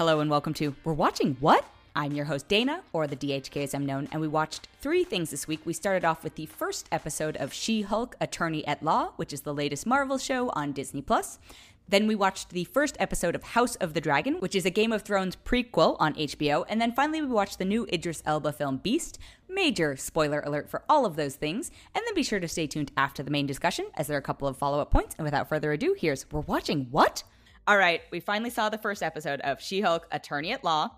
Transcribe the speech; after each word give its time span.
Hello 0.00 0.20
and 0.20 0.30
welcome 0.30 0.54
to 0.54 0.74
We're 0.82 0.94
Watching 0.94 1.36
What? 1.40 1.62
I'm 1.94 2.12
your 2.12 2.24
host 2.24 2.48
Dana, 2.48 2.80
or 2.94 3.06
the 3.06 3.16
DHK 3.16 3.64
as 3.64 3.74
I'm 3.74 3.84
known, 3.84 4.08
and 4.10 4.18
we 4.18 4.28
watched 4.28 4.66
three 4.80 5.04
things 5.04 5.30
this 5.30 5.46
week. 5.46 5.60
We 5.66 5.74
started 5.74 6.06
off 6.06 6.24
with 6.24 6.36
the 6.36 6.46
first 6.46 6.88
episode 6.90 7.36
of 7.36 7.52
She 7.52 7.82
Hulk 7.82 8.16
Attorney 8.18 8.66
at 8.66 8.82
Law, 8.82 9.12
which 9.16 9.34
is 9.34 9.42
the 9.42 9.52
latest 9.52 9.84
Marvel 9.86 10.16
show 10.16 10.48
on 10.54 10.72
Disney 10.72 11.02
Plus. 11.02 11.38
Then 11.86 12.06
we 12.06 12.14
watched 12.14 12.48
the 12.48 12.64
first 12.64 12.96
episode 12.98 13.34
of 13.34 13.42
House 13.42 13.76
of 13.76 13.92
the 13.92 14.00
Dragon, 14.00 14.36
which 14.36 14.54
is 14.54 14.64
a 14.64 14.70
Game 14.70 14.90
of 14.90 15.02
Thrones 15.02 15.36
prequel 15.36 15.96
on 16.00 16.14
HBO. 16.14 16.64
And 16.70 16.80
then 16.80 16.92
finally, 16.92 17.20
we 17.20 17.28
watched 17.28 17.58
the 17.58 17.66
new 17.66 17.86
Idris 17.92 18.22
Elba 18.24 18.54
film 18.54 18.78
Beast. 18.78 19.18
Major 19.50 19.96
spoiler 19.96 20.40
alert 20.40 20.70
for 20.70 20.82
all 20.88 21.04
of 21.04 21.16
those 21.16 21.34
things. 21.34 21.70
And 21.94 22.02
then 22.06 22.14
be 22.14 22.22
sure 22.22 22.40
to 22.40 22.48
stay 22.48 22.66
tuned 22.66 22.90
after 22.96 23.22
the 23.22 23.30
main 23.30 23.44
discussion, 23.44 23.84
as 23.96 24.06
there 24.06 24.16
are 24.16 24.18
a 24.18 24.22
couple 24.22 24.48
of 24.48 24.56
follow 24.56 24.80
up 24.80 24.90
points. 24.90 25.14
And 25.18 25.26
without 25.26 25.50
further 25.50 25.72
ado, 25.72 25.94
here's 25.98 26.24
We're 26.32 26.40
Watching 26.40 26.86
What? 26.90 27.22
All 27.66 27.76
right, 27.76 28.00
we 28.10 28.20
finally 28.20 28.50
saw 28.50 28.68
the 28.68 28.78
first 28.78 29.02
episode 29.02 29.40
of 29.42 29.60
She 29.60 29.80
Hulk 29.80 30.08
Attorney 30.10 30.52
at 30.52 30.64
Law. 30.64 30.90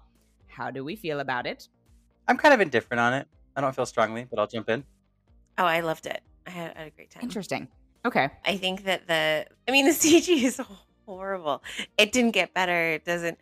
How 0.46 0.70
do 0.70 0.84
we 0.84 0.96
feel 0.96 1.20
about 1.20 1.46
it? 1.46 1.68
I'm 2.28 2.36
kind 2.36 2.54
of 2.54 2.60
indifferent 2.60 3.00
on 3.00 3.12
it. 3.14 3.26
I 3.56 3.60
don't 3.60 3.74
feel 3.74 3.86
strongly, 3.86 4.26
but 4.28 4.38
I'll 4.38 4.46
jump 4.46 4.70
in. 4.70 4.84
Oh, 5.58 5.64
I 5.64 5.80
loved 5.80 6.06
it. 6.06 6.22
I 6.46 6.50
had, 6.50 6.72
I 6.76 6.78
had 6.80 6.88
a 6.88 6.90
great 6.90 7.10
time. 7.10 7.22
Interesting. 7.22 7.68
Okay. 8.04 8.30
I 8.44 8.56
think 8.56 8.84
that 8.84 9.06
the, 9.06 9.46
I 9.68 9.70
mean, 9.70 9.84
the 9.86 9.92
CG 9.92 10.42
is 10.42 10.60
horrible. 11.06 11.62
It 11.98 12.12
didn't 12.12 12.30
get 12.30 12.54
better. 12.54 12.92
It 12.92 13.04
doesn't. 13.04 13.38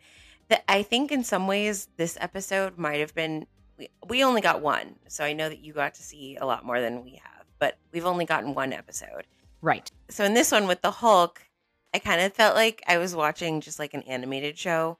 The, 0.49 0.69
I 0.69 0.83
think 0.83 1.11
in 1.11 1.23
some 1.23 1.47
ways 1.47 1.87
this 1.97 2.17
episode 2.19 2.77
might 2.77 2.99
have 2.99 3.13
been. 3.15 3.45
We, 3.77 3.89
we 4.07 4.23
only 4.23 4.41
got 4.41 4.61
one, 4.61 4.95
so 5.07 5.23
I 5.23 5.33
know 5.33 5.47
that 5.47 5.59
you 5.59 5.73
got 5.73 5.93
to 5.95 6.03
see 6.03 6.35
a 6.35 6.45
lot 6.45 6.65
more 6.65 6.81
than 6.81 7.03
we 7.03 7.11
have, 7.23 7.45
but 7.59 7.77
we've 7.91 8.05
only 8.05 8.25
gotten 8.25 8.53
one 8.53 8.73
episode. 8.73 9.25
Right. 9.61 9.89
So 10.09 10.25
in 10.25 10.33
this 10.33 10.51
one 10.51 10.67
with 10.67 10.81
the 10.81 10.91
Hulk, 10.91 11.41
I 11.93 11.99
kind 11.99 12.21
of 12.21 12.33
felt 12.33 12.55
like 12.55 12.81
I 12.87 12.97
was 12.97 13.15
watching 13.15 13.61
just 13.61 13.79
like 13.79 13.93
an 13.93 14.03
animated 14.03 14.57
show. 14.57 14.97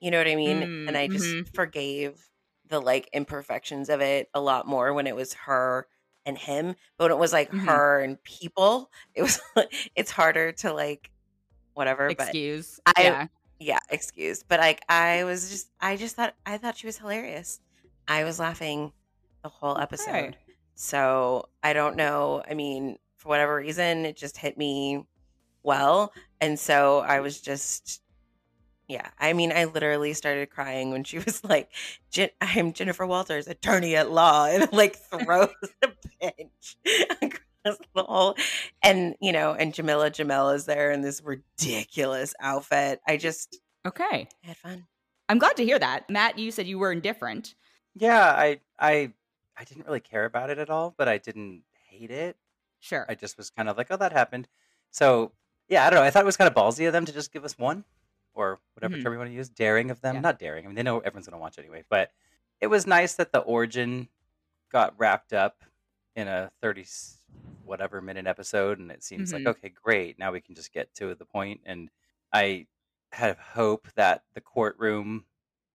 You 0.00 0.10
know 0.10 0.18
what 0.18 0.26
I 0.28 0.36
mean? 0.36 0.62
Mm, 0.62 0.88
and 0.88 0.96
I 0.96 1.08
just 1.08 1.36
mhm. 1.36 1.54
forgave 1.54 2.28
the 2.66 2.80
like 2.80 3.08
imperfections 3.12 3.88
of 3.88 4.00
it 4.00 4.28
a 4.34 4.40
lot 4.40 4.66
more 4.66 4.92
when 4.92 5.06
it 5.06 5.14
was 5.16 5.34
her 5.34 5.86
and 6.26 6.36
him. 6.38 6.74
But 6.98 7.04
when 7.04 7.12
it 7.12 7.18
was 7.18 7.32
like 7.32 7.50
Mhm. 7.50 7.64
her 7.66 8.00
and 8.00 8.22
people, 8.24 8.90
it 9.14 9.22
was 9.22 9.40
it's 9.96 10.10
harder 10.10 10.52
to 10.52 10.72
like 10.72 11.10
whatever. 11.74 12.12
But 12.12 12.24
Excuse. 12.24 12.80
I- 12.86 12.94
yeah. 13.02 13.26
yeah, 13.58 13.78
excuse. 13.90 14.42
But 14.42 14.60
like 14.60 14.82
I 14.88 15.24
was 15.24 15.50
just 15.50 15.70
I 15.80 15.96
just 15.96 16.16
thought 16.16 16.34
I 16.46 16.58
thought 16.58 16.76
she 16.76 16.86
was 16.86 16.98
hilarious. 16.98 17.60
I 18.08 18.24
was 18.24 18.38
laughing 18.38 18.92
the 19.42 19.48
whole 19.48 19.78
episode. 19.78 20.36
Okay. 20.36 20.36
So 20.74 21.46
I 21.62 21.72
don't 21.72 21.96
know. 21.96 22.42
I 22.48 22.54
mean, 22.54 22.98
for 23.16 23.28
whatever 23.28 23.56
reason, 23.56 24.04
it 24.06 24.16
just 24.16 24.36
hit 24.36 24.56
me 24.58 25.06
well. 25.62 26.12
And 26.40 26.58
so 26.58 26.98
I 27.00 27.20
was 27.20 27.40
just, 27.40 28.00
yeah. 28.88 29.08
I 29.18 29.32
mean, 29.32 29.52
I 29.52 29.64
literally 29.64 30.12
started 30.12 30.50
crying 30.50 30.90
when 30.90 31.04
she 31.04 31.18
was 31.20 31.42
like, 31.44 31.70
"Jen- 32.10 32.30
I'm 32.40 32.72
Jennifer 32.72 33.06
Walters, 33.06 33.46
attorney 33.48 33.96
at 33.96 34.10
law, 34.10 34.46
and 34.46 34.72
like 34.72 34.96
throws 34.96 35.48
the 35.80 35.92
bench 36.20 36.76
across 37.22 37.78
the 37.94 38.02
whole. 38.02 38.36
And, 38.82 39.14
you 39.20 39.32
know, 39.32 39.52
and 39.54 39.72
Jameela 39.72 40.10
Jamil 40.10 40.54
is 40.54 40.64
there 40.66 40.90
in 40.90 41.00
this 41.00 41.22
ridiculous 41.22 42.34
outfit. 42.40 43.00
I 43.06 43.16
just 43.16 43.58
Okay. 43.86 44.28
had 44.42 44.56
fun. 44.56 44.86
I'm 45.28 45.38
glad 45.38 45.56
to 45.56 45.64
hear 45.64 45.78
that. 45.78 46.10
Matt, 46.10 46.38
you 46.38 46.50
said 46.50 46.66
you 46.66 46.78
were 46.78 46.92
indifferent. 46.92 47.54
Yeah, 47.94 48.26
I 48.26 48.60
I 48.78 49.12
I 49.56 49.64
didn't 49.64 49.86
really 49.86 50.00
care 50.00 50.24
about 50.24 50.50
it 50.50 50.58
at 50.58 50.70
all, 50.70 50.94
but 50.96 51.08
I 51.08 51.18
didn't 51.18 51.62
hate 51.88 52.10
it. 52.10 52.36
Sure. 52.80 53.06
I 53.08 53.14
just 53.14 53.36
was 53.38 53.50
kind 53.50 53.68
of 53.68 53.76
like, 53.76 53.88
oh, 53.90 53.96
that 53.96 54.12
happened. 54.12 54.48
So 54.90 55.32
yeah, 55.68 55.86
I 55.86 55.90
don't 55.90 55.98
know. 56.00 56.04
I 56.04 56.10
thought 56.10 56.22
it 56.22 56.26
was 56.26 56.36
kind 56.36 56.48
of 56.48 56.54
ballsy 56.54 56.86
of 56.86 56.92
them 56.92 57.04
to 57.06 57.12
just 57.12 57.32
give 57.32 57.44
us 57.44 57.58
one, 57.58 57.84
or 58.34 58.60
whatever 58.74 58.96
Mhm. 58.96 59.02
term 59.02 59.12
you 59.12 59.18
want 59.18 59.30
to 59.30 59.34
use. 59.34 59.48
Daring 59.48 59.90
of 59.90 60.00
them, 60.00 60.16
Yeah. 60.16 60.20
not 60.20 60.38
daring. 60.38 60.64
I 60.64 60.68
mean, 60.68 60.74
they 60.76 60.82
know 60.82 61.00
everyone's 61.00 61.26
going 61.26 61.38
to 61.38 61.40
watch 61.42 61.58
anyway. 61.58 61.84
But 61.88 62.12
it 62.60 62.68
was 62.68 62.86
nice 62.86 63.14
that 63.16 63.32
the 63.32 63.40
origin 63.40 64.08
got 64.70 64.98
wrapped 64.98 65.32
up 65.32 65.62
in 66.14 66.28
a 66.28 66.50
thirty 66.60 66.86
whatever 67.64 68.00
minute 68.00 68.26
episode, 68.26 68.78
and 68.78 68.90
it 68.90 69.02
seems 69.02 69.30
Mhm. 69.32 69.44
like 69.44 69.56
okay, 69.58 69.68
great. 69.70 70.18
Now 70.18 70.32
we 70.32 70.40
can 70.40 70.54
just 70.54 70.72
get 70.72 70.94
to 70.96 71.14
the 71.14 71.24
point. 71.24 71.60
And 71.64 71.90
I 72.32 72.66
have 73.12 73.38
hope 73.38 73.88
that 73.94 74.24
the 74.34 74.40
courtroom 74.40 75.26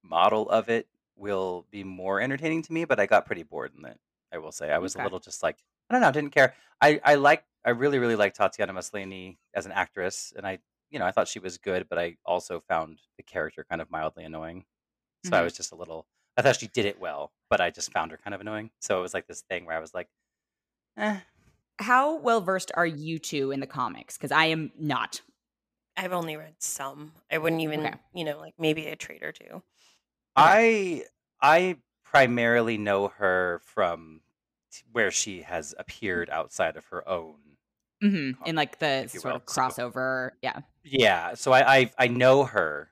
model 0.03 0.49
of 0.49 0.69
it 0.69 0.87
will 1.15 1.65
be 1.71 1.83
more 1.83 2.21
entertaining 2.21 2.61
to 2.63 2.73
me, 2.73 2.85
but 2.85 2.99
I 2.99 3.05
got 3.05 3.25
pretty 3.25 3.43
bored 3.43 3.73
in 3.75 3.85
it. 3.85 3.99
I 4.31 4.37
will 4.39 4.51
say 4.51 4.71
I 4.71 4.77
was 4.77 4.95
Okay. 4.95 5.01
a 5.01 5.05
little 5.05 5.19
just 5.19 5.41
like 5.43 5.63
I 5.89 5.93
don't 5.93 6.01
know, 6.01 6.11
didn't 6.11 6.31
care. 6.31 6.53
I 6.81 6.99
I 7.03 7.15
like 7.15 7.45
I 7.67 7.71
really 7.71 7.99
really 7.99 8.17
like 8.17 8.35
Tatiana 8.35 8.73
Maslany 8.73 9.39
as 9.55 9.67
an 9.67 9.73
actress, 9.73 10.33
and 10.37 10.47
I 10.47 10.59
you 10.91 10.99
know 10.99 11.05
I 11.07 11.11
thought 11.13 11.29
she 11.29 11.39
was 11.39 11.59
good, 11.59 11.89
but 11.89 11.99
I 11.99 12.17
also 12.25 12.61
found 12.61 13.01
the 13.17 13.23
character 13.23 13.65
kind 13.69 13.81
of 13.81 13.91
mildly 13.91 14.25
annoying. 14.25 14.65
So 15.23 15.37
I 15.37 15.41
Mhm. 15.41 15.43
was 15.43 15.53
just 15.55 15.71
a 15.73 15.75
little. 15.77 16.07
I 16.37 16.43
thought 16.43 16.57
she 16.57 16.67
did 16.69 16.85
it 16.85 16.99
well, 16.99 17.33
but 17.49 17.61
I 17.61 17.71
just 17.71 17.93
found 17.93 18.11
her 18.11 18.17
kind 18.17 18.33
of 18.35 18.41
annoying. 18.41 18.71
So 18.81 18.99
it 18.99 19.03
was 19.03 19.13
like 19.15 19.27
this 19.27 19.43
thing 19.43 19.65
where 19.65 19.77
I 19.77 19.81
was 19.81 19.93
like, 19.95 20.09
eh. 20.97 21.21
How 21.79 22.17
well 22.17 22.41
versed 22.41 22.71
are 22.75 22.85
you 22.87 23.19
two 23.19 23.51
in 23.51 23.59
the 23.61 23.67
comics? 23.67 24.17
Because 24.17 24.31
I 24.31 24.45
am 24.47 24.71
not. 24.77 25.21
I've 25.97 26.13
only 26.13 26.37
read 26.37 26.61
some. 26.61 27.13
I 27.31 27.39
wouldn't 27.39 27.61
even, 27.61 27.85
Okay. 27.85 27.99
you 28.13 28.25
know, 28.25 28.39
like 28.39 28.55
maybe 28.59 28.87
a 28.87 28.95
trade 28.97 29.23
or 29.23 29.31
two. 29.33 29.63
I 30.35 31.05
I 31.41 31.81
primarily 32.03 32.77
know 32.77 33.07
her 33.09 33.59
from 33.59 34.21
t- 34.71 34.83
where 34.91 35.11
she 35.11 35.41
has 35.41 35.75
appeared 35.77 36.29
outside 36.29 36.77
of 36.77 36.85
her 36.87 37.07
own 37.07 37.46
hmm 38.01 38.31
In 38.45 38.55
like 38.55 38.79
the 38.79 39.07
sort 39.07 39.23
will. 39.25 39.35
of 39.37 39.43
So- 39.47 39.61
crossover. 39.61 40.31
Yeah. 40.41 40.59
Yeah, 40.83 41.33
so 41.33 41.51
I, 41.51 41.77
I 41.79 41.91
I 41.97 42.07
know 42.07 42.45
her, 42.45 42.91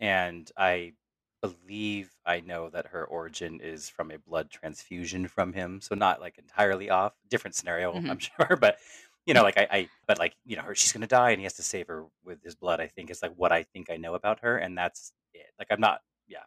and 0.00 0.50
I 0.56 0.94
believe 1.42 2.10
I 2.24 2.40
know 2.40 2.70
that 2.70 2.86
her 2.88 3.04
origin 3.04 3.60
is 3.60 3.88
from 3.88 4.10
a 4.10 4.18
blood 4.18 4.50
transfusion 4.50 5.28
from 5.28 5.52
him. 5.52 5.80
So 5.80 5.94
not 5.94 6.20
like 6.20 6.38
entirely 6.38 6.90
off, 6.90 7.12
different 7.28 7.54
scenario, 7.54 7.92
Mhm. 7.92 8.10
I'm 8.10 8.18
sure, 8.50 8.56
but 8.60 8.78
you 9.26 9.34
know, 9.34 9.42
like 9.44 9.58
I, 9.58 9.68
I 9.70 9.88
but 10.08 10.18
like 10.18 10.34
you 10.44 10.56
know, 10.56 10.62
her 10.62 10.74
she's 10.74 10.92
gonna 10.92 11.06
die, 11.06 11.30
and 11.30 11.38
he 11.40 11.44
has 11.44 11.54
to 11.54 11.62
save 11.62 11.86
her 11.88 12.06
with 12.24 12.42
his 12.42 12.54
blood. 12.56 12.80
I 12.80 12.88
think 12.88 13.10
is 13.10 13.22
like 13.22 13.34
what 13.36 13.52
I 13.52 13.62
think 13.62 13.90
I 13.90 13.96
know 13.96 14.14
about 14.14 14.40
her, 14.40 14.56
and 14.58 14.76
that's 14.76 15.12
it. 15.34 15.46
Like 15.58 15.68
I'm 15.70 15.80
not, 15.80 16.00
yeah, 16.26 16.42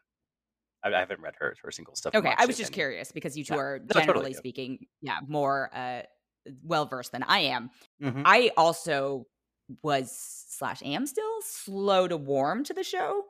I, 0.83 0.93
I 0.93 0.99
haven't 0.99 1.21
read 1.21 1.35
her 1.39 1.55
her 1.63 1.71
single 1.71 1.95
stuff. 1.95 2.13
Okay. 2.15 2.33
I 2.37 2.45
was 2.45 2.57
just 2.57 2.73
curious 2.73 3.11
because 3.13 3.37
you 3.37 3.45
two 3.45 3.53
Yeah. 3.53 3.59
are 3.61 3.79
No, 3.79 4.01
generally 4.01 4.31
good. 4.31 4.37
speaking, 4.39 4.87
yeah, 5.01 5.19
more 5.27 5.69
uh, 5.73 6.01
well 6.63 6.85
versed 6.85 7.11
than 7.11 7.23
I 7.23 7.39
am. 7.39 7.69
Mhm. 8.01 8.23
I 8.25 8.51
also 8.57 9.25
was 9.83 10.11
slash 10.49 10.81
am 10.83 11.05
still 11.05 11.41
slow 11.41 12.07
to 12.07 12.17
warm 12.17 12.63
to 12.65 12.73
the 12.73 12.83
show, 12.83 13.23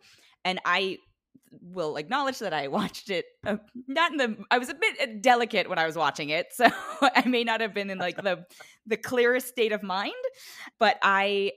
and 0.46 0.60
I 0.66 0.98
will 1.52 1.98
acknowledge 1.98 2.40
that 2.40 2.54
I 2.54 2.68
watched 2.70 3.10
it 3.10 3.26
uh, 3.46 3.58
not 3.88 4.12
in 4.12 4.18
the 4.18 4.38
I 4.52 4.58
was 4.58 4.70
a 4.70 4.74
bit 4.74 5.02
uh, 5.02 5.14
delicate 5.22 5.70
when 5.70 5.80
I 5.80 5.86
was 5.86 5.96
watching 5.96 6.30
it, 6.30 6.48
so 6.54 6.68
I 7.02 7.24
may 7.28 7.44
not 7.44 7.62
have 7.62 7.74
been 7.74 7.90
in 7.90 7.98
like 7.98 8.18
the 8.18 8.46
the 8.86 8.98
clearest 8.98 9.48
state 9.48 9.72
of 9.72 9.84
mind, 9.84 10.14
but 10.80 10.98
I 11.02 11.52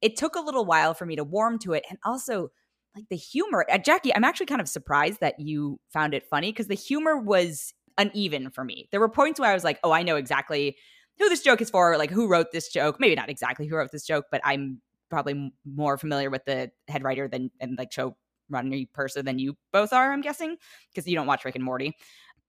it 0.00 0.16
took 0.16 0.36
a 0.36 0.40
little 0.40 0.64
while 0.64 0.94
for 0.94 1.06
me 1.06 1.16
to 1.16 1.24
warm 1.24 1.58
to 1.60 1.72
it, 1.72 1.84
and 1.88 1.98
also 2.04 2.50
like 2.94 3.08
the 3.10 3.16
humor. 3.16 3.66
Uh, 3.70 3.78
Jackie, 3.78 4.14
I'm 4.14 4.24
actually 4.24 4.46
kind 4.46 4.60
of 4.60 4.68
surprised 4.68 5.20
that 5.20 5.38
you 5.38 5.78
found 5.92 6.14
it 6.14 6.24
funny 6.30 6.52
because 6.52 6.68
the 6.68 6.74
humor 6.74 7.16
was 7.16 7.72
uneven 7.96 8.50
for 8.50 8.64
me. 8.64 8.88
There 8.92 9.00
were 9.00 9.08
points 9.08 9.40
where 9.40 9.50
I 9.50 9.54
was 9.54 9.64
like, 9.64 9.78
"Oh, 9.82 9.90
I 9.92 10.02
know 10.02 10.16
exactly 10.16 10.76
who 11.18 11.28
this 11.28 11.42
joke 11.42 11.60
is 11.60 11.70
for, 11.70 11.96
like 11.96 12.10
who 12.10 12.28
wrote 12.28 12.52
this 12.52 12.68
joke. 12.68 12.98
Maybe 12.98 13.14
not 13.14 13.28
exactly 13.28 13.66
who 13.66 13.76
wrote 13.76 13.90
this 13.92 14.06
joke, 14.06 14.26
but 14.30 14.40
I'm 14.44 14.80
probably 15.10 15.52
more 15.64 15.98
familiar 15.98 16.30
with 16.30 16.44
the 16.44 16.70
head 16.88 17.02
writer 17.02 17.28
than 17.28 17.50
and 17.60 17.76
like 17.78 17.90
showrunner 17.90 18.92
person 18.92 19.24
than 19.24 19.38
you 19.38 19.56
both 19.72 19.92
are. 19.92 20.12
I'm 20.12 20.20
guessing 20.20 20.56
because 20.90 21.08
you 21.08 21.16
don't 21.16 21.26
watch 21.26 21.44
Rick 21.44 21.56
and 21.56 21.64
Morty. 21.64 21.96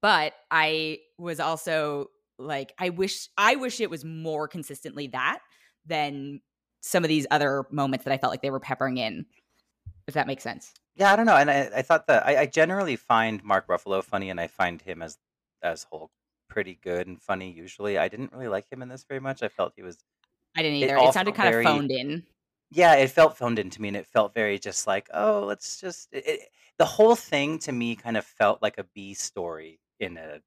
But 0.02 0.34
I 0.50 1.00
was 1.18 1.40
also 1.40 2.08
like, 2.38 2.74
I 2.78 2.90
wish 2.90 3.30
I 3.38 3.56
wish 3.56 3.82
it 3.82 3.90
was 3.90 4.06
more 4.06 4.48
consistently 4.48 5.08
that 5.08 5.40
than 5.86 6.42
some 6.82 7.04
of 7.04 7.10
these 7.10 7.28
other 7.32 7.66
moments 7.72 8.06
that 8.06 8.14
I 8.14 8.18
felt 8.18 8.32
like 8.32 8.42
they 8.42 8.52
were 8.52 8.60
peppering 8.60 8.98
in. 8.98 9.26
If 10.08 10.14
that 10.14 10.28
makes 10.28 10.44
sense. 10.44 10.74
Yeah, 10.96 11.14
I 11.14 11.16
don't 11.16 11.28
know, 11.28 11.36
and 11.36 11.52
I, 11.52 11.70
I 11.78 11.82
thought 11.82 12.08
that 12.08 12.26
I, 12.26 12.42
I 12.42 12.46
generally 12.46 12.96
find 12.96 13.44
Mark 13.44 13.68
Ruffalo 13.68 14.04
funny, 14.04 14.30
and 14.30 14.40
I 14.40 14.48
find 14.48 14.82
him 14.82 15.02
as 15.02 15.18
as 15.62 15.86
Hulk 15.92 16.12
pretty 16.50 16.80
good 16.84 17.08
and 17.08 17.22
funny. 17.22 17.52
Usually, 17.52 17.98
I 17.98 18.08
didn't 18.08 18.34
really 18.34 18.48
like 18.48 18.70
him 18.72 18.82
in 18.82 18.90
this 18.90 19.06
very 19.08 19.20
much. 19.22 19.44
I 19.44 19.48
felt 19.50 19.74
he 19.76 19.84
was 19.84 19.98
I 20.58 20.62
didn't 20.64 20.78
either. 20.78 20.96
It, 20.96 21.00
all 21.00 21.14
sounded 21.14 21.36
kind 21.36 21.52
very- 21.52 21.66
of 21.66 21.72
phoned 21.72 21.92
in. 21.92 22.24
yeah, 22.72 22.96
it 22.96 23.10
felt 23.12 23.38
phoned 23.38 23.60
in 23.60 23.70
to 23.70 23.82
me, 23.82 23.88
and 23.90 23.98
it 23.98 24.08
felt 24.08 24.34
very 24.34 24.60
just 24.60 24.88
like, 24.88 25.08
oh, 25.14 25.46
let's 25.48 25.80
just. 25.80 26.10
It, 26.12 26.28
it, 26.28 26.40
the 26.78 26.86
whole 26.86 27.16
thing 27.16 27.60
to 27.60 27.72
me 27.72 27.96
kind 27.96 28.18
of 28.18 28.26
felt 28.26 28.62
like 28.62 28.78
a 28.78 28.86
B 28.96 29.14
story 29.14 29.80
in 30.00 30.18
a 30.18 30.40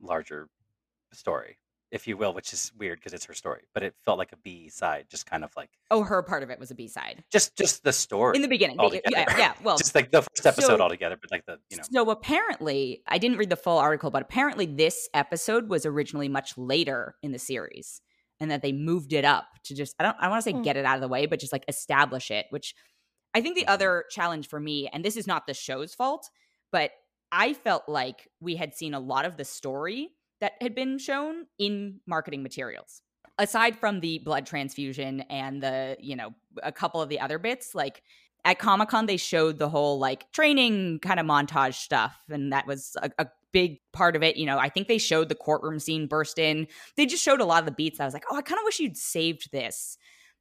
larger 0.00 0.48
story, 1.12 1.58
if 1.90 2.06
you 2.06 2.16
will, 2.16 2.34
which 2.34 2.52
is 2.52 2.70
weird 2.76 2.98
because 2.98 3.12
it's 3.14 3.24
her 3.24 3.32
story, 3.34 3.62
but 3.74 3.82
it 3.82 3.94
felt 4.04 4.18
like 4.18 4.32
a 4.32 4.36
B 4.36 4.68
side, 4.68 5.06
just 5.08 5.24
kind 5.24 5.42
of 5.44 5.50
like 5.56 5.70
Oh, 5.90 6.02
her 6.02 6.22
part 6.22 6.42
of 6.42 6.50
it 6.50 6.58
was 6.58 6.70
a 6.70 6.74
B 6.74 6.86
side 6.88 7.24
just 7.32 7.56
just 7.56 7.82
the 7.84 7.92
story 7.92 8.36
in 8.36 8.42
the 8.42 8.48
beginning. 8.48 8.78
Altogether. 8.78 9.08
yeah, 9.10 9.24
yeah. 9.38 9.52
Well, 9.62 9.76
just 9.78 9.94
like 9.94 10.10
the 10.10 10.22
first 10.22 10.46
episode 10.46 10.76
so- 10.76 10.80
altogether, 10.80 11.16
but 11.20 11.30
like 11.30 11.46
the 11.46 11.58
you 11.70 11.76
know. 11.78 11.82
So 11.90 12.10
apparently, 12.10 13.02
I 13.06 13.18
didn't 13.18 13.38
read 13.38 13.50
the 13.50 13.56
full 13.56 13.78
article, 13.78 14.10
but 14.10 14.22
apparently 14.22 14.66
this 14.66 15.08
episode 15.14 15.68
was 15.68 15.84
originally 15.86 16.28
much 16.28 16.56
later 16.58 17.14
in 17.22 17.32
the 17.32 17.38
series, 17.38 18.00
and 18.40 18.50
that 18.50 18.62
they 18.62 18.72
moved 18.72 19.12
it 19.12 19.24
up 19.24 19.46
to 19.64 19.74
just 19.74 19.94
I 19.98 20.04
don't 20.04 20.16
I 20.20 20.28
want 20.28 20.42
to 20.44 20.50
say 20.50 20.54
Hmm. 20.56 20.62
get 20.62 20.76
it 20.76 20.84
out 20.84 20.96
of 20.96 21.00
the 21.00 21.08
way, 21.08 21.26
but 21.26 21.40
just 21.40 21.52
like 21.52 21.64
establish 21.68 22.30
it, 22.30 22.46
which 22.50 22.74
I 23.34 23.40
think 23.40 23.56
the 23.56 23.64
Mhm. 23.64 23.70
other 23.74 24.04
challenge 24.10 24.48
for 24.48 24.60
me, 24.60 24.88
and 24.92 25.04
this 25.04 25.16
is 25.16 25.26
not 25.26 25.46
the 25.46 25.54
show's 25.54 25.94
fault, 25.94 26.28
but 26.72 26.90
I 27.32 27.52
felt 27.52 27.88
like 27.88 28.26
we 28.40 28.56
had 28.56 28.74
seen 28.74 28.94
a 28.94 29.00
lot 29.00 29.24
of 29.26 29.36
the 29.36 29.44
story 29.44 30.10
that 30.40 30.52
had 30.60 30.74
been 30.74 30.98
shown 30.98 31.46
in 31.58 32.00
marketing 32.06 32.42
materials. 32.42 33.02
Aside 33.38 33.76
from 33.76 34.00
the 34.00 34.18
blood 34.18 34.46
transfusion 34.46 35.20
and 35.30 35.62
the, 35.62 35.96
you 36.00 36.16
know, 36.16 36.30
a 36.62 36.72
couple 36.72 37.00
of 37.00 37.08
the 37.08 37.20
other 37.20 37.38
bits, 37.38 37.74
like 37.74 38.02
at 38.44 38.58
Comic 38.58 38.88
Con, 38.88 39.06
they 39.06 39.16
showed 39.16 39.58
the 39.58 39.68
whole 39.68 39.98
like 39.98 40.30
training 40.32 40.98
kind 41.00 41.20
of 41.20 41.26
montage 41.26 41.74
stuff. 41.74 42.16
And 42.28 42.52
that 42.52 42.66
was 42.66 42.96
a, 43.00 43.10
a 43.18 43.28
big 43.52 43.78
part 43.92 44.16
of 44.16 44.22
it. 44.22 44.36
You 44.36 44.46
know, 44.46 44.58
I 44.58 44.68
think 44.68 44.88
they 44.88 44.98
showed 44.98 45.28
the 45.28 45.34
courtroom 45.34 45.78
scene 45.78 46.06
burst 46.06 46.38
in. 46.38 46.66
They 46.96 47.06
just 47.06 47.22
showed 47.22 47.40
a 47.40 47.44
lot 47.44 47.60
of 47.60 47.66
the 47.66 47.72
beats. 47.72 48.00
I 48.00 48.04
was 48.04 48.14
like, 48.14 48.24
oh, 48.30 48.36
I 48.36 48.42
kind 48.42 48.58
of 48.58 48.64
wish 48.64 48.80
you'd 48.80 48.96
saved 48.96 49.50
this 49.52 49.96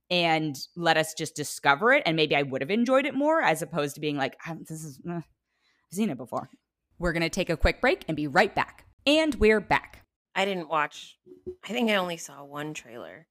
and 0.10 0.58
let 0.76 0.98
us 0.98 1.14
just 1.14 1.36
discover 1.36 1.94
it. 1.94 2.04
And 2.06 2.16
maybe 2.16 2.36
I 2.36 2.44
would 2.44 2.62
have 2.62 2.72
enjoyed 2.72 3.06
it 3.06 3.14
more 3.14 3.42
as 3.42 3.62
opposed 3.62 3.96
to 3.96 4.02
being 4.02 4.18
like, 4.18 4.38
"Ah, 4.48 4.56
this 4.60 4.84
is, 4.84 5.00
uh, 5.08 5.16
I've 5.16 5.24
seen 5.92 6.10
it 6.10 6.18
before. 6.18 6.50
We're 7.00 7.14
going 7.14 7.24
to 7.24 7.30
take 7.30 7.50
a 7.50 7.58
quick 7.58 7.82
break 7.82 8.06
and 8.08 8.18
be 8.18 8.28
right 8.28 8.54
back. 8.54 8.87
And 9.08 9.34
we're 9.36 9.62
back. 9.62 10.04
I 10.36 10.44
didn't 10.46 10.68
watch. 10.70 11.18
I 11.64 11.70
think 11.72 11.90
I 11.90 11.96
only 11.96 12.18
saw 12.18 12.44
one 12.44 12.74
trailer, 12.74 13.26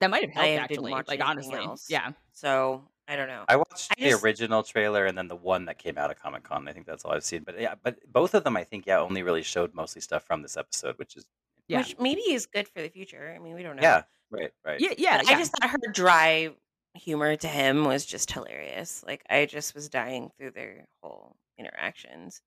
That 0.00 0.10
might 0.10 0.28
have 0.28 0.30
I 0.36 0.48
helped, 0.48 0.68
didn't 0.68 0.76
actually. 0.84 0.90
watch 0.92 1.08
Like, 1.08 1.24
honestly. 1.24 1.54
else. 1.56 1.86
Yeah. 1.88 2.12
so 2.32 2.84
I 3.08 3.16
don't 3.16 3.28
know. 3.28 3.44
I 3.48 3.56
watched 3.56 3.90
I 3.98 4.02
the 4.02 4.10
just- 4.10 4.22
original 4.22 4.62
trailer 4.62 5.06
and 5.06 5.16
then 5.18 5.28
the 5.28 5.34
one 5.36 5.64
that 5.64 5.78
came 5.78 5.96
out 5.98 6.10
of 6.10 6.20
Comic 6.20 6.42
Con. 6.44 6.68
I 6.68 6.72
think 6.72 6.86
that's 6.86 7.04
all 7.04 7.12
I've 7.12 7.24
seen. 7.24 7.44
But 7.44 7.58
yeah, 7.60 7.74
but 7.82 7.96
both 8.12 8.34
of 8.34 8.44
them, 8.44 8.56
I 8.56 8.64
think, 8.64 8.86
yeah, 8.86 9.00
only 9.00 9.22
really 9.22 9.42
showed 9.42 9.74
mostly 9.74 10.00
stuff 10.02 10.22
from 10.24 10.42
this 10.42 10.56
episode, 10.56 10.98
which 10.98 11.16
is 11.16 11.24
Yeah. 11.66 11.78
Which 11.78 11.96
maybe 11.98 12.20
is 12.20 12.46
good 12.46 12.68
for 12.68 12.82
the 12.82 12.88
future. 12.90 13.32
I 13.34 13.38
mean, 13.38 13.54
we 13.54 13.62
don't 13.62 13.76
know. 13.76 13.82
yeah, 13.82 14.02
right, 14.30 14.52
right. 14.64 14.78
Yeah. 14.80 14.90
Yeah. 14.98 15.22
Yeah. 15.24 15.30
I 15.30 15.38
just 15.38 15.52
thought 15.52 15.70
her 15.70 15.78
dry 15.92 16.50
humor 16.94 17.34
to 17.36 17.48
him 17.48 17.86
was 17.86 18.04
just 18.04 18.30
hilarious. 18.30 19.02
Like 19.06 19.24
I 19.30 19.46
just 19.46 19.74
was 19.74 19.88
dying 19.88 20.30
through 20.36 20.50
their 20.50 20.84
whole 21.02 21.36
interactions. 21.58 22.42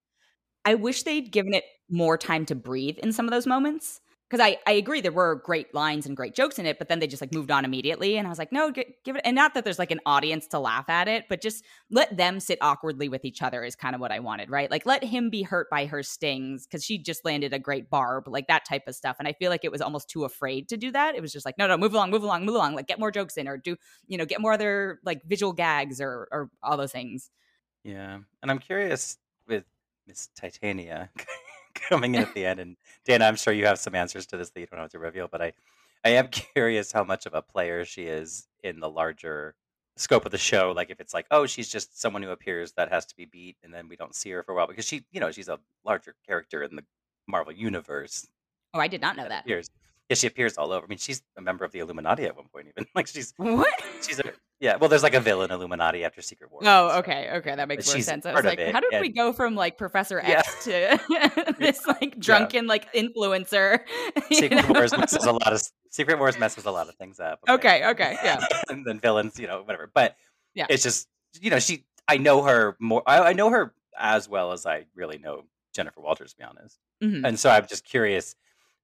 I 0.65 0.75
wish 0.75 1.03
they'd 1.03 1.31
given 1.31 1.53
it 1.53 1.63
more 1.89 2.17
time 2.17 2.45
to 2.47 2.55
breathe 2.55 2.97
in 2.97 3.13
some 3.13 3.25
of 3.25 3.31
those 3.31 3.47
moments. 3.47 4.01
Because 4.27 4.43
I, 4.43 4.57
I 4.65 4.71
agree 4.71 5.01
there 5.01 5.11
were 5.11 5.35
great 5.35 5.71
lines 5.75 6.07
and 6.07 6.17
great 6.17 6.33
jokes 6.33 6.57
in 6.57 6.65
it, 6.65 6.79
but 6.79 6.89
then 6.89 6.97
they 6.97 7.05
just 7.05 7.21
like 7.21 7.31
moved 7.31 7.51
on 7.51 7.63
immediately. 7.63 8.17
And 8.17 8.25
I 8.25 8.29
was 8.31 8.39
like, 8.39 8.51
no, 8.51 8.71
gi- 8.71 8.95
give 9.03 9.15
it. 9.15 9.21
And 9.23 9.35
not 9.35 9.53
that 9.53 9.63
there's 9.63 9.77
like 9.77 9.91
an 9.91 9.99
audience 10.03 10.47
to 10.47 10.57
laugh 10.57 10.89
at 10.89 11.07
it, 11.07 11.25
but 11.29 11.41
just 11.41 11.63
let 11.91 12.17
them 12.17 12.39
sit 12.39 12.57
awkwardly 12.59 13.07
with 13.07 13.23
each 13.23 13.43
other 13.43 13.63
is 13.63 13.75
kind 13.75 13.93
of 13.93 14.01
what 14.01 14.11
I 14.11 14.19
wanted, 14.19 14.49
right? 14.49 14.71
Like 14.71 14.83
let 14.87 15.03
him 15.03 15.29
be 15.29 15.43
hurt 15.43 15.69
by 15.69 15.85
her 15.85 16.01
stings 16.01 16.65
because 16.65 16.83
she 16.83 16.97
just 16.97 17.23
landed 17.23 17.53
a 17.53 17.59
great 17.59 17.91
barb, 17.91 18.27
like 18.27 18.47
that 18.47 18.65
type 18.65 18.87
of 18.87 18.95
stuff. 18.95 19.17
And 19.19 19.27
I 19.27 19.33
feel 19.33 19.51
like 19.51 19.63
it 19.63 19.71
was 19.71 19.81
almost 19.81 20.09
too 20.09 20.23
afraid 20.23 20.69
to 20.69 20.77
do 20.77 20.91
that. 20.91 21.13
It 21.13 21.21
was 21.21 21.31
just 21.31 21.45
like, 21.45 21.59
no, 21.59 21.67
no, 21.67 21.77
move 21.77 21.93
along, 21.93 22.09
move 22.09 22.23
along, 22.23 22.45
move 22.45 22.55
along. 22.55 22.73
Like 22.73 22.87
get 22.87 22.99
more 22.99 23.11
jokes 23.11 23.37
in 23.37 23.47
or 23.47 23.57
do, 23.57 23.75
you 24.07 24.17
know, 24.17 24.25
get 24.25 24.41
more 24.41 24.53
other 24.53 24.99
like 25.05 25.21
visual 25.25 25.53
gags 25.53 26.01
or, 26.01 26.27
or 26.31 26.49
all 26.63 26.77
those 26.77 26.91
things. 26.91 27.29
Yeah, 27.83 28.17
and 28.41 28.49
I'm 28.49 28.57
curious 28.57 29.17
Miss 30.07 30.29
Titania 30.35 31.09
coming 31.75 32.15
in 32.15 32.21
at 32.23 32.33
the 32.33 32.45
end, 32.45 32.59
and 32.59 32.77
Dana, 33.05 33.25
I'm 33.25 33.35
sure 33.35 33.53
you 33.53 33.65
have 33.65 33.79
some 33.79 33.95
answers 33.95 34.25
to 34.27 34.37
this 34.37 34.49
that 34.51 34.59
you 34.59 34.67
don't 34.67 34.79
have 34.79 34.91
to 34.91 34.99
reveal, 34.99 35.27
but 35.27 35.41
I, 35.41 35.53
I 36.03 36.09
am 36.09 36.27
curious 36.53 36.91
how 36.91 37.03
much 37.03 37.25
of 37.25 37.33
a 37.33 37.41
player 37.41 37.85
she 37.85 38.03
is 38.03 38.47
in 38.63 38.79
the 38.79 38.89
larger 38.89 39.55
scope 39.97 40.25
of 40.25 40.31
the 40.31 40.37
show. 40.37 40.73
Like 40.75 40.89
if 40.89 40.99
it's 40.99 41.13
like, 41.13 41.25
oh, 41.31 41.45
she's 41.45 41.69
just 41.69 41.99
someone 41.99 42.21
who 42.23 42.31
appears 42.31 42.73
that 42.73 42.91
has 42.91 43.05
to 43.07 43.15
be 43.15 43.25
beat, 43.25 43.57
and 43.63 43.73
then 43.73 43.87
we 43.87 43.95
don't 43.95 44.15
see 44.15 44.31
her 44.31 44.43
for 44.43 44.51
a 44.53 44.55
while 44.55 44.67
because 44.67 44.85
she, 44.85 45.05
you 45.11 45.19
know, 45.19 45.31
she's 45.31 45.49
a 45.49 45.59
larger 45.85 46.15
character 46.27 46.63
in 46.63 46.75
the 46.75 46.83
Marvel 47.27 47.53
universe. 47.53 48.27
Oh, 48.73 48.79
I 48.79 48.87
did 48.87 49.01
not 49.01 49.15
know 49.15 49.27
that. 49.27 49.45
Appears, 49.45 49.69
yeah, 50.09 50.15
she 50.15 50.27
appears 50.27 50.57
all 50.57 50.71
over. 50.71 50.85
I 50.85 50.87
mean, 50.87 50.97
she's 50.97 51.21
a 51.37 51.41
member 51.41 51.65
of 51.65 51.71
the 51.71 51.79
Illuminati 51.79 52.25
at 52.25 52.35
one 52.35 52.47
point, 52.53 52.67
even 52.67 52.87
like 52.95 53.07
she's 53.07 53.33
What? 53.37 53.73
she's 54.01 54.19
a 54.19 54.33
yeah. 54.59 54.77
Well, 54.77 54.89
there's 54.89 55.03
like 55.03 55.13
a 55.13 55.19
villain 55.19 55.51
Illuminati 55.51 56.03
after 56.03 56.21
Secret 56.21 56.51
Wars. 56.51 56.63
Oh, 56.67 56.99
okay, 56.99 57.29
okay, 57.35 57.55
that 57.55 57.67
makes 57.67 57.87
more 57.93 58.01
sense. 58.01 58.25
I 58.25 58.33
was 58.33 58.45
like, 58.45 58.59
how 58.59 58.79
did 58.79 58.99
we 59.01 59.09
go 59.09 59.33
from 59.33 59.55
like 59.55 59.77
Professor 59.77 60.21
Yeah. 60.25 60.39
X 60.39 60.63
to 60.65 61.55
this 61.59 61.85
like 61.87 62.19
drunken 62.19 62.67
like 62.67 62.91
influencer? 62.93 63.79
Secret 64.31 64.67
know? 64.67 64.73
Wars 64.73 64.97
messes 64.97 65.25
a 65.25 65.31
lot 65.31 65.51
of 65.53 65.61
Secret 65.89 66.17
Wars 66.19 66.37
messes 66.39 66.65
a 66.65 66.71
lot 66.71 66.89
of 66.89 66.95
things 66.95 67.19
up. 67.19 67.39
Okay, 67.49 67.85
okay, 67.87 68.17
yeah. 68.23 68.45
and 68.69 68.85
then 68.85 68.99
villains, 68.99 69.39
you 69.39 69.47
know, 69.47 69.61
whatever. 69.63 69.89
But 69.93 70.15
Yeah. 70.53 70.67
it's 70.69 70.83
just 70.83 71.07
you 71.41 71.49
know, 71.49 71.59
she. 71.59 71.85
I 72.07 72.17
know 72.17 72.43
her 72.43 72.77
more. 72.79 73.03
I, 73.05 73.19
I 73.19 73.33
know 73.33 73.49
her 73.49 73.73
as 73.97 74.29
well 74.29 74.51
as 74.51 74.65
I 74.65 74.85
really 74.95 75.17
know 75.17 75.43
Jennifer 75.73 75.99
Walters, 76.01 76.31
to 76.31 76.37
be 76.37 76.43
honest. 76.43 76.77
Mhm. 77.03 77.25
And 77.27 77.39
so 77.39 77.49
I'm 77.49 77.67
just 77.67 77.83
curious 77.83 78.35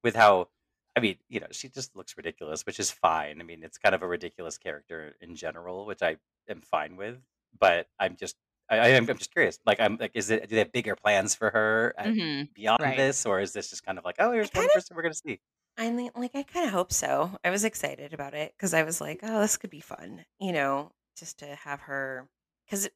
with 0.02 0.14
how. 0.16 0.48
I 0.96 1.00
mean, 1.00 1.16
you 1.28 1.40
know, 1.40 1.46
she 1.52 1.68
just 1.68 1.96
looks 1.96 2.16
ridiculous, 2.16 2.66
which 2.66 2.78
is 2.80 2.90
fine. 2.90 3.40
I 3.40 3.44
mean, 3.44 3.62
it's 3.62 3.78
kind 3.78 3.94
of 3.94 4.02
a 4.02 4.06
ridiculous 4.06 4.58
character 4.58 5.16
in 5.20 5.34
general, 5.36 5.86
which 5.86 6.02
I 6.02 6.16
am 6.48 6.60
fine 6.60 6.96
with. 6.96 7.18
But 7.58 7.88
I'm 7.98 8.16
just, 8.16 8.36
I, 8.68 8.78
I 8.78 8.88
am, 8.88 9.08
I'm 9.08 9.18
just 9.18 9.32
curious. 9.32 9.58
Like, 9.66 9.80
I'm 9.80 9.96
like, 9.98 10.12
is 10.14 10.30
it? 10.30 10.42
Do 10.48 10.54
they 10.54 10.58
have 10.58 10.72
bigger 10.72 10.96
plans 10.96 11.34
for 11.34 11.50
her 11.50 11.94
at- 11.98 12.06
Mhm. 12.08 12.52
beyond 12.54 12.82
right. 12.82 12.96
this, 12.96 13.24
or 13.26 13.40
is 13.40 13.52
this 13.52 13.70
just 13.70 13.84
kind 13.84 13.98
of 13.98 14.04
like, 14.04 14.16
oh, 14.18 14.32
here's 14.32 14.48
one 14.52 14.62
kinda- 14.64 14.74
person 14.74 14.96
we're 14.96 15.02
gonna 15.02 15.14
see? 15.14 15.40
I 15.78 15.90
mean, 15.90 16.10
like 16.14 16.34
I 16.34 16.42
kind 16.42 16.66
of 16.66 16.72
hope 16.72 16.92
so. 16.92 17.38
I 17.44 17.50
was 17.50 17.64
excited 17.64 18.12
about 18.12 18.34
it 18.34 18.52
because 18.56 18.74
I 18.74 18.82
was 18.82 19.00
like, 19.00 19.20
oh, 19.22 19.40
this 19.40 19.56
could 19.56 19.70
be 19.70 19.80
fun, 19.80 20.24
you 20.38 20.52
know, 20.52 20.92
just 21.16 21.38
to 21.38 21.46
have 21.56 21.80
her 21.82 22.28
because 22.66 22.88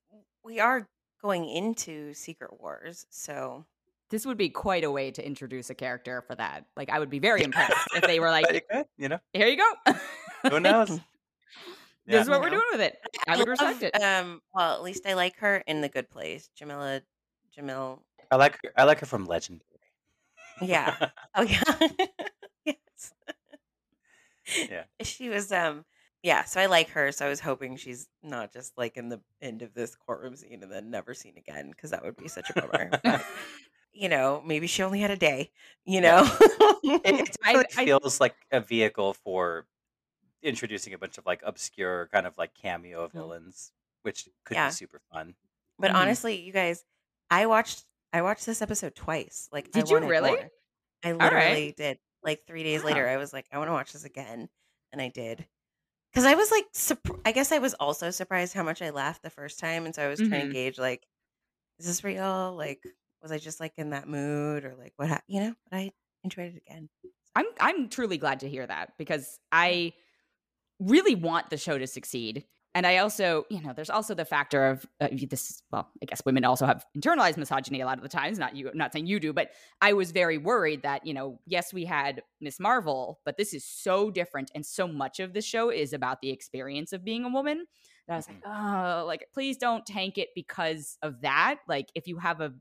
we 0.45 0.61
are 0.61 0.87
going 1.23 1.49
into 1.49 2.13
Secret 2.15 2.61
Wars, 2.61 3.07
so 3.11 3.65
This 4.11 4.25
would 4.27 4.37
be 4.39 4.49
quite 4.49 4.85
a 4.85 4.91
way 4.91 5.11
to 5.11 5.25
introduce 5.27 5.69
a 5.71 5.75
character 5.75 6.23
for 6.23 6.35
that. 6.37 6.67
Like, 6.77 6.91
I 6.91 6.99
would 6.99 7.11
be 7.11 7.19
very 7.19 7.43
impressed 7.45 7.89
if 7.95 8.03
they 8.03 8.21
were 8.21 8.31
like, 8.31 8.53
you 8.53 8.61
could, 8.71 8.87
you 8.99 9.09
know, 9.09 9.19
"Here 9.33 9.49
you 9.49 9.57
go." 9.57 9.93
who 10.45 10.51
Like, 10.51 10.63
knows? 10.63 10.89
This 10.89 11.01
Yeah. 12.07 12.21
is 12.23 12.29
what 12.31 12.41
we're 12.41 12.51
know. 12.51 12.57
doing 12.57 12.69
with 12.73 12.81
it. 12.83 12.97
I 13.27 13.37
would 13.37 13.49
love, 13.49 13.49
respect 13.49 13.83
it. 13.83 14.01
Um, 14.03 14.41
well, 14.55 14.75
at 14.75 14.83
least 14.83 15.07
I 15.07 15.15
like 15.15 15.37
her 15.39 15.57
in 15.67 15.81
the 15.81 15.89
Good 15.89 16.09
Place, 16.09 16.51
Jameela. 16.61 17.03
Jamil, 17.57 18.01
I 18.31 18.37
like 18.37 18.59
her. 18.63 18.73
I 18.77 18.85
like 18.85 19.01
her 19.01 19.07
from 19.07 19.25
Legendary. 19.25 19.63
yeah. 20.63 21.09
Oh 21.35 21.43
yeah. 21.43 21.63
yes. 22.65 23.13
Yeah. 24.71 24.85
She 25.03 25.29
was 25.29 25.51
um 25.53 25.85
yeah, 26.23 26.45
so 26.45 26.61
I 26.61 26.67
like 26.67 26.89
her, 26.91 27.13
so 27.13 27.27
I 27.27 27.29
was 27.29 27.41
hoping 27.41 27.77
she's 27.77 28.09
not 28.23 28.53
just 28.53 28.77
like 28.77 28.97
in 28.97 29.09
the 29.09 29.21
end 29.41 29.63
of 29.63 29.75
this 29.75 29.95
courtroom 29.95 30.35
scene 30.37 30.63
and 30.63 30.73
then 30.73 30.91
never 30.91 31.15
seen 31.15 31.35
again 31.39 31.71
because 31.71 31.91
that 31.91 32.05
would 32.05 32.17
be 32.17 32.29
such 32.29 32.51
a 32.51 32.55
bummer. 32.55 32.91
You 33.97 34.09
know, 34.09 34.43
maybe 34.45 34.67
she 34.67 34.83
only 34.83 35.01
had 35.01 35.11
a 35.11 35.17
day, 35.17 35.51
you 35.85 36.01
know. 36.01 36.23
it, 36.83 37.01
it 37.05 37.37
I- 37.45 37.65
I- 37.77 37.85
feels 37.85 38.21
like 38.21 38.35
a 38.53 38.61
vehicle 38.61 39.15
for 39.15 39.67
introducing 40.43 40.93
a 40.95 40.99
bunch 40.99 41.19
of 41.19 41.27
like 41.27 41.41
obscure 41.45 42.09
kind 42.13 42.27
of 42.27 42.37
like 42.39 42.55
cameo 42.55 43.09
Mhm. 43.09 43.13
villains, 43.13 43.73
which 44.03 44.29
could 44.45 44.57
Yeah. 44.57 44.69
be 44.69 44.73
super 44.75 45.01
fun. 45.13 45.35
but 45.79 45.91
Mhm. 45.91 45.95
honestly, 45.97 46.41
you 46.41 46.53
guys, 46.53 46.85
I 47.31 47.47
watched 47.47 47.85
I 48.13 48.23
watched 48.23 48.47
this 48.47 48.63
episode 48.63 48.95
twice. 48.95 49.49
Like 49.53 49.67
I 49.75 49.81
Did 49.81 49.91
you 49.91 49.99
really? 49.99 50.31
more. 50.31 50.51
I 51.03 51.13
right. 51.13 51.23
literally 51.23 51.73
did. 51.77 51.99
Like 52.23 52.47
3 52.47 52.63
days 52.63 52.83
later 52.85 53.07
I 53.09 53.17
was 53.19 53.33
like 53.33 53.47
I 53.53 53.59
want 53.59 53.69
to 53.69 53.73
watch 53.73 53.93
this 53.93 54.05
again 54.05 54.49
and 54.93 55.03
I 55.03 55.09
did. 55.09 55.47
Cuz 56.15 56.25
I 56.25 56.35
was 56.35 56.51
like 56.51 56.67
surp- 56.73 57.21
I 57.27 57.33
guess 57.33 57.51
I 57.53 57.59
was 57.59 57.75
also 57.75 58.11
surprised 58.11 58.55
how 58.55 58.63
much 58.63 58.81
I 58.83 58.91
laughed 58.91 59.23
the 59.23 59.31
first 59.31 59.59
time 59.59 59.85
and 59.87 59.95
so 59.95 60.03
I 60.05 60.09
was 60.09 60.19
trying 60.21 60.47
Mhm. 60.47 60.49
to 60.49 60.53
gauge 60.53 60.79
like 60.79 61.07
is 61.79 61.87
this 61.87 62.05
real? 62.05 62.55
Like 62.57 62.83
was 63.23 63.33
I 63.33 63.39
just 63.39 63.61
like 63.61 63.73
in 63.77 63.91
that 63.91 64.09
mood 64.09 64.65
or 64.65 64.75
like 64.79 64.93
what 64.97 65.23
you 65.27 65.41
know? 65.41 65.55
But 65.71 65.77
I 65.77 65.93
enjoyed 66.25 66.55
it 66.55 66.63
again. 66.67 66.89
I'm 67.35 67.47
I'm 67.61 67.89
truly 67.89 68.19
glad 68.19 68.41
to 68.41 68.49
hear 68.49 68.67
that 68.67 68.93
because 68.99 69.39
I 69.53 69.93
really 70.81 71.15
want 71.15 71.51
the 71.51 71.57
show 71.57 71.79
to 71.79 71.87
succeed. 71.87 72.45
And 72.75 72.87
I 72.87 72.99
also, 72.99 73.47
you 73.49 73.63
know, 73.63 73.73
there's 73.73 73.89
also 73.89 74.13
the 74.13 74.27
factor 74.27 74.67
of 74.67 74.85
uh, 75.01 75.09
this. 75.31 75.63
Well, 75.73 75.89
I 76.03 76.05
guess 76.05 76.21
women 76.27 76.45
also 76.45 76.67
have 76.67 76.85
internalized 76.95 77.39
misogyny 77.39 77.81
a 77.81 77.87
lot 77.87 77.97
of 77.97 78.03
the 78.03 78.09
times. 78.11 78.39
Not 78.39 78.55
you, 78.55 78.69
I'm 78.69 78.77
not 78.77 78.93
saying 78.93 79.07
you 79.07 79.19
do, 79.19 79.33
but 79.33 79.53
I 79.81 79.95
was 79.95 80.11
very 80.11 80.37
worried 80.37 80.83
that 80.83 81.07
you 81.07 81.15
know, 81.15 81.41
yes, 81.47 81.73
we 81.73 81.87
had 81.87 82.21
Miss 82.39 82.61
Marvel, 82.61 83.19
but 83.25 83.39
this 83.39 83.55
is 83.55 83.65
so 83.65 84.11
different, 84.11 84.51
and 84.55 84.65
so 84.65 84.87
much 84.87 85.21
of 85.21 85.33
the 85.33 85.41
show 85.41 85.71
is 85.71 85.95
about 85.95 86.21
the 86.21 86.29
experience 86.29 86.93
of 86.93 87.03
being 87.03 87.25
a 87.25 87.31
woman. 87.31 87.65
That 88.09 88.13
I 88.13 88.17
was 88.17 88.29
like, 88.29 88.43
oh, 88.47 89.05
like 89.07 89.27
please 89.33 89.57
don't 89.57 89.87
tank 89.87 90.19
it 90.19 90.29
because 90.35 90.99
of 91.01 91.23
that. 91.23 91.61
Like 91.67 91.89
if 91.95 92.07
you 92.07 92.19
have 92.19 92.43
a 92.43 92.53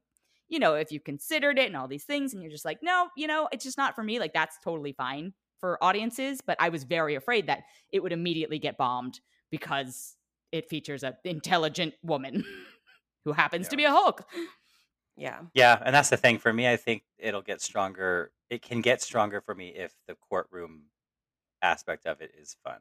you 0.48 0.60
know, 0.60 0.76
if 0.76 0.92
you 0.92 1.00
considered 1.00 1.58
it 1.58 1.68
and 1.68 1.76
all 1.76 1.88
these 1.88 2.06
things, 2.06 2.34
and 2.34 2.42
you're 2.42 2.52
just 2.52 2.66
like, 2.66 2.80
no, 2.82 3.10
you 3.16 3.28
know, 3.28 3.48
it's 3.52 3.64
just 3.64 3.78
not 3.78 3.96
for 3.96 4.04
me, 4.04 4.20
like 4.20 4.34
that's 4.34 4.58
totally 4.64 4.94
fine 4.94 5.34
for 5.60 5.84
audiences. 5.84 6.42
But 6.46 6.58
I 6.60 6.70
was 6.70 6.84
very 6.84 7.16
afraid 7.16 7.48
that 7.48 7.64
it 7.92 8.04
would 8.04 8.12
immediately 8.14 8.60
get 8.60 8.78
bombed 8.78 9.20
because 9.50 10.16
it 10.52 10.70
features 10.70 11.04
an 11.04 11.16
intelligent 11.24 11.96
woman 12.04 12.44
who 13.26 13.34
happens 13.34 13.68
to 13.70 13.78
be 13.78 13.86
a 13.86 13.92
Hulk. 13.92 14.28
Yeah. 15.18 15.42
Yeah, 15.54 15.82
and 15.84 15.96
that's 15.96 16.10
the 16.10 16.18
thing 16.18 16.38
for 16.40 16.52
me. 16.52 16.68
I 16.68 16.78
think 16.78 17.04
it'll 17.18 17.42
get 17.42 17.62
stronger. 17.62 18.32
It 18.50 18.62
can 18.62 18.82
get 18.82 19.02
stronger 19.02 19.42
for 19.42 19.56
me 19.56 19.70
if 19.70 19.94
the 20.08 20.16
courtroom 20.16 20.84
aspect 21.62 22.06
of 22.06 22.22
it 22.22 22.32
is 22.38 22.56
fun, 22.64 22.80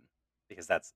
because 0.48 0.66
that's 0.66 0.92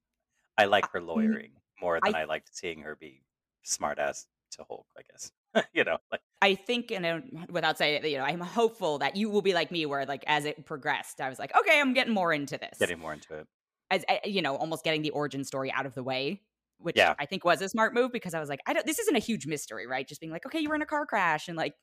I 0.58 0.66
like 0.66 0.90
her 0.92 1.00
lawyering 1.00 1.52
more 1.80 2.00
than 2.00 2.14
I- 2.14 2.22
I, 2.22 2.24
liked 2.24 2.54
seeing 2.54 2.80
her 2.80 2.96
be 2.96 3.22
smartass 3.64 4.26
to 4.52 4.64
Hulk. 4.64 4.86
I 4.98 5.02
guess 5.10 5.30
you 5.72 5.84
know, 5.84 5.98
like 6.10 6.20
I 6.40 6.54
think, 6.54 6.90
and 6.90 7.46
without 7.50 7.78
saying 7.78 8.04
it, 8.04 8.08
you 8.08 8.18
know, 8.18 8.24
I'm 8.24 8.40
hopeful 8.40 8.98
that 8.98 9.16
you 9.16 9.28
will 9.28 9.42
be 9.42 9.54
like 9.54 9.70
me, 9.70 9.86
where 9.86 10.06
like 10.06 10.24
as 10.26 10.44
it 10.44 10.64
progressed, 10.64 11.20
I 11.20 11.28
was 11.28 11.38
like, 11.38 11.56
okay, 11.56 11.80
I'm 11.80 11.94
getting 11.94 12.14
more 12.14 12.32
into 12.32 12.58
this. 12.58 12.78
getting 12.78 12.98
more 12.98 13.12
into 13.12 13.34
it. 13.34 13.46
as 13.90 14.04
uh, 14.08 14.16
you 14.24 14.42
know, 14.42 14.56
almost 14.56 14.84
getting 14.84 15.02
the 15.02 15.10
origin 15.10 15.44
story 15.44 15.72
out 15.72 15.86
of 15.86 15.94
the 15.94 16.02
way 16.02 16.42
which 16.80 16.96
Yeah. 16.96 17.14
I 17.18 17.26
think 17.26 17.44
was 17.44 17.60
a 17.60 17.68
smart 17.68 17.92
move 17.92 18.12
because 18.12 18.34
I 18.34 18.40
was 18.40 18.48
like, 18.48 18.60
I 18.66 18.72
don't. 18.72 18.86
This 18.86 18.98
isn't 19.00 19.16
a 19.16 19.20
huge 19.20 19.46
mystery, 19.46 19.86
right? 19.86 20.06
Just 20.06 20.20
being 20.20 20.32
like, 20.32 20.46
okay, 20.46 20.60
you 20.60 20.68
were 20.68 20.74
in 20.74 20.82
a 20.82 20.86
car 20.86 21.06
crash 21.06 21.48
and 21.48 21.56
like, 21.56 21.74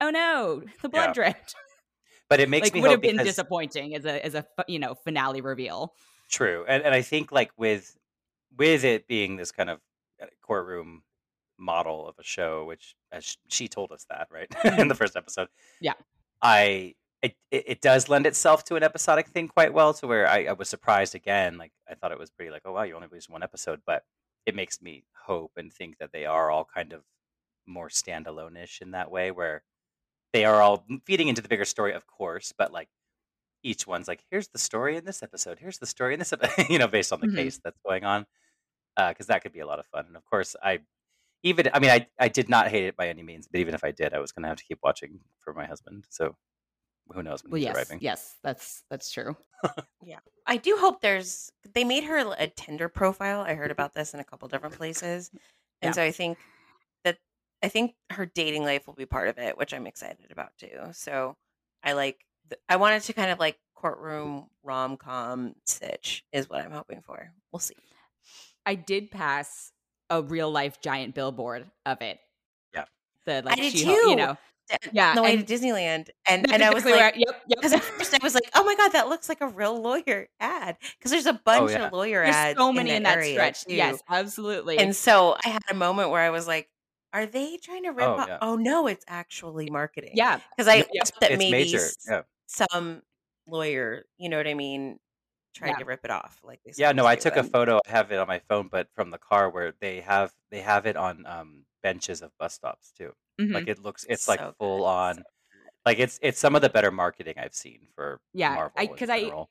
oh 0.00 0.10
no, 0.10 0.62
the 0.82 0.88
blood 0.88 1.08
Yeah. 1.08 1.12
dripped. 1.12 1.54
But 2.28 2.40
it 2.40 2.48
makes 2.48 2.66
like 2.66 2.74
me 2.74 2.80
would 2.80 2.90
have 2.90 3.00
been 3.00 3.12
because 3.12 3.28
disappointing 3.28 3.94
as 3.94 4.04
a 4.04 4.24
as 4.24 4.34
a 4.34 4.46
you 4.68 4.78
know 4.78 4.94
finale 4.94 5.40
reveal. 5.40 5.94
true, 6.30 6.64
and 6.68 6.82
and 6.82 6.94
I 6.94 7.02
think 7.02 7.32
like 7.32 7.52
with 7.56 7.96
with 8.56 8.84
it 8.84 9.06
being 9.06 9.36
this 9.36 9.52
kind 9.52 9.68
of 9.70 9.80
uh, 10.22 10.26
courtroom 10.42 11.02
model 11.58 12.08
of 12.08 12.16
a 12.18 12.22
show, 12.24 12.64
which 12.64 12.94
as 13.12 13.36
she 13.48 13.68
told 13.68 13.92
us 13.92 14.06
that 14.10 14.28
right 14.30 14.48
in 14.78 14.88
the 14.88 14.94
first 14.94 15.16
episode. 15.16 15.48
Yeah. 15.80 15.94
I 16.42 16.94
it, 17.22 17.36
it 17.50 17.80
does 17.80 18.08
lend 18.10 18.26
itself 18.26 18.64
to 18.64 18.76
an 18.76 18.82
episodic 18.82 19.28
thing 19.28 19.48
quite 19.48 19.72
well, 19.72 19.94
to 19.94 20.06
where 20.06 20.28
I, 20.28 20.44
I 20.44 20.52
was 20.52 20.68
surprised 20.68 21.14
again. 21.14 21.56
Like 21.56 21.72
I 21.88 21.94
thought 21.94 22.12
it 22.12 22.18
was 22.18 22.30
pretty 22.30 22.50
like, 22.50 22.62
oh 22.66 22.72
wow, 22.72 22.82
you 22.82 22.94
only 22.94 23.08
released 23.08 23.30
one 23.30 23.42
episode, 23.42 23.80
but 23.86 24.04
it 24.44 24.54
makes 24.54 24.82
me 24.82 25.04
hope 25.26 25.52
and 25.56 25.72
think 25.72 25.96
that 25.98 26.12
they 26.12 26.26
are 26.26 26.50
all 26.50 26.66
kind 26.66 26.92
of 26.92 27.02
more 27.66 27.88
standalone-ish 27.88 28.82
in 28.82 28.90
that 28.90 29.10
way, 29.10 29.30
where 29.30 29.62
they 30.34 30.44
are 30.44 30.60
all 30.60 30.84
feeding 31.06 31.28
into 31.28 31.40
the 31.40 31.48
bigger 31.48 31.64
story, 31.64 31.94
of 31.94 32.06
course, 32.06 32.52
but 32.58 32.72
like 32.72 32.88
each 33.62 33.86
one's 33.86 34.06
like, 34.06 34.22
here's 34.30 34.48
the 34.48 34.58
story 34.58 34.96
in 34.98 35.06
this 35.06 35.22
episode, 35.22 35.58
here's 35.58 35.78
the 35.78 35.86
story 35.86 36.12
in 36.12 36.18
this, 36.18 36.34
episode, 36.34 36.66
you 36.68 36.78
know, 36.78 36.88
based 36.88 37.10
on 37.12 37.20
the 37.20 37.26
Mhm. 37.28 37.36
case 37.36 37.58
that's 37.64 37.78
going 37.86 38.04
on, 38.04 38.26
because 39.08 39.28
that 39.28 39.42
could 39.42 39.52
be 39.52 39.60
a 39.60 39.66
lot 39.66 39.78
of 39.78 39.86
fun. 39.86 40.04
And 40.06 40.16
of 40.16 40.24
course, 40.26 40.54
I 40.62 40.80
even, 41.44 41.70
I 41.72 41.78
mean, 41.78 41.90
I 41.90 42.08
I 42.18 42.28
did 42.28 42.48
not 42.48 42.68
hate 42.68 42.86
it 42.86 42.96
by 42.96 43.08
any 43.08 43.22
means, 43.22 43.46
but 43.48 43.60
even 43.60 43.74
if 43.74 43.84
I 43.84 43.92
did, 43.92 44.14
I 44.14 44.18
was 44.18 44.32
going 44.32 44.42
to 44.44 44.48
have 44.48 44.58
to 44.58 44.64
keep 44.64 44.80
watching 44.82 45.20
for 45.40 45.54
my 45.54 45.66
husband. 45.66 46.06
So 46.10 46.36
who 47.12 47.22
knows 47.22 47.44
when 47.44 47.52
Well, 47.52 47.58
he's 47.58 47.64
yes, 47.64 47.76
arriving? 47.76 48.00
yes, 48.00 48.38
that's 48.42 48.84
that's 48.90 49.10
true. 49.12 49.36
Yeah, 50.02 50.18
I 50.46 50.58
do 50.58 50.76
hope 50.76 51.00
there's 51.00 51.50
they 51.72 51.84
made 51.84 52.04
her 52.04 52.18
a 52.36 52.46
Tinder 52.48 52.88
profile. 52.90 53.40
I 53.40 53.54
heard 53.54 53.70
about 53.70 53.94
this 53.94 54.12
in 54.14 54.20
a 54.20 54.24
couple 54.24 54.48
different 54.48 54.74
places. 54.76 55.30
And 55.82 55.90
Yeah. 55.90 55.92
so 55.94 56.02
I 56.02 56.10
think 56.10 56.38
that 57.04 57.18
I 57.62 57.68
think 57.68 57.94
her 58.10 58.26
dating 58.26 58.64
life 58.64 58.86
will 58.86 58.94
be 58.94 59.06
part 59.06 59.28
of 59.28 59.38
it, 59.38 59.56
which 59.56 59.72
I'm 59.72 59.86
excited 59.86 60.30
about 60.30 60.56
too. 60.58 60.90
So 60.92 61.36
I 61.82 61.92
like 61.94 62.26
th- 62.50 62.60
I 62.68 62.76
wanted 62.76 63.02
to 63.04 63.12
kind 63.14 63.30
of 63.30 63.38
like 63.38 63.58
courtroom 63.74 64.48
rom-com 64.62 65.54
sitch 65.64 66.24
is 66.32 66.48
what 66.50 66.60
I'm 66.62 66.72
hoping 66.72 67.02
for. 67.02 67.32
We'll 67.52 67.60
see. 67.60 67.76
I 68.66 68.74
did 68.74 69.10
pass 69.10 69.72
a 70.10 70.22
real 70.22 70.50
life 70.50 70.80
giant 70.80 71.14
billboard 71.14 71.70
of 71.86 72.00
it. 72.02 72.18
Yeah. 72.74 72.84
The 73.26 73.42
like 73.44 73.56
did 73.56 73.72
she, 73.72 73.86
you 73.86 74.16
know, 74.16 74.36
Yeah, 74.92 75.10
on 75.10 75.16
the 75.16 75.22
way 75.22 75.34
and- 75.36 75.46
to 75.46 75.54
Disneyland. 75.54 76.08
And 76.26 76.50
and 76.52 76.62
I 76.62 76.72
was 76.72 76.84
like 76.84 76.94
where- 76.94 77.12
yep, 77.16 77.42
yep. 77.46 77.58
because 77.58 77.72
at 77.72 77.82
first 77.82 78.14
I 78.14 78.18
was 78.22 78.34
like, 78.34 78.48
"Oh 78.54 78.64
my 78.64 78.74
god, 78.76 78.92
that 78.92 79.08
looks 79.08 79.28
like 79.28 79.40
a 79.40 79.48
real 79.48 79.80
lawyer 79.80 80.28
ad." 80.40 80.76
Because 80.98 81.10
there's 81.10 81.26
a 81.26 81.34
oh, 81.34 81.38
bunch 81.44 81.72
yeah. 81.72 81.86
of 81.86 81.92
lawyer 81.92 82.22
There's 82.24 82.34
ads. 82.34 82.58
so 82.58 82.72
many 82.72 82.90
in, 82.90 83.02
that 83.04 83.18
area, 83.18 83.32
stretch. 83.34 83.64
too. 83.64 83.74
Yes, 83.74 84.02
absolutely. 84.08 84.78
And 84.78 84.94
so 84.96 85.36
I 85.44 85.48
had 85.50 85.62
a 85.70 85.74
moment 85.74 86.10
where 86.10 86.22
I 86.22 86.30
was 86.30 86.46
like, 86.46 86.68
"Are 87.12 87.26
they 87.26 87.56
trying 87.58 87.82
to 87.84 87.90
rip 87.90 88.06
Oh, 88.08 88.12
off?" 88.14 88.28
yeah. 88.28 88.38
Oh 88.40 88.56
no, 88.56 88.86
it's 88.86 89.04
actually 89.08 89.68
marketing. 89.70 90.12
yeah, 90.14 90.40
because 90.56 90.68
I 90.68 90.76
Yeah. 90.92 91.04
thought 91.04 91.20
that 91.20 91.30
it's 91.32 91.38
maybe 91.38 91.52
major. 91.52 91.76
s- 91.78 91.96
Yeah. 92.08 92.22
some 92.46 93.02
lawyer, 93.46 94.04
you 94.18 94.28
know 94.30 94.38
what 94.38 94.46
I 94.46 94.54
mean, 94.54 94.98
tried 95.54 95.68
Yeah. 95.70 95.76
to 95.76 95.84
rip 95.84 96.04
it 96.04 96.10
off. 96.10 96.38
Like 96.42 96.60
they 96.64 96.72
Yeah, 96.76 96.92
no, 96.92 97.06
I 97.06 97.16
took 97.16 97.36
a 97.36 97.42
photo. 97.44 97.80
I 97.86 97.90
have 97.90 98.10
it 98.12 98.18
on 98.18 98.26
my 98.26 98.40
phone, 98.40 98.68
but 98.70 98.88
from 98.94 99.10
the 99.10 99.18
car 99.18 99.50
where 99.50 99.72
they 99.80 100.00
have 100.00 100.32
they 100.50 100.60
have 100.60 100.86
it 100.86 100.96
on 100.96 101.24
um, 101.26 101.64
benches 101.82 102.22
of 102.22 102.30
bus 102.38 102.54
stops 102.54 102.92
too. 102.92 103.12
mhm. 103.40 103.52
Like 103.54 103.68
it 103.68 103.78
looks, 103.78 104.04
it's 104.08 104.24
So 104.24 104.32
like 104.32 104.56
full 104.58 104.80
so 104.80 104.84
on. 104.84 105.16
good. 105.16 105.24
Like 105.86 105.98
it's 105.98 106.18
it's 106.22 106.38
some 106.38 106.54
of 106.56 106.62
the 106.62 106.68
better 106.70 106.90
marketing 106.90 107.34
I've 107.38 107.54
seen 107.54 107.86
for 107.94 108.20
Yeah, 108.32 108.54
Marvel 108.54 108.72
I- 108.76 108.88
I- 109.10 109.46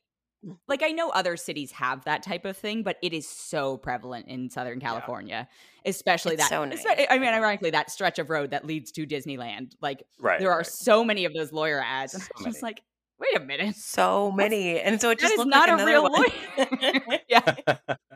like 0.68 0.84
I 0.84 0.90
know 0.90 1.10
other 1.10 1.38
cities 1.38 1.72
have 1.72 2.04
that 2.04 2.22
type 2.22 2.44
of 2.44 2.58
thing, 2.58 2.84
but 2.84 2.98
it 3.02 3.14
is 3.14 3.28
so 3.28 3.78
prevalent 3.78 4.28
in 4.28 4.50
Southern 4.50 4.80
California, 4.82 5.48
especially 5.86 6.34
It's 6.34 6.44
that. 6.44 6.50
so 6.50 6.66
nice. 6.66 6.84
I 7.10 7.18
mean, 7.18 7.30
ironically, 7.30 7.70
that 7.70 7.90
stretch 7.90 8.20
of 8.20 8.30
road 8.30 8.52
that 8.52 8.66
leads 8.66 8.92
to 8.94 9.08
Disneyland, 9.08 9.74
like 9.82 10.04
right. 10.20 10.40
there 10.42 10.52
are 10.52 10.58
right. 10.58 10.66
so 10.68 11.06
many 11.06 11.24
of 11.24 11.34
those 11.34 11.54
lawyer 11.54 11.82
ads, 11.82 12.14
and 12.14 12.24
I'm 12.38 12.44
just 12.44 12.62
like, 12.62 12.82
wait 13.24 13.42
a 13.42 13.46
minute, 13.46 13.76
So 13.76 14.32
many, 14.32 14.80
and 14.80 15.00
so 15.02 15.10
it 15.10 15.20
that 15.20 15.22
just 15.22 15.34
is 15.34 15.38
looked 15.40 15.50
not 15.52 15.70
like 15.70 15.82
a 15.82 15.86
real 15.86 16.04
one. 16.04 16.12
lawyer. 16.14 17.20
yeah, 17.30 17.56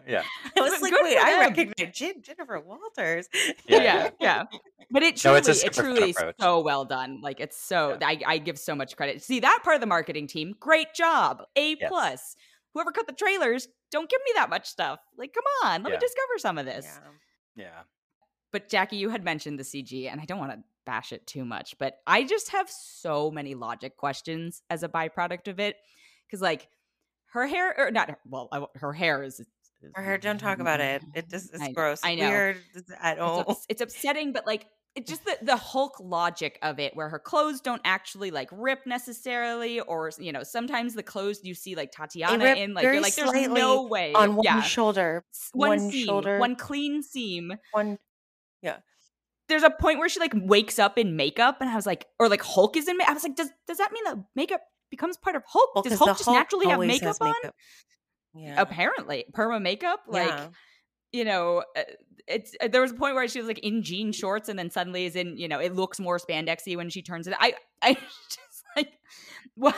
yeah, 0.08 0.24
I 0.58 0.62
was 0.62 0.82
like, 0.82 0.94
wait, 1.02 1.18
I 1.18 1.40
recognize 1.40 1.96
Jen- 1.98 2.22
Jennifer 2.22 2.60
Walters. 2.60 3.28
Yeah, 3.68 3.82
yeah, 3.84 4.10
yeah. 4.20 4.44
But 4.90 5.04
it 5.04 5.16
No, 5.24 5.32
truly, 5.32 5.38
it's 5.52 5.64
it 5.64 5.74
truly 5.74 6.12
approach. 6.12 6.36
so 6.40 6.62
well 6.62 6.86
done. 6.86 7.20
Like 7.22 7.40
it's 7.40 7.58
so, 7.58 7.98
Yeah. 8.00 8.08
I, 8.08 8.20
I 8.26 8.38
give 8.38 8.58
so 8.58 8.74
much 8.76 8.96
credit. 8.96 9.22
See 9.22 9.40
that 9.42 9.60
part 9.64 9.76
of 9.76 9.82
the 9.82 9.88
marketing 9.88 10.28
team, 10.28 10.56
great 10.60 10.94
job, 10.94 11.44
a 11.58 11.76
Yes. 11.80 11.90
plus. 11.90 12.36
Whoever 12.74 12.92
cut 12.92 13.06
the 13.08 13.14
trailers, 13.14 13.68
don't 13.92 14.10
give 14.10 14.22
me 14.26 14.32
that 14.36 14.50
much 14.50 14.68
stuff. 14.68 15.00
Like, 15.18 15.34
come 15.34 15.44
on, 15.66 15.84
let 15.84 15.90
Yeah. 15.92 15.96
me 15.98 16.00
discover 16.00 16.38
some 16.38 16.58
of 16.58 16.66
this. 16.66 16.86
Yeah. 17.56 17.64
yeah. 17.66 17.80
But 18.54 18.70
Jackie, 18.70 18.96
you 18.98 19.10
had 19.10 19.24
mentioned 19.26 19.60
the 19.60 19.64
CG, 19.64 20.10
and 20.10 20.22
I 20.22 20.26
don't 20.26 20.40
want 20.40 20.52
to 20.54 20.60
bash 20.88 21.12
it 21.12 21.28
too 21.28 21.46
much, 21.46 21.76
but 21.78 21.98
I 22.08 22.24
just 22.24 22.50
have 22.54 22.68
so 22.70 23.30
many 23.30 23.54
logic 23.54 23.98
questions 23.98 24.64
as 24.72 24.82
a 24.82 24.90
byproduct 24.90 25.48
of 25.50 25.60
it. 25.60 25.76
Because, 26.26 26.42
like, 26.42 26.68
her 27.34 27.46
hair, 27.46 27.76
or 27.78 27.92
not, 27.92 28.10
her- 28.10 28.20
well, 28.28 28.50
I, 28.52 28.66
her 28.80 28.94
hair 28.94 29.22
is. 29.22 29.40
is- 29.40 29.48
Her 29.94 30.02
hair, 30.04 30.18
don't 30.18 30.40
talk 30.40 30.60
about 30.66 30.80
it. 30.82 31.04
It 31.14 31.30
just 31.30 31.54
it's 31.54 31.62
I- 31.62 31.72
gross. 31.74 32.00
I 32.04 32.16
know. 32.16 32.30
Weird. 32.30 32.58
I 33.00 33.12
It's, 33.12 33.20
don't. 33.20 33.50
ups- 33.50 33.66
it's 33.70 33.82
upsetting, 33.82 34.34
but 34.34 34.48
like, 34.48 34.66
it 34.96 35.06
just 35.06 35.24
the, 35.26 35.38
the 35.44 35.56
Hulk 35.56 36.00
logic 36.00 36.58
of 36.64 36.80
it, 36.80 36.96
where 36.96 37.08
her 37.08 37.20
clothes 37.20 37.62
don't 37.62 37.82
actually 37.86 38.32
like 38.32 38.50
rip 38.52 38.88
necessarily, 38.88 39.80
or 39.80 40.10
you 40.18 40.32
know, 40.32 40.42
sometimes 40.42 40.96
the 40.96 41.04
clothes 41.04 41.42
you 41.44 41.54
see 41.54 41.76
like 41.76 41.92
Tatiana 41.92 42.46
in, 42.56 42.74
like 42.74 42.84
you're 42.84 43.00
like, 43.00 43.14
there's 43.14 43.48
no 43.48 43.84
way 43.84 44.14
on 44.14 44.36
one 44.38 44.44
yeah, 44.44 44.62
shoulder, 44.64 45.24
one, 45.54 45.70
one 45.70 45.92
seam, 45.92 46.06
shoulder. 46.08 46.40
one 46.40 46.56
clean 46.56 47.04
seam, 47.04 47.54
one. 47.74 48.00
There's 49.50 49.64
a 49.64 49.70
point 49.70 50.00
where 50.00 50.10
she 50.10 50.20
like 50.20 50.34
wakes 50.36 50.78
up 50.80 50.98
in 50.98 51.16
makeup 51.16 51.58
and 51.62 51.70
I 51.70 51.76
was 51.76 51.86
like 51.86 52.06
or 52.20 52.30
like 52.30 52.42
Hulk 52.42 52.76
is 52.78 52.88
in 52.88 52.98
ma- 52.98 53.06
I 53.08 53.14
was 53.14 53.24
like 53.24 53.36
does 53.36 53.50
does 53.68 53.78
that 53.78 53.92
mean 53.92 54.04
the 54.06 54.24
makeup 54.36 54.62
becomes 54.90 55.18
part 55.18 55.36
of 55.36 55.44
Hulk? 55.48 55.76
Well, 55.76 55.84
does 55.84 55.98
Hulk 55.98 56.10
just 56.12 56.26
Hulk 56.26 56.38
naturally 56.38 56.66
have 56.68 56.76
always 56.76 57.02
makeup, 57.02 57.18
on? 57.22 57.34
Yeah. 58.36 58.62
Apparently, 58.62 59.26
perma 59.34 59.62
makeup 59.62 60.02
like 60.08 60.28
Yeah. 60.28 60.48
you 61.12 61.26
know 61.26 61.64
uh, 61.78 61.82
it's 62.28 62.54
uh, 62.62 62.68
there 62.68 62.82
was 62.82 62.92
a 62.92 62.96
point 62.96 63.16
where 63.16 63.28
she 63.28 63.40
was 63.40 63.48
like 63.48 63.60
in 63.60 63.82
jean 63.84 64.12
shorts 64.12 64.50
and 64.50 64.60
then 64.60 64.70
suddenly 64.70 65.06
is 65.06 65.16
in 65.16 65.38
you 65.38 65.48
know 65.48 65.60
it 65.60 65.74
looks 65.74 66.00
more 66.00 66.20
spandexy 66.20 66.76
when 66.76 66.90
she 66.90 67.02
turns 67.02 67.28
it 67.28 67.34
I 67.40 67.54
I 67.82 67.94
just 68.30 68.64
like 68.76 68.92
what 69.56 69.76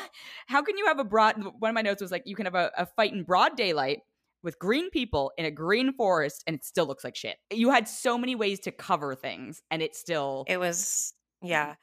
how 0.48 0.62
can 0.62 0.78
you 0.78 0.88
have 0.88 1.00
a 1.00 1.04
broad 1.04 1.36
one 1.60 1.70
of 1.70 1.76
my 1.76 1.82
notes 1.82 2.02
was 2.02 2.12
like 2.12 2.24
you 2.26 2.36
can 2.36 2.46
have 2.46 2.56
a, 2.56 2.72
a 2.78 2.86
fight 2.86 3.14
in 3.14 3.24
broad 3.24 3.56
daylight 3.56 4.00
with 4.44 4.58
green 4.60 4.90
people 4.90 5.32
in 5.38 5.46
a 5.46 5.52
green 5.52 5.94
forest 5.94 6.44
and 6.48 6.56
it 6.56 6.64
still 6.64 6.86
looks 6.86 7.04
like 7.04 7.16
shit. 7.16 7.38
You 7.52 7.72
had 7.72 7.88
so 7.88 8.18
many 8.18 8.36
ways 8.36 8.60
to 8.62 8.72
cover 8.72 9.16
things 9.16 9.62
and 9.70 9.82
it 9.82 9.96
still 9.96 10.46
It 10.48 10.58
was, 10.58 11.14
yeah. 11.42 11.76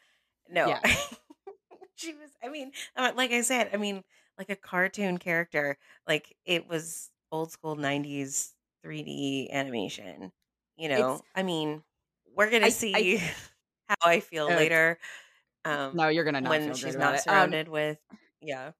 No. 0.48 0.68
Yeah. 0.68 0.80
she 1.96 2.12
was, 2.14 2.30
I 2.42 2.48
mean, 2.48 2.72
uh, 2.96 3.12
like 3.16 3.32
I 3.32 3.40
said, 3.42 3.70
I 3.72 3.76
mean, 3.76 4.02
like 4.38 4.50
a 4.50 4.56
cartoon 4.56 5.18
character. 5.18 5.78
Like 6.06 6.34
it 6.44 6.68
was 6.68 7.10
old 7.32 7.50
school 7.52 7.76
90s 7.76 8.52
3D 8.84 9.50
animation. 9.50 10.32
You 10.76 10.88
know, 10.88 10.94
It's- 11.14 11.22
I 11.34 11.42
mean, 11.42 11.82
we're 12.34 12.50
going 12.50 12.62
I- 12.64 12.68
to 12.68 12.72
I- 12.72 13.02
see 13.02 13.16
how 13.88 13.96
I 14.04 14.20
feel 14.20 14.46
Uh, 14.46 14.56
later. 14.56 14.98
Um, 15.64 15.96
no, 15.96 16.08
you're 16.08 16.24
gonna 16.24 16.40
not 16.40 16.50
when 16.50 16.64
feel 16.66 16.74
she's 16.74 16.94
not 16.96 17.14
it. 17.14 17.18
Um, 17.18 17.22
surrounded 17.24 17.68
with, 17.68 17.98
yeah. 18.40 18.70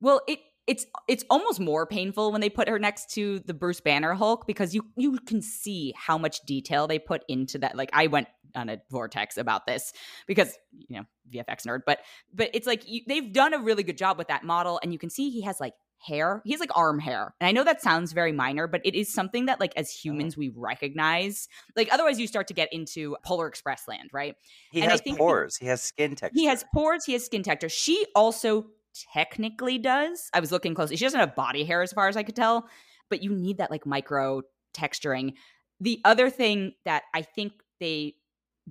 Well, 0.00 0.22
it 0.26 0.40
it's 0.70 0.86
it's 1.08 1.24
almost 1.28 1.58
more 1.58 1.84
painful 1.84 2.30
when 2.30 2.40
they 2.40 2.48
put 2.48 2.68
her 2.68 2.78
next 2.78 3.10
to 3.14 3.40
the 3.40 3.52
Bruce 3.52 3.80
Banner 3.80 4.14
Hulk 4.14 4.46
because 4.46 4.72
you 4.72 4.86
you 4.96 5.18
can 5.18 5.42
see 5.42 5.92
how 5.96 6.16
much 6.16 6.42
detail 6.46 6.86
they 6.86 7.00
put 7.00 7.24
into 7.26 7.58
that. 7.58 7.76
Like 7.76 7.90
I 7.92 8.06
went 8.06 8.28
on 8.54 8.68
a 8.68 8.80
vortex 8.88 9.36
about 9.36 9.66
this 9.66 9.92
because 10.28 10.56
you 10.70 10.96
know 10.96 11.04
VFX 11.34 11.66
nerd, 11.66 11.80
but 11.84 11.98
but 12.32 12.50
it's 12.54 12.68
like 12.68 12.88
you, 12.88 13.00
they've 13.08 13.32
done 13.32 13.52
a 13.52 13.58
really 13.58 13.82
good 13.82 13.98
job 13.98 14.16
with 14.16 14.28
that 14.28 14.44
model, 14.44 14.78
and 14.80 14.92
you 14.92 14.98
can 14.98 15.10
see 15.10 15.30
he 15.30 15.42
has 15.42 15.58
like 15.58 15.74
hair. 15.98 16.40
He 16.44 16.52
has 16.52 16.60
like 16.60 16.70
arm 16.76 17.00
hair, 17.00 17.34
and 17.40 17.48
I 17.48 17.50
know 17.50 17.64
that 17.64 17.82
sounds 17.82 18.12
very 18.12 18.30
minor, 18.30 18.68
but 18.68 18.80
it 18.84 18.94
is 18.94 19.12
something 19.12 19.46
that 19.46 19.58
like 19.58 19.72
as 19.76 19.88
uh-huh. 19.88 19.98
humans 20.02 20.36
we 20.36 20.52
recognize. 20.54 21.48
Like 21.76 21.88
otherwise, 21.92 22.20
you 22.20 22.28
start 22.28 22.46
to 22.46 22.54
get 22.54 22.72
into 22.72 23.16
Polar 23.24 23.48
Express 23.48 23.88
land, 23.88 24.10
right? 24.12 24.36
He 24.70 24.82
And 24.82 24.90
has 24.92 25.02
pores. 25.02 25.56
He 25.56 25.66
has 25.66 25.82
skin 25.82 26.14
texture. 26.14 26.38
He 26.38 26.46
has 26.46 26.64
pores. 26.72 27.04
He 27.04 27.14
has 27.14 27.24
skin 27.24 27.42
texture. 27.42 27.68
She 27.68 28.06
also 28.14 28.68
technically 29.12 29.78
does. 29.78 30.30
I 30.32 30.40
was 30.40 30.52
looking 30.52 30.74
closely. 30.74 30.96
She 30.96 31.04
doesn't 31.04 31.20
have 31.20 31.34
body 31.34 31.64
hair 31.64 31.82
as 31.82 31.92
far 31.92 32.08
as 32.08 32.16
I 32.16 32.22
could 32.22 32.36
tell, 32.36 32.68
but 33.08 33.22
you 33.22 33.34
need 33.34 33.58
that 33.58 33.70
like 33.70 33.86
micro 33.86 34.42
texturing. 34.74 35.34
The 35.80 36.00
other 36.04 36.30
thing 36.30 36.72
that 36.84 37.04
I 37.14 37.22
think 37.22 37.52
they 37.80 38.14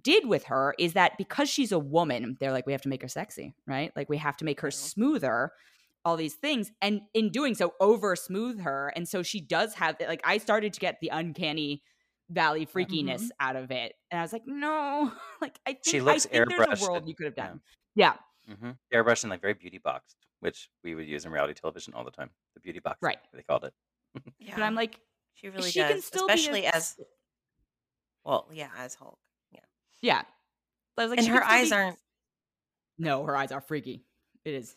did 0.02 0.28
with 0.28 0.46
her 0.46 0.76
is 0.78 0.94
that 0.94 1.18
because 1.18 1.50
she's 1.50 1.72
a 1.72 1.80
woman, 1.80 2.38
they're 2.40 2.52
like, 2.52 2.66
we 2.66 2.72
have 2.72 2.82
to 2.84 2.90
make 2.90 3.02
her 3.02 3.08
sexy, 3.08 3.56
right? 3.68 3.92
Like 3.96 4.10
we 4.10 4.18
have 4.18 4.38
to 4.38 4.46
make 4.46 4.62
her 4.62 4.72
smoother, 4.72 5.52
all 6.06 6.16
these 6.16 6.36
things. 6.36 6.72
And 6.82 7.02
in 7.14 7.30
doing 7.30 7.56
so, 7.56 7.74
over 7.80 8.16
smooth 8.16 8.62
her. 8.62 8.94
And 8.96 9.08
so 9.08 9.24
she 9.24 9.42
does 9.42 9.74
have 9.76 9.96
like 10.08 10.22
I 10.24 10.38
started 10.38 10.74
to 10.74 10.80
get 10.80 11.00
the 11.02 11.10
uncanny 11.10 11.84
valley 12.30 12.66
freakiness 12.66 13.30
out 13.40 13.56
of 13.56 13.72
it. 13.72 13.94
And 14.12 14.20
I 14.20 14.22
was 14.22 14.34
like, 14.34 14.44
no, 14.46 15.12
like 15.42 15.60
I 15.66 15.72
think, 15.72 15.86
She 15.86 16.02
looks 16.02 16.26
I 16.28 16.30
think 16.30 16.50
there's 16.50 16.82
a 16.82 16.86
world 16.86 17.08
you 17.08 17.16
could 17.16 17.26
have 17.26 17.34
yeah. 17.38 17.48
done. 17.48 17.62
Yeah. 17.96 18.14
Hmm 18.50 18.72
Airbrushed 18.94 19.24
and 19.24 19.32
like 19.32 19.42
very 19.42 19.54
beauty 19.54 19.78
boxed, 19.78 20.18
which 20.40 20.70
we 20.84 20.96
would 20.96 21.08
use 21.08 21.26
in 21.26 21.32
reality 21.32 21.54
television 21.54 21.94
all 21.94 22.04
the 22.04 22.12
time. 22.12 22.30
The 22.56 22.60
beauty 22.62 22.80
box, 22.80 22.98
Right. 23.02 23.20
They 23.34 23.44
called 23.44 23.66
it. 23.66 23.74
yeah. 24.40 24.54
But 24.56 24.64
I'm 24.64 24.76
like, 24.76 25.00
She 25.36 25.50
really 25.50 25.70
she 25.72 25.80
does, 25.80 25.92
can 25.92 26.02
still 26.02 26.28
be 26.28 26.34
a 26.34 26.36
especially 26.36 26.66
as 26.66 26.98
well. 28.26 28.48
Yeah, 28.52 28.70
as 28.78 28.96
Hulk. 28.96 29.20
Yeah, 29.52 29.60
yeah. 30.02 30.22
I 30.98 31.02
was 31.04 31.10
like, 31.12 31.20
and 31.20 31.28
her 31.30 31.44
eyes 31.44 31.70
be- 31.70 31.76
aren't. 31.76 31.98
No, 32.98 33.24
her 33.24 33.36
eyes 33.38 33.52
are 33.54 33.62
freaky. 33.62 34.04
It 34.44 34.54
is. 34.54 34.76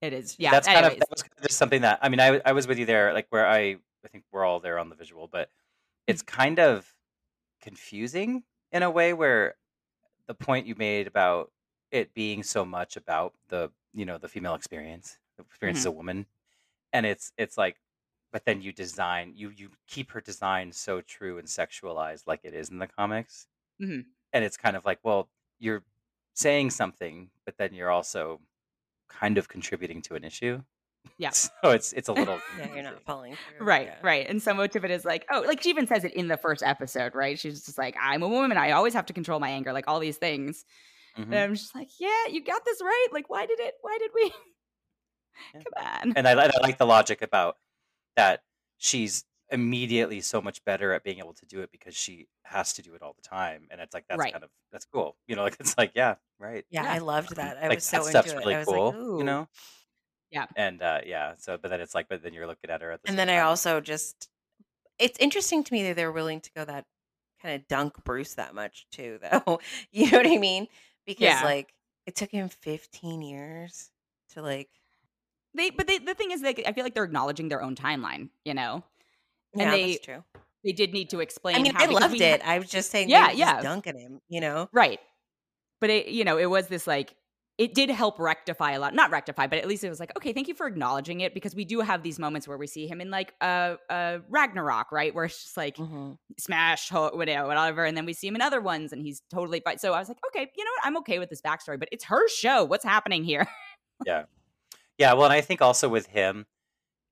It 0.00 0.12
is. 0.12 0.36
Yeah. 0.38 0.50
that's 0.52 0.66
kind 0.66 0.78
anyways. 0.78 0.94
of 0.94 1.00
that 1.00 1.10
was 1.10 1.22
kind 1.22 1.32
of 1.38 1.42
just 1.44 1.58
something 1.58 1.80
that 1.82 1.98
I 2.02 2.08
mean 2.08 2.20
I 2.20 2.40
I 2.44 2.52
was 2.52 2.66
with 2.68 2.78
you 2.78 2.86
there 2.86 3.12
like 3.12 3.26
where 3.30 3.46
I 3.46 3.76
I 4.04 4.08
think 4.12 4.24
we're 4.30 4.44
all 4.44 4.60
there 4.60 4.78
on 4.78 4.90
the 4.90 4.94
visual, 4.94 5.26
but 5.28 5.48
it's 6.06 6.22
Mm. 6.22 6.26
kind 6.26 6.58
of 6.60 6.94
confusing 7.62 8.44
in 8.70 8.82
a 8.82 8.90
way 8.90 9.12
where 9.14 9.54
the 10.26 10.34
point 10.34 10.66
you 10.66 10.74
made 10.76 11.06
about 11.06 11.50
it 11.94 12.12
being 12.12 12.42
so 12.42 12.64
much 12.64 12.96
about 12.96 13.32
the 13.48 13.70
you 13.94 14.04
know 14.04 14.18
the 14.18 14.28
female 14.28 14.54
experience, 14.54 15.18
the 15.38 15.44
experience 15.44 15.78
Mm-hmm. 15.78 15.88
as 15.88 15.94
a 15.94 15.96
woman, 16.00 16.26
and 16.92 17.06
it's 17.06 17.32
it's 17.38 17.56
like, 17.56 17.76
but 18.32 18.44
then 18.44 18.60
you 18.60 18.72
design 18.72 19.32
you 19.36 19.50
you 19.50 19.70
keep 19.86 20.10
her 20.10 20.20
design 20.20 20.72
so 20.72 21.00
true 21.00 21.38
and 21.38 21.46
sexualized 21.48 22.26
like 22.26 22.40
it 22.42 22.52
is 22.54 22.68
in 22.70 22.78
the 22.78 22.86
comics, 22.88 23.46
Mhm. 23.80 24.04
and 24.32 24.44
it's 24.44 24.56
kind 24.56 24.76
of 24.76 24.84
like 24.84 24.98
well 25.04 25.28
you're 25.60 25.82
saying 26.34 26.70
something, 26.70 27.30
but 27.46 27.56
then 27.58 27.72
you're 27.74 27.90
also 27.90 28.40
kind 29.08 29.38
of 29.38 29.48
contributing 29.48 30.02
to 30.02 30.14
an 30.16 30.24
issue. 30.24 30.60
Yeah. 31.18 31.30
So 31.62 31.70
it's 31.70 31.92
it's 31.92 32.08
a 32.08 32.12
little 32.20 32.40
Yeah, 32.58 32.74
you're 32.74 32.82
not 32.82 33.00
following 33.04 33.36
through. 33.36 33.66
Right, 33.66 33.86
yeah. 33.86 33.98
right. 34.02 34.26
And 34.28 34.42
so 34.42 34.52
much 34.52 34.74
of 34.74 34.84
it 34.84 34.90
is 34.90 35.04
like, 35.04 35.24
oh, 35.30 35.44
like 35.46 35.62
she 35.62 35.70
even 35.70 35.86
says 35.86 36.02
it 36.04 36.12
in 36.14 36.26
the 36.28 36.36
first 36.36 36.62
episode, 36.64 37.14
right? 37.14 37.38
She's 37.38 37.64
just 37.64 37.78
like, 37.78 37.94
I'm 38.00 38.22
a 38.24 38.28
woman. 38.28 38.56
I 38.58 38.72
always 38.72 38.94
have 38.94 39.06
to 39.06 39.12
control 39.12 39.38
my 39.38 39.50
anger, 39.50 39.72
like 39.72 39.84
all 39.86 40.00
these 40.00 40.16
things. 40.16 40.64
Mhm. 41.16 41.30
And 41.30 41.40
I'm 41.40 41.54
just 41.54 41.74
like, 41.74 41.88
yeah, 42.00 42.26
you 42.28 42.42
got 42.44 42.64
this 42.64 42.80
right. 42.82 43.08
Like, 43.12 43.30
why 43.30 43.46
did 43.46 43.60
it? 43.60 43.74
Why 43.82 43.98
did 43.98 44.10
we? 44.14 44.32
Yeah. 45.54 45.64
Come 45.64 45.72
on. 45.76 46.16
And 46.16 46.28
I, 46.28 46.32
I 46.32 46.50
like 46.62 46.78
the 46.78 46.86
logic 46.86 47.22
about 47.22 47.58
that 48.16 48.44
she's 48.78 49.24
immediately 49.50 50.20
so 50.22 50.42
much 50.42 50.64
better 50.64 50.92
at 50.92 51.04
being 51.04 51.18
able 51.20 51.34
to 51.34 51.46
do 51.46 51.62
it 51.62 51.70
because 51.72 51.94
she 51.96 52.28
has 52.44 52.72
to 52.74 52.82
do 52.82 52.94
it 52.94 53.02
all 53.02 53.14
the 53.14 53.22
time. 53.22 53.68
And 53.70 53.80
it's 53.80 53.94
like 53.94 54.06
that's 54.08 54.24
Right. 54.24 54.26
kind 54.26 54.44
of 54.44 54.50
that's 54.72 54.86
cool. 54.86 55.18
You 55.28 55.36
know, 55.36 55.42
like 55.44 55.58
it's 55.60 55.78
like, 55.78 55.92
yeah, 55.96 56.16
right. 56.38 56.66
Yeah, 56.70 56.84
Yeah. 56.84 56.88
I 56.88 56.98
loved 56.98 57.36
that. 57.36 57.56
I 57.62 57.68
like 57.68 57.80
was 57.80 57.84
so 57.84 58.06
that 58.06 58.06
into 58.06 58.18
stuff's 58.18 58.34
it. 58.40 58.44
really 58.44 58.56
I 58.56 58.58
was 58.58 58.70
cool. 58.70 58.88
like, 58.88 58.94
Ooh. 58.94 59.18
you 59.18 59.24
know? 59.24 59.48
Yeah. 60.30 60.48
And 60.56 60.82
uh 60.82 61.00
yeah, 61.04 61.36
so 61.36 61.58
but 61.58 61.68
then 61.68 61.80
it's 61.80 61.94
like, 61.94 62.08
but 62.08 62.22
then 62.22 62.32
you're 62.34 62.46
looking 62.46 62.70
at 62.70 62.80
her 62.82 62.90
at 62.92 63.02
the 63.02 63.08
And 63.08 63.18
same 63.18 63.18
then 63.18 63.28
I 63.28 63.40
also 63.40 63.80
just, 63.80 64.28
it's 64.98 65.18
interesting 65.20 65.64
to 65.64 65.74
me 65.74 65.84
that 65.84 65.96
they're 65.96 66.12
willing 66.12 66.40
to 66.42 66.52
go 66.54 66.64
that 66.66 66.86
kind 67.40 67.60
of 67.60 67.68
dunk 67.68 68.04
Bruce 68.04 68.34
that 68.34 68.54
much 68.54 68.88
too, 68.90 69.20
though. 69.22 69.60
you 69.92 70.10
know 70.10 70.18
what 70.18 70.28
I 70.28 70.38
mean? 70.38 70.68
Because 71.06 71.22
Yeah. 71.22 71.42
like 71.44 71.72
it 72.06 72.14
took 72.16 72.30
him 72.30 72.48
15 72.48 73.22
years 73.22 73.90
to 74.34 74.42
like, 74.42 74.68
They, 75.54 75.70
but 75.70 75.86
they, 75.86 75.98
the 75.98 76.14
thing 76.14 76.30
is, 76.32 76.42
like, 76.42 76.62
I 76.66 76.72
feel 76.72 76.82
like 76.84 76.94
they're 76.94 77.04
acknowledging 77.04 77.48
their 77.48 77.62
own 77.62 77.74
timeline. 77.76 78.30
You 78.44 78.54
know, 78.54 78.82
And 79.52 79.62
yeah, 79.62 79.70
they- 79.70 79.92
that's 79.92 80.04
true. 80.04 80.24
they 80.64 80.72
did 80.72 80.92
need 80.92 81.10
to 81.10 81.20
explain. 81.20 81.56
I 81.56 81.62
mean, 81.62 81.74
how, 81.74 81.84
I 81.84 81.86
because 81.86 82.00
loved 82.02 82.12
we 82.14 82.22
it. 82.22 82.42
ha- 82.42 82.50
I 82.52 82.58
was 82.58 82.68
just 82.68 82.90
saying, 82.90 83.08
yeah. 83.08 83.30
yeah, 83.30 83.62
dunking 83.62 83.96
him. 83.98 84.20
You 84.28 84.40
know, 84.40 84.68
right? 84.72 84.98
But 85.80 85.90
it, 85.90 86.08
you 86.08 86.24
know, 86.24 86.38
it 86.38 86.46
was 86.46 86.66
this 86.68 86.86
like. 86.86 87.14
It 87.56 87.74
did 87.74 87.88
help 87.88 88.18
rectify 88.18 88.72
a 88.72 88.80
lot, 88.80 88.94
not 88.94 89.12
rectify, 89.12 89.46
but 89.46 89.58
at 89.60 89.68
least 89.68 89.84
it 89.84 89.88
was 89.88 90.00
like, 90.00 90.10
okay, 90.16 90.32
thank 90.32 90.48
you 90.48 90.54
for 90.54 90.66
acknowledging 90.66 91.20
it 91.20 91.34
because 91.34 91.54
we 91.54 91.64
do 91.64 91.80
have 91.80 92.02
these 92.02 92.18
moments 92.18 92.48
where 92.48 92.58
we 92.58 92.66
see 92.66 92.88
him 92.88 93.00
in 93.00 93.10
like 93.10 93.32
uh, 93.40 93.76
uh 93.88 94.18
Ragnarok, 94.28 94.90
right, 94.90 95.14
where 95.14 95.26
it's 95.26 95.40
just 95.44 95.56
like 95.56 95.76
Mhm. 95.76 96.18
smash, 96.38 96.90
whatever, 96.90 97.46
whatever. 97.46 97.84
And 97.84 97.96
then 97.96 98.06
we 98.06 98.12
see 98.12 98.26
him 98.26 98.34
in 98.34 98.42
other 98.42 98.60
ones 98.60 98.92
and 98.92 99.02
he's 99.02 99.22
totally 99.30 99.60
fine. 99.60 99.78
So 99.78 99.92
I 99.94 100.00
was 100.00 100.08
like, 100.08 100.18
okay, 100.28 100.50
you 100.56 100.64
know 100.64 100.70
what? 100.78 100.86
I'm 100.86 100.96
okay 100.98 101.18
with 101.20 101.30
this 101.30 101.42
backstory, 101.42 101.78
but 101.78 101.88
it's 101.92 102.04
her 102.04 102.28
show. 102.28 102.64
What's 102.64 102.84
happening 102.84 103.22
here? 103.24 103.46
Yeah. 104.04 104.24
Yeah, 104.98 105.14
well, 105.14 105.24
and 105.26 105.32
I 105.34 105.40
think 105.42 105.62
also 105.62 105.88
with 105.88 106.06
him, 106.08 106.46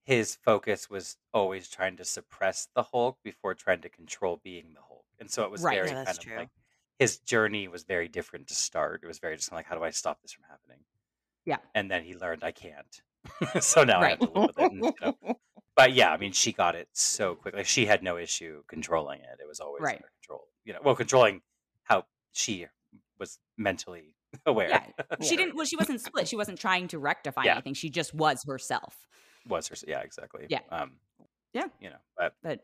his 0.04 0.36
focus 0.36 0.90
was 0.90 1.18
always 1.34 1.68
trying 1.68 1.96
to 1.98 2.04
suppress 2.04 2.68
the 2.74 2.84
Hulk 2.84 3.18
before 3.24 3.54
trying 3.54 3.82
to 3.82 3.90
control 3.90 4.38
being 4.42 4.74
the 4.74 4.82
Hulk. 4.82 5.06
And 5.20 5.30
so 5.30 5.44
it 5.44 5.50
was 5.50 5.62
Right. 5.62 5.76
very 5.76 5.88
Yeah, 5.88 6.04
kind 6.04 6.18
of 6.18 6.24
true. 6.24 6.36
like 6.36 6.50
his 7.02 7.18
journey 7.18 7.68
was 7.68 7.82
very 7.84 8.08
different 8.08 8.46
to 8.48 8.54
start. 8.54 9.00
It 9.02 9.06
was 9.06 9.18
very 9.18 9.36
just 9.36 9.52
like, 9.52 9.66
how 9.66 9.76
do 9.76 9.82
I 9.84 9.90
stop 9.90 10.22
this 10.22 10.32
from 10.32 10.44
happening? 10.48 10.78
Yeah. 11.44 11.58
And 11.74 11.90
then 11.90 12.02
he 12.04 12.14
learned 12.14 12.44
I 12.44 12.52
can't. 12.52 13.02
so 13.60 13.84
now 13.84 14.00
I 14.00 14.10
have 14.10 14.18
to 14.20 14.30
live 14.30 14.50
with 14.56 14.58
it. 14.58 14.72
And, 14.72 14.84
you 14.84 14.92
know. 15.02 15.36
But 15.74 15.92
yeah, 15.94 16.12
I 16.12 16.16
mean, 16.16 16.32
she 16.32 16.52
got 16.52 16.74
it 16.74 16.88
so 16.92 17.34
quickly. 17.34 17.64
She 17.64 17.86
had 17.86 18.02
no 18.02 18.16
issue 18.18 18.62
controlling 18.68 19.20
it. 19.20 19.40
It 19.40 19.48
was 19.48 19.58
always 19.60 19.82
Right. 19.82 19.96
under 19.96 20.08
control. 20.20 20.48
You 20.64 20.74
know, 20.74 20.80
well, 20.84 20.94
controlling 20.94 21.40
how 21.84 22.04
she 22.32 22.66
was 23.18 23.38
mentally 23.58 24.14
aware. 24.46 24.68
Yeah. 24.68 24.84
She 25.22 25.36
didn't, 25.36 25.56
well, 25.56 25.66
she 25.66 25.76
wasn't 25.76 26.00
split. 26.00 26.28
She 26.28 26.36
wasn't 26.36 26.58
trying 26.60 26.88
to 26.88 26.98
rectify 26.98 27.42
Yeah. 27.44 27.52
anything. 27.54 27.74
She 27.74 27.90
just 27.90 28.14
was 28.14 28.44
herself. 28.44 29.06
was 29.46 29.66
her 29.68 29.76
yeah 29.88 30.00
exactly 30.00 30.46
Yeah. 30.48 30.60
um 30.70 30.92
Yeah. 31.52 31.66
you 31.80 31.90
know 31.90 31.96
but 32.16 32.34
But 32.44 32.60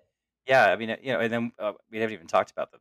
yeah 0.47 0.67
i 0.73 0.77
mean 0.77 0.97
you 1.03 1.13
know 1.13 1.19
and 1.21 1.33
then 1.33 1.53
uh, 1.59 1.73
we 1.91 1.99
haven't 1.99 2.15
even 2.15 2.29
talked 2.29 2.53
about 2.53 2.71
the 2.71 2.79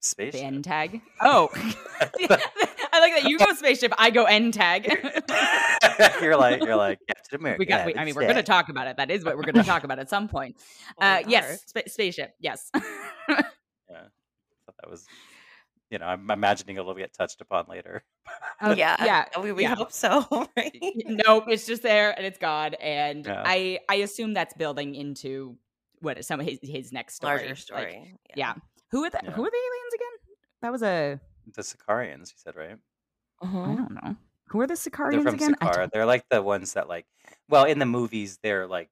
space 0.00 0.32
the 0.32 0.40
end 0.42 0.64
tag. 0.64 1.00
Oh, 1.20 1.48
I 1.54 3.00
like 3.00 3.12
that. 3.14 3.24
You 3.24 3.38
go 3.38 3.52
spaceship, 3.54 3.92
I 3.98 4.10
go 4.10 4.24
end 4.24 4.54
tag. 4.54 4.86
you're 6.22 6.36
like 6.36 6.62
you're 6.62 6.76
like 6.76 6.98
Captain 7.08 7.40
America 7.40 7.58
we 7.58 7.66
got. 7.66 7.80
yeah, 7.80 7.86
We, 7.86 7.96
I 7.96 8.04
mean, 8.04 8.14
we're 8.14 8.22
going 8.22 8.36
to 8.36 8.42
talk 8.42 8.68
about 8.68 8.86
it. 8.86 8.96
That 8.96 9.10
is 9.10 9.24
what 9.24 9.36
we're 9.36 9.42
going 9.42 9.54
to 9.56 9.62
talk 9.62 9.84
about 9.84 9.98
at 9.98 10.08
some 10.08 10.28
point. 10.28 10.56
Uh, 11.00 11.22
we 11.26 11.32
yes, 11.32 11.62
spa- 11.66 11.80
spaceship. 11.86 12.34
Yes. 12.40 12.70
yeah 12.74 13.42
thought 14.66 14.76
that 14.82 14.90
was 14.90 15.06
you 15.90 15.98
know 15.98 16.04
i'm 16.04 16.30
imagining 16.30 16.76
it'll 16.76 16.94
get 16.94 17.12
touched 17.14 17.40
upon 17.40 17.64
later 17.68 18.02
Oh, 18.60 18.72
yeah, 18.74 19.02
yeah, 19.04 19.40
We, 19.40 19.52
we 19.52 19.62
yeah. 19.62 19.74
hope 19.76 19.90
so. 19.92 20.26
Right? 20.56 20.78
nope, 21.06 21.44
it's 21.48 21.64
just 21.66 21.82
there 21.82 22.10
and 22.14 22.26
it's 22.26 22.36
gone. 22.38 22.74
And 22.74 23.24
Yeah. 23.24 23.42
I 23.46 23.78
I 23.88 23.94
assume 23.96 24.34
that's 24.34 24.52
building 24.52 24.94
into 24.94 25.56
what 26.00 26.22
some 26.26 26.40
of 26.40 26.46
his 26.46 26.58
his 26.62 26.92
next 26.92 27.14
story. 27.14 27.36
Larger 27.36 27.48
Like, 27.50 27.58
story. 27.58 28.14
yeah. 28.36 28.54
Who 28.90 29.04
are 29.04 29.10
the 29.10 29.20
Yeah. 29.22 29.30
Who 29.32 29.44
are 29.44 29.50
the 29.50 29.56
aliens 29.56 29.94
again? 29.94 30.36
That 30.62 30.72
was 30.72 30.82
a 30.82 31.20
the 31.54 31.62
Sakaarans 31.62 32.30
you 32.32 32.36
said 32.36 32.56
right 32.56 32.78
I 33.40 33.46
Mhm. 33.46 33.76
don't 33.76 33.90
know. 34.02 34.16
Who 34.48 34.60
are 34.60 34.66
the 34.66 34.74
they're 35.10 35.20
from 35.22 35.34
again? 35.34 35.54
I 35.60 35.86
they're 35.92 36.06
like 36.06 36.28
the 36.28 36.42
ones 36.42 36.72
that 36.74 36.88
like 36.88 37.06
well 37.48 37.64
in 37.64 37.78
the 37.78 37.86
movies 37.86 38.38
they're 38.38 38.66
like 38.66 38.90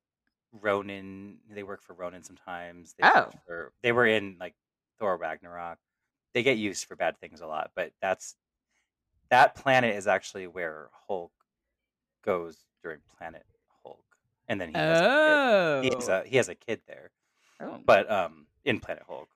Ronan 0.52 1.40
they 1.50 1.62
work 1.62 1.82
for 1.82 1.94
Ronan 1.94 2.22
sometimes 2.22 2.94
they 2.94 3.06
Oh. 3.08 3.30
for, 3.46 3.72
they 3.82 3.92
were 3.92 4.06
in 4.06 4.36
like 4.38 4.54
Thor 4.98 5.16
Ragnarok 5.16 5.78
they 6.34 6.42
get 6.42 6.58
used 6.58 6.84
for 6.86 6.96
bad 6.96 7.18
things 7.18 7.40
a 7.40 7.46
lot 7.46 7.72
but 7.74 7.92
that's 8.00 8.36
that 9.30 9.54
planet 9.56 9.96
is 9.96 10.06
actually 10.06 10.46
where 10.46 10.88
Hulk 10.92 11.32
goes 12.22 12.66
during 12.82 13.00
Planet 13.18 13.44
Hulk 13.82 14.04
and 14.48 14.60
then 14.60 14.68
he 14.68 14.74
has 14.74 15.00
a 15.00 15.04
Oh. 15.04 15.80
kid. 15.82 15.92
He 15.92 15.94
has 15.96 16.08
a, 16.08 16.24
he 16.28 16.36
has 16.36 16.48
a 16.48 16.54
kid 16.54 16.82
there 16.86 17.10
oh. 17.60 17.78
but 17.84 18.10
um 18.10 18.46
in 18.64 18.80
Planet 18.80 19.04
Hulk 19.06 19.28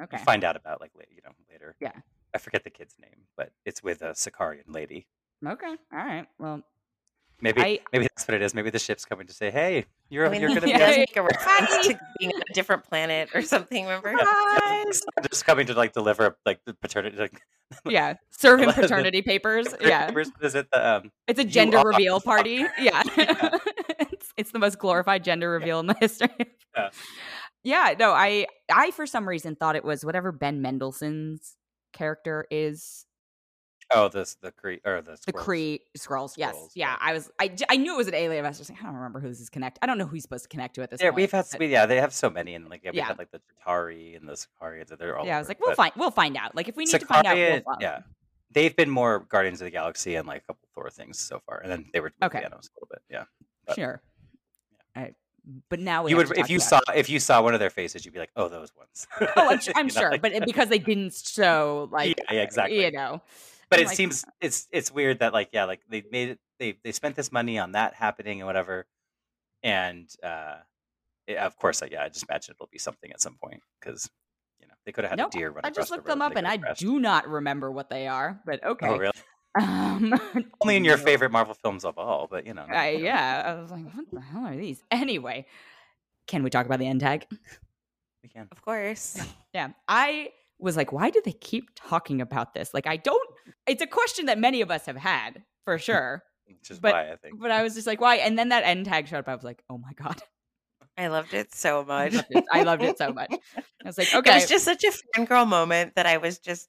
Okay. 0.00 0.16
you 0.18 0.24
find 0.24 0.44
out 0.44 0.56
about 0.56 0.80
like 0.80 0.92
later 0.96 1.10
you 1.14 1.20
know 1.24 1.32
later 1.50 1.74
Yeah. 1.80 1.92
I 2.34 2.38
forget 2.38 2.64
the 2.64 2.70
kid's 2.70 2.94
name 3.00 3.24
but 3.36 3.50
it's 3.64 3.82
with 3.82 4.02
a 4.02 4.10
Sakaaran 4.10 4.62
lady 4.68 5.06
Okay. 5.46 5.66
All 5.68 5.76
right. 5.98 6.26
Well, 6.40 6.62
Maybe 7.40 7.62
I- 7.62 7.78
maybe 7.92 8.08
that's 8.12 8.26
what 8.26 8.34
it 8.34 8.42
is. 8.42 8.52
Maybe 8.52 8.70
the 8.70 8.80
ship's 8.80 9.04
coming 9.04 9.28
to 9.28 9.32
say, 9.32 9.52
"Hey, 9.52 9.84
you're 10.10 10.26
I 10.26 10.28
mean, 10.28 10.40
you're 10.40 10.48
going 10.50 10.62
to 10.62 10.68
Yeah. 10.68 10.90
be 10.90 10.96
make 10.98 11.16
a 11.16 11.22
reference 11.22 11.86
to 11.86 11.96
being 12.18 12.32
on 12.32 12.40
a 12.50 12.52
different 12.52 12.82
planet 12.82 13.28
or 13.32 13.42
something. 13.42 13.84
Remember? 13.84 14.10
Surprise! 14.18 15.02
just 15.30 15.46
coming 15.46 15.64
to 15.68 15.74
like 15.74 15.92
deliver 15.92 16.36
like 16.44 16.58
the 16.64 16.74
paternity. 16.74 17.16
Like, 17.16 17.40
yeah. 17.88 18.14
Serve 18.30 18.58
him 18.58 18.66
The- 18.66 18.72
paternity 18.72 19.22
papers. 19.22 19.68
Yeah. 19.80 20.10
is 20.42 20.56
it 20.56 20.66
the 20.72 20.84
um? 20.96 21.12
It's 21.28 21.38
a 21.38 21.44
gender 21.44 21.78
reveal 21.84 22.18
the 22.18 22.24
party. 22.24 22.64
fucker. 22.64 22.70
Yeah. 22.80 23.02
Yeah. 23.16 23.58
it's, 24.00 24.32
it's 24.36 24.50
the 24.50 24.58
most 24.58 24.80
glorified 24.80 25.22
gender 25.22 25.48
reveal 25.50 25.78
in 25.78 25.86
the 25.86 25.94
history. 26.00 26.30
Yeah. 26.76 26.90
Yeah, 27.64 27.94
no, 27.98 28.12
I 28.12 28.46
I 28.72 28.90
for 28.92 29.06
some 29.06 29.28
reason 29.28 29.56
thought 29.56 29.76
it 29.76 29.84
was 29.84 30.04
whatever 30.04 30.32
Ben 30.32 30.60
Mendelsohn's 30.62 31.56
character 31.92 32.46
is 32.50 33.04
Oh, 33.90 34.08
this 34.08 34.34
the 34.42 34.52
Kree 34.52 34.80
or 34.84 35.00
the 35.00 35.16
the. 35.26 35.32
Kree 35.32 35.80
Skrulls. 35.96 36.34
Yes. 36.36 36.54
Yeah, 36.74 36.90
yeah. 36.90 36.96
I 37.00 37.14
was 37.14 37.30
I, 37.40 37.56
I 37.70 37.76
knew 37.78 37.94
it 37.94 37.96
was 37.96 38.06
an 38.08 38.14
alien. 38.14 38.44
I 38.44 38.48
was 38.48 38.58
just 38.58 38.68
like, 38.68 38.78
I 38.80 38.84
don't 38.84 38.94
remember 38.96 39.18
who 39.18 39.28
this 39.28 39.40
is 39.40 39.48
connect. 39.48 39.78
I 39.80 39.86
don't 39.86 39.96
know 39.96 40.04
who 40.06 40.12
he's 40.14 40.24
supposed 40.24 40.42
to 40.44 40.48
connect 40.50 40.74
to 40.74 40.82
at 40.82 40.90
this 40.90 41.00
Yeah, 41.00 41.08
point. 41.08 41.16
we've 41.16 41.30
had 41.32 41.46
but- 41.50 41.66
yeah, 41.68 41.86
they 41.86 41.96
have 41.98 42.12
so 42.12 42.28
many, 42.28 42.54
and 42.54 42.68
like 42.68 42.82
yeah, 42.84 42.90
we 42.90 42.98
Yeah. 42.98 43.06
had 43.06 43.16
like 43.18 43.30
the 43.30 43.40
Chitauri 43.66 44.14
and 44.14 44.28
the 44.28 44.34
Sakaarans. 44.34 44.96
They're 44.98 45.16
all 45.16 45.24
yeah. 45.26 45.36
I 45.36 45.38
was 45.38 45.48
like, 45.48 45.58
we'll 45.60 45.74
find 45.74 45.92
we'll 45.96 46.10
find 46.10 46.36
out. 46.36 46.54
Like 46.54 46.68
if 46.68 46.76
we 46.76 46.84
need 46.84 46.94
Sakaria, 46.94 47.00
to 47.00 47.06
find 47.06 47.26
out, 47.26 47.36
we'll 47.36 47.60
find 47.62 47.80
yeah. 47.80 47.92
Them. 47.92 48.04
They've 48.50 48.76
been 48.76 48.90
more 48.90 49.20
Guardians 49.20 49.60
of 49.62 49.64
the 49.66 49.70
Galaxy 49.70 50.14
and 50.16 50.28
like 50.28 50.42
a 50.42 50.46
couple 50.52 50.68
Thor 50.74 50.90
things 50.90 51.18
so 51.18 51.40
far, 51.46 51.58
and 51.60 51.70
then 51.72 51.86
they 51.94 52.00
were 52.00 52.12
Okay. 52.22 52.40
Thanos 52.40 52.68
a 52.68 52.74
little 52.76 52.88
bit. 52.90 53.00
Yeah, 53.10 53.24
but- 53.66 53.74
Sure. 53.74 54.02
All 54.96 55.02
right. 55.02 55.14
But 55.70 55.80
now 55.80 56.02
we 56.04 56.10
you 56.10 56.16
would 56.16 56.36
if 56.36 56.50
you 56.50 56.60
saw 56.60 56.78
it. 56.88 56.96
if 56.96 57.08
you 57.08 57.18
saw 57.18 57.42
one 57.42 57.54
of 57.54 57.60
their 57.60 57.70
faces, 57.70 58.04
you'd 58.04 58.12
be 58.12 58.20
like, 58.20 58.32
oh, 58.36 58.48
those 58.48 58.70
ones. 58.76 59.06
Oh, 59.20 59.26
I'm, 59.36 59.60
I'm 59.76 59.86
know, 59.86 59.92
sure, 59.92 60.18
but 60.18 60.32
it- 60.32 60.44
because 60.44 60.68
they 60.68 60.78
didn't 60.78 61.14
show 61.14 61.88
like 61.90 62.18
yeah, 62.18 62.34
yeah, 62.34 62.42
exactly. 62.42 62.84
you 62.84 62.92
know. 62.92 63.22
but 63.70 63.78
I'm 63.78 63.84
it 63.84 63.88
like, 63.88 63.96
seems 63.96 64.24
it's 64.40 64.68
it's 64.70 64.92
weird 64.92 65.20
that 65.20 65.32
like 65.32 65.48
yeah 65.52 65.64
like 65.64 65.80
they 65.88 66.04
made 66.10 66.30
it 66.30 66.38
they 66.58 66.76
they 66.84 66.92
spent 66.92 67.16
this 67.16 67.32
money 67.32 67.58
on 67.58 67.72
that 67.72 67.94
happening 67.94 68.40
and 68.40 68.46
whatever 68.46 68.86
and 69.62 70.08
uh 70.22 70.56
it- 71.26 71.38
of 71.38 71.56
course 71.56 71.80
like, 71.82 71.92
yeah 71.92 72.02
i 72.02 72.08
just 72.08 72.24
imagine 72.28 72.54
it'll 72.56 72.68
be 72.70 72.78
something 72.78 73.10
at 73.12 73.20
some 73.20 73.36
point 73.42 73.62
because 73.80 74.10
you 74.60 74.66
know 74.66 74.74
they 74.84 74.92
could 74.92 75.04
have 75.04 75.10
had 75.12 75.18
Nope, 75.18 75.34
a 75.34 75.38
deer 75.38 75.50
run 75.50 75.64
I 75.64 75.70
just 75.70 75.90
looked 75.90 76.06
road 76.06 76.12
them 76.12 76.22
up 76.22 76.36
and 76.36 76.46
I 76.46 76.58
do 76.74 76.98
not 76.98 77.28
remember 77.28 77.70
what 77.70 77.90
they 77.90 78.06
are. 78.06 78.40
But 78.44 78.64
okay. 78.64 78.88
oh 78.88 78.96
really 78.96 79.12
Um, 79.58 80.14
only 80.60 80.76
in 80.76 80.84
your 80.84 80.96
no. 80.98 81.02
favorite 81.04 81.32
marvel 81.32 81.54
films 81.54 81.84
of 81.84 81.98
all 81.98 82.28
but 82.30 82.46
you 82.46 82.54
know 82.54 82.66
I, 82.68 82.90
yeah, 82.90 83.42
I 83.46 83.60
was 83.60 83.70
like, 83.70 83.84
what 83.94 84.06
the 84.12 84.20
hell 84.20 84.44
are 84.46 84.56
these? 84.56 84.82
Anyway, 84.90 85.46
Can 86.26 86.42
we 86.42 86.50
talk 86.50 86.66
about 86.66 86.78
the 86.78 86.86
end 86.86 87.00
tag? 87.00 87.26
We 88.22 88.28
can. 88.28 88.48
Of 88.52 88.62
course. 88.62 89.18
Yeah. 89.54 89.70
I 89.88 90.28
was 90.58 90.76
like, 90.76 90.92
why 90.92 91.08
do 91.10 91.22
they 91.24 91.32
keep 91.32 91.70
talking 91.74 92.20
about 92.20 92.52
this? 92.52 92.74
Like, 92.74 92.86
I 92.86 92.96
don't, 92.98 93.28
it's 93.66 93.80
a 93.82 93.86
question 93.86 94.26
that 94.26 94.38
many 94.38 94.60
of 94.60 94.70
us 94.70 94.84
have 94.86 94.96
had 94.96 95.42
for 95.64 95.78
sure. 95.88 96.22
Which 96.46 96.70
is 96.70 96.78
But- 96.78 96.92
why 96.92 97.12
I 97.12 97.16
think. 97.16 97.40
but 97.40 97.50
I 97.50 97.62
was 97.62 97.74
just 97.74 97.86
like, 97.86 98.00
why? 98.00 98.16
And 98.16 98.38
then 98.38 98.50
that 98.50 98.64
end 98.64 98.84
tag 98.84 99.08
showed 99.08 99.18
up. 99.20 99.28
I 99.28 99.34
was 99.34 99.44
like, 99.44 99.62
oh 99.70 99.78
my 99.78 99.92
God. 99.94 100.20
I 100.98 101.06
loved 101.08 101.32
it 101.32 101.54
so 101.54 101.80
I 101.80 101.84
much. 101.84 102.12
loved 102.14 102.26
it, 102.30 102.44
I 102.52 102.62
loved 102.64 102.82
it 102.82 102.98
so 102.98 103.12
much. 103.12 103.30
I 103.56 103.62
was 103.86 103.96
like, 103.98 104.12
okay. 104.14 104.32
It 104.32 104.34
was 104.34 104.48
just 104.48 104.64
such 104.64 104.84
a 104.84 104.92
fangirl 105.16 105.46
moment 105.48 105.94
that 105.94 106.06
I 106.06 106.18
was 106.18 106.38
just, 106.40 106.68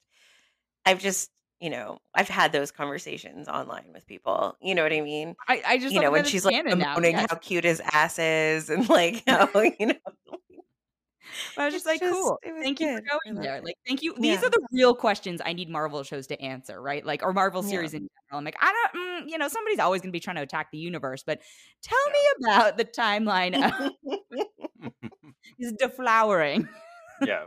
I've 0.86 1.00
just, 1.00 1.30
you 1.60 1.70
know, 1.70 1.98
I've 2.14 2.28
had 2.28 2.52
those 2.52 2.70
conversations 2.70 3.46
online 3.48 3.92
with 3.92 4.06
people. 4.06 4.56
You 4.62 4.74
know 4.74 4.82
what 4.82 4.92
I 4.92 5.00
mean? 5.02 5.36
I, 5.46 5.62
I 5.66 5.78
just 5.78 5.94
you 5.94 6.00
know, 6.00 6.10
when 6.10 6.24
she's 6.24 6.44
like 6.44 6.64
bemoaning 6.64 7.12
yes. 7.12 7.26
how 7.30 7.36
cute 7.36 7.64
his 7.64 7.80
ass 7.92 8.18
is 8.18 8.70
and 8.70 8.88
like 8.88 9.22
how, 9.28 9.48
you 9.78 9.86
know, 9.86 9.94
I 11.56 11.64
was 11.66 11.74
just 11.74 11.86
like, 11.86 12.00
just- 12.00 12.12
cool. 12.12 12.38
Thank 12.42 12.80
you 12.80 12.86
good. 12.86 13.04
for 13.06 13.18
going 13.24 13.40
there. 13.40 13.56
it. 13.56 13.64
Like, 13.64 13.76
thank 13.86 14.02
you. 14.02 14.14
These 14.18 14.40
Yeah. 14.40 14.46
are 14.46 14.50
the 14.50 14.66
real 14.72 14.94
questions 14.94 15.40
I 15.44 15.52
need 15.52 15.68
Marvel 15.68 16.02
shows 16.02 16.26
to 16.28 16.40
answer, 16.40 16.80
right? 16.80 17.04
Like, 17.04 17.22
or 17.22 17.32
Marvel 17.32 17.62
Yeah. 17.62 17.70
series 17.70 17.94
in 17.94 18.00
general. 18.00 18.38
I'm 18.38 18.44
like, 18.44 18.56
I 18.60 18.72
don't, 18.92 19.26
mm, 19.26 19.30
you 19.30 19.38
know, 19.38 19.48
somebody's 19.48 19.78
always 19.78 20.00
going 20.00 20.10
to 20.10 20.12
be 20.12 20.20
trying 20.20 20.36
to 20.36 20.42
attack 20.42 20.70
the 20.72 20.78
universe, 20.78 21.22
but 21.24 21.40
tell 21.82 21.98
me 22.10 22.46
about 22.46 22.78
the 22.78 22.84
timeline 22.84 23.54
of 23.54 23.92
this 25.58 25.72
deflowering. 25.74 26.68
yeah. 27.24 27.44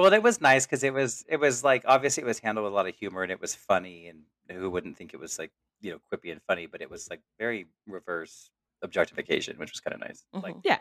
Well, 0.00 0.14
it 0.14 0.22
was 0.22 0.40
nice 0.40 0.64
because 0.64 0.82
it 0.82 0.94
was 0.94 1.26
it 1.28 1.36
was 1.38 1.62
like 1.62 1.82
obviously 1.86 2.22
it 2.22 2.26
was 2.26 2.38
handled 2.38 2.64
with 2.64 2.72
a 2.72 2.74
lot 2.76 2.88
of 2.88 2.94
humor 2.94 3.22
and 3.22 3.30
it 3.30 3.38
was 3.40 3.54
funny 3.54 4.08
and 4.08 4.22
who 4.50 4.70
wouldn't 4.70 4.96
think 4.96 5.12
it 5.12 5.20
was 5.20 5.38
like 5.38 5.50
you 5.82 5.90
know 5.92 5.98
quippy 6.10 6.32
and 6.32 6.40
funny, 6.48 6.64
but 6.66 6.80
it 6.80 6.88
was 6.88 7.10
like 7.10 7.20
very 7.38 7.66
reverse 7.86 8.50
objectification, 8.82 9.58
which 9.58 9.70
was 9.72 9.80
kind 9.80 9.94
of 9.94 10.00
nice. 10.00 10.24
Like 10.32 10.54
Mhm. 10.54 10.60
Yeah. 10.64 10.78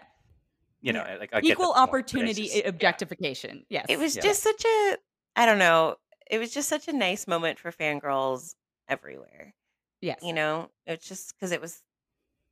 you 0.81 0.93
know, 0.93 1.03
Yeah. 1.05 1.17
like 1.17 1.31
I 1.33 1.41
get 1.41 1.51
Equal 1.51 1.73
the 1.73 1.73
point, 1.73 1.91
but 1.91 1.99
it's 1.99 2.13
opportunity 2.13 2.43
yeah. 2.53 2.67
objectification. 2.69 3.65
Yes. 3.69 3.85
it 3.89 3.99
was 3.99 4.15
Yeah. 4.15 4.21
just 4.21 4.41
such 4.41 4.63
a, 4.65 4.97
I 5.35 5.45
don't 5.45 5.59
know, 5.59 5.97
it 6.31 6.37
was 6.39 6.53
just 6.53 6.69
such 6.69 6.87
a 6.87 6.93
nice 6.93 7.27
moment 7.27 7.59
for 7.59 7.71
fangirls 7.73 8.55
everywhere. 8.87 9.53
yes. 10.01 10.19
You 10.23 10.31
know, 10.31 10.71
it's 10.87 11.05
just 11.09 11.33
because 11.35 11.51
it 11.51 11.59
was 11.59 11.83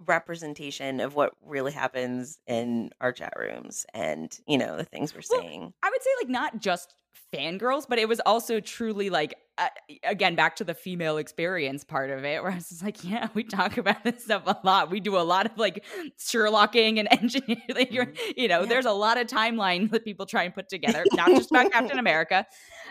representation 0.05 0.99
of 0.99 1.15
what 1.15 1.33
really 1.45 1.71
happens 1.71 2.39
in 2.47 2.91
our 3.01 3.12
chat 3.12 3.33
rooms 3.38 3.86
and, 3.93 4.38
you 4.47 4.57
know, 4.57 4.77
the 4.77 4.83
things 4.86 5.13
we're 5.13 5.21
Well, 5.29 5.41
saying. 5.41 5.73
I 5.83 5.89
would 5.89 6.01
say 6.03 6.10
like 6.21 6.29
not 6.29 6.60
just 6.60 6.93
fangirls, 7.33 7.86
but 7.89 7.97
it 7.99 8.07
was 8.07 8.19
also 8.25 8.60
truly 8.60 9.10
like 9.10 9.36
uh, 9.57 9.67
again 10.03 10.36
back 10.36 10.55
to 10.55 10.63
the 10.63 10.73
female 10.75 11.17
experience 11.17 11.83
part 11.83 12.12
of 12.12 12.23
it, 12.23 12.41
where 12.43 12.51
I 12.51 12.55
was 12.55 12.69
just 12.69 12.83
like, 12.83 13.03
yeah, 13.03 13.27
we 13.33 13.43
talk 13.43 13.77
about 13.77 14.03
this 14.03 14.23
stuff 14.23 14.43
a 14.45 14.55
lot. 14.63 14.91
We 14.91 14.99
do 14.99 15.17
a 15.17 15.25
lot 15.25 15.45
of 15.47 15.57
like 15.57 15.83
Sherlocking 16.19 16.99
and 16.99 17.07
engineering. 17.12 17.62
Like, 17.73 17.91
you're- 17.91 18.13
you 18.38 18.47
know, 18.47 18.62
Yeah. 18.62 18.67
there's 18.67 18.86
a 18.86 18.91
lot 18.91 19.17
of 19.17 19.27
timelines 19.27 19.89
that 19.91 20.05
people 20.05 20.25
try 20.25 20.43
and 20.43 20.53
put 20.53 20.69
together, 20.69 21.03
not 21.13 21.29
just 21.29 21.49
about 21.51 21.71
Captain 21.71 21.97
America. 21.99 22.45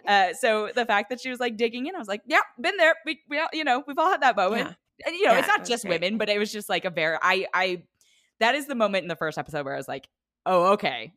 Uh, 0.06 0.32
so 0.34 0.70
the 0.74 0.84
fact 0.84 1.08
that 1.10 1.20
she 1.20 1.30
was 1.30 1.38
like 1.40 1.56
digging 1.56 1.86
in, 1.86 1.94
I 1.94 1.98
was 1.98 2.08
like, 2.08 2.22
yeah, 2.26 2.40
been 2.60 2.76
there. 2.76 2.94
We, 3.06 3.20
we 3.28 3.38
all, 3.38 3.48
you 3.52 3.64
know, 3.64 3.84
we've 3.86 3.98
all 3.98 4.10
had 4.10 4.22
that 4.22 4.36
moment. 4.36 4.68
Yeah. 4.68 4.74
And, 5.04 5.14
you 5.14 5.24
know, 5.24 5.32
Yeah, 5.32 5.38
it's 5.40 5.48
not 5.48 5.60
was 5.60 5.68
just 5.68 5.84
great. 5.84 6.00
women, 6.00 6.18
but 6.18 6.28
it 6.28 6.38
was 6.38 6.52
just 6.52 6.68
like 6.68 6.84
a 6.84 6.90
very 6.90 7.18
I 7.20 7.46
I 7.52 7.82
that 8.40 8.54
is 8.54 8.66
the 8.66 8.74
moment 8.74 9.02
in 9.02 9.08
the 9.08 9.16
first 9.16 9.38
episode 9.38 9.64
where 9.64 9.74
I 9.74 9.78
was 9.78 9.88
like, 9.88 10.08
oh, 10.44 10.72
okay. 10.74 11.12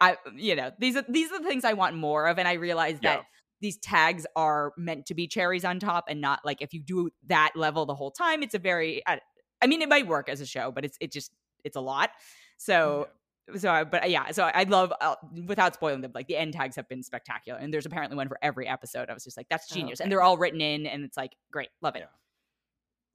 I 0.00 0.16
you 0.34 0.54
know, 0.56 0.72
these 0.78 0.96
are 0.96 1.04
these 1.08 1.32
are 1.32 1.38
the 1.40 1.48
things 1.48 1.64
I 1.64 1.72
want 1.72 1.96
more 1.96 2.26
of. 2.26 2.38
And 2.38 2.46
I 2.46 2.54
realized 2.54 3.02
Yeah. 3.02 3.16
that 3.16 3.24
these 3.62 3.78
tags 3.78 4.26
are 4.36 4.72
meant 4.76 5.06
to 5.06 5.14
be 5.14 5.26
cherries 5.26 5.64
on 5.64 5.78
top 5.80 6.04
and 6.08 6.20
not 6.20 6.40
like 6.44 6.60
if 6.60 6.74
you 6.74 6.82
do 6.82 7.08
that 7.28 7.52
level 7.56 7.86
the 7.86 7.94
whole 7.94 8.10
time, 8.10 8.42
it's 8.42 8.54
a 8.54 8.58
very 8.58 9.02
I, 9.06 9.20
I 9.62 9.66
mean 9.66 9.80
it 9.80 9.88
might 9.88 10.06
work 10.06 10.28
as 10.28 10.40
a 10.42 10.46
show, 10.46 10.70
but 10.70 10.84
it's 10.84 10.98
it 11.00 11.10
just 11.12 11.32
it's 11.64 11.76
a 11.76 11.80
lot. 11.80 12.10
So 12.58 13.08
so 13.56 13.70
I, 13.70 13.84
but 13.84 14.10
yeah, 14.10 14.32
so 14.32 14.42
I 14.42 14.64
love 14.64 14.92
uh, 15.00 15.14
without 15.46 15.72
spoiling 15.74 16.00
them. 16.00 16.10
Like 16.14 16.26
the 16.26 16.36
end 16.36 16.52
tags 16.52 16.74
have 16.76 16.88
been 16.88 17.04
spectacular, 17.04 17.58
and 17.60 17.72
there's 17.72 17.86
apparently 17.86 18.16
one 18.16 18.28
for 18.28 18.38
every 18.42 18.66
episode. 18.66 19.08
I 19.08 19.14
was 19.14 19.22
just 19.22 19.36
like, 19.36 19.46
that's 19.48 19.70
Oh, 19.70 19.74
genius, 19.76 20.00
okay. 20.00 20.04
and 20.04 20.10
they're 20.12 20.20
all 20.20 20.36
written 20.36 20.60
in, 20.60 20.84
and 20.84 21.04
it's 21.04 21.16
like 21.16 21.30
great, 21.52 21.68
love 21.80 21.94
it. 21.94 22.02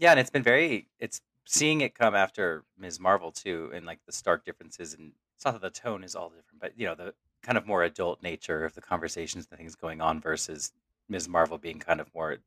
Yeah. 0.02 0.12
And 0.12 0.20
it's 0.20 0.30
been 0.30 0.44
very 0.44 0.90
it's 1.00 1.22
seeing 1.46 1.80
it 1.82 1.96
come 1.96 2.16
after 2.16 2.66
Ms. 2.78 3.00
Marvel 3.00 3.32
too, 3.32 3.72
and 3.74 3.86
like 3.86 4.00
the 4.06 4.12
stark 4.12 4.44
differences 4.44 4.94
and 4.94 5.14
it's 5.38 5.46
not 5.46 5.54
that 5.54 5.62
the 5.62 5.70
tone 5.80 6.04
is 6.04 6.16
all 6.16 6.30
different, 6.30 6.60
but 6.60 6.74
you 6.78 6.86
know, 6.86 6.96
the 6.96 7.14
kind 7.42 7.58
of 7.58 7.66
more 7.66 7.84
adult 7.84 8.22
nature 8.22 8.66
of 8.66 8.74
the 8.76 8.82
conversations 8.82 9.48
and 9.50 9.58
things 9.58 9.76
going 9.76 10.02
on 10.02 10.20
versus 10.20 10.74
Ms. 11.10 11.28
Marvel 11.30 11.58
being 11.58 11.80
kind 11.80 12.00
of 12.02 12.14
more 12.14 12.38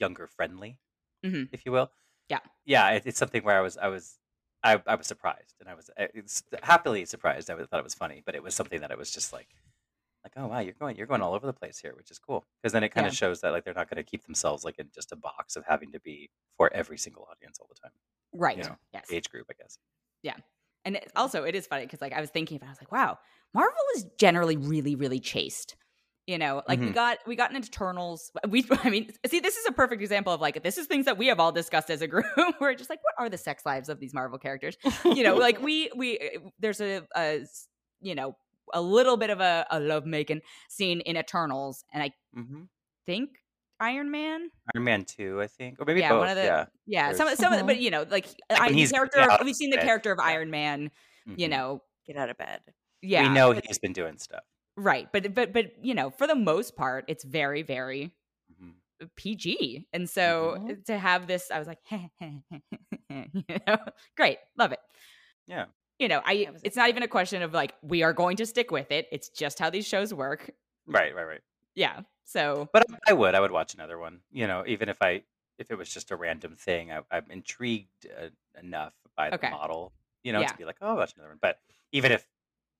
younger 0.00 0.26
friendly, 0.26 0.78
Mhm. 1.24 1.48
if 1.52 1.64
you 1.66 1.72
will. 1.72 1.90
Yeah. 2.28 2.40
Yeah, 2.64 2.90
it, 2.90 3.02
it's 3.06 3.18
something 3.18 3.42
where 3.44 3.58
I 3.58 3.60
was 3.60 3.76
I 3.76 3.88
was 3.88 4.18
I, 4.62 4.82
I 4.86 4.94
was 4.96 5.06
surprised 5.06 5.54
and 5.60 5.68
I 5.68 5.74
was 5.74 5.90
it's 5.98 6.42
happily 6.62 7.04
surprised. 7.04 7.50
I 7.50 7.54
thought 7.56 7.78
it 7.78 7.84
was 7.84 7.94
funny, 7.94 8.22
but 8.24 8.34
it 8.34 8.42
was 8.42 8.54
something 8.54 8.80
that 8.80 8.90
it 8.90 8.98
was 8.98 9.10
just 9.10 9.32
like 9.32 9.48
like 10.36 10.42
oh 10.44 10.48
wow 10.48 10.58
you're 10.60 10.74
going 10.78 10.96
you're 10.96 11.06
going 11.06 11.22
all 11.22 11.34
over 11.34 11.46
the 11.46 11.52
place 11.52 11.78
here 11.78 11.94
which 11.96 12.10
is 12.10 12.18
cool 12.18 12.44
because 12.62 12.72
then 12.72 12.82
it 12.84 12.90
kind 12.90 13.04
Yeah. 13.04 13.10
of 13.10 13.16
shows 13.16 13.40
that 13.40 13.52
like 13.52 13.64
they're 13.64 13.74
not 13.74 13.88
going 13.88 14.02
to 14.02 14.08
keep 14.08 14.24
themselves 14.24 14.64
like 14.64 14.78
in 14.78 14.88
just 14.94 15.12
a 15.12 15.16
box 15.16 15.56
of 15.56 15.64
having 15.66 15.92
to 15.92 16.00
be 16.00 16.30
for 16.56 16.70
every 16.72 16.98
single 16.98 17.26
audience 17.30 17.58
all 17.60 17.68
the 17.68 17.80
time 17.80 17.92
Right. 18.34 18.58
know, 18.58 18.76
yes. 18.92 19.06
age 19.10 19.30
group 19.30 19.46
i 19.50 19.54
guess 19.60 19.78
Yeah. 20.22 20.34
And 20.84 20.96
it, 20.96 21.10
also, 21.16 21.42
it 21.44 21.54
is 21.54 21.66
funny 21.66 21.84
because 21.84 22.00
like 22.00 22.12
I 22.14 22.20
was 22.20 22.30
thinking 22.30 22.56
about, 22.56 22.66
it, 22.66 22.68
I 22.68 22.72
was 22.72 22.78
like, 22.80 22.92
wow, 22.92 23.18
Marvel 23.52 23.74
is 23.96 24.06
generally 24.18 24.56
really, 24.56 24.94
really 24.94 25.18
chaste. 25.20 25.76
You 26.26 26.38
know, 26.38 26.62
like 26.68 26.78
we 26.80 26.86
Mhm. 26.90 26.94
got 26.94 27.18
we 27.26 27.36
got 27.36 27.52
into 27.52 27.66
Eternals. 27.68 28.30
We, 28.48 28.64
I 28.84 28.88
mean, 28.88 29.10
see, 29.26 29.40
this 29.40 29.56
is 29.56 29.66
a 29.66 29.72
perfect 29.72 30.00
example 30.02 30.32
of 30.32 30.40
like 30.40 30.62
this 30.62 30.78
is 30.78 30.86
things 30.86 31.04
that 31.06 31.18
we 31.18 31.26
have 31.26 31.40
all 31.40 31.52
discussed 31.52 31.90
as 31.90 32.00
a 32.00 32.06
group. 32.06 32.24
We're 32.60 32.74
just 32.74 32.88
like, 32.90 33.00
what 33.02 33.14
are 33.18 33.28
the 33.28 33.36
sex 33.38 33.66
lives 33.66 33.88
of 33.88 33.98
these 33.98 34.14
Marvel 34.14 34.38
characters? 34.38 34.76
You 35.04 35.24
know, 35.24 35.34
like 35.36 35.60
we 35.60 35.90
we 35.96 36.18
eh, 36.18 36.38
there's 36.58 36.80
a 36.80 37.02
you 38.00 38.14
know 38.14 38.36
a 38.74 38.80
little 38.80 39.16
bit 39.16 39.30
of 39.30 39.40
a, 39.40 39.66
a 39.70 39.80
love 39.80 40.06
making 40.06 40.40
scene 40.68 41.00
in 41.00 41.16
Eternals, 41.16 41.84
and 41.92 42.02
I 42.02 42.10
mm-hmm. 42.36 42.62
think 43.06 43.30
Iron 43.80 44.10
Man. 44.10 44.50
iron 44.74 44.84
man 44.84 45.04
2 45.04 45.40
i 45.40 45.46
think 45.46 45.78
or 45.80 45.84
maybe 45.84 46.00
Yeah, 46.00 46.08
both 46.10 46.18
one 46.18 46.28
of 46.30 46.36
the- 46.36 46.42
yeah 46.42 46.64
Yeah, 46.86 47.12
some 47.12 47.28
some, 47.36 47.52
of 47.52 47.58
the- 47.58 47.64
Mhm. 47.64 47.68
but 47.68 47.78
you 47.84 47.90
know, 47.90 48.04
like, 48.10 48.26
Like 48.50 48.60
I, 48.60 48.68
he's 48.70 48.90
character. 48.90 49.20
Of, 49.20 49.28
of 49.40 49.44
we've 49.44 49.54
seen 49.54 49.70
the 49.70 49.76
character 49.78 50.10
of. 50.10 50.18
Iron 50.18 50.50
Man. 50.50 50.90
You 51.26 51.46
Mhm. 51.46 51.50
know, 51.50 51.82
Get 52.06 52.16
out 52.16 52.28
of 52.30 52.36
bed. 52.38 52.60
yeah, 53.02 53.22
we 53.22 53.28
know 53.28 53.54
but- 53.54 53.64
he's 53.66 53.78
been 53.78 53.92
doing 53.92 54.18
stuff 54.18 54.42
Right, 54.76 55.08
but 55.12 55.32
but 55.34 55.52
but 55.52 55.72
you 55.84 55.94
know, 55.94 56.10
for 56.10 56.26
the 56.26 56.34
most 56.34 56.74
part, 56.76 57.04
it's 57.08 57.22
very 57.24 57.62
very 57.62 58.12
Mhm. 58.52 58.72
PG, 59.14 59.86
and 59.92 60.10
so 60.10 60.56
Mhm. 60.58 60.84
to 60.86 60.98
have 60.98 61.26
this, 61.28 61.50
I 61.52 61.58
was 61.60 61.68
like, 61.68 61.78
you 63.10 63.42
know, 63.66 63.76
great, 64.16 64.38
love 64.58 64.72
it. 64.72 64.80
yeah 65.46 65.66
You 65.98 66.08
know, 66.08 66.20
I 66.24 66.44
That 66.44 66.52
was 66.54 66.62
it's 66.64 66.76
not 66.76 66.88
even 66.88 67.02
a 67.02 67.08
question 67.08 67.42
of 67.42 67.52
like 67.52 67.74
we 67.82 68.02
are 68.02 68.12
going 68.12 68.36
to 68.36 68.46
stick 68.46 68.70
with 68.70 68.90
it. 68.92 69.08
It's 69.10 69.28
just 69.28 69.58
how 69.58 69.70
these 69.70 69.86
shows 69.86 70.14
work. 70.14 70.50
right 70.86 71.14
right 71.14 71.24
right 71.26 71.40
Yeah. 71.74 72.00
So 72.24 72.68
but 72.72 72.84
I, 72.90 73.10
I 73.10 73.12
would 73.14 73.34
i 73.34 73.40
would 73.40 73.50
watch 73.50 73.72
another 73.74 73.98
one 73.98 74.20
you 74.30 74.46
know 74.46 74.62
even 74.66 74.88
if 74.90 75.00
i 75.00 75.22
if 75.58 75.70
it 75.70 75.78
was 75.78 75.88
just 75.88 76.10
a 76.10 76.16
random 76.16 76.56
thing 76.56 76.92
I, 76.92 77.00
i'm 77.10 77.24
intrigued 77.30 78.06
uh, 78.06 78.28
enough 78.62 78.92
by 79.16 79.30
the 79.30 79.36
Okay. 79.36 79.48
model 79.50 79.92
you 80.22 80.32
know 80.34 80.40
Yeah. 80.40 80.48
to 80.48 80.56
be 80.58 80.66
like 80.66 80.76
oh 80.82 80.88
I'll 80.90 80.96
watch 80.96 81.14
another 81.16 81.30
one 81.30 81.38
but 81.40 81.58
even 81.92 82.12
if 82.12 82.26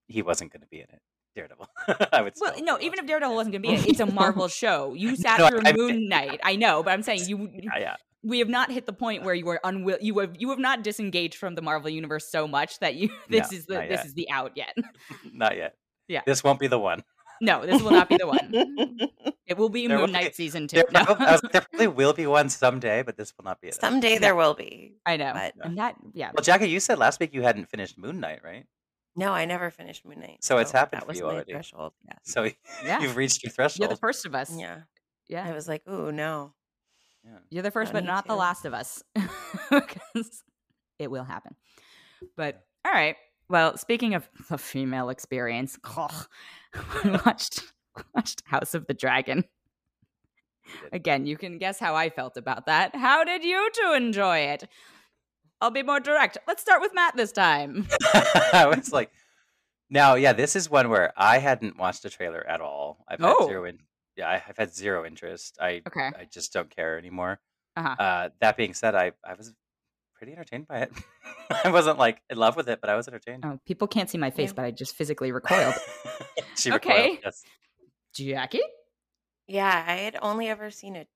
he 0.07 0.21
wasn't 0.21 0.53
going 0.53 0.61
to 0.61 0.67
be 0.69 0.81
in 0.81 0.87
it 0.93 1.01
daredevil 1.35 1.67
i 2.13 2.21
would 2.21 2.37
say 2.37 2.43
well, 2.45 2.55
no, 2.63 2.79
even 2.79 2.99
if 2.99 3.05
it. 3.05 3.09
Daredevil 3.09 3.35
wasn't 3.35 3.53
gonna 3.55 3.63
be 3.63 3.69
in 3.71 3.77
it, 3.81 3.87
it's 3.89 4.01
a 4.01 4.07
Marvel 4.07 4.49
show. 4.49 4.93
You 4.95 5.17
sat 5.25 5.39
No, 5.39 5.49
through 5.49 5.63
I- 5.65 5.73
Moon 5.73 6.09
Knight. 6.13 6.41
I 6.43 6.57
know, 6.57 6.83
but 6.83 6.91
I'm 6.93 7.03
saying 7.03 7.27
you 7.27 7.49
yeah, 7.55 7.79
yeah 7.79 7.97
we 8.23 8.41
have 8.41 8.49
not 8.49 8.71
hit 8.73 8.87
the 8.87 8.93
point 8.93 9.23
where 9.23 9.35
you 9.35 9.49
are 9.49 9.61
unwill 9.65 9.99
you 10.01 10.19
have 10.19 10.35
you 10.39 10.51
have 10.51 10.59
not 10.59 10.83
disengaged 10.83 11.37
from 11.37 11.55
the 11.55 11.63
Marvel 11.63 11.89
universe 11.91 12.29
so 12.31 12.49
much 12.49 12.79
that 12.81 12.95
you 12.97 13.09
this 13.29 13.51
No, 13.53 13.57
is 13.59 13.67
the 13.67 13.75
this 13.75 13.91
yet. 13.91 14.07
is 14.07 14.15
the 14.15 14.31
out 14.31 14.53
yet. 14.57 14.75
not 15.33 15.57
yet 15.57 15.77
Yeah. 16.09 16.23
this 16.27 16.43
won't 16.43 16.59
be 16.61 16.67
the 16.67 16.79
one 16.79 17.03
No, 17.41 17.65
this 17.65 17.81
will 17.83 17.93
not 17.93 18.09
be 18.09 18.17
the 18.17 18.27
one. 18.27 18.51
It 19.49 19.57
will 19.57 19.71
be 19.71 19.87
There 19.87 19.97
Moon 19.97 20.09
be- 20.09 20.13
Knight 20.13 20.35
season 20.35 20.67
two. 20.69 20.77
there, 20.77 20.85
No. 20.93 21.05
prob- 21.07 21.21
was- 21.21 21.41
there 21.53 21.63
probably 21.63 21.87
will 21.87 22.13
be 22.13 22.27
one 22.27 22.49
someday 22.51 23.03
but 23.03 23.17
this 23.17 23.33
will 23.37 23.45
not 23.45 23.61
be 23.63 23.69
it 23.69 23.75
Someday 23.81 24.19
there 24.19 24.35
will 24.35 24.55
be. 24.55 24.97
I 25.07 25.17
know. 25.17 25.33
But 25.33 25.55
and 25.65 25.79
that, 25.79 25.95
yeah. 26.13 26.33
well 26.35 26.43
jackie 26.45 26.69
you 26.69 26.81
said 26.81 26.99
last 26.99 27.19
week 27.21 27.33
you 27.33 27.43
hadn't 27.43 27.67
finished 27.71 27.97
moon 27.97 28.21
knight 28.21 28.41
right 28.45 28.67
no, 29.17 29.33
I 29.33 29.47
never 29.47 29.73
finished 29.73 30.05
Moon 30.07 30.21
Knight. 30.21 30.45
So 30.45 30.59
it's 30.59 30.71
happened 30.71 31.01
that 31.01 31.07
for 31.07 31.09
was 31.09 31.19
you 31.19 31.25
my 31.25 31.33
already. 31.33 31.51
threshold. 31.53 31.93
Yeah. 32.07 32.13
so 32.23 32.49
Yeah. 32.85 33.01
you've 33.01 33.17
reached 33.17 33.43
your 33.43 33.51
threshold. 33.51 33.81
You're 33.81 33.89
the 33.89 33.97
first 33.97 34.25
of 34.27 34.33
us. 34.33 34.49
Yeah. 34.57 34.83
Yeah. 35.29 35.45
I 35.45 35.53
was 35.55 35.67
like, 35.67 35.83
ooh, 35.89 36.13
no. 36.13 36.53
Yeah. 37.31 37.39
You're 37.51 37.63
the 37.63 37.71
first, 37.71 37.93
but 37.93 38.05
not 38.05 38.27
the 38.27 38.35
last 38.37 38.65
of 38.65 38.73
us. 38.75 39.03
Because 39.71 40.43
it 40.99 41.11
will 41.11 41.25
happen. 41.25 41.55
But 42.37 42.65
all 42.85 42.93
right. 42.93 43.17
Well, 43.51 43.77
speaking 43.77 44.15
of 44.15 44.29
the 44.49 44.57
female 44.59 45.11
experience, 45.11 45.79
we 47.05 47.11
watched 47.27 47.65
watched 48.15 48.43
House 48.47 48.75
of 48.75 48.87
the 48.87 48.95
Dragon. 48.95 49.45
Again, 50.93 51.27
you 51.27 51.37
can 51.37 51.59
guess 51.59 51.79
how 51.79 51.95
I 51.95 52.11
felt 52.11 52.37
about 52.37 52.67
that. 52.67 52.95
How 52.95 53.25
did 53.25 53.45
you 53.45 53.69
two 53.73 53.93
enjoy 53.95 54.39
it? 54.39 54.69
I'll 55.61 55.71
be 55.71 55.83
more 55.83 56.01
direct. 56.01 56.39
Let's 56.47 56.63
start 56.63 56.81
with 56.81 56.95
Matt 56.95 57.17
this 57.17 57.33
time. 57.33 57.89
I 58.53 58.73
was 58.75 58.93
like, 58.93 59.11
now, 59.91 60.15
yeah, 60.15 60.33
this 60.35 60.55
is 60.55 60.71
one 60.71 60.89
where 60.89 61.13
I 61.17 61.39
hadn't 61.39 61.79
watched 61.79 62.05
a 62.05 62.11
trailer 62.11 62.47
at 62.47 62.61
all. 62.61 63.05
I've 63.09 63.19
Oh. 63.23 63.49
zero, 63.49 63.65
in, 63.65 63.79
yeah, 64.19 64.29
I- 64.29 64.43
I've 64.49 64.57
had 64.59 64.75
zero 64.75 65.07
interest. 65.07 65.57
I, 65.61 65.81
Okay. 65.87 66.09
I 66.09 66.27
just 66.31 66.53
don't 66.53 66.69
care 66.69 66.99
anymore. 66.99 67.41
Uh-huh. 67.77 67.95
Uh, 67.99 68.29
that 68.41 68.57
being 68.57 68.75
said, 68.75 68.95
I, 68.95 69.13
I 69.25 69.35
was 69.35 69.55
pretty 70.15 70.33
entertained 70.33 70.67
by 70.67 70.81
it. 70.81 70.93
I 71.65 71.71
wasn't 71.71 71.99
like 71.99 72.21
in 72.29 72.37
love 72.37 72.57
with 72.57 72.69
it, 72.69 72.81
but 72.81 72.91
I 72.91 72.97
was 72.97 73.07
entertained. 73.09 73.45
Oh, 73.47 73.59
people 73.65 73.87
can't 73.87 74.11
see 74.11 74.19
my 74.19 74.31
face, 74.31 74.51
Yeah. 74.51 74.55
but 74.57 74.65
I 74.65 74.71
just 74.73 74.95
physically 74.97 75.31
recoiled. 75.41 75.75
she 76.57 76.73
Okay. 76.73 76.91
recoiled. 77.13 77.19
Yes. 77.25 77.45
Jackie? 78.13 78.61
Yeah, 79.47 79.85
I 79.87 79.93
had 79.95 80.17
only 80.21 80.49
ever 80.49 80.71
seen 80.71 80.97
a 80.97 81.07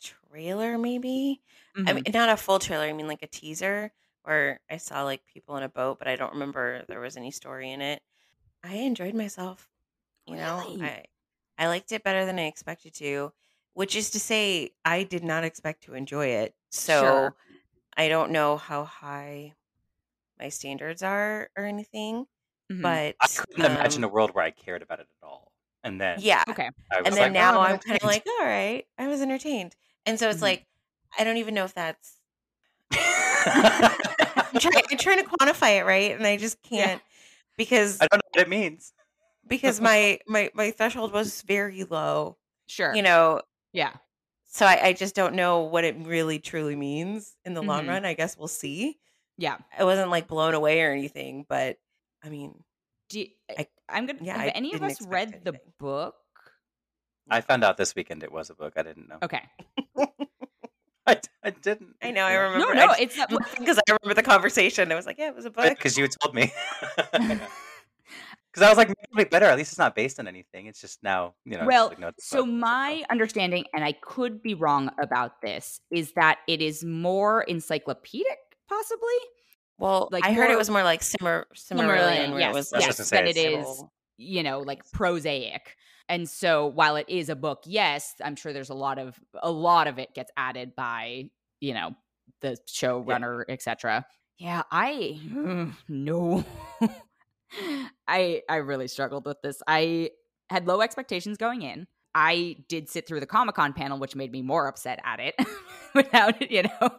trailer, 0.00 0.78
maybe. 0.78 1.42
I 1.76 1.80
Mhm. 1.80 1.94
mean, 1.94 2.04
not 2.14 2.28
a 2.28 2.36
full 2.36 2.58
trailer. 2.58 2.84
I 2.84 2.92
mean, 2.92 3.08
like 3.08 3.22
a 3.22 3.26
teaser 3.26 3.92
where 4.22 4.60
I 4.70 4.76
saw 4.76 5.02
like 5.02 5.26
people 5.26 5.56
in 5.56 5.62
a 5.64 5.68
boat, 5.68 5.98
but 5.98 6.06
I 6.08 6.16
don't 6.16 6.32
remember 6.34 6.84
there 6.88 7.00
was 7.00 7.16
any 7.16 7.30
story 7.32 7.70
in 7.72 7.80
it. 7.80 8.02
I 8.62 8.74
enjoyed 8.76 9.14
myself. 9.14 9.68
You 10.26 10.36
know, 10.36 10.60
Really? 10.68 10.82
I 10.82 11.04
I 11.62 11.68
liked 11.68 11.92
it 11.92 12.02
better 12.02 12.26
than 12.26 12.40
I 12.40 12.46
expected 12.46 12.92
to, 12.94 13.32
which 13.74 13.94
is 13.94 14.10
to 14.10 14.20
say, 14.20 14.70
I 14.84 15.04
did 15.04 15.22
not 15.22 15.44
expect 15.44 15.84
to 15.84 15.94
enjoy 15.94 16.26
it. 16.26 16.56
So 16.70 17.04
Sure. 17.04 17.36
I 17.96 18.08
don't 18.08 18.32
know 18.32 18.56
how 18.56 18.84
high 18.84 19.54
my 20.40 20.48
standards 20.48 21.04
are 21.04 21.50
or 21.56 21.64
anything, 21.64 22.26
Mhm. 22.68 22.82
but 22.82 23.16
I 23.20 23.28
couldn't 23.28 23.64
imagine 23.64 24.02
a 24.02 24.08
um, 24.08 24.12
world 24.12 24.32
where 24.34 24.44
I 24.44 24.50
cared 24.50 24.82
about 24.82 24.98
it 24.98 25.06
at 25.08 25.26
all. 25.26 25.52
And 25.84 26.00
then 26.00 26.20
yeah. 26.20 26.42
okay. 26.48 26.68
And 27.04 27.14
then 27.14 27.20
like, 27.20 27.32
now 27.32 27.54
oh, 27.56 27.60
I'm 27.60 27.78
kind 27.78 27.96
of 27.96 28.02
like, 28.06 28.26
all 28.26 28.44
right, 28.46 28.84
I 28.98 29.06
was 29.06 29.20
entertained. 29.22 29.76
And 30.04 30.18
so 30.18 30.30
it's 30.30 30.40
Mhm. 30.40 30.42
like, 30.42 30.66
I 31.16 31.22
don't 31.24 31.36
even 31.36 31.54
know 31.54 31.64
if 31.64 31.74
that's. 31.74 32.18
I'm 32.92 34.58
trying, 34.58 34.82
I'm 34.90 34.98
trying 34.98 35.24
to 35.24 35.30
quantify 35.30 35.78
it 35.78 35.84
right, 35.84 36.12
and 36.12 36.26
I 36.26 36.36
just 36.36 36.60
can't 36.62 37.02
because 37.56 38.00
I 38.00 38.06
don't 38.10 38.18
know 38.18 38.28
what 38.32 38.42
it 38.42 38.48
means. 38.48 38.92
Because 39.46 39.80
my 39.88 40.18
my 40.26 40.50
my 40.54 40.70
threshold 40.70 41.12
was 41.12 41.42
very 41.42 41.84
low, 41.84 42.36
Sure. 42.66 42.94
you 42.94 43.02
know. 43.02 43.42
yeah. 43.72 43.92
So 44.54 44.66
I, 44.66 44.88
I 44.88 44.92
just 44.92 45.14
don't 45.14 45.34
know 45.34 45.60
what 45.62 45.82
it 45.84 45.96
really 46.00 46.38
truly 46.38 46.76
means 46.76 47.36
in 47.46 47.54
the 47.54 47.62
long 47.62 47.84
Mhm. 47.86 47.88
run. 47.88 48.04
I 48.04 48.12
guess 48.12 48.36
we'll 48.36 48.48
see. 48.48 48.98
Yeah. 49.38 49.56
I 49.78 49.84
wasn't 49.84 50.10
like 50.10 50.26
blown 50.28 50.52
away 50.52 50.82
or 50.82 50.92
anything, 50.92 51.46
but 51.48 51.78
I 52.22 52.28
mean, 52.28 52.62
Do 53.08 53.20
you, 53.20 53.28
I- 53.56 53.66
I'm 53.88 54.04
gonna. 54.06 54.18
yeah, 54.22 54.36
have 54.36 54.48
I 54.48 54.50
any 54.50 54.74
of 54.74 54.82
us 54.82 54.92
expect 54.92 55.10
read 55.12 55.40
the 55.44 55.54
book? 55.78 56.14
I 57.30 57.40
found 57.40 57.64
out 57.64 57.78
this 57.78 57.94
weekend 57.94 58.22
it 58.22 58.30
was 58.30 58.50
a 58.50 58.54
book. 58.54 58.74
I 58.76 58.82
didn't 58.82 59.08
know. 59.08 59.18
Okay. 59.22 59.40
I, 61.06 61.18
I 61.42 61.50
didn't. 61.50 61.96
I 62.02 62.10
know 62.10 62.24
I 62.24 62.34
remember. 62.34 62.74
No, 62.74 62.86
no, 62.86 62.92
I 62.92 62.96
it's 63.00 63.16
because 63.58 63.78
I 63.88 63.96
remember 64.02 64.14
the 64.14 64.22
conversation. 64.22 64.92
I 64.92 64.96
was 64.96 65.06
like, 65.06 65.18
yeah, 65.18 65.28
it 65.28 65.34
was 65.34 65.46
a 65.46 65.50
book. 65.50 65.64
Because 65.70 65.96
you 65.96 66.06
told 66.08 66.34
me. 66.34 66.52
Because 68.52 68.66
I 68.66 68.68
was 68.68 68.76
like, 68.76 68.88
maybe 68.88 69.22
it'll 69.22 69.30
better. 69.30 69.46
At 69.46 69.56
least 69.56 69.72
it's 69.72 69.78
not 69.78 69.94
based 69.94 70.20
on 70.20 70.28
anything. 70.28 70.66
It's 70.66 70.80
just 70.80 71.02
now, 71.02 71.34
you 71.44 71.56
know. 71.56 71.64
Well, 71.66 71.88
like, 71.88 71.98
no, 71.98 72.10
So 72.18 72.38
book. 72.38 72.46
It's 72.48 72.52
a 72.52 72.56
my 72.58 72.96
book. 72.98 73.06
understanding, 73.10 73.64
and 73.74 73.82
I 73.82 73.92
could 73.92 74.42
be 74.42 74.54
wrong 74.54 74.90
about 75.02 75.40
this, 75.40 75.80
is 75.90 76.12
that 76.16 76.40
it 76.46 76.60
is 76.60 76.84
more 76.84 77.42
encyclopedic, 77.42 78.38
possibly. 78.68 79.08
Well, 79.78 80.08
like, 80.12 80.24
I 80.24 80.32
heard 80.32 80.50
it 80.50 80.58
was 80.58 80.68
more 80.68 80.82
like 80.82 81.02
Simmer 81.02 81.46
Silmarillion, 81.56 82.28
Silmarillion, 82.28 82.30
where 82.32 82.40
yes, 82.40 82.50
it 82.50 82.54
was 82.54 82.72
I 82.74 82.80
just 82.80 82.98
yes, 82.98 83.10
gonna 83.10 83.24
that 83.26 83.34
say 83.34 83.44
it's 83.54 83.68
is, 83.68 83.74
civil- 83.76 83.92
you 84.18 84.42
know, 84.42 84.60
like 84.60 84.82
prosaic. 84.92 85.76
And 86.08 86.28
so 86.28 86.66
while 86.66 86.96
it 86.96 87.06
is 87.08 87.30
a 87.30 87.36
book, 87.36 87.62
yes, 87.64 88.14
I'm 88.22 88.36
sure 88.36 88.52
there's 88.52 88.68
a 88.70 88.74
lot 88.74 88.98
of 88.98 89.18
a 89.42 89.50
lot 89.50 89.86
of 89.86 89.98
it 89.98 90.14
gets 90.14 90.30
added 90.36 90.74
by, 90.76 91.30
you 91.60 91.72
know, 91.72 91.94
the 92.42 92.58
showrunner, 92.68 93.44
etc. 93.48 94.04
Yeah, 94.38 94.62
I 94.70 95.18
no. 95.88 96.44
I 98.08 98.42
I 98.48 98.56
really 98.56 98.88
struggled 98.88 99.26
with 99.26 99.40
this. 99.42 99.62
I 99.66 100.10
had 100.50 100.66
low 100.66 100.80
expectations 100.80 101.36
going 101.36 101.62
in. 101.62 101.86
I 102.14 102.56
did 102.68 102.90
sit 102.90 103.06
through 103.06 103.20
the 103.20 103.26
Comic 103.26 103.54
Con 103.54 103.72
panel, 103.72 103.98
which 103.98 104.14
made 104.14 104.30
me 104.30 104.42
more 104.42 104.66
upset 104.66 105.00
at 105.04 105.18
it. 105.18 105.34
Without 105.94 106.40
it, 106.42 106.50
you 106.50 106.64
know, 106.64 106.90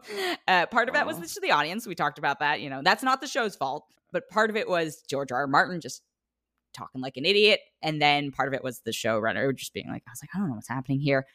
uh, 0.48 0.66
part 0.68 0.88
of 0.88 0.96
that 0.96 1.06
was 1.06 1.20
just 1.20 1.40
the 1.42 1.52
audience. 1.52 1.86
We 1.86 1.96
talked 1.96 2.18
about 2.18 2.40
that. 2.40 2.62
You 2.62 2.70
know, 2.70 2.82
that's 2.84 3.04
not 3.04 3.22
the 3.22 3.28
show's 3.28 3.56
fault, 3.56 3.86
but 4.12 4.28
part 4.30 4.50
of 4.50 4.56
it 4.56 4.68
was 4.68 5.04
George 5.08 5.32
R. 5.32 5.42
R. 5.42 5.48
Martin 5.48 5.82
just 5.82 6.02
talking 6.76 7.02
like 7.02 7.18
an 7.18 7.26
idiot, 7.26 7.60
and 7.82 8.02
then 8.02 8.32
part 8.32 8.48
of 8.48 8.54
it 8.56 8.64
was 8.64 8.82
the 8.82 8.92
showrunner 8.92 9.56
just 9.56 9.74
being 9.74 9.88
like, 9.88 10.04
"I 10.08 10.12
was 10.12 10.20
like, 10.24 10.30
I 10.34 10.40
don't 10.40 10.50
know 10.50 10.56
what's 10.56 10.70
happening 10.70 11.00
here." 11.00 11.26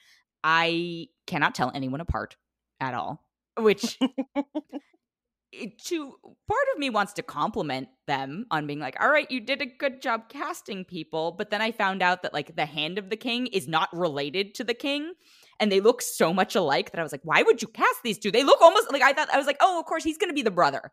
I 0.43 1.09
cannot 1.27 1.55
tell 1.55 1.71
anyone 1.75 2.01
apart 2.01 2.37
at 2.81 2.95
all, 2.95 3.25
which 3.59 3.99
it- 5.59 5.79
to 5.87 6.13
part 6.47 6.67
of 6.73 6.79
me 6.79 6.91
wants 6.91 7.13
to 7.15 7.23
compliment 7.23 7.89
them 8.07 8.47
on 8.51 8.67
being 8.67 8.79
like, 8.81 8.97
all 9.03 9.11
right, 9.11 9.31
you 9.31 9.41
did 9.41 9.61
a 9.63 9.67
good 9.67 10.01
job 10.03 10.29
casting 10.29 10.85
people. 10.85 11.33
But 11.33 11.51
then 11.51 11.61
I 11.61 11.73
found 11.73 12.03
out 12.03 12.23
that 12.23 12.33
like 12.33 12.57
the 12.57 12.67
hand 12.67 12.99
of 12.99 13.11
the 13.11 13.17
king 13.17 13.47
is 13.49 13.69
not 13.69 13.89
related 13.93 14.55
to 14.57 14.65
the 14.65 14.75
king. 14.75 15.13
And 15.61 15.71
they 15.73 15.81
look 15.81 16.01
so 16.03 16.33
much 16.33 16.55
alike 16.55 16.93
that 16.93 17.01
I 17.01 17.03
was 17.03 17.13
like, 17.13 17.23
why 17.25 17.43
would 17.43 17.61
you 17.63 17.69
cast 17.69 18.03
these 18.05 18.19
two? 18.19 18.31
They 18.31 18.45
look 18.45 18.61
almost 18.63 18.93
like 18.93 19.03
I 19.03 19.13
thought 19.13 19.29
I 19.33 19.37
was 19.39 19.47
like, 19.47 19.59
oh, 19.61 19.79
of 19.81 19.87
course 19.87 20.05
he's 20.05 20.17
gonna 20.19 20.33
be 20.33 20.43
the 20.43 20.51
brother. 20.53 20.93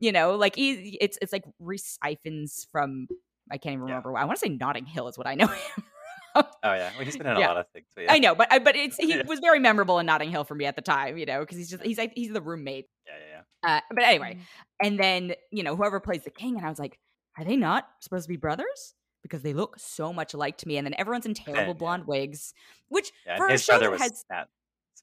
You 0.00 0.12
know, 0.12 0.34
like 0.36 0.56
he 0.56 0.96
it's 1.00 1.18
it's 1.20 1.32
like 1.32 1.44
Rhys 1.58 1.98
Ifans 2.04 2.66
from 2.70 3.08
I 3.50 3.58
can't 3.58 3.74
even 3.74 3.88
Yeah. 3.88 3.94
remember. 3.96 4.16
I 4.16 4.24
want 4.24 4.38
to 4.38 4.46
say 4.46 4.54
Notting 4.54 4.86
Hill 4.86 5.08
is 5.08 5.18
what 5.18 5.26
I 5.26 5.34
know 5.34 5.46
him. 5.48 5.84
Oh 6.36 6.42
yeah, 6.64 6.90
well, 6.96 7.04
he's 7.04 7.16
been 7.16 7.28
in 7.28 7.36
a 7.36 7.38
Yeah. 7.40 7.46
lot 7.46 7.58
of 7.58 7.66
things. 7.72 7.86
Yeah. 7.96 8.12
I 8.12 8.18
know, 8.18 8.34
but 8.34 8.52
I, 8.52 8.58
but 8.58 8.74
it's 8.74 8.96
he 8.96 9.08
Yeah. 9.14 9.22
was 9.24 9.38
very 9.38 9.60
memorable 9.60 10.00
in 10.00 10.06
Notting 10.06 10.30
Hill 10.32 10.42
for 10.42 10.56
me 10.56 10.64
at 10.64 10.74
the 10.74 10.82
time, 10.82 11.16
you 11.16 11.26
know, 11.26 11.38
because 11.40 11.56
he's 11.56 11.70
just 11.70 11.84
he's 11.84 11.96
like 11.96 12.10
he's 12.16 12.32
the 12.32 12.40
roommate. 12.40 12.86
Yeah, 13.06 13.12
yeah, 13.20 13.33
yeah. 13.33 13.33
Uh, 13.64 13.80
but 13.90 14.04
anyway, 14.04 14.38
and 14.82 14.98
then 14.98 15.34
you 15.50 15.62
know 15.62 15.76
whoever 15.76 16.00
plays 16.00 16.22
the 16.24 16.30
king, 16.30 16.56
and 16.56 16.66
I 16.66 16.68
was 16.68 16.78
like, 16.78 16.98
are 17.38 17.44
they 17.44 17.56
not 17.56 17.88
supposed 18.00 18.24
to 18.24 18.28
be 18.28 18.36
brothers? 18.36 18.94
Because 19.22 19.42
they 19.42 19.54
look 19.54 19.78
so 19.78 20.12
much 20.12 20.34
alike 20.34 20.58
to 20.58 20.68
me, 20.68 20.76
and 20.76 20.86
then 20.86 20.94
everyone's 20.98 21.26
in 21.26 21.34
terrible 21.34 21.68
yeah. 21.68 21.78
blonde 21.78 22.06
wigs, 22.06 22.52
which 22.88 23.10
Yeah, 23.26 23.38
for 23.38 23.48
a 23.48 23.58
show 23.58 23.78
that 23.78 23.98
has 23.98 24.24
Matt. 24.30 24.48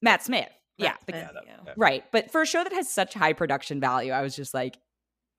Matt 0.01 0.23
Smith, 0.23 0.49
yeah, 0.77 0.89
Matt 0.89 1.03
Smith, 1.03 1.15
Yeah, 1.15 1.31
that- 1.33 1.43
yeah. 1.65 1.73
right. 1.75 2.03
But 2.11 2.31
for 2.31 2.41
a 2.41 2.45
show 2.45 2.63
that 2.63 2.73
has 2.73 2.91
such 2.91 3.13
high 3.13 3.33
production 3.33 3.79
value, 3.79 4.11
I 4.11 4.21
was 4.21 4.35
just 4.35 4.53
like, 4.53 4.77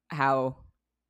how 0.08 0.56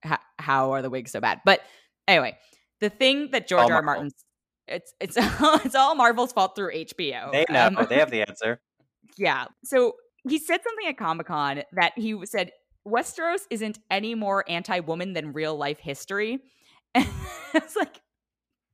how, 0.02 0.18
how 0.38 0.72
are 0.72 0.82
the 0.82 0.90
wigs 0.90 1.12
so 1.12 1.20
bad? 1.20 1.40
But 1.44 1.60
anyway, 2.08 2.36
the 2.80 2.90
thing 2.90 3.30
that 3.30 3.48
George 3.48 3.62
all 3.62 3.70
R. 3.70 3.76
R. 3.76 3.82
Martin's 3.82 4.14
it's 4.68 4.94
it's 5.00 5.16
all, 5.16 5.60
it's 5.64 5.74
all 5.74 5.94
Marvel's 5.94 6.32
fault 6.32 6.54
through 6.56 6.72
HBO. 6.72 7.32
They 7.32 7.44
know. 7.50 7.66
Um, 7.66 7.86
they 7.88 7.96
have 7.96 8.10
the 8.10 8.22
answer. 8.22 8.60
yeah. 9.16 9.46
So 9.64 9.94
he 10.28 10.38
said 10.38 10.60
something 10.62 10.86
at 10.86 10.96
Comic 10.96 11.26
Con 11.26 11.62
that 11.72 11.92
he 11.96 12.18
said 12.26 12.52
Westeros 12.86 13.42
isn't 13.50 13.78
any 13.90 14.14
more 14.14 14.44
anti-woman 14.48 15.12
than 15.12 15.32
real 15.32 15.56
life 15.56 15.78
history. 15.78 16.40
And 16.94 17.62
it's 17.64 17.76
like, 17.76 18.00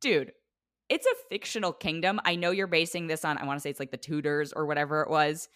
dude, 0.00 0.32
it's 0.88 1.06
a 1.06 1.14
fictional 1.30 1.72
kingdom. 1.72 2.20
I 2.24 2.36
know 2.36 2.50
you're 2.52 2.66
basing 2.68 3.06
this 3.08 3.24
on, 3.24 3.36
I 3.38 3.44
want 3.44 3.58
to 3.58 3.60
say 3.60 3.70
it's 3.70 3.80
like 3.80 3.90
the 3.90 3.96
Tudors 3.96 4.52
or 4.52 4.66
whatever 4.66 5.02
it 5.02 5.10
was. 5.10 5.48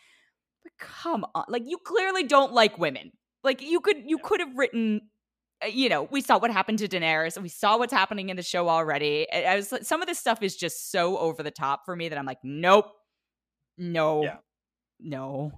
But 0.65 0.73
come 0.79 1.25
on. 1.35 1.45
Like 1.49 1.63
you 1.67 1.79
clearly 1.79 2.25
don't 2.25 2.53
like 2.53 2.79
women. 2.79 3.13
Like 3.45 3.63
you 3.63 3.81
could 3.81 3.99
you 4.07 4.19
could 4.19 4.41
have 4.41 4.57
written 4.57 5.03
uh, 5.63 5.69
you 5.69 5.89
know, 5.89 6.05
we 6.11 6.21
saw 6.21 6.39
what 6.39 6.51
happened 6.51 6.79
to 6.81 6.89
Daenerys. 6.89 7.41
We 7.41 7.49
saw 7.49 7.79
what's 7.79 7.93
happening 7.93 8.29
in 8.29 8.37
the 8.37 8.43
show 8.43 8.69
already. 8.69 9.27
I 9.33 9.43
I 9.43 9.57
was 9.57 9.73
some 9.83 10.03
of 10.03 10.09
this 10.09 10.19
stuff 10.19 10.43
is 10.43 10.57
just 10.57 10.91
so 10.91 11.19
over 11.19 11.43
the 11.43 11.51
top 11.51 11.83
for 11.85 11.95
me 11.95 12.09
that 12.09 12.19
I'm 12.19 12.27
like, 12.27 12.39
nope, 12.43 12.87
no, 13.79 14.25
Yeah. 14.25 14.37
no. 15.01 15.53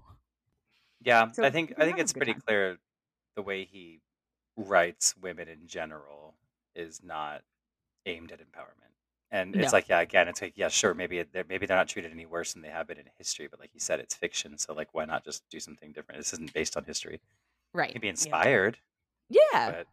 Yeah, 1.04 1.32
So 1.32 1.42
I 1.42 1.50
think 1.50 1.74
I 1.78 1.84
think 1.84 1.98
have 1.98 2.02
a 2.02 2.06
it's 2.06 2.12
good 2.12 2.24
pretty 2.24 2.34
time. 2.34 2.42
clear 2.46 2.78
the 3.36 3.42
way 3.42 3.64
he 3.64 4.00
writes 4.56 5.16
women 5.16 5.48
in 5.48 5.66
general 5.66 6.36
is 6.74 7.02
not 7.02 7.42
aimed 8.06 8.32
at 8.32 8.40
empowerment. 8.40 8.92
And 9.30 9.56
it's 9.56 9.72
No. 9.72 9.72
like, 9.72 9.88
yeah, 9.88 10.00
again, 10.00 10.28
it's 10.28 10.42
like, 10.42 10.54
yeah, 10.56 10.68
sure, 10.68 10.94
maybe 10.94 11.18
it- 11.20 11.32
they're, 11.32 11.44
maybe 11.48 11.66
they're 11.66 11.76
not 11.76 11.88
treated 11.88 12.12
any 12.12 12.26
worse 12.26 12.52
than 12.54 12.62
they 12.62 12.70
have 12.70 12.86
been 12.88 12.98
in 12.98 13.08
history, 13.18 13.48
but 13.48 13.60
like 13.60 13.74
you 13.74 13.80
said, 13.80 14.00
it's 14.00 14.14
fiction, 14.16 14.58
so 14.58 14.74
like, 14.74 14.94
why 14.94 15.04
not 15.06 15.24
just 15.24 15.48
do 15.50 15.60
something 15.60 15.92
different? 15.92 16.20
This 16.20 16.32
isn't 16.34 16.52
based 16.54 16.76
on 16.76 16.84
history. 16.84 17.16
It 17.16 17.22
Right. 17.74 17.92
can 17.92 18.00
be 18.02 18.08
inspired, 18.08 18.78
Yeah. 19.28 19.72
but 19.72 19.88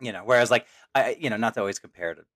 you 0.00 0.12
know, 0.12 0.24
whereas 0.24 0.50
like 0.50 0.66
I, 0.94 1.12
you 1.20 1.30
know, 1.30 1.36
not 1.38 1.54
to 1.54 1.60
always 1.60 1.78
compare 1.80 2.14
to, 2.14 2.26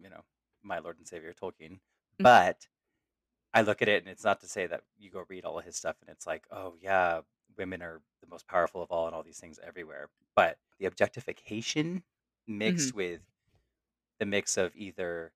you 0.00 0.10
know, 0.10 0.24
my 0.62 0.80
Lord 0.80 0.98
and 0.98 1.08
Savior 1.08 1.34
Tolkien, 1.34 1.80
Mm. 2.20 2.24
but 2.24 2.68
I 3.54 3.62
look 3.62 3.82
at 3.82 3.88
it 3.88 4.02
and 4.04 4.10
it's 4.10 4.24
not 4.24 4.40
to 4.40 4.48
say 4.48 4.66
that 4.66 4.84
you 4.98 5.10
go 5.10 5.24
read 5.28 5.44
all 5.44 5.58
of 5.58 5.64
his 5.64 5.76
stuff 5.76 5.96
and 6.02 6.10
it's 6.10 6.26
like, 6.26 6.46
oh 6.50 6.76
yeah, 6.80 7.22
women 7.60 7.82
are 7.82 8.00
the 8.22 8.26
most 8.26 8.48
powerful 8.48 8.82
of 8.82 8.90
all 8.90 9.06
and 9.06 9.14
all 9.14 9.22
these 9.22 9.38
things 9.38 9.58
everywhere. 9.62 10.08
But 10.34 10.56
the 10.78 10.86
objectification 10.86 12.02
mixed 12.48 12.94
with 12.94 13.20
the 14.18 14.24
mix 14.26 14.56
of 14.56 14.74
either 14.74 15.32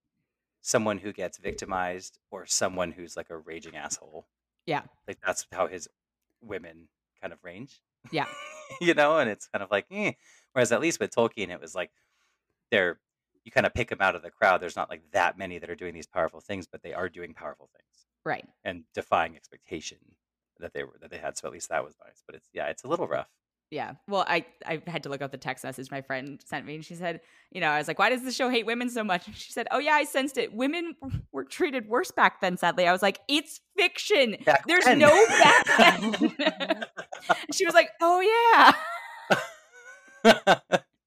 someone 0.63 0.97
who 0.97 1.13
gets 1.13 1.37
victimized 1.37 2.19
or 2.31 2.47
someone 2.47 2.93
who's 2.93 3.15
like 3.15 3.29
a 3.29 3.37
raging 3.37 3.77
asshole. 3.77 4.27
Yeah. 4.67 4.83
Like 5.07 5.19
that's 5.25 5.47
how 5.53 5.67
his 5.67 5.87
women 6.41 6.89
kind 7.21 7.35
of 7.35 7.39
range. 7.45 7.83
Yeah. 8.11 8.27
you 8.81 8.95
know, 8.95 9.19
and 9.19 9.29
it's 9.29 9.49
kind 9.49 9.63
of 9.63 9.71
like, 9.71 9.85
eh. 9.91 10.13
whereas 10.55 10.73
at 10.73 10.81
least 10.81 10.99
with 10.99 11.15
Tolkien, 11.15 11.51
it 11.51 11.61
was 11.61 11.75
like 11.75 11.91
they're 12.71 12.99
you 13.45 13.53
kind 13.53 13.67
of 13.67 13.75
pick 13.75 13.91
them 13.91 14.01
out 14.01 14.15
of 14.17 14.23
the 14.23 14.31
crowd. 14.31 14.63
There's 14.63 14.77
not 14.77 14.89
like 14.89 15.03
that 15.13 15.37
many 15.37 15.59
that 15.59 15.69
are 15.69 15.75
doing 15.75 15.93
these 15.93 16.07
powerful 16.07 16.41
things, 16.41 16.67
but 16.67 16.83
they 16.83 16.95
are 16.95 17.11
doing 17.11 17.35
powerful 17.35 17.69
things 17.77 18.07
Right. 18.25 18.47
and 18.65 18.85
defying 18.95 19.37
expectation 19.37 19.99
that 20.61 20.73
they 20.75 20.85
were 20.85 20.95
that 21.01 21.11
they 21.11 21.19
had. 21.19 21.37
So 21.37 21.47
at 21.49 21.53
least 21.53 21.69
that 21.71 21.85
was 21.85 21.95
nice. 22.05 22.23
But 22.27 22.37
it's 22.37 22.49
yeah, 22.53 22.67
it's 22.69 22.85
a 22.85 22.89
little 22.89 23.07
rough. 23.09 23.29
Yeah. 23.71 23.95
Well, 24.07 24.25
I 24.29 24.45
I 24.65 24.83
had 24.87 25.03
to 25.05 25.09
look 25.09 25.21
up 25.23 25.33
the 25.33 25.39
text 25.39 25.65
message 25.65 25.91
my 25.91 26.01
friend 26.03 26.41
sent 26.45 26.65
me, 26.67 26.75
and 26.77 26.85
she 26.85 26.95
said, 26.95 27.21
you 27.51 27.61
know, 27.61 27.69
I 27.71 27.79
was 27.79 27.89
like, 27.89 27.99
why 27.99 28.11
does 28.11 28.23
the 28.23 28.31
show 28.31 28.49
hate 28.49 28.67
women 28.67 28.89
so 28.91 29.03
much? 29.03 29.27
And 29.27 29.35
she 29.45 29.51
said, 29.53 29.67
oh 29.71 29.79
yeah, 29.79 29.95
I 29.95 30.05
sensed 30.05 30.37
it. 30.39 30.53
Women 30.55 30.95
were 31.33 31.45
treated 31.45 31.89
worse 31.89 32.11
back 32.11 32.41
then. 32.41 32.57
Sadly, 32.57 32.87
I 32.87 32.93
was 32.93 33.03
like, 33.03 33.21
it's 33.27 33.61
fiction. 33.77 34.37
Back 34.45 34.65
There's 34.69 34.85
then. 34.85 34.99
no 34.99 35.27
back 35.27 35.67
then. 35.79 36.85
she 37.53 37.65
was 37.65 37.75
like, 37.75 37.91
"Oh 38.01 38.21
yeah." 38.21 38.73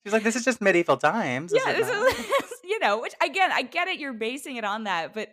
She's 0.03 0.13
like, 0.13 0.23
this 0.23 0.36
is 0.38 0.45
just 0.45 0.62
medieval 0.62 0.95
times. 0.97 1.53
yeah, 1.53 1.73
this 1.73 1.88
is, 1.89 2.51
you 2.63 2.79
know, 2.79 2.99
which 3.01 3.13
again, 3.21 3.51
I 3.51 3.62
get 3.62 3.88
it. 3.88 3.99
You're 3.99 4.13
basing 4.13 4.55
it 4.55 4.63
on 4.63 4.86
that, 4.86 5.13
but 5.13 5.29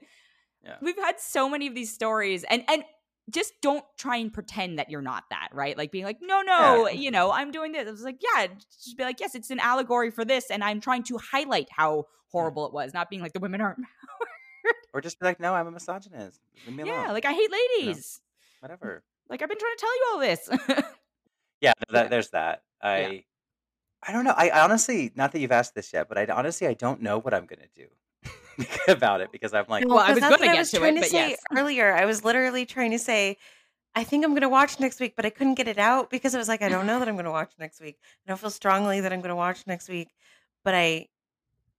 Yeah. 0.64 0.76
we've 0.82 0.96
had 0.98 1.20
so 1.20 1.48
many 1.48 1.66
of 1.68 1.74
these 1.74 1.92
stories, 1.92 2.44
and 2.44 2.64
and 2.68 2.84
just 3.30 3.52
don't 3.62 3.84
try 3.96 4.16
and 4.16 4.32
pretend 4.32 4.78
that 4.78 4.90
you're 4.90 5.02
not 5.02 5.24
that, 5.30 5.48
right? 5.52 5.76
Like 5.78 5.90
being 5.90 6.04
like, 6.04 6.18
no, 6.20 6.42
no, 6.42 6.88
Yeah. 6.88 6.92
you 6.94 7.10
know, 7.10 7.30
I'm 7.32 7.50
doing 7.50 7.72
this. 7.72 7.88
I 7.88 7.90
was 7.90 8.02
like, 8.02 8.20
yeah, 8.22 8.46
just 8.82 8.96
be 8.96 9.04
like, 9.04 9.20
yes, 9.20 9.34
it's 9.34 9.50
an 9.50 9.60
allegory 9.60 10.10
for 10.10 10.24
this, 10.24 10.50
and 10.50 10.62
I'm 10.62 10.80
trying 10.80 11.02
to 11.04 11.18
highlight 11.18 11.68
how 11.70 12.04
horrible 12.28 12.66
it 12.66 12.72
was, 12.72 12.92
not 12.92 13.08
being 13.10 13.22
like 13.22 13.32
the 13.32 13.40
women 13.40 13.60
aren't. 13.60 13.78
or 14.92 15.00
just 15.00 15.18
be 15.20 15.26
like, 15.26 15.40
no, 15.40 15.54
I'm 15.54 15.66
a 15.66 15.70
misogynist. 15.70 16.40
Leave 16.66 16.76
me 16.76 16.84
yeah, 16.84 17.04
alone. 17.04 17.14
like 17.14 17.24
I 17.24 17.32
hate 17.32 17.50
ladies. 17.78 18.20
Whatever. 18.60 19.02
Like 19.28 19.42
I've 19.42 19.48
been 19.48 19.58
trying 19.58 19.76
to 19.76 19.80
tell 19.80 19.96
you 19.96 20.06
all 20.12 20.18
this. 20.20 20.84
Yeah, 21.60 21.72
no, 21.88 21.94
that, 21.98 22.10
there's 22.10 22.28
that. 22.30 22.62
I 22.82 23.24
I 24.06 24.12
don't 24.12 24.24
know. 24.24 24.34
I, 24.36 24.50
I 24.50 24.60
honestly, 24.64 25.12
not 25.14 25.32
that 25.32 25.38
you've 25.40 25.52
asked 25.52 25.74
this 25.74 25.94
yet, 25.94 26.10
but 26.10 26.18
I 26.18 26.26
honestly 26.26 26.66
I 26.66 26.74
don't 26.74 27.00
know 27.00 27.18
what 27.18 27.32
I'm 27.32 27.46
gonna 27.46 27.62
do 27.74 27.86
about 28.88 29.20
it 29.20 29.32
because 29.32 29.52
I'm 29.52 29.64
like, 29.68 29.88
Well, 29.88 29.98
I 29.98 30.12
was 30.12 30.20
gonna 30.20 30.38
get 30.38 30.66
to 30.66 30.76
it, 30.76 30.80
trying 30.80 30.94
to 30.96 31.00
but 31.00 31.08
say 31.10 31.30
yes. 31.30 31.38
earlier. 31.56 31.92
I 31.94 32.04
was 32.04 32.24
literally 32.24 32.66
trying 32.66 32.92
to 32.92 32.98
say, 32.98 33.36
I 33.94 34.04
think 34.04 34.24
I'm 34.24 34.32
going 34.32 34.42
to 34.42 34.48
watch 34.48 34.80
next 34.80 34.98
week, 35.00 35.14
but 35.16 35.24
I 35.24 35.30
couldn't 35.30 35.54
get 35.54 35.68
it 35.68 35.78
out 35.78 36.10
because 36.10 36.34
I 36.34 36.38
was 36.38 36.48
like, 36.48 36.62
I 36.62 36.68
don't 36.68 36.86
know 36.86 36.98
that 36.98 37.08
I'm 37.08 37.14
going 37.14 37.26
to 37.26 37.30
watch 37.30 37.52
next 37.58 37.80
week. 37.80 37.96
I 38.26 38.30
don't 38.30 38.38
feel 38.40 38.50
strongly 38.50 39.00
that 39.00 39.12
I'm 39.12 39.20
going 39.20 39.28
to 39.30 39.36
watch 39.36 39.66
next 39.66 39.88
week, 39.88 40.08
but 40.64 40.74
I 40.74 41.06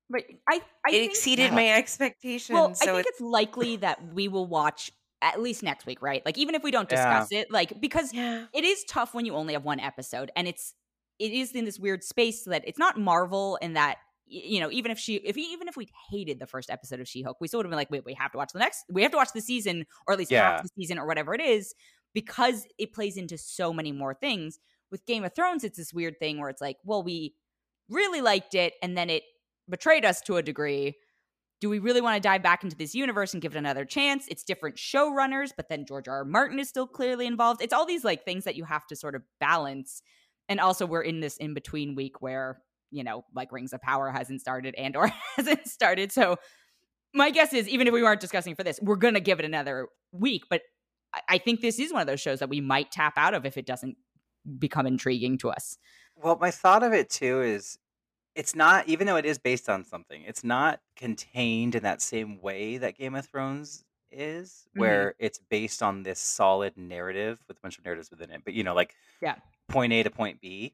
but 0.10 0.24
I, 0.48 0.62
I 0.86 0.90
it 0.90 0.92
think, 0.92 1.12
exceeded 1.12 1.50
Yeah. 1.50 1.56
my 1.56 1.70
expectations. 1.74 2.54
Well, 2.54 2.76
so 2.76 2.84
I 2.84 2.94
think 2.94 3.08
it's, 3.08 3.20
it's 3.20 3.22
likely 3.22 3.78
that 3.78 4.14
we 4.14 4.28
will 4.28 4.46
watch 4.46 4.92
at 5.22 5.42
least 5.42 5.64
next 5.64 5.86
week, 5.86 6.02
right? 6.02 6.24
Like 6.26 6.38
even 6.38 6.56
if 6.56 6.64
we 6.64 6.72
don't 6.72 6.88
Yeah. 6.90 7.20
discuss 7.20 7.32
it, 7.32 7.52
like 7.52 7.82
because 7.82 8.14
yeah, 8.14 8.46
it 8.54 8.64
is 8.64 8.84
tough 8.86 9.14
when 9.14 9.26
you 9.26 9.34
only 9.36 9.54
have 9.54 9.64
one 9.64 9.80
episode 9.80 10.32
and 10.36 10.48
it's 10.48 10.74
it 11.18 11.32
is 11.32 11.54
in 11.54 11.66
this 11.66 11.80
weird 11.80 12.04
space 12.04 12.44
that 12.44 12.64
it's 12.68 12.78
not 12.78 13.00
marvel 13.00 13.58
in 13.62 13.74
that 13.74 13.98
y- 13.98 14.02
you 14.28 14.60
know 14.60 14.72
even 14.72 14.92
if 14.92 14.98
she 15.00 15.16
if 15.18 15.38
even 15.38 15.68
if 15.68 15.78
we 15.78 15.88
hated 16.10 16.40
the 16.40 16.48
first 16.48 16.70
episode 16.70 17.00
of 17.00 17.08
she-hulk 17.08 17.38
we 17.40 17.48
still 17.48 17.60
would 17.60 17.66
have 17.66 17.72
been 17.72 17.78
like 17.78 17.92
wait 17.92 18.06
we 18.06 18.14
have 18.14 18.32
to 18.32 18.38
watch 18.38 18.52
the 18.54 18.60
next 18.60 18.84
we 18.90 19.02
have 19.02 19.12
to 19.12 19.18
watch 19.18 19.32
the 19.34 19.42
season 19.42 19.86
or 20.08 20.14
at 20.14 20.20
least 20.20 20.32
Yeah. 20.32 20.52
half 20.54 20.64
the 20.64 20.70
season 20.78 20.98
or 20.98 21.06
whatever 21.06 21.34
it 21.34 21.42
is 21.42 21.74
because 22.14 22.66
it 22.80 22.94
plays 22.94 23.18
into 23.18 23.38
so 23.38 23.72
many 23.74 23.92
more 23.92 24.14
things 24.14 24.60
with 24.92 25.06
game 25.06 25.24
of 25.24 25.34
thrones 25.36 25.64
it's 25.64 25.78
this 25.78 25.94
weird 25.94 26.20
thing 26.20 26.40
where 26.40 26.50
it's 26.50 26.62
like 26.62 26.78
well 26.84 27.04
we 27.04 27.36
really 27.90 28.22
liked 28.22 28.56
it 28.56 28.74
and 28.82 28.98
then 28.98 29.10
it 29.10 29.24
betrayed 29.70 30.06
us 30.06 30.22
to 30.22 30.38
a 30.38 30.44
degree 30.44 30.96
do 31.62 31.70
we 31.70 31.80
really 31.80 32.02
want 32.02 32.16
to 32.16 32.20
dive 32.28 32.44
back 32.44 32.64
into 32.64 32.76
this 32.76 32.94
universe 32.94 33.34
and 33.34 33.42
give 33.42 33.56
it 33.56 33.58
another 33.58 33.86
chance? 33.86 34.28
It's 34.28 34.44
different 34.44 34.76
showrunners, 34.76 35.52
but 35.56 35.70
then 35.70 35.86
George 35.86 36.08
R. 36.10 36.18
R. 36.18 36.26
Martin 36.26 36.60
is 36.60 36.68
still 36.68 36.86
clearly 36.86 37.26
involved. 37.26 37.62
It's 37.62 37.74
all 37.74 37.86
these 37.86 38.04
like 38.04 38.26
things 38.26 38.44
that 38.44 38.56
you 38.58 38.66
have 38.66 38.86
to 38.88 38.96
sort 38.96 39.16
of 39.16 39.24
balance. 39.40 40.02
And 40.50 40.60
also 40.60 40.86
we're 40.86 41.02
in 41.02 41.22
this 41.22 41.38
in 41.38 41.54
between 41.54 41.96
week 41.96 42.22
where, 42.22 42.62
you 42.96 43.04
know, 43.04 43.26
like 43.36 43.52
Rings 43.52 43.74
of 43.74 43.82
Power 43.82 44.10
hasn't 44.10 44.40
started 44.42 44.74
and 44.76 44.96
or 44.96 45.08
hasn't 45.36 45.68
started. 45.68 46.12
So 46.12 46.38
my 47.14 47.30
guess 47.30 47.54
is 47.54 47.68
even 47.68 47.88
if 47.88 47.94
we 47.94 48.02
weren't 48.04 48.22
discussing 48.22 48.56
for 48.56 48.64
this, 48.64 48.80
we're 48.82 48.96
gonna 48.96 49.20
give 49.20 49.40
it 49.40 49.46
another 49.46 49.88
week. 50.12 50.44
But 50.50 50.62
I, 51.14 51.22
I 51.30 51.38
think 51.38 51.62
this 51.62 51.78
is 51.80 51.92
one 51.92 52.02
of 52.02 52.08
those 52.08 52.22
shows 52.22 52.40
that 52.40 52.50
we 52.50 52.62
might 52.62 52.92
tap 52.92 53.14
out 53.18 53.34
of 53.34 53.46
if 53.46 53.58
it 53.58 53.66
doesn't 53.66 53.98
become 54.60 54.86
intriguing 54.88 55.38
to 55.40 55.50
us. 55.50 55.78
Well, 56.16 56.38
my 56.40 56.52
thought 56.52 56.84
of 56.84 56.94
it 56.94 57.10
too 57.10 57.42
is 57.42 57.78
it's 58.36 58.56
not 58.56 58.88
even 58.88 59.08
though 59.08 59.16
it 59.18 59.26
is 59.26 59.38
based 59.38 59.70
on 59.70 59.84
something, 59.84 60.24
it's 60.26 60.44
not 60.44 60.80
contained 60.96 61.76
in 61.76 61.84
that 61.84 62.02
same 62.02 62.42
way 62.42 62.78
that 62.78 62.98
Game 62.98 63.16
of 63.16 63.26
Thrones 63.26 63.84
is, 64.12 64.68
Mhm. 64.76 64.80
where 64.80 65.16
it's 65.20 65.40
based 65.50 65.82
on 65.84 66.04
this 66.04 66.20
solid 66.20 66.78
narrative 66.78 67.40
with 67.48 67.58
a 67.58 67.62
bunch 67.62 67.78
of 67.78 67.84
narratives 67.86 68.10
within 68.10 68.32
it. 68.32 68.42
But 68.46 68.54
you 68.54 68.64
know, 68.64 68.74
like 68.74 68.96
Yeah. 69.22 69.36
point 69.68 69.92
A 69.94 70.04
to 70.04 70.10
point 70.10 70.40
B. 70.42 70.74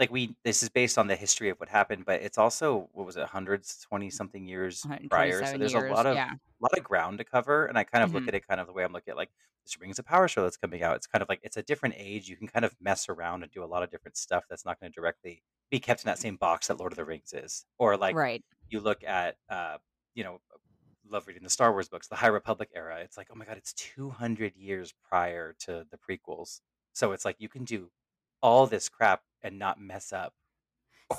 Like 0.00 0.10
we 0.10 0.34
this 0.44 0.62
is 0.62 0.70
based 0.70 0.98
on 0.98 1.06
the 1.06 1.14
history 1.14 1.50
of 1.50 1.60
what 1.60 1.68
happened, 1.68 2.06
but 2.06 2.22
it's 2.22 2.38
also 2.38 2.88
what 2.92 3.06
was 3.06 3.16
it, 3.16 3.26
hundreds, 3.26 3.78
twenty 3.88 4.10
something 4.10 4.46
years 4.46 4.86
prior. 5.10 5.44
So 5.44 5.58
there's 5.58 5.74
years, 5.74 5.90
a 5.90 5.94
lot 5.94 6.06
of 6.06 6.14
yeah. 6.16 6.32
lot 6.60 6.76
of 6.76 6.82
ground 6.82 7.18
to 7.18 7.24
cover. 7.24 7.66
And 7.66 7.78
I 7.78 7.84
kind 7.84 8.02
of 8.02 8.10
Mhm. 8.10 8.14
look 8.14 8.28
at 8.28 8.34
it 8.34 8.46
kind 8.48 8.60
of 8.60 8.66
the 8.66 8.72
way 8.72 8.82
I'm 8.82 8.92
looking 8.92 9.12
at 9.12 9.16
like 9.18 9.30
this 9.62 9.78
Rings 9.78 9.98
of 9.98 10.06
Power 10.06 10.26
show 10.26 10.42
that's 10.42 10.56
coming 10.56 10.82
out. 10.82 10.96
It's 10.96 11.06
kind 11.06 11.22
of 11.22 11.28
like 11.28 11.40
it's 11.42 11.58
a 11.58 11.62
different 11.62 11.96
age. 11.98 12.28
You 12.28 12.36
can 12.36 12.48
kind 12.48 12.64
of 12.64 12.74
mess 12.80 13.08
around 13.10 13.42
and 13.42 13.52
do 13.52 13.62
a 13.62 13.66
lot 13.66 13.82
of 13.82 13.90
different 13.90 14.16
stuff 14.16 14.44
that's 14.48 14.64
not 14.64 14.80
going 14.80 14.90
to 14.90 14.94
directly 14.94 15.42
be 15.70 15.78
kept 15.78 16.02
in 16.02 16.08
that 16.08 16.18
same 16.18 16.36
box 16.36 16.68
that 16.68 16.78
Lord 16.78 16.92
of 16.92 16.96
the 16.96 17.04
Rings 17.04 17.32
is. 17.34 17.66
Or 17.78 17.96
like 17.96 18.16
right. 18.16 18.42
you 18.70 18.80
look 18.80 19.04
at 19.04 19.36
uh, 19.50 19.78
you 20.14 20.24
know, 20.24 20.40
love 21.08 21.26
reading 21.26 21.42
the 21.42 21.50
Star 21.50 21.72
Wars 21.72 21.88
books, 21.88 22.08
the 22.08 22.16
High 22.16 22.28
Republic 22.28 22.70
era. 22.74 23.00
It's 23.00 23.16
like, 23.16 23.28
oh 23.30 23.34
my 23.34 23.44
god, 23.44 23.58
it's 23.58 23.72
200 23.74 24.56
years 24.56 24.94
prior 25.08 25.54
to 25.60 25.86
the 25.90 25.98
prequels. 25.98 26.60
So 26.92 27.12
it's 27.12 27.24
like 27.24 27.36
you 27.38 27.48
can 27.48 27.64
do 27.64 27.90
all 28.42 28.66
this 28.66 28.88
crap 28.88 29.22
and 29.42 29.58
not 29.58 29.80
mess 29.80 30.12
up 30.12 30.34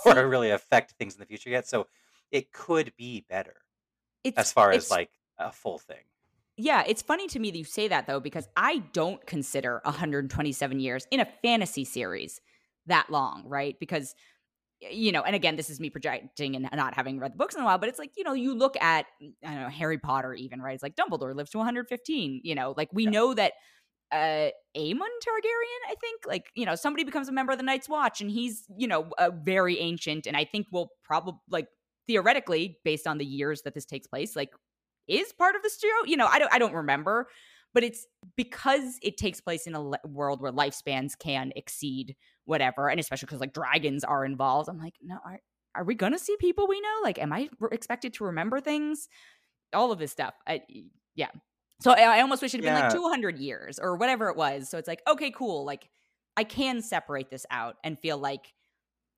or 0.05 0.27
really 0.27 0.51
affect 0.51 0.93
things 0.93 1.13
in 1.15 1.19
the 1.19 1.25
future 1.25 1.49
yet. 1.49 1.67
So 1.67 1.87
it 2.31 2.51
could 2.51 2.93
be 2.97 3.25
better 3.29 3.57
It's 4.23 4.37
as 4.37 4.51
far 4.51 4.71
as 4.71 4.89
like 4.91 5.11
a 5.37 5.51
full 5.51 5.79
thing. 5.79 6.03
Yeah, 6.57 6.83
it's 6.85 7.01
funny 7.01 7.27
to 7.29 7.39
me 7.39 7.49
that 7.51 7.57
you 7.57 7.63
say 7.63 7.87
that 7.87 8.07
though, 8.07 8.19
because 8.19 8.47
I 8.55 8.79
don't 8.93 9.25
consider 9.25 9.81
127 9.83 10.79
years 10.79 11.07
in 11.09 11.19
a 11.19 11.25
fantasy 11.41 11.85
series 11.85 12.39
that 12.85 13.09
long, 13.09 13.43
right? 13.45 13.79
Because, 13.79 14.13
you 14.81 15.11
know, 15.11 15.23
and 15.23 15.35
again, 15.35 15.55
this 15.55 15.69
is 15.69 15.79
me 15.79 15.89
projecting 15.89 16.55
and 16.55 16.69
not 16.73 16.93
having 16.93 17.19
read 17.19 17.33
the 17.33 17.37
books 17.37 17.55
in 17.55 17.61
a 17.61 17.65
while, 17.65 17.77
but 17.77 17.89
it's 17.89 17.99
like, 17.99 18.11
you 18.17 18.23
know, 18.23 18.33
you 18.33 18.53
look 18.53 18.75
at, 18.81 19.05
I 19.43 19.53
don't 19.53 19.61
know, 19.61 19.69
Harry 19.69 19.97
Potter 19.97 20.33
even, 20.33 20.61
right? 20.61 20.73
It's 20.73 20.83
like 20.83 20.95
Dumbledore 20.95 21.35
lives 21.35 21.51
to 21.51 21.57
115, 21.57 22.41
you 22.43 22.55
know, 22.55 22.73
like 22.77 22.89
we 22.93 23.05
Yeah. 23.05 23.11
know 23.11 23.33
that 23.33 23.53
uh 24.11 24.49
Aemon 24.77 25.11
Targaryen, 25.25 25.81
I 25.89 25.95
think, 25.99 26.21
like, 26.25 26.45
you 26.55 26.65
know, 26.65 26.75
somebody 26.75 27.03
becomes 27.03 27.27
a 27.27 27.31
member 27.31 27.51
of 27.51 27.57
the 27.57 27.63
Night's 27.63 27.89
Watch 27.89 28.21
and 28.21 28.31
he's, 28.31 28.65
you 28.77 28.87
know, 28.87 29.09
a 29.17 29.31
very 29.31 29.79
ancient 29.79 30.27
and 30.27 30.37
I 30.37 30.45
think 30.45 30.67
will 30.71 30.91
probably 31.03 31.39
like 31.49 31.67
theoretically 32.07 32.77
based 32.83 33.07
on 33.07 33.17
the 33.17 33.25
years 33.25 33.61
that 33.63 33.73
this 33.73 33.85
takes 33.85 34.07
place, 34.07 34.35
like 34.35 34.49
is 35.07 35.33
part 35.33 35.55
of 35.55 35.61
the 35.63 35.69
show. 35.69 36.05
You 36.05 36.17
know, 36.17 36.27
I 36.27 36.39
don't 36.39 36.53
I 36.53 36.59
don't 36.59 36.73
remember, 36.73 37.27
but 37.73 37.83
it's 37.83 38.05
because 38.35 38.97
it 39.01 39.17
takes 39.17 39.41
place 39.41 39.67
in 39.67 39.75
a 39.75 39.81
le- 39.81 39.99
world 40.05 40.41
where 40.41 40.51
lifespans 40.51 41.17
can 41.17 41.51
exceed 41.55 42.15
whatever, 42.45 42.89
and 42.89 42.99
especially 42.99 43.27
because 43.27 43.41
like 43.41 43.53
dragons 43.53 44.03
are 44.03 44.25
involved. 44.25 44.69
I'm 44.69 44.79
like, 44.79 44.95
no, 45.01 45.17
are 45.25 45.39
are 45.75 45.83
we 45.83 45.95
gonna 45.95 46.19
see 46.19 46.35
people 46.37 46.67
we 46.67 46.79
know? 46.81 46.99
Like, 47.03 47.19
am 47.19 47.33
I 47.33 47.49
re- 47.59 47.69
expected 47.71 48.13
to 48.15 48.25
remember 48.25 48.59
things? 48.59 49.07
All 49.73 49.91
of 49.91 49.99
this 49.99 50.11
stuff. 50.11 50.33
I, 50.47 50.61
yeah. 51.15 51.29
So 51.81 51.91
I, 51.91 52.17
I 52.17 52.21
almost 52.21 52.41
wish 52.41 52.53
it 52.53 52.63
had 52.63 52.65
been 52.65 52.73
like 52.75 52.93
200 52.93 53.37
years 53.39 53.79
or 53.79 53.95
whatever 53.95 54.29
it 54.29 54.37
was. 54.37 54.69
So 54.69 54.77
it's 54.77 54.87
like, 54.87 55.01
okay, 55.07 55.31
cool. 55.31 55.65
Like, 55.65 55.89
I 56.37 56.43
can 56.43 56.81
separate 56.81 57.29
this 57.29 57.45
out 57.51 57.77
and 57.83 57.99
feel 57.99 58.17
like 58.17 58.53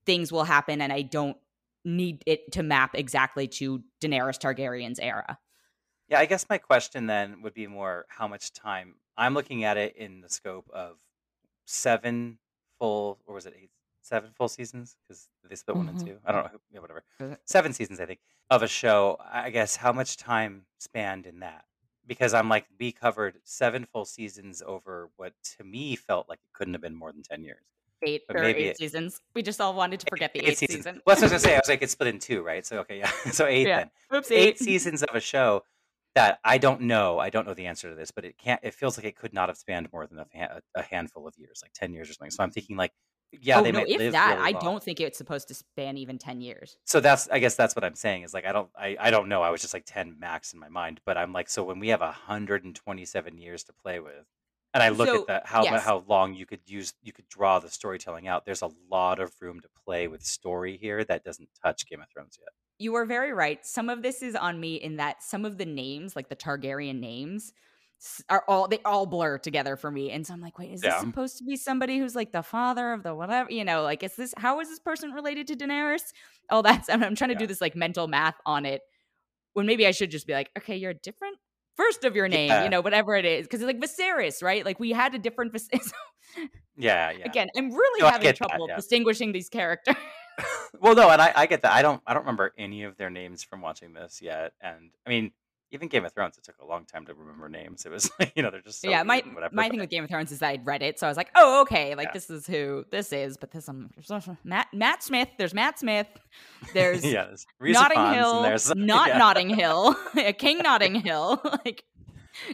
things 0.06 0.32
will 0.32 0.44
happen, 0.46 0.82
and 0.82 0.92
I 0.92 1.02
don't 1.04 1.38
need 1.86 2.24
it 2.26 2.52
to 2.54 2.64
map 2.64 2.96
exactly 2.96 3.48
to 3.48 3.84
Daenerys 4.02 4.40
Targaryen's 4.40 5.00
era. 5.00 5.38
Yeah, 6.08 6.20
I 6.20 6.26
guess 6.26 6.46
my 6.50 6.58
question 6.58 7.06
then 7.08 7.42
would 7.44 7.54
be 7.54 7.68
more 7.68 8.06
how 8.10 8.28
much 8.28 8.52
time 8.54 8.96
I'm 9.18 9.34
looking 9.34 9.64
at 9.64 9.78
it 9.78 9.96
in 9.96 10.22
the 10.22 10.30
scope 10.30 10.70
of 10.74 10.98
seven 11.66 12.40
full, 12.80 13.20
or 13.26 13.36
was 13.36 13.46
it 13.46 13.54
eight, 13.62 13.70
seven 14.02 14.32
full 14.36 14.48
seasons? 14.48 14.98
Because 15.08 15.30
they 15.48 15.56
split 15.56 15.78
one 15.78 15.90
and 15.90 15.98
Mhm. 15.98 16.06
two. 16.06 16.18
I 16.26 16.32
don't 16.32 16.52
know, 16.52 16.60
yeah, 16.72 16.80
whatever. 16.80 17.04
Seven 17.46 17.74
seasons, 17.74 18.00
I 18.00 18.06
think, 18.06 18.20
of 18.50 18.64
a 18.64 18.68
show. 18.68 19.18
I 19.22 19.50
guess 19.50 19.76
how 19.78 19.94
much 19.94 20.18
time 20.18 20.66
spanned 20.80 21.26
in 21.26 21.40
that? 21.40 21.66
Because 22.06 22.34
I'm 22.34 22.50
like, 22.50 22.66
we 22.80 22.92
covered 22.92 23.38
seven 23.44 23.86
full 23.92 24.06
seasons 24.06 24.62
over 24.66 25.10
what 25.16 25.34
to 25.58 25.64
me 25.64 25.96
felt 25.96 26.28
like 26.28 26.40
it 26.40 26.52
couldn't 26.54 26.74
have 26.74 26.82
been 26.82 26.96
more 26.96 27.12
than 27.12 27.24
10 27.24 27.44
years. 27.44 27.64
eight 28.06 28.24
But 28.28 28.36
or 28.38 28.42
maybe 28.42 28.64
eight 28.64 28.68
it- 28.72 28.78
seasons. 28.78 29.20
We 29.34 29.42
just 29.42 29.62
all 29.62 29.74
wanted 29.74 30.02
to 30.02 30.06
forget 30.10 30.34
the 30.34 30.40
eight, 30.42 30.58
seasons. 30.58 30.80
season. 30.80 31.02
Well, 31.06 31.16
that's 31.16 31.22
what 31.22 31.32
I 31.32 31.36
was 31.36 31.44
going 31.44 31.44
to 31.44 31.48
say. 31.50 31.56
I 31.56 31.60
was 31.60 31.70
like, 31.70 31.82
it's 31.82 31.94
split 31.94 32.10
in 32.14 32.20
two, 32.20 32.44
right? 32.44 32.66
So, 32.66 32.80
okay, 32.80 33.00
yeah. 33.00 33.10
so 33.32 33.46
eight 33.46 33.68
Yeah. 33.68 33.86
then 34.12 34.22
Oopsie. 34.22 34.32
eight 34.36 34.60
seasons 34.60 35.04
of 35.04 35.16
a 35.16 35.22
show 35.22 35.64
that 36.16 36.40
I 36.44 36.58
don't 36.58 36.82
know. 36.82 37.18
I 37.20 37.30
don't 37.30 37.48
know 37.48 37.54
the 37.54 37.66
answer 37.68 37.90
to 37.90 37.96
this, 37.96 38.12
but 38.12 38.26
it 38.26 38.38
can't. 38.38 38.60
It 38.64 38.74
feels 38.74 38.98
like 38.98 39.06
it 39.06 39.16
could 39.16 39.34
not 39.34 39.50
have 39.50 39.58
spanned 39.58 39.88
more 39.94 40.06
than 40.06 40.20
a, 40.20 40.62
a 40.76 40.82
handful 40.84 41.28
of 41.28 41.34
years, 41.38 41.60
like 41.64 41.72
ten 41.74 41.92
years 41.94 42.10
or 42.10 42.14
something. 42.14 42.30
So 42.32 42.44
I'm 42.44 42.52
thinking, 42.52 42.76
like, 42.78 42.92
yeah, 43.42 43.60
oh 43.60 43.64
they 43.64 43.72
no, 43.72 43.80
might 43.80 43.90
if 43.90 44.12
that, 44.12 44.38
really 44.38 44.56
I 44.56 44.60
don't 44.60 44.84
think 44.84 45.00
it's 45.00 45.18
supposed 45.18 45.48
to 45.50 45.54
span 45.54 45.98
even 45.98 46.18
ten 46.18 46.42
years. 46.42 46.78
So 46.86 47.00
that's, 47.00 47.28
I 47.30 47.40
guess, 47.40 47.56
that's 47.56 47.76
what 47.76 47.84
I'm 47.84 47.96
saying 47.96 48.24
is 48.24 48.34
like, 48.34 48.46
I 48.46 48.52
don't, 48.52 48.70
I, 48.76 48.96
I 49.00 49.12
don't 49.12 49.30
know. 49.30 49.42
I 49.42 49.50
was 49.50 49.62
just 49.62 49.74
like 49.74 49.86
ten 49.86 50.18
max 50.20 50.54
in 50.54 50.60
my 50.60 50.70
mind, 50.70 51.02
but 51.06 51.18
I'm 51.18 51.34
like, 51.34 51.50
so 51.50 51.64
when 51.64 51.80
we 51.80 51.90
have 51.90 52.02
127 52.02 53.38
years 53.38 53.64
to 53.66 53.74
play 53.74 54.00
with, 54.00 54.26
and 54.74 54.82
I 54.82 54.90
look 54.90 55.08
So, 55.08 55.22
at 55.22 55.28
that, 55.28 55.48
how 55.48 55.64
yes. 55.64 55.84
how 55.84 56.04
long 56.08 56.34
you 56.34 56.46
could 56.46 56.62
use, 56.66 56.94
you 57.02 57.14
could 57.14 57.30
draw 57.30 57.60
the 57.60 57.70
storytelling 57.70 58.28
out. 58.28 58.46
There's 58.46 58.64
a 58.64 58.72
lot 58.90 59.20
of 59.20 59.32
room 59.40 59.60
to 59.60 59.68
play 59.86 60.08
with 60.08 60.24
story 60.24 60.78
here 60.78 61.04
that 61.04 61.24
doesn't 61.24 61.50
touch 61.64 61.88
Game 61.88 62.02
of 62.02 62.08
Thrones 62.10 62.38
yet. 62.40 62.50
You 62.80 62.96
are 62.96 63.06
very 63.06 63.34
right. 63.34 63.64
Some 63.66 63.90
of 63.90 64.02
this 64.02 64.24
is 64.24 64.36
on 64.36 64.60
me 64.60 64.76
in 64.76 64.98
that 64.98 65.22
some 65.22 65.46
of 65.46 65.58
the 65.58 65.66
names, 65.66 66.16
like 66.16 66.30
the 66.30 66.36
Targaryen 66.36 67.00
names, 67.00 67.54
are 68.30 68.44
all 68.48 68.68
they 68.68 68.80
all 68.86 69.06
blur 69.06 69.38
together 69.38 69.76
for 69.76 69.90
me. 69.92 70.12
And 70.12 70.26
so 70.28 70.34
I'm 70.34 70.42
like, 70.42 70.58
wait, 70.60 70.72
is 70.72 70.82
this 70.82 70.94
Yeah. 70.94 71.00
supposed 71.00 71.38
to 71.38 71.44
be 71.44 71.56
somebody 71.56 71.98
who's 72.00 72.16
like 72.16 72.32
the 72.32 72.44
father 72.44 72.94
of 72.94 73.04
the 73.04 73.14
whatever? 73.16 73.50
You 73.52 73.64
know, 73.64 73.82
like 73.84 74.04
is 74.04 74.16
this 74.16 74.34
how 74.38 74.60
is 74.60 74.70
this 74.70 74.80
person 74.80 75.12
related 75.12 75.48
to 75.48 75.56
Daenerys? 75.56 76.12
Oh, 76.50 76.62
that's 76.62 76.90
I'm, 76.90 77.04
I'm 77.04 77.16
trying 77.16 77.30
to 77.32 77.36
do 77.36 77.48
this 77.48 77.62
like 77.62 77.76
mental 77.76 78.08
math 78.08 78.36
on 78.46 78.66
it. 78.66 78.82
When 79.54 79.66
maybe 79.66 79.86
I 79.88 79.92
should 79.92 80.12
just 80.12 80.26
be 80.28 80.34
like, 80.34 80.50
okay, 80.58 80.76
you're 80.76 80.92
a 80.92 80.96
different 80.96 81.38
first 81.78 82.04
of 82.04 82.16
your 82.16 82.28
name, 82.28 82.50
Yeah. 82.50 82.64
you 82.64 82.70
know, 82.70 82.82
whatever 82.82 83.16
it 83.16 83.26
is. 83.26 83.46
Because 83.48 83.62
it's 83.62 83.68
like 83.68 83.80
Viserys, 83.80 84.44
right? 84.44 84.66
Like 84.66 84.80
we 84.80 84.92
had 84.92 85.16
a 85.16 85.20
different 85.20 85.52
Vis- 85.54 85.70
Yeah, 86.76 87.12
yeah. 87.12 87.26
Again, 87.26 87.50
I'm 87.56 87.72
really 87.72 88.02
No, 88.02 88.10
having 88.10 88.26
that, 88.26 88.36
trouble 88.36 88.68
yeah. 88.68 88.76
distinguishing 88.76 89.32
these 89.32 89.48
characters. 89.50 89.96
well, 90.80 90.96
no, 90.96 91.10
and 91.10 91.22
I, 91.22 91.32
I 91.36 91.46
get 91.46 91.62
that. 91.62 91.72
I 91.72 91.82
don't 91.84 92.02
I 92.08 92.14
don't 92.14 92.24
remember 92.24 92.54
any 92.58 92.84
of 92.84 92.98
their 92.98 93.10
names 93.12 93.44
from 93.44 93.62
watching 93.62 93.94
this 93.94 94.22
yet. 94.22 94.54
And 94.62 94.90
I 95.06 95.10
mean, 95.10 95.32
even 95.74 95.88
Game 95.88 96.06
of 96.06 96.14
Thrones, 96.14 96.38
it 96.38 96.44
took 96.44 96.60
a 96.62 96.66
long 96.66 96.86
time 96.86 97.06
to 97.08 97.14
remember 97.14 97.50
names. 97.50 97.86
It 97.86 97.92
was 97.92 98.10
like, 98.20 98.32
you 98.36 98.44
know, 98.44 98.52
they're 98.52 98.62
just 98.62 98.82
so 98.82 98.90
yeah, 98.90 99.04
my 99.04 99.24
whatever. 99.34 99.54
my 99.54 99.70
thing 99.70 99.80
with 99.80 99.90
Game 99.90 100.04
of 100.04 100.10
Thrones 100.10 100.32
is 100.32 100.42
I'd 100.42 100.66
read 100.66 100.82
it, 100.82 101.00
so 101.00 101.08
I 101.08 101.10
was 101.10 101.18
like, 101.18 101.30
oh, 101.36 101.62
okay, 101.62 101.96
like 101.96 102.10
Yeah. 102.10 102.14
this 102.14 102.30
is 102.30 102.48
who 102.48 102.86
this 102.92 103.12
is. 103.12 103.38
But 103.38 103.52
this, 103.52 103.68
um, 103.68 103.90
there's 103.96 104.28
Matt 104.44 104.68
Matt 104.74 105.04
Smith. 105.04 105.30
There's 105.38 105.54
Matt 105.54 105.80
Smith. 105.80 106.08
There's 106.74 107.06
yeah, 107.06 107.26
there's 107.26 107.46
Notting 107.60 108.14
Hill, 108.14 108.42
there's 108.42 108.72
not 108.76 109.10
yeah, 109.10 109.18
Notting 109.18 109.50
Hill, 109.50 109.96
King 110.38 110.60
Notting 110.60 110.96
Hill, 110.96 111.40
like 111.66 111.84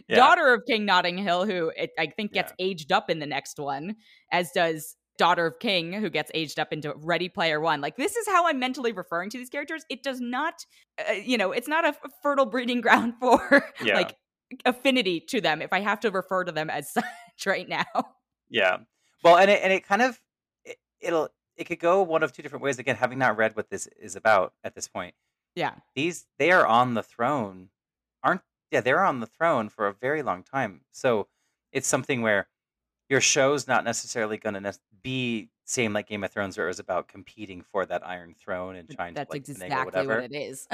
yeah, 0.08 0.16
daughter 0.16 0.52
of 0.52 0.62
King 0.66 0.84
Notting 0.84 1.16
Hill, 1.16 1.46
who 1.46 1.70
it, 1.76 1.90
I 1.98 2.08
think 2.08 2.32
gets 2.32 2.52
aged 2.58 2.92
up 2.92 3.08
in 3.08 3.18
the 3.20 3.26
next 3.26 3.58
one, 3.58 3.96
as 4.30 4.50
does 4.52 4.96
daughter 5.20 5.44
of 5.46 5.58
King, 5.60 5.92
who 5.92 6.08
gets 6.10 6.30
aged 6.34 6.58
up 6.58 6.72
into 6.72 6.94
Ready 6.96 7.28
Player 7.28 7.60
One. 7.60 7.80
Like 7.82 7.96
this 7.96 8.16
is 8.16 8.26
how 8.26 8.46
I'm 8.48 8.58
mentally 8.58 8.90
referring 8.92 9.28
to 9.30 9.38
these 9.38 9.50
characters. 9.50 9.84
It 9.90 10.02
does 10.02 10.18
not, 10.20 10.64
uh, 11.08 11.12
you 11.12 11.36
know, 11.36 11.52
it's 11.52 11.68
not 11.68 11.84
a 11.84 11.94
fertile 12.22 12.46
breeding 12.46 12.80
ground 12.86 13.14
for 13.20 13.64
Yeah. 13.82 13.96
like 13.96 14.16
affinity 14.64 15.20
to 15.28 15.40
them. 15.40 15.60
If 15.62 15.72
I 15.72 15.80
have 15.80 16.00
to 16.00 16.10
refer 16.10 16.44
to 16.44 16.52
them 16.52 16.70
as 16.70 16.90
such 16.92 17.04
right 17.46 17.68
now, 17.68 17.84
yeah. 18.48 18.78
Well, 19.22 19.36
and 19.36 19.50
it 19.50 19.60
and 19.62 19.72
it 19.72 19.86
kind 19.86 20.00
of 20.02 20.18
it, 20.64 20.78
it'll 21.00 21.28
it 21.56 21.64
could 21.64 21.78
go 21.78 22.02
one 22.02 22.22
of 22.22 22.32
two 22.32 22.42
different 22.42 22.62
ways. 22.64 22.78
Again, 22.78 22.96
having 22.96 23.18
not 23.18 23.36
read 23.36 23.54
what 23.54 23.68
this 23.68 23.86
is 24.00 24.16
about 24.16 24.54
at 24.64 24.74
this 24.74 24.88
point, 24.88 25.14
yeah, 25.54 25.74
these 25.94 26.26
they 26.38 26.50
are 26.50 26.66
on 26.66 26.94
the 26.94 27.02
throne, 27.02 27.68
aren't? 28.24 28.40
Yeah, 28.70 28.80
they're 28.80 29.04
on 29.04 29.20
the 29.20 29.26
throne 29.26 29.68
for 29.68 29.86
a 29.86 29.92
very 29.92 30.22
long 30.22 30.42
time. 30.42 30.80
So 30.92 31.28
it's 31.72 31.86
something 31.86 32.22
where 32.22 32.48
your 33.10 33.20
show's 33.20 33.68
not 33.68 33.84
necessarily 33.84 34.38
going 34.38 34.54
to 34.62 34.72
be 35.02 35.50
same 35.66 35.92
like 35.92 36.08
Game 36.08 36.24
of 36.24 36.30
Thrones, 36.32 36.56
where 36.56 36.66
it 36.66 36.70
was 36.70 36.78
about 36.78 37.08
competing 37.08 37.62
for 37.62 37.84
that 37.86 38.06
Iron 38.06 38.34
Throne 38.34 38.76
and 38.76 38.88
trying 38.88 39.12
that's 39.14 39.28
to 39.30 39.34
like 39.36 39.48
exactly 39.48 39.84
whatever. 39.84 40.14
what 40.22 40.24
it 40.24 40.34
is. 40.34 40.66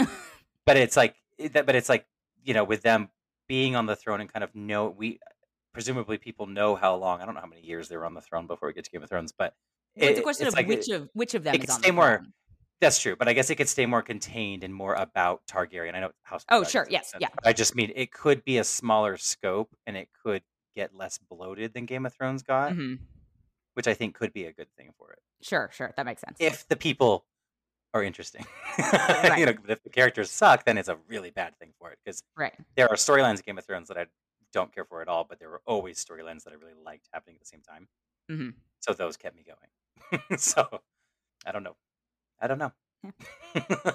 but 0.65 0.77
it's 0.77 0.97
like 0.97 1.17
that 1.53 1.67
but 1.67 1.75
it's 1.75 1.89
like 1.89 2.07
you 2.45 2.55
know 2.55 2.63
with 2.65 2.83
them 2.83 3.09
being 3.49 3.75
on 3.77 3.87
the 3.87 3.97
throne 3.97 4.21
and 4.21 4.33
kind 4.33 4.43
of 4.45 4.55
know 4.55 4.89
we 4.89 5.19
presumably 5.73 6.17
people 6.19 6.47
know 6.47 6.75
how 6.75 6.95
long 6.97 7.21
i 7.21 7.25
don't 7.27 7.35
know 7.35 7.41
how 7.41 7.47
many 7.47 7.61
years 7.63 7.89
they 7.89 7.97
were 7.97 8.05
on 8.07 8.15
the 8.15 8.21
throne 8.21 8.47
before 8.47 8.69
we 8.69 8.73
get 8.73 8.85
to 8.85 8.91
game 8.91 9.03
of 9.03 9.09
thrones 9.09 9.33
but 9.37 9.55
Well, 9.97 10.09
it's 10.11 10.19
a 10.19 10.23
question 10.23 10.47
it's 10.47 10.55
of 10.55 10.59
like 10.59 10.67
which 10.67 10.89
it- 10.89 10.95
of 10.95 11.09
which 11.13 11.35
of 11.35 11.45
them 11.45 11.55
it 11.55 11.59
is 11.59 11.67
could 11.67 11.71
on 11.75 11.79
stay 11.81 11.91
the 11.91 11.95
more 11.95 12.17
throne. 12.19 12.33
that's 12.81 12.99
true 12.99 13.15
but 13.17 13.29
i 13.29 13.33
guess 13.35 13.51
it 13.51 13.57
could 13.57 13.69
stay 13.69 13.85
more 13.87 14.01
contained 14.03 14.65
and 14.65 14.75
more 14.75 14.95
about 14.95 15.43
targaryen 15.47 15.95
i 15.95 16.01
know 16.01 16.11
house 16.23 16.45
Oh, 16.51 16.65
sure, 16.65 16.87
yes, 16.91 17.13
yeah. 17.21 17.29
i 17.45 17.53
just 17.53 17.75
mean 17.77 17.93
it 17.95 18.11
could 18.11 18.43
be 18.45 18.59
a 18.59 18.65
smaller 18.65 19.17
scope 19.19 19.77
and 19.87 19.97
it 19.97 20.09
could 20.25 20.43
get 20.77 20.95
less 20.95 21.19
bloated 21.19 21.73
than 21.75 21.87
game 21.87 22.07
of 22.07 22.13
thrones 22.15 22.43
got 22.45 22.73
Mhm. 22.73 22.99
which 23.75 23.89
i 23.89 23.95
think 23.95 24.15
could 24.15 24.33
be 24.33 24.45
a 24.45 24.53
good 24.53 24.69
thing 24.77 24.93
for 24.99 25.13
it 25.13 25.19
Sure, 25.43 25.69
sure, 25.73 25.93
that 25.97 26.07
makes 26.07 26.21
sense. 26.21 26.37
if 26.41 26.67
the 26.69 26.77
people 26.77 27.25
are 27.95 28.03
interesting 28.05 28.45
Right. 28.79 29.39
you 29.39 29.47
know 29.47 29.55
if 29.69 29.83
the 29.83 29.91
characters 29.91 30.31
suck 30.31 30.65
then 30.65 30.77
it's 30.79 30.89
a 30.89 30.99
really 31.09 31.31
bad 31.31 31.59
thing 31.59 31.73
for 31.79 31.91
it 31.91 31.99
because 32.05 32.23
right. 32.37 32.55
there 32.77 32.89
are 32.91 32.97
storylines 32.97 33.37
in 33.39 33.43
Game 33.47 33.59
of 33.59 33.65
Thrones 33.65 33.89
that 33.89 33.97
I 33.99 34.07
don't 34.53 34.73
care 34.75 34.85
for 34.87 35.03
at 35.03 35.09
all, 35.09 35.25
but 35.25 35.39
there 35.39 35.51
were 35.51 35.61
always 35.67 36.03
storylines 36.03 36.45
that 36.45 36.53
I 36.53 36.57
really 36.57 36.73
liked 36.83 37.09
happening 37.13 37.37
at 37.37 37.41
the 37.41 37.47
same 37.47 37.61
time. 37.63 37.89
Mhm. 38.31 38.55
So 38.81 38.93
those 38.95 39.17
kept 39.19 39.37
me 39.37 39.43
going. 39.45 40.39
so 40.39 40.81
I 41.45 41.53
don't 41.53 41.63
know. 41.63 41.77
I 42.41 42.47
don't 42.47 42.59
know. 42.59 42.73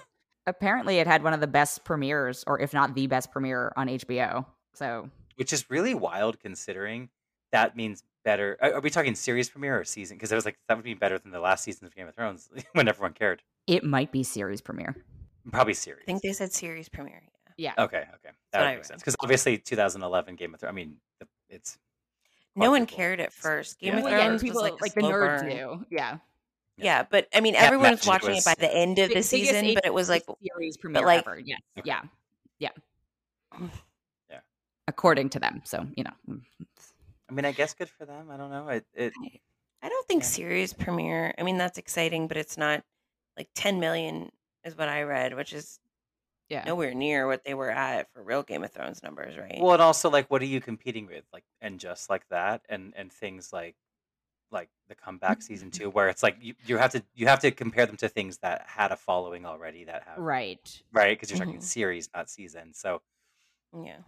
Apparently, 0.48 0.98
it 1.00 1.08
had 1.08 1.24
one 1.24 1.34
of 1.34 1.40
the 1.40 1.48
best 1.48 1.84
premieres, 1.84 2.44
or 2.48 2.60
if 2.60 2.74
not 2.74 2.94
the 2.96 3.08
best 3.08 3.32
premiere 3.32 3.72
on 3.76 3.88
HBO. 3.88 4.46
So 4.74 5.10
Which 5.42 5.54
is 5.54 5.72
really 5.72 5.96
wild 5.96 6.40
considering 6.40 7.10
that 7.52 7.76
means 7.76 8.04
better. 8.24 8.60
Are 8.62 8.74
are 8.76 8.80
we 8.80 8.92
talking 8.92 9.16
series 9.16 9.50
premiere 9.50 9.80
or 9.80 9.84
season? 9.84 10.16
Because 10.16 10.32
I 10.32 10.36
was 10.36 10.46
like, 10.46 10.60
that 10.68 10.78
would 10.78 10.84
be 10.84 10.94
better 10.94 11.18
than 11.18 11.32
the 11.32 11.40
last 11.40 11.64
season 11.64 11.88
of 11.88 11.96
Game 11.96 12.08
of 12.08 12.14
Thrones 12.14 12.48
when 12.74 12.88
everyone 12.88 13.14
cared. 13.14 13.42
it 13.66 13.84
might 13.84 14.12
be 14.12 14.22
series 14.22 14.62
premiere. 14.62 14.96
Probably 15.52 15.74
series. 15.74 16.04
I 16.04 16.06
think 16.06 16.22
they 16.22 16.32
said 16.32 16.54
series 16.54 16.90
premiere. 16.90 17.24
Yeah. 17.58 17.74
Yeah. 17.76 17.84
Okay, 17.86 17.98
okay. 18.18 18.30
That 18.52 18.62
I 18.62 18.64
would 18.66 18.68
make 18.70 18.78
read. 18.78 18.86
sense. 18.86 19.02
Because 19.02 19.16
obviously 19.20 19.58
2011 19.58 20.36
Game 20.36 20.54
of 20.54 20.60
Thrones, 20.60 20.70
I 20.72 20.76
mean, 20.76 20.98
it's 21.50 21.80
No 22.56 22.70
one 22.70 22.82
quadruple. 22.82 22.96
cared 22.98 23.20
at 23.22 23.34
first. 23.34 23.80
Game 23.80 23.94
Yeah. 23.94 23.98
of 23.98 24.04
Well, 24.04 24.14
yeah, 24.14 24.26
Thrones 24.28 24.42
people 24.44 24.62
was 24.62 24.72
like, 24.74 24.82
like, 24.84 24.92
a 24.92 24.94
the 24.94 25.02
slow 25.02 25.12
nerds 25.12 25.40
burn. 25.40 25.50
knew. 25.50 25.86
Yeah. 25.90 26.18
Yeah, 26.78 27.02
but 27.10 27.28
I 27.34 27.42
mean, 27.42 27.56
Can't 27.56 27.66
everyone 27.66 27.90
was 27.94 28.06
imagine 28.06 28.08
it 28.08 28.28
watching 28.28 28.38
it 28.38 28.46
by 28.46 28.54
the 28.60 28.72
end 28.72 29.00
of 29.00 29.08
the 29.10 29.16
Biggest 29.16 29.30
season, 29.32 29.74
but 29.74 29.86
it 29.88 29.94
was 29.96 30.08
like, 30.08 30.24
series 30.44 30.78
premiere 30.78 31.04
like- 31.04 31.26
ever. 31.26 31.40
Yes. 31.40 31.60
Okay. 31.80 31.88
Yeah. 31.90 32.02
Yeah. 32.60 33.70
Yeah. 34.92 34.96
According 34.98 35.30
to 35.30 35.40
them. 35.40 35.62
So, 35.64 35.88
you 35.96 36.04
know. 36.04 36.12
mm, 36.30 36.42
I 37.30 37.34
mean, 37.34 37.46
I 37.46 37.52
guess 37.54 37.74
good 37.74 37.90
for 37.90 38.06
them. 38.06 38.30
I 38.30 38.38
don't 38.38 38.50
know. 38.52 38.68
It, 38.68 38.86
it 38.94 39.14
I 39.82 39.90
don't 39.90 40.08
think 40.08 40.24
Yeah. 40.24 40.28
series 40.28 40.74
premiere. 40.74 41.34
I 41.38 41.44
mean, 41.44 41.58
that's 41.58 41.78
exciting, 41.78 42.28
but 42.28 42.38
it's 42.38 42.58
not 42.58 42.84
like 43.38 43.50
10 43.56 43.80
million 43.80 44.32
is 44.64 44.78
what 44.78 44.90
I 44.90 45.04
read, 45.04 45.34
which 45.36 45.54
is 45.54 45.80
Yeah. 46.50 46.64
nowhere 46.66 46.94
near 46.94 47.26
what 47.28 47.44
they 47.44 47.54
were 47.54 47.72
at 47.72 48.12
for 48.12 48.22
real 48.22 48.44
Game 48.44 48.64
of 48.64 48.72
Thrones 48.72 49.02
numbers, 49.02 49.38
right? 49.38 49.58
Well, 49.60 49.74
and 49.74 49.82
also 49.82 50.10
like, 50.10 50.30
what 50.30 50.42
are 50.42 50.46
you 50.46 50.60
competing 50.62 51.08
with? 51.08 51.24
Like, 51.32 51.46
and 51.62 51.80
just 51.80 52.10
like 52.10 52.28
that, 52.30 52.62
and 52.70 52.94
and 52.96 53.12
things 53.12 53.54
like, 53.54 53.76
like 54.52 54.70
the 54.90 54.96
comeback 54.96 55.42
season 55.42 55.72
two, 55.72 55.90
where 55.90 56.10
it's 56.10 56.22
like 56.22 56.36
you, 56.42 56.54
you 56.66 56.78
have 56.78 56.92
to 56.92 57.02
you 57.16 57.28
have 57.28 57.40
to 57.40 57.52
compare 57.52 57.86
them 57.86 57.98
to 57.98 58.10
things 58.10 58.38
that 58.40 58.66
had 58.68 58.92
a 58.92 58.98
following 58.98 59.46
already 59.46 59.86
that 59.86 60.04
have 60.04 60.18
Right. 60.20 60.84
right 60.92 61.18
because 61.18 61.32
you're 61.32 61.40
talking 61.40 61.60
Mhm. 61.60 61.64
series, 61.64 62.10
not 62.14 62.30
season. 62.30 62.74
So 62.74 63.02
yeah. 63.74 64.00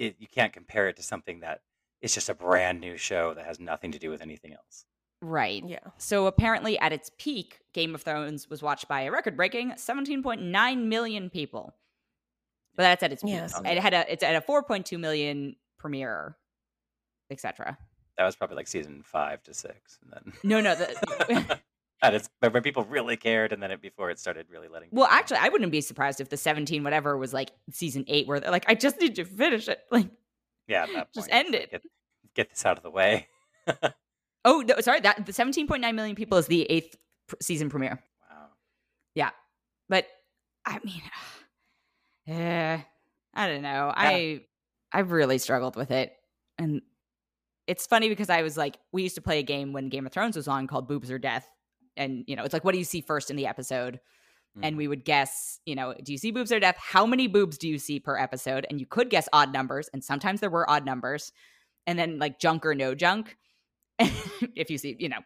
It, 0.00 0.04
it 0.04 0.16
you 0.18 0.26
can't 0.26 0.52
compare 0.52 0.88
it 0.88 0.96
to 0.96 1.02
something 1.02 1.40
that 1.40 1.60
is 2.00 2.14
just 2.14 2.28
a 2.28 2.34
brand 2.34 2.80
new 2.80 2.96
show 2.96 3.34
that 3.34 3.46
has 3.46 3.60
nothing 3.60 3.92
to 3.92 3.98
do 3.98 4.10
with 4.10 4.22
anything 4.22 4.52
else. 4.52 4.84
Right. 5.22 5.62
Yeah. 5.66 5.78
So 5.98 6.26
apparently, 6.26 6.78
at 6.78 6.92
its 6.92 7.10
peak, 7.18 7.60
Game 7.74 7.94
of 7.94 8.02
Thrones 8.02 8.48
was 8.48 8.62
watched 8.62 8.88
by 8.88 9.02
a 9.02 9.10
record-breaking 9.10 9.72
17.9 9.72 10.84
million 10.84 11.28
people. 11.28 11.74
But 12.74 12.84
that's 12.84 13.02
at 13.02 13.12
its 13.12 13.22
peak. 13.22 13.32
Yes. 13.32 13.60
It 13.64 13.78
had 13.78 13.92
a 13.92 14.10
it's 14.10 14.22
at 14.22 14.34
a 14.34 14.40
4.2 14.40 14.98
million 14.98 15.56
premiere, 15.78 16.36
etc. 17.30 17.76
That 18.16 18.24
was 18.24 18.36
probably 18.36 18.56
like 18.56 18.68
season 18.68 19.02
five 19.04 19.42
to 19.42 19.54
six, 19.54 19.98
and 20.02 20.12
then 20.12 20.32
No, 20.42 20.60
no. 20.60 20.74
The, 20.74 21.58
and 22.02 22.14
it's 22.14 22.28
when 22.40 22.52
when 22.52 22.62
people 22.62 22.84
really 22.84 23.16
cared, 23.16 23.52
and 23.52 23.62
then 23.62 23.70
it 23.70 23.82
before 23.82 24.10
it 24.10 24.18
started 24.18 24.46
really 24.50 24.68
letting. 24.68 24.90
Go. 24.90 25.00
Well, 25.00 25.08
actually, 25.10 25.38
I 25.38 25.48
wouldn't 25.48 25.72
be 25.72 25.80
surprised 25.80 26.20
if 26.20 26.28
the 26.28 26.36
17 26.36 26.82
whatever 26.82 27.16
was 27.16 27.32
like 27.32 27.50
season 27.70 28.04
eight, 28.08 28.26
where 28.26 28.40
they're 28.40 28.50
like, 28.50 28.64
I 28.68 28.74
just 28.74 29.00
need 29.00 29.16
to 29.16 29.24
finish 29.24 29.68
it. 29.68 29.80
Like, 29.90 30.08
yeah, 30.68 30.86
just 31.12 31.30
point, 31.30 31.46
end 31.46 31.54
it. 31.54 31.70
Get, 31.72 31.82
get 32.34 32.50
this 32.50 32.64
out 32.64 32.76
of 32.76 32.84
the 32.84 32.90
way. 32.90 33.26
oh, 34.44 34.62
no, 34.66 34.80
sorry, 34.80 35.00
that 35.00 35.26
the 35.26 35.32
17.9 35.32 35.94
million 35.94 36.14
people 36.14 36.38
is 36.38 36.46
the 36.46 36.62
eighth 36.70 36.96
pr- 37.26 37.34
season 37.42 37.68
premiere. 37.68 38.00
wow. 38.30 38.46
Yeah, 39.16 39.30
but 39.88 40.06
I 40.64 40.78
mean, 40.84 41.02
eh, 42.28 42.78
I 43.34 43.46
don't 43.48 43.62
know. 43.62 43.92
I 43.94 44.42
I've 44.92 45.10
really 45.10 45.38
struggled 45.38 45.74
with 45.74 45.90
it, 45.90 46.12
and 46.56 46.82
it's 47.66 47.86
funny 47.86 48.08
because 48.08 48.30
I 48.30 48.42
was 48.42 48.56
like, 48.56 48.78
we 48.92 49.02
used 49.02 49.14
to 49.16 49.22
play 49.22 49.38
a 49.38 49.44
game 49.44 49.72
when 49.72 49.88
Game 49.88 50.06
of 50.06 50.12
Thrones 50.12 50.36
was 50.36 50.48
on 50.48 50.66
called 50.66 50.88
Boobs 50.88 51.10
or 51.10 51.18
Death, 51.18 51.48
and 51.96 52.24
you 52.26 52.36
know, 52.36 52.44
it's 52.44 52.52
like, 52.52 52.64
what 52.64 52.72
do 52.72 52.78
you 52.78 52.84
see 52.84 53.00
first 53.00 53.30
in 53.30 53.36
the 53.36 53.46
episode? 53.46 54.00
And 54.62 54.74
Mhm. 54.74 54.78
we 54.78 54.88
would 54.88 55.04
guess, 55.04 55.60
you 55.64 55.76
know, 55.76 55.94
do 56.02 56.10
you 56.10 56.18
see 56.18 56.32
boobs 56.32 56.50
or 56.50 56.58
death? 56.58 56.76
How 56.76 57.06
many 57.06 57.28
boobs 57.28 57.56
do 57.56 57.68
you 57.68 57.78
see 57.78 58.00
per 58.00 58.18
episode? 58.18 58.66
And 58.68 58.80
you 58.80 58.86
could 58.86 59.08
guess 59.08 59.28
odd 59.32 59.52
numbers, 59.52 59.88
and 59.92 60.02
sometimes 60.02 60.40
there 60.40 60.50
were 60.50 60.68
odd 60.68 60.84
numbers, 60.84 61.30
and 61.86 61.96
then 61.98 62.18
like 62.18 62.40
junk 62.40 62.66
or 62.66 62.74
no 62.74 62.94
junk. 62.94 63.36
if 63.98 64.70
you 64.70 64.78
see, 64.78 64.96
you 64.98 65.08
know, 65.08 65.20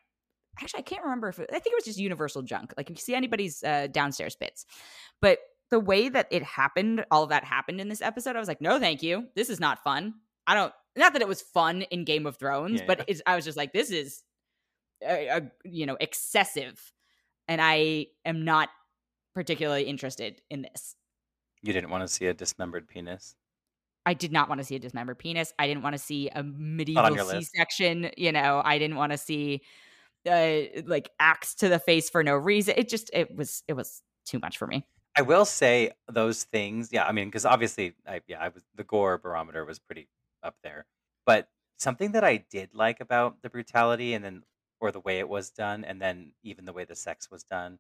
actually, 0.61 0.81
I 0.81 0.83
can't 0.83 1.03
remember 1.05 1.29
if 1.29 1.39
it, 1.39 1.49
I 1.51 1.59
think 1.59 1.73
it 1.73 1.77
was 1.77 1.85
just 1.85 1.99
universal 1.99 2.43
junk. 2.43 2.75
Like 2.77 2.91
if 2.91 2.97
you 2.97 3.01
see 3.01 3.15
anybody's 3.15 3.63
uh, 3.63 3.87
downstairs 3.91 4.37
bits, 4.37 4.67
but 5.21 5.39
the 5.71 5.81
way 5.81 6.09
that 6.09 6.29
it 6.31 6.43
happened, 6.43 7.05
all 7.11 7.23
of 7.23 7.31
that 7.31 7.45
happened 7.45 7.81
in 7.81 7.89
this 7.89 8.03
episode, 8.03 8.37
I 8.37 8.39
was 8.39 8.49
like, 8.49 8.61
no, 8.61 8.79
thank 8.79 9.03
you. 9.03 9.29
This 9.35 9.49
is 9.49 9.59
not 9.59 9.83
fun. 9.83 10.15
I 10.47 10.55
don't. 10.55 10.73
Not 10.97 11.15
that 11.15 11.23
it 11.23 11.29
was 11.29 11.41
fun 11.41 11.83
in 11.83 12.05
Game 12.05 12.27
of 12.27 12.37
Thrones, 12.37 12.81
Yeah, 12.81 12.87
but 12.87 12.99
yeah. 12.99 13.05
it's, 13.09 13.23
I 13.27 13.35
was 13.37 13.45
just 13.45 13.57
like, 13.57 13.73
this 13.73 13.91
is, 13.91 14.23
uh, 15.07 15.41
you 15.65 15.87
know, 15.87 15.97
excessive, 16.01 16.93
and 17.49 17.61
I 17.61 18.07
am 18.25 18.45
not 18.45 18.69
particularly 19.35 19.85
interested 19.85 20.41
in 20.51 20.63
this. 20.63 20.97
You 21.63 21.73
didn't 21.73 21.91
want 21.91 22.03
to 22.03 22.09
see 22.09 22.27
a 22.27 22.35
dismembered 22.35 22.89
penis. 22.89 23.35
I 24.07 24.15
did 24.15 24.33
not 24.33 24.49
want 24.49 24.61
to 24.61 24.65
see 24.65 24.77
a 24.77 24.79
dismembered 24.79 25.19
penis. 25.19 25.53
I 25.59 25.67
didn't 25.67 25.83
want 25.83 25.95
to 25.95 25.99
see 25.99 26.29
a 26.29 26.43
medieval. 26.43 27.17
C-section. 27.17 28.11
You 28.17 28.33
know, 28.33 28.61
I 28.63 28.79
didn't 28.79 28.97
want 28.97 29.13
to 29.13 29.19
see 29.19 29.63
uh, 30.29 30.83
like 30.87 31.11
axe 31.19 31.55
to 31.57 31.69
the 31.69 31.79
face 31.79 32.11
for 32.11 32.23
no 32.23 32.35
reason. 32.35 32.75
It 32.77 32.89
just 32.89 33.11
it 33.13 33.35
was 33.35 33.63
it 33.67 33.73
was 33.73 34.03
too 34.27 34.39
much 34.39 34.59
for 34.59 34.67
me. 34.67 34.87
I 35.17 35.23
will 35.23 35.45
say 35.45 35.93
those 36.11 36.45
things. 36.45 36.91
Yeah, 36.93 37.05
I 37.05 37.13
mean, 37.13 37.29
because 37.29 37.45
obviously, 37.45 37.95
I, 38.07 38.21
yeah, 38.27 38.41
I 38.41 38.49
was 38.49 38.63
the 38.75 38.85
gore 38.85 39.19
barometer 39.19 39.65
was 39.65 39.79
pretty 39.79 40.09
up 40.43 40.57
there. 40.63 40.87
But 41.25 41.49
something 41.79 42.13
that 42.13 42.25
I 42.25 42.45
did 42.51 42.75
like 42.75 43.01
about 43.01 43.43
the 43.43 43.51
brutality, 43.51 44.15
and 44.15 44.25
then 44.25 44.43
or 44.81 44.91
the 44.91 45.01
way 45.01 45.19
it 45.19 45.29
was 45.29 45.51
done, 45.51 45.85
and 45.85 46.01
then 46.01 46.33
even 46.43 46.65
the 46.65 46.73
way 46.73 46.85
the 46.85 46.97
sex 46.97 47.31
was 47.31 47.45
done, 47.45 47.79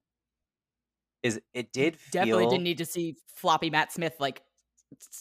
is 1.23 1.41
it 1.53 1.73
did 1.73 1.97
Definitely 2.13 2.47
didn't 2.47 2.65
need 2.65 2.79
to 2.79 2.85
see 2.85 3.17
floppy 3.35 3.71
Matt 3.71 3.93
Smith 3.93 4.15
like 4.21 4.43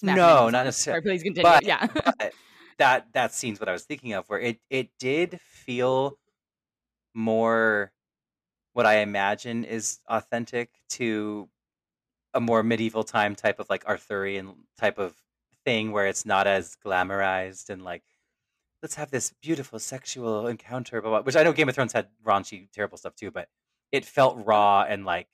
No, 0.01 0.49
not 0.49 0.65
necessarily. 0.65 1.01
Sorry, 1.03 1.17
please 1.17 1.23
continue. 1.23 1.43
But- 1.43 1.65
yeah. 1.65 1.87
but 2.19 2.33
that 2.77 3.07
that 3.13 3.33
scene's 3.33 3.59
what 3.59 3.69
I 3.69 3.71
was 3.71 3.83
thinking 3.83 4.13
of, 4.13 4.27
where 4.29 4.39
it 4.39 4.59
it 4.69 4.89
did 4.99 5.39
feel 5.41 6.17
more 7.13 7.91
what 8.73 8.85
I 8.85 8.97
imagine 8.99 9.63
is 9.63 9.99
authentic 10.07 10.69
to 10.89 11.47
a 12.33 12.41
more 12.41 12.63
medieval 12.63 13.03
time 13.03 13.35
type 13.35 13.59
of 13.59 13.69
like 13.69 13.85
Arthurian 13.85 14.55
type 14.77 14.97
of 14.97 15.15
thing, 15.65 15.91
where 15.91 16.07
it's 16.07 16.25
not 16.25 16.47
as 16.47 16.75
glamorized 16.83 17.69
and 17.69 17.83
like 17.83 18.03
let's 18.83 18.95
have 18.95 19.09
this 19.09 19.33
beautiful 19.41 19.79
sexual 19.79 20.45
encounter, 20.45 21.01
blah, 21.01 21.09
blah, 21.09 21.21
which 21.21 21.37
I 21.37 21.43
know 21.43 21.53
Game 21.53 21.69
of 21.69 21.75
Thrones 21.75 21.93
had 21.93 22.09
raunchy, 22.23 22.67
terrible 22.71 22.97
stuff 22.97 23.15
too, 23.15 23.31
but 23.31 23.47
it 23.93 24.05
felt 24.05 24.45
raw 24.45 24.83
and 24.87 25.05
like 25.05 25.29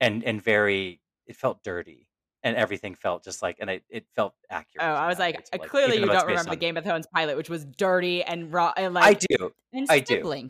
and 0.00 0.22
and 0.22 0.40
very 0.40 1.00
it 1.26 1.34
felt 1.36 1.62
dirty 1.64 2.08
and 2.44 2.56
everything 2.56 2.94
felt 2.94 3.24
just 3.24 3.42
like 3.42 3.56
and 3.58 3.68
it, 3.68 3.82
it 3.90 4.06
felt 4.14 4.34
accurate. 4.48 4.86
Oh, 4.86 4.92
I 4.92 5.08
was 5.08 5.18
like, 5.18 5.44
uh, 5.52 5.58
clearly 5.58 5.98
you 5.98 6.06
don't 6.06 6.26
remember 6.26 6.50
the 6.50 6.56
Game 6.56 6.76
of 6.76 6.84
Thrones 6.84 7.06
pilot, 7.12 7.36
which 7.36 7.50
was 7.50 7.64
dirty 7.64 8.22
and 8.22 8.52
raw 8.52 8.72
and 8.76 8.94
like, 8.94 9.04
I 9.04 9.14
do. 9.14 9.52
and 9.72 9.86
I 9.90 9.98
do. 9.98 10.48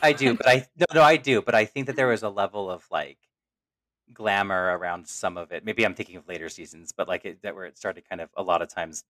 I 0.00 0.12
do, 0.12 0.34
but 0.36 0.48
I 0.48 0.66
no, 0.76 0.86
no, 0.94 1.02
I 1.02 1.16
do, 1.16 1.42
but 1.42 1.56
I 1.56 1.64
think 1.64 1.86
that 1.88 1.96
there 1.96 2.08
was 2.08 2.22
a 2.22 2.28
level 2.28 2.70
of 2.70 2.86
like 2.92 3.18
glamour 4.12 4.78
around 4.78 5.08
some 5.08 5.36
of 5.36 5.50
it. 5.50 5.64
Maybe 5.64 5.84
I'm 5.84 5.94
thinking 5.94 6.16
of 6.16 6.28
later 6.28 6.48
seasons, 6.48 6.92
but 6.96 7.08
like 7.08 7.24
it, 7.24 7.42
that 7.42 7.56
where 7.56 7.64
it 7.64 7.78
started 7.78 8.08
kind 8.08 8.20
of 8.20 8.28
a 8.36 8.44
lot 8.44 8.62
of 8.62 8.68
times, 8.68 9.02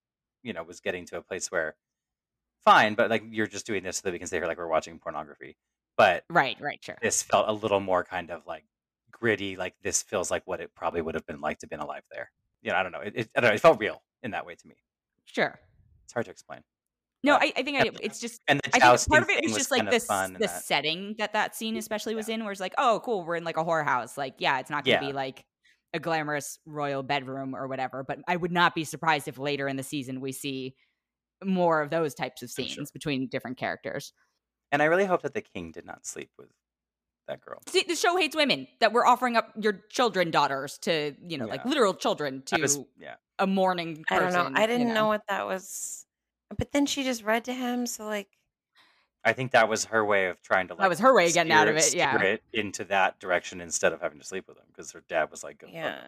you 0.42 0.54
know, 0.54 0.62
was 0.62 0.80
getting 0.80 1.04
to 1.06 1.18
a 1.18 1.22
place 1.22 1.50
where 1.50 1.74
fine, 2.64 2.94
but 2.94 3.10
like 3.10 3.22
you're 3.30 3.46
just 3.46 3.66
doing 3.66 3.82
this 3.82 3.98
so 3.98 4.02
that 4.04 4.12
we 4.12 4.18
can 4.18 4.28
say 4.28 4.38
here 4.38 4.46
like 4.46 4.58
we're 4.58 4.66
watching 4.68 4.98
pornography. 4.98 5.56
But 5.96 6.24
right, 6.28 6.56
right, 6.60 6.80
sure. 6.82 6.96
this 7.02 7.22
felt 7.22 7.48
a 7.48 7.52
little 7.52 7.80
more 7.80 8.02
kind 8.04 8.30
of 8.30 8.46
like 8.46 8.64
gritty. 9.12 9.56
Like 9.56 9.74
this 9.82 10.02
feels 10.02 10.30
like 10.30 10.42
what 10.46 10.60
it 10.60 10.74
probably 10.74 11.02
would 11.02 11.14
have 11.14 11.26
been 11.26 11.40
like 11.40 11.58
to 11.60 11.66
been 11.66 11.80
alive 11.80 12.02
there. 12.10 12.30
You 12.62 12.72
know, 12.72 12.76
I 12.76 12.82
don't 12.82 12.92
know. 12.92 13.00
It, 13.00 13.12
it, 13.14 13.30
I 13.36 13.40
don't 13.40 13.50
know. 13.50 13.54
It 13.54 13.60
felt 13.60 13.78
real 13.78 14.02
in 14.22 14.32
that 14.32 14.46
way 14.46 14.54
to 14.54 14.66
me. 14.66 14.74
Sure. 15.24 15.58
It's 16.04 16.12
hard 16.12 16.26
to 16.26 16.32
explain. 16.32 16.60
No, 17.22 17.36
I, 17.36 17.52
I 17.56 17.62
think 17.62 17.78
I, 17.80 17.90
it's 18.02 18.20
just 18.20 18.42
And 18.48 18.60
the 18.60 18.68
I 18.68 18.96
think 18.96 19.08
part 19.08 19.22
of 19.22 19.30
it 19.30 19.44
was 19.44 19.54
just 19.54 19.70
like 19.70 19.90
this 19.90 20.06
the 20.06 20.36
that. 20.40 20.62
setting 20.62 21.14
that 21.18 21.32
that 21.32 21.56
scene 21.56 21.76
especially 21.78 22.14
was 22.14 22.28
in, 22.28 22.42
where 22.42 22.52
it's 22.52 22.60
like, 22.60 22.74
oh, 22.76 23.00
cool, 23.02 23.24
we're 23.24 23.36
in 23.36 23.44
like 23.44 23.56
a 23.56 23.64
whorehouse. 23.64 24.18
Like, 24.18 24.34
yeah, 24.38 24.58
it's 24.58 24.68
not 24.68 24.84
going 24.84 24.98
to 24.98 25.04
Yeah. 25.04 25.10
be 25.10 25.14
like 25.14 25.42
a 25.94 26.00
glamorous 26.00 26.58
royal 26.66 27.02
bedroom 27.02 27.54
or 27.54 27.66
whatever. 27.66 28.04
But 28.06 28.18
I 28.28 28.36
would 28.36 28.52
not 28.52 28.74
be 28.74 28.84
surprised 28.84 29.26
if 29.26 29.38
later 29.38 29.68
in 29.68 29.76
the 29.76 29.82
season 29.82 30.20
we 30.20 30.32
see 30.32 30.74
more 31.42 31.80
of 31.80 31.90
those 31.90 32.14
types 32.14 32.42
of 32.42 32.50
For 32.50 32.62
sure. 32.62 32.68
scenes 32.68 32.90
between 32.90 33.28
different 33.28 33.56
characters. 33.56 34.12
And 34.72 34.82
I 34.82 34.86
really 34.86 35.04
hope 35.04 35.22
that 35.22 35.34
the 35.34 35.40
king 35.40 35.70
did 35.72 35.86
not 35.86 36.06
sleep 36.06 36.30
with 36.38 36.48
that 37.28 37.40
girl. 37.40 37.60
See, 37.68 37.84
the 37.86 37.96
show 37.96 38.16
hates 38.16 38.36
women 38.36 38.66
that 38.80 38.92
we're 38.92 39.06
offering 39.06 39.36
up 39.36 39.52
your 39.58 39.84
children 39.88 40.30
daughters 40.30 40.78
to, 40.78 41.14
you 41.26 41.38
know, 41.38 41.46
like 41.46 41.64
literal 41.64 41.94
children 41.94 42.42
to 42.46 42.60
was, 42.60 42.78
yeah. 42.98 43.14
a 43.38 43.46
mourning 43.46 44.04
I 44.10 44.18
don't 44.18 44.32
know. 44.32 44.50
I 44.54 44.66
didn't 44.66 44.92
know. 44.92 45.06
what 45.06 45.22
that 45.28 45.46
was. 45.46 46.06
But 46.56 46.72
then 46.72 46.86
she 46.86 47.02
just 47.04 47.24
read 47.24 47.44
to 47.44 47.52
him, 47.52 47.86
so 47.86 48.04
like 48.04 48.28
I 49.24 49.32
think 49.32 49.52
that 49.52 49.68
was 49.68 49.86
her 49.86 50.04
way 50.04 50.26
of 50.26 50.42
trying 50.42 50.68
to 50.68 50.74
like 50.74 50.80
That 50.82 50.90
was 50.90 50.98
her 51.00 51.14
way 51.14 51.26
of 51.26 51.32
getting 51.32 51.52
out 51.52 51.66
of 51.66 51.76
it, 51.76 51.94
yeah. 51.94 52.20
it 52.20 52.42
into 52.52 52.84
that 52.84 53.18
direction 53.18 53.60
instead 53.60 53.92
of 53.92 54.00
having 54.00 54.18
to 54.18 54.24
sleep 54.24 54.46
with 54.46 54.58
him 54.58 54.64
because 54.68 54.92
her 54.92 55.02
dad 55.08 55.30
was 55.30 55.42
like, 55.42 55.58
"Go 55.58 55.66
fuck 55.66 55.74
yeah. 55.74 56.00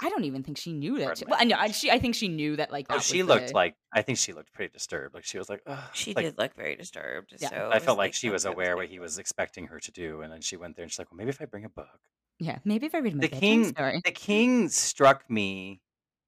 Him." 0.00 0.06
I 0.06 0.10
don't 0.10 0.24
even 0.24 0.42
think 0.42 0.58
she 0.58 0.72
knew 0.72 0.98
that. 0.98 1.18
She, 1.18 1.24
well, 1.26 1.38
I 1.40 1.44
know. 1.44 1.56
I, 1.58 1.70
she, 1.70 1.90
I 1.90 1.98
think 1.98 2.14
she 2.14 2.28
knew 2.28 2.56
that. 2.56 2.70
Like, 2.72 2.86
oh, 2.90 2.92
that 2.92 2.94
Oh, 2.94 2.96
was 2.98 3.06
she 3.06 3.22
looked 3.22 3.48
the- 3.48 3.54
like 3.54 3.76
I 3.92 4.02
think 4.02 4.18
she 4.18 4.32
looked 4.32 4.52
pretty 4.52 4.72
disturbed. 4.72 5.14
Like 5.14 5.24
she 5.24 5.38
was 5.38 5.48
like, 5.48 5.62
Ugh. 5.66 5.78
She 5.92 6.14
like, 6.14 6.24
did 6.24 6.38
look 6.38 6.54
very 6.56 6.76
disturbed. 6.76 7.34
Yeah. 7.38 7.48
So 7.50 7.70
I 7.72 7.78
felt 7.78 7.98
like 7.98 8.12
she 8.14 8.28
oh, 8.28 8.32
was 8.32 8.44
aware 8.44 8.70
let's 8.76 8.76
what 8.76 8.88
he 8.88 8.98
was 8.98 9.18
expecting 9.18 9.66
her 9.68 9.78
to 9.80 9.92
do, 9.92 10.20
and 10.22 10.32
then 10.32 10.40
she 10.40 10.56
went 10.56 10.76
there 10.76 10.82
and 10.82 10.90
she's 10.92 10.98
like, 10.98 11.10
"Well, 11.10 11.18
maybe 11.18 11.30
if 11.30 11.40
I 11.40 11.44
bring 11.46 11.64
a 11.64 11.68
book." 11.68 12.00
Yeah, 12.40 12.58
maybe 12.64 12.86
if 12.86 12.94
I 12.94 12.98
read 12.98 13.14
my 13.14 13.20
The 13.20 13.28
king- 13.28 13.64
story. 13.64 14.00
The 14.04 14.10
king 14.10 14.68
struck 14.68 15.30
me 15.30 15.80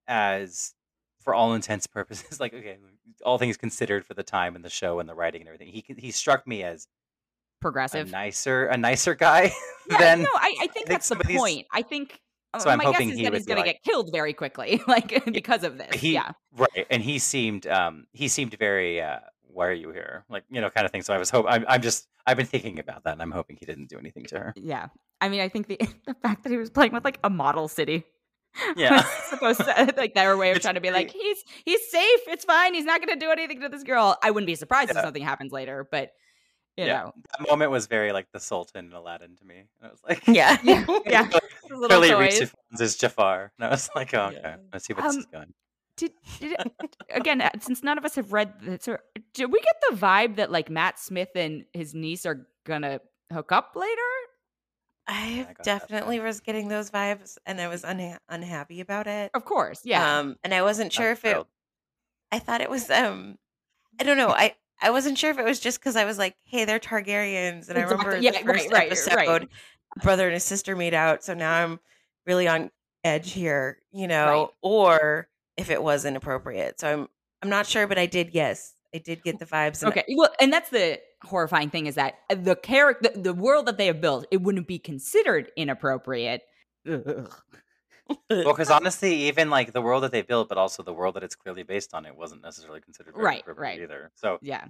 as, 0.06 0.72
for 1.20 1.34
all 1.34 1.54
intents 1.54 1.86
and 1.86 1.92
purposes, 1.92 2.38
like 2.40 2.54
okay, 2.54 2.78
all 3.24 3.38
things 3.38 3.56
considered 3.56 4.06
for 4.06 4.14
the 4.14 4.22
time 4.22 4.54
and 4.54 4.64
the 4.64 4.70
show 4.70 5.00
and 5.00 5.08
the 5.08 5.14
writing 5.14 5.40
and 5.42 5.48
everything, 5.48 5.68
he 5.68 5.84
he 5.98 6.10
struck 6.12 6.46
me 6.46 6.62
as 6.62 6.84
a 6.84 7.62
Progressive. 7.62 8.10
nicer 8.12 8.66
a 8.66 8.76
nicer 8.76 9.14
guy 9.16 9.52
Yeah, 9.90 9.98
than 9.98 10.22
no, 10.22 10.28
I, 10.34 10.54
I 10.60 10.66
think 10.66 10.72
think 10.74 10.86
that's 10.86 11.08
the 11.08 11.16
some 11.16 11.22
these- 11.26 11.36
point. 11.38 11.66
I 11.72 11.82
think. 11.82 12.20
Uh, 12.55 12.59
So 12.59 12.70
I'm 12.70 12.78
my 12.78 12.84
hoping 12.84 13.09
guess 13.09 13.14
is 13.14 13.18
he 13.18 13.24
that 13.24 13.34
he's 13.34 13.47
going 13.47 13.62
to 13.62 13.64
get 13.64 13.82
killed 13.82 14.11
very 14.12 14.32
quickly, 14.32 14.80
like 14.88 15.24
because 15.32 15.64
of 15.64 15.78
this. 15.78 15.94
he 15.94 16.14
yeah, 16.14 16.32
right 16.57 16.86
and 16.90 17.03
he 17.03 17.18
seemed 17.18 17.66
um 17.66 18.07
he 18.12 18.28
seemed 18.28 18.55
very 18.59 19.01
uh 19.01 19.20
why 19.42 19.66
are 19.66 19.72
you 19.72 19.90
here 19.90 20.24
like 20.28 20.44
you 20.51 20.61
know 20.61 20.68
kind 20.68 20.84
of 20.84 20.92
thing 20.92 21.01
so 21.01 21.14
i 21.14 21.18
was 21.18 21.30
hope 21.30 21.47
I'm, 21.49 21.64
I'm 21.66 21.80
just 21.80 22.09
i've 22.26 22.36
been 22.36 22.44
thinking 22.44 22.78
about 22.78 23.05
that 23.05 23.14
and 23.14 23.22
i'm 23.22 23.30
hoping 23.30 23.57
he 23.59 23.64
didn't 23.64 23.88
do 23.88 23.99
anything 23.99 24.24
to 24.26 24.38
her 24.38 24.55
yeah. 24.57 24.88
I 25.20 25.28
mean, 25.28 25.40
I 25.40 25.49
think 25.49 25.66
the 25.66 25.78
the 26.07 26.14
fact 26.14 26.42
that 26.42 26.51
he 26.51 26.59
was 26.59 26.70
playing 26.70 26.92
with 26.92 27.05
like 27.05 27.18
a 27.24 27.30
model 27.30 27.68
city. 27.68 28.05
Yeah. 28.76 29.03
supposed 29.28 29.61
to 29.61 29.94
like 29.99 30.14
their 30.14 30.34
way 30.34 30.51
of 30.51 30.57
It's 30.57 30.64
trying 30.64 30.76
to 30.76 30.80
be 30.80 30.90
like 30.90 31.11
he's 31.11 31.44
he's 31.64 31.90
safe, 31.90 32.20
it's 32.26 32.44
fine, 32.44 32.72
he's 32.72 32.86
not 32.86 33.05
going 33.05 33.18
to 33.18 33.22
do 33.22 33.30
anything 33.30 33.61
to 33.61 33.68
this 33.68 33.82
girl. 33.82 34.16
I 34.22 34.30
wouldn't 34.30 34.47
be 34.47 34.55
surprised 34.55 34.90
if 34.90 34.97
something 34.97 35.22
happens 35.22 35.53
later, 35.53 35.86
but 35.90 36.12
you 36.77 36.85
yeah 36.85 37.03
know, 37.05 37.12
that 37.39 37.49
moment 37.49 37.70
was 37.70 37.87
very 37.87 38.12
like 38.12 38.27
the 38.33 38.41
sultan 38.41 38.87
in 38.87 38.93
aladdin 38.93 39.35
to 39.37 39.45
me 39.45 39.59
and 39.59 39.68
i 39.83 39.89
was 39.89 40.01
like 40.09 40.27
Yeah. 40.27 40.57
yeah, 40.64 40.85
yeah. 41.07 41.22
Like, 41.33 41.43
the 41.68 41.77
little 41.77 41.99
clearly 42.01 42.11
toys. 42.29 42.41
reached 42.41 42.55
as 42.81 42.97
jafar 42.97 43.51
and 43.59 43.66
i 43.66 43.70
was 43.70 43.89
like 43.95 44.12
oh 44.14 44.27
okay 44.27 44.41
Yeah. 44.43 44.57
let's 44.72 44.85
see 44.87 44.93
where 44.95 45.03
this 45.05 45.14
Um, 45.14 45.20
is 45.20 45.27
going 45.27 45.55
Did, 45.97 46.12
did 46.41 46.53
it, 46.61 46.97
again, 47.11 47.41
uh, 47.41 47.49
since 47.61 47.83
none 47.83 47.97
of 47.97 48.05
us 48.05 48.16
have 48.16 48.31
read 48.33 48.53
this, 48.61 48.87
or 48.87 49.01
did 49.33 49.51
we 49.51 49.61
get 49.61 49.77
the 49.89 49.97
vibe 49.97 50.37
that 50.37 50.53
like 50.53 50.68
Matt 50.68 50.99
Smith 50.99 51.31
and 51.35 51.64
his 51.72 51.95
niece 51.95 52.27
are 52.27 52.47
gonna 52.66 53.01
hook 53.33 53.51
up 53.51 53.72
later? 53.74 54.11
I 55.09 55.45
got 55.47 55.57
that 55.57 55.64
definitely 55.64 56.18
vibe. 56.18 56.24
was 56.24 56.41
getting 56.41 56.68
those 56.68 56.91
vibes, 56.91 57.39
and 57.47 57.59
I 57.61 57.68
was 57.68 57.83
unha- 57.83 58.18
unhappy 58.29 58.81
about 58.83 59.07
it. 59.07 59.31
Of 59.33 59.45
course, 59.47 59.81
yeah. 59.85 60.18
Um, 60.18 60.37
and 60.45 60.53
I 60.53 60.61
wasn't 60.62 60.93
sure 60.93 61.07
I'm 61.07 61.12
if 61.12 61.24
it. 61.24 61.47
I 62.31 62.41
thought 62.41 62.61
it 62.61 62.68
was. 62.68 62.91
Um, 62.91 63.39
I 63.99 64.05
don't 64.05 64.18
know. 64.18 64.29
I 64.29 64.55
I 64.81 64.91
wasn't 64.91 65.16
sure 65.18 65.31
if 65.31 65.39
it 65.39 65.45
was 65.45 65.61
just 65.61 65.79
because 65.81 65.97
I 65.97 66.05
was 66.05 66.18
like, 66.18 66.37
hey, 66.45 66.64
they're 66.64 66.79
Targaryens, 66.79 67.68
and 67.68 67.79
I 67.79 67.83
remember 67.83 68.18
Yeah, 68.18 68.33
the 68.33 68.39
first 68.39 68.70
right, 68.70 68.87
episode, 68.87 69.14
right. 69.14 69.49
brother 70.03 70.24
and 70.27 70.35
his 70.35 70.45
sister 70.45 70.77
made 70.77 70.95
out, 70.95 71.24
so 71.24 71.35
now 71.35 71.53
I'm 71.64 71.81
really 72.27 72.47
on 72.49 72.70
edge 73.05 73.33
here, 73.33 73.79
you 73.93 74.07
know, 74.09 74.27
Right. 74.27 74.49
or 74.62 75.29
if 75.57 75.70
it 75.70 75.83
was 75.83 76.05
inappropriate. 76.05 76.81
So 76.81 76.93
I'm 76.93 77.09
I'm 77.43 77.49
not 77.51 77.66
sure, 77.66 77.87
but 77.87 77.99
I 77.99 78.07
did. 78.07 78.31
Yes, 78.35 78.74
I 78.95 78.99
did 78.99 79.22
get 79.22 79.39
the 79.39 79.47
vibes. 79.47 79.87
Okay, 79.87 80.05
well, 80.16 80.31
and 80.41 80.53
that's 80.53 80.70
the 80.70 81.01
horrifying 81.22 81.70
thing 81.70 81.87
is 81.87 81.95
that 81.95 82.14
uh, 82.31 82.35
the 82.35 82.57
character, 82.57 83.11
the, 83.14 83.20
the 83.20 83.35
world 83.35 83.66
that 83.66 83.79
they 83.79 83.87
have 83.87 84.01
built, 84.01 84.27
it 84.31 84.43
wouldn't 84.43 84.66
be 84.66 84.79
considered 84.79 85.51
inappropriate. 85.57 86.43
Ugh. 86.91 87.33
Well 88.30 88.54
because 88.54 88.70
honestly 88.70 89.14
even 89.14 89.50
like 89.50 89.72
the 89.72 89.82
world 89.82 90.02
that 90.02 90.12
they 90.12 90.22
built 90.22 90.48
but 90.48 90.59
also 90.59 90.82
the 90.82 90.92
world 90.92 91.14
that 91.16 91.22
it's 91.22 91.34
clearly 91.34 91.62
based 91.62 91.94
on 91.94 92.07
it 92.07 92.16
wasn't 92.16 92.42
necessarily 92.42 92.80
considered 92.80 93.14
Right, 93.16 93.44
right. 93.46 93.80
either 93.80 94.11
so 94.14 94.38
Yeah, 94.42 94.66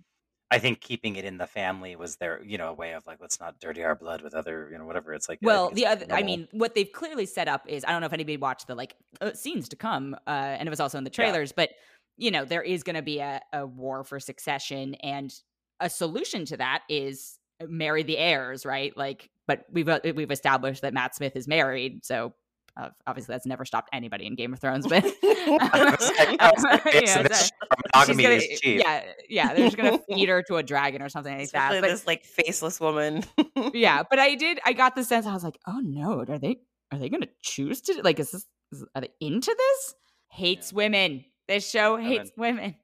i 0.50 0.58
think 0.58 0.80
keeping 0.80 1.16
it 1.16 1.24
in 1.24 1.38
the 1.38 1.46
family 1.46 1.96
was 1.96 2.16
their 2.16 2.42
you 2.42 2.58
know 2.58 2.68
a 2.68 2.74
way 2.74 2.92
of 2.92 3.06
like 3.06 3.20
let's 3.20 3.40
not 3.40 3.58
dirty 3.60 3.82
our 3.82 3.94
blood 3.94 4.22
with 4.22 4.34
other 4.34 4.68
you 4.70 4.78
know 4.78 4.84
whatever 4.84 5.12
it's 5.14 5.28
like 5.28 5.40
Well, 5.42 5.70
the 5.70 5.86
other, 5.86 6.06
I 6.10 6.22
mean, 6.22 6.48
what 6.52 6.74
they've 6.74 6.90
clearly 6.90 7.26
set 7.26 7.46
up 7.48 7.68
is 7.68 7.84
I 7.84 7.90
don't 7.92 8.00
know 8.00 8.06
if 8.06 8.12
anybody 8.12 8.36
watched 8.36 8.66
the 8.66 8.74
like 8.74 8.96
uh, 9.20 9.32
scenes 9.34 9.68
to 9.70 9.76
come, 9.76 10.14
uh, 10.26 10.30
and 10.30 10.66
it 10.66 10.70
was 10.70 10.80
also 10.80 10.98
in 10.98 11.04
the 11.04 11.10
Yeah. 11.10 11.14
trailers, 11.26 11.52
but 11.52 11.70
you 12.16 12.30
know, 12.30 12.44
there 12.46 12.62
is 12.62 12.82
going 12.82 12.96
to 12.96 13.02
be 13.02 13.18
a, 13.18 13.42
a 13.52 13.66
war 13.66 14.02
for 14.02 14.18
succession, 14.18 14.94
and 14.96 15.34
a 15.80 15.90
solution 15.90 16.46
to 16.46 16.56
that 16.56 16.84
is 16.88 17.38
marry 17.68 18.02
the 18.02 18.16
heirs, 18.16 18.64
right? 18.64 18.96
Like, 18.96 19.30
but 19.46 19.66
we've 19.70 19.88
uh, 19.88 20.00
we've 20.14 20.30
established 20.30 20.82
that 20.82 20.94
Matt 20.94 21.14
Smith 21.14 21.36
is 21.36 21.46
married, 21.48 22.04
so. 22.04 22.34
Uh, 22.76 22.90
obviously, 23.06 23.32
that's 23.32 23.46
never 23.46 23.64
stopped 23.64 23.88
anybody 23.92 24.26
in 24.26 24.34
Game 24.34 24.52
of 24.52 24.58
Thrones, 24.60 24.86
but 24.86 25.02
I 25.22 25.96
like- 26.60 26.84
like, 26.84 26.94
Yeah, 27.06 27.22
this 27.22 27.50
monogamy 27.94 28.22
gonna, 28.22 28.34
is 28.36 28.60
cheap 28.60 28.82
yeah, 28.84 29.02
yeah, 29.30 29.54
they're 29.54 29.64
just 29.66 29.76
gonna 29.76 29.98
feed 30.08 30.28
her 30.30 30.42
to 30.42 30.56
a 30.56 30.62
dragon 30.62 31.00
or 31.02 31.08
something 31.08 31.32
like 31.32 31.50
that. 31.52 31.72
Especially 31.72 31.80
But 31.80 31.88
this 31.90 32.06
like 32.06 32.24
faceless 32.24 32.78
woman. 32.80 33.24
yeah 33.72 34.02
but 34.08 34.18
i 34.18 34.34
did 34.34 34.60
i 34.66 34.72
got 34.74 34.94
the 34.94 35.04
sense 35.04 35.24
i 35.26 35.32
was 35.32 35.42
like 35.42 35.58
oh 35.66 35.80
no 35.82 36.20
are 36.20 36.38
they 36.38 36.56
are 36.92 36.98
they 36.98 37.08
gonna 37.08 37.26
choose 37.42 37.80
to 37.82 38.00
like 38.04 38.20
is 38.20 38.30
this 38.30 38.44
is, 38.72 38.84
are 38.94 39.00
they 39.00 39.08
into 39.20 39.54
this 39.56 39.94
hates 40.28 40.72
Yeah. 40.72 40.76
women 40.76 41.24
this 41.48 41.68
show 41.68 41.96
Hates 41.96 42.08
hates 42.28 42.32
women 42.36 42.76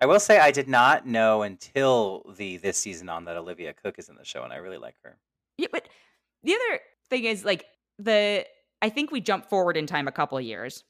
I 0.00 0.06
will 0.06 0.18
say 0.20 0.38
I 0.40 0.50
did 0.50 0.68
not 0.68 1.06
know 1.06 1.42
until 1.42 2.24
the 2.36 2.56
this 2.56 2.76
season 2.76 3.08
on 3.08 3.24
that 3.26 3.36
Olivia 3.36 3.72
Cooke 3.72 4.00
is 4.00 4.08
in 4.08 4.16
the 4.16 4.24
show, 4.24 4.42
and 4.42 4.52
I 4.52 4.56
really 4.56 4.78
like 4.78 4.96
her. 5.04 5.16
yeah 5.58 5.68
but 5.72 5.88
the 6.42 6.54
other 6.54 6.80
thing 7.08 7.24
is 7.24 7.44
like 7.44 7.64
the 8.00 8.44
i 8.82 8.88
think 8.90 9.10
we 9.10 9.20
jump 9.20 9.48
forward 9.48 9.76
in 9.76 9.86
time 9.86 10.06
a 10.08 10.12
couple 10.12 10.36
of 10.36 10.44
years 10.44 10.84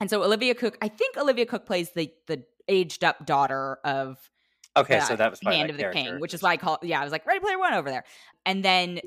and 0.00 0.10
so 0.10 0.22
olivia 0.24 0.54
cooke 0.54 0.76
i 0.82 0.88
think 0.88 1.16
olivia 1.16 1.46
cooke 1.46 1.64
plays 1.66 1.90
the 1.94 2.10
the 2.26 2.42
aged 2.68 3.04
up 3.04 3.24
daughter 3.26 3.78
of 3.84 4.16
Okay, 4.76 4.98
the 4.98 5.04
so 5.06 5.16
that 5.16 5.30
was 5.30 5.40
probably 5.40 5.58
hand 5.58 5.68
that 5.70 5.72
of 5.72 5.76
the 5.78 5.82
character. 5.84 6.02
king 6.12 6.20
which 6.20 6.34
is 6.34 6.42
why 6.42 6.50
i 6.52 6.56
call 6.56 6.78
yeah 6.82 7.00
i 7.00 7.04
was 7.04 7.12
like 7.12 7.24
ready 7.26 7.40
player 7.40 7.58
one 7.58 7.74
over 7.74 7.90
there 7.90 8.04
and 8.46 8.64
then 8.64 9.00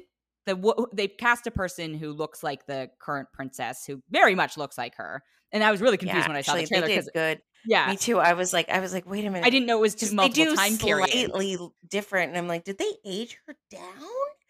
the 0.46 0.86
they 0.94 1.08
cast 1.08 1.46
a 1.48 1.52
person 1.52 1.94
who 1.94 2.12
looks 2.14 2.42
like 2.44 2.66
the 2.66 2.90
current 3.00 3.28
princess 3.34 3.86
who 3.86 4.02
very 4.10 4.34
much 4.36 4.58
looks 4.58 4.78
like 4.78 4.96
her 4.96 5.22
and 5.52 5.64
i 5.64 5.70
was 5.72 5.80
really 5.82 5.98
confused 5.98 6.28
when 6.28 6.36
i 6.38 6.42
saw 6.42 6.56
the 6.56 6.66
trailer 6.66 6.88
because 6.88 7.10
good. 7.14 7.42
yeah 7.66 7.88
Me 7.92 7.96
too. 7.96 8.18
I 8.20 8.34
was 8.34 8.52
like, 8.52 8.68
I 8.70 8.80
was 8.80 8.92
like, 8.92 9.08
wait 9.08 9.24
a 9.24 9.30
minute. 9.30 9.46
I 9.46 9.52
didn't 9.52 9.68
know 9.68 9.78
it 9.78 9.82
was 9.82 9.94
two 9.94 10.00
Just- 10.08 10.12
they 10.14 10.16
multiple 10.16 10.46
do 10.46 10.56
time 10.56 10.78
periods. 10.78 11.12
slightly 11.14 11.58
different, 11.88 12.30
and 12.30 12.38
I'm 12.40 12.48
like, 12.48 12.64
did 12.64 12.80
they 12.80 12.92
age 13.06 13.38
her 13.46 13.56
down? 13.70 13.84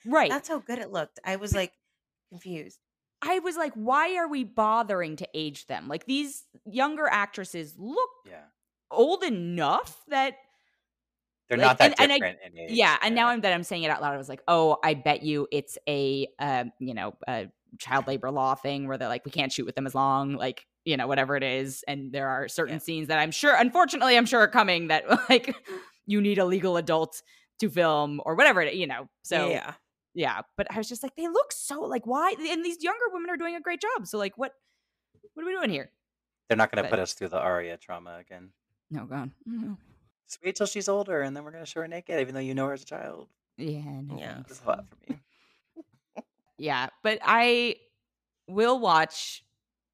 Right. 0.05 0.29
That's 0.29 0.47
how 0.47 0.59
good 0.59 0.79
it 0.79 0.91
looked. 0.93 1.19
I 1.25 1.35
was 1.35 1.53
like 1.53 1.73
confused. 2.29 2.79
I 3.21 3.39
was 3.39 3.55
like, 3.57 3.73
why 3.73 4.15
are 4.17 4.27
we 4.27 4.43
bothering 4.43 5.15
to 5.17 5.27
age 5.33 5.67
them? 5.67 5.87
Like 5.87 6.05
these 6.05 6.43
younger 6.65 7.07
actresses 7.07 7.75
look 7.77 8.09
Yeah. 8.25 8.43
old 8.89 9.23
enough 9.23 10.03
that 10.07 10.35
They're 11.49 11.57
Like, 11.57 11.67
not 11.67 11.77
that 11.79 11.91
and- 11.91 11.95
and 11.99 12.11
I- 12.13 12.15
different 12.15 12.39
in 12.45 12.57
age. 12.59 12.71
yeah. 12.71 12.97
And 13.01 13.13
now 13.13 13.27
I'm 13.27 13.41
that 13.41 13.51
I'm 13.53 13.63
saying 13.63 13.83
it 13.83 13.89
out 13.91 14.01
loud. 14.01 14.13
I 14.13 14.17
was 14.17 14.29
like, 14.29 14.41
oh, 14.47 14.77
I 14.83 14.93
bet 14.93 15.21
you 15.21 15.47
it's 15.51 15.77
a 15.87 16.27
um, 16.39 16.71
you 16.79 16.93
know, 16.93 17.13
a 17.27 17.47
child 17.77 18.07
labor 18.07 18.31
law 18.31 18.55
thing 18.55 18.87
where 18.87 18.97
they're 18.97 19.09
like, 19.09 19.25
we 19.25 19.31
can't 19.31 19.51
shoot 19.51 19.65
with 19.65 19.75
them 19.75 19.85
as 19.85 19.93
long, 19.93 20.35
like 20.35 20.65
you 20.85 20.95
know, 20.97 21.07
whatever 21.07 21.35
it 21.35 21.43
is. 21.43 21.83
And 21.87 22.11
there 22.13 22.27
are 22.29 22.47
certain 22.47 22.75
Yeah. 22.75 22.79
scenes 22.79 23.07
that 23.09 23.19
I'm 23.19 23.31
sure, 23.31 23.53
unfortunately, 23.55 24.17
I'm 24.17 24.25
sure 24.25 24.39
are 24.39 24.47
coming 24.47 24.87
that 24.87 25.03
like 25.29 25.53
you 26.07 26.21
need 26.21 26.37
a 26.39 26.45
legal 26.45 26.77
adult 26.77 27.21
to 27.59 27.69
film 27.69 28.19
or 28.25 28.35
whatever 28.35 28.61
it, 28.61 28.73
you 28.75 28.87
know. 28.87 29.09
So 29.23 29.49
yeah. 29.49 29.73
Yeah 30.13 30.41
but 30.57 30.67
i 30.71 30.77
was 30.77 30.89
just 30.89 31.03
like 31.03 31.15
they 31.15 31.27
look 31.27 31.51
so 31.51 31.81
like 31.81 32.05
why 32.05 32.33
and 32.49 32.65
these 32.65 32.83
younger 32.83 33.05
women 33.11 33.29
are 33.29 33.37
doing 33.37 33.55
a 33.55 33.61
great 33.61 33.81
job 33.81 34.05
so 34.07 34.17
like 34.17 34.37
what 34.37 34.53
what 35.33 35.43
are 35.43 35.45
we 35.45 35.53
doing 35.53 35.69
here 35.69 35.91
They're 36.47 36.57
not 36.57 36.71
going 36.71 36.83
to 36.83 36.89
put 36.89 36.99
us 36.99 37.13
through 37.13 37.29
the 37.29 37.39
Arya 37.39 37.77
trauma 37.77 38.17
again. 38.19 38.51
no 38.89 39.05
god 39.05 39.31
No. 39.45 39.77
Just 40.27 40.39
wait 40.45 40.55
till 40.55 40.65
she's 40.67 40.87
older, 40.87 41.21
and 41.23 41.35
then 41.35 41.43
we're 41.43 41.51
going 41.51 41.63
to 41.65 41.69
show 41.69 41.81
her 41.81 41.87
naked, 41.89 42.17
even 42.21 42.33
though 42.33 42.39
you 42.39 42.53
know 42.55 42.67
her 42.67 42.73
as 42.73 42.83
a 42.83 42.85
child. 42.85 43.27
yeah 43.57 43.81
no 44.01 44.17
Yeah. 44.17 44.39
It's 44.41 44.61
a 44.65 44.67
lot 44.67 44.85
for 44.89 45.11
me. 45.13 45.19
yeah 46.57 46.87
but 47.03 47.19
i 47.23 47.75
will 48.47 48.79
watch 48.79 49.43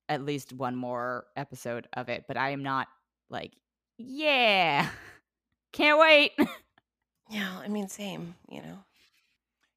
at 0.10 0.24
least 0.26 0.52
one 0.54 0.76
more 0.76 1.26
episode 1.36 1.88
of 1.94 2.10
it 2.10 2.26
but 2.28 2.38
i 2.38 2.50
am 2.50 2.64
not 2.64 2.88
like 3.30 3.54
yeah 3.98 4.90
can't 5.74 6.00
wait 6.00 6.32
Yeah. 7.30 7.60
I 7.62 7.68
mean, 7.68 7.90
same, 7.90 8.36
you 8.50 8.62
know. 8.62 8.78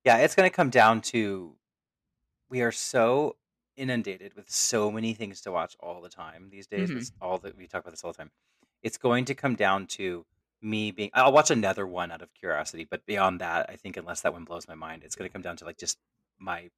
Yeah, 0.05 0.19
it's 0.19 0.35
going 0.35 0.49
to 0.49 0.55
come 0.55 0.71
down 0.71 1.01
to 1.03 1.57
we 2.49 2.63
are 2.63 2.73
so 2.73 3.37
inundated 3.77 4.35
with 4.35 4.51
so 4.51 4.91
many 4.91 5.15
things 5.15 5.41
to 5.43 5.53
watch 5.53 5.77
all 5.81 6.01
the 6.01 6.09
time 6.09 6.49
these 6.51 6.67
days. 6.67 6.91
Mhm. 6.91 6.97
It's 6.97 7.13
all 7.21 7.39
that 7.39 7.57
we 7.57 7.67
talk 7.67 7.83
about 7.83 7.91
this 7.93 8.03
all 8.03 8.13
the 8.13 8.19
time. 8.19 8.31
It's 8.83 8.99
going 8.99 9.25
to 9.27 9.35
come 9.35 9.55
down 9.57 9.87
to 9.89 10.27
me 10.63 10.91
being. 10.91 11.11
I'll 11.15 11.33
watch 11.33 11.51
another 11.51 11.87
one 11.87 12.11
out 12.11 12.23
of 12.23 12.33
curiosity, 12.35 12.85
but 12.85 13.05
beyond 13.07 13.41
that, 13.41 13.69
I 13.71 13.77
think 13.77 13.97
unless 13.97 14.23
that 14.23 14.33
one 14.33 14.45
blows 14.45 14.67
my 14.69 14.75
mind, 14.75 15.03
it's 15.05 15.15
going 15.15 15.29
to 15.29 15.33
come 15.33 15.43
down 15.43 15.57
to 15.59 15.65
like 15.65 15.79
just 15.79 15.99
my 16.39 16.71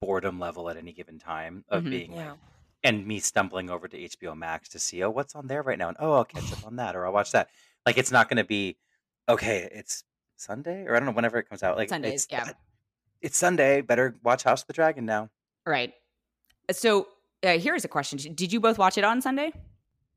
boredom 0.00 0.38
level 0.40 0.70
at 0.70 0.76
any 0.76 0.92
given 0.92 1.18
time 1.18 1.64
of 1.68 1.84
Mhm. 1.84 1.90
being 1.90 2.10
like, 2.12 2.20
Yeah. 2.26 2.36
and 2.84 3.06
me 3.06 3.18
stumbling 3.20 3.68
over 3.70 3.88
to 3.88 3.96
HBO 3.98 4.34
Max 4.36 4.68
to 4.70 4.78
see, 4.78 5.02
oh, 5.02 5.10
what's 5.10 5.34
on 5.34 5.48
there 5.48 5.62
right 5.62 5.78
now? 5.78 5.88
And 5.88 5.96
oh, 6.00 6.12
I'll 6.14 6.24
catch 6.24 6.52
up 6.52 6.64
on 6.66 6.76
that 6.76 6.94
or 6.96 7.04
I'll 7.06 7.12
watch 7.12 7.32
that. 7.32 7.50
Like, 7.84 7.98
it's 7.98 8.12
not 8.12 8.28
going 8.28 8.36
to 8.38 8.44
be, 8.44 8.76
okay, 9.28 9.68
it's 9.72 10.04
Sunday 10.36 10.84
or 10.84 10.94
I 10.94 11.00
don't 11.00 11.06
know, 11.06 11.12
whenever 11.12 11.38
it 11.38 11.48
comes 11.48 11.62
out. 11.62 11.76
Like, 11.76 11.88
Sundays, 11.90 12.26
yeah. 12.30 12.52
It's 13.22 13.36
Sunday. 13.38 13.80
Better 13.80 14.16
watch 14.22 14.42
House 14.44 14.62
of 14.62 14.66
the 14.66 14.72
Dragon 14.72 15.04
now. 15.04 15.30
right 15.66 15.92
so 16.70 17.08
uh, 17.42 17.58
here's 17.58 17.84
a 17.84 17.88
question 17.88 18.18
did 18.34 18.52
you 18.52 18.60
both 18.60 18.76
watch 18.78 18.98
it 18.98 19.04
on 19.04 19.22
sunday 19.22 19.50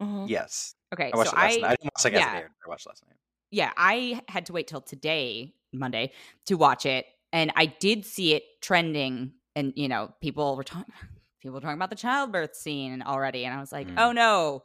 Mhm. 0.02 0.28
Yes. 0.28 0.76
okay 0.94 1.12
I 1.14 1.18
watched 1.18 1.30
so 1.32 1.38
it 1.38 1.40
last 1.40 1.58
i 1.58 1.60
night. 1.62 1.64
I 1.64 1.76
didn't 1.76 1.92
watch 1.96 2.04
like 2.06 2.14
as 2.14 2.20
yeah. 2.20 2.34
it 2.34 2.40
aired. 2.40 2.52
I 2.66 2.70
watched 2.70 2.88
last 2.88 3.04
night. 3.08 3.16
yeah, 3.52 3.72
I 3.78 4.22
had 4.28 4.46
to 4.48 4.54
wait 4.54 4.68
till 4.68 4.82
today, 4.82 5.54
Monday, 5.72 6.12
to 6.48 6.56
watch 6.56 6.86
it, 6.88 7.06
and 7.32 7.52
I 7.56 7.68
did 7.68 8.06
see 8.06 8.34
it 8.34 8.44
trending, 8.62 9.34
and 9.56 9.74
you 9.76 9.88
know, 9.88 10.12
people 10.22 10.56
were 10.58 10.64
talking, 10.64 10.92
people 11.42 11.54
were 11.54 11.62
talking 11.62 11.76
about 11.78 11.90
the 11.92 11.96
childbirth 11.96 12.56
scene 12.56 13.02
already, 13.04 13.46
and 13.46 13.54
I 13.56 13.60
was 13.60 13.72
like, 13.72 13.88
Mm. 13.88 13.96
oh 14.00 14.12
no, 14.12 14.64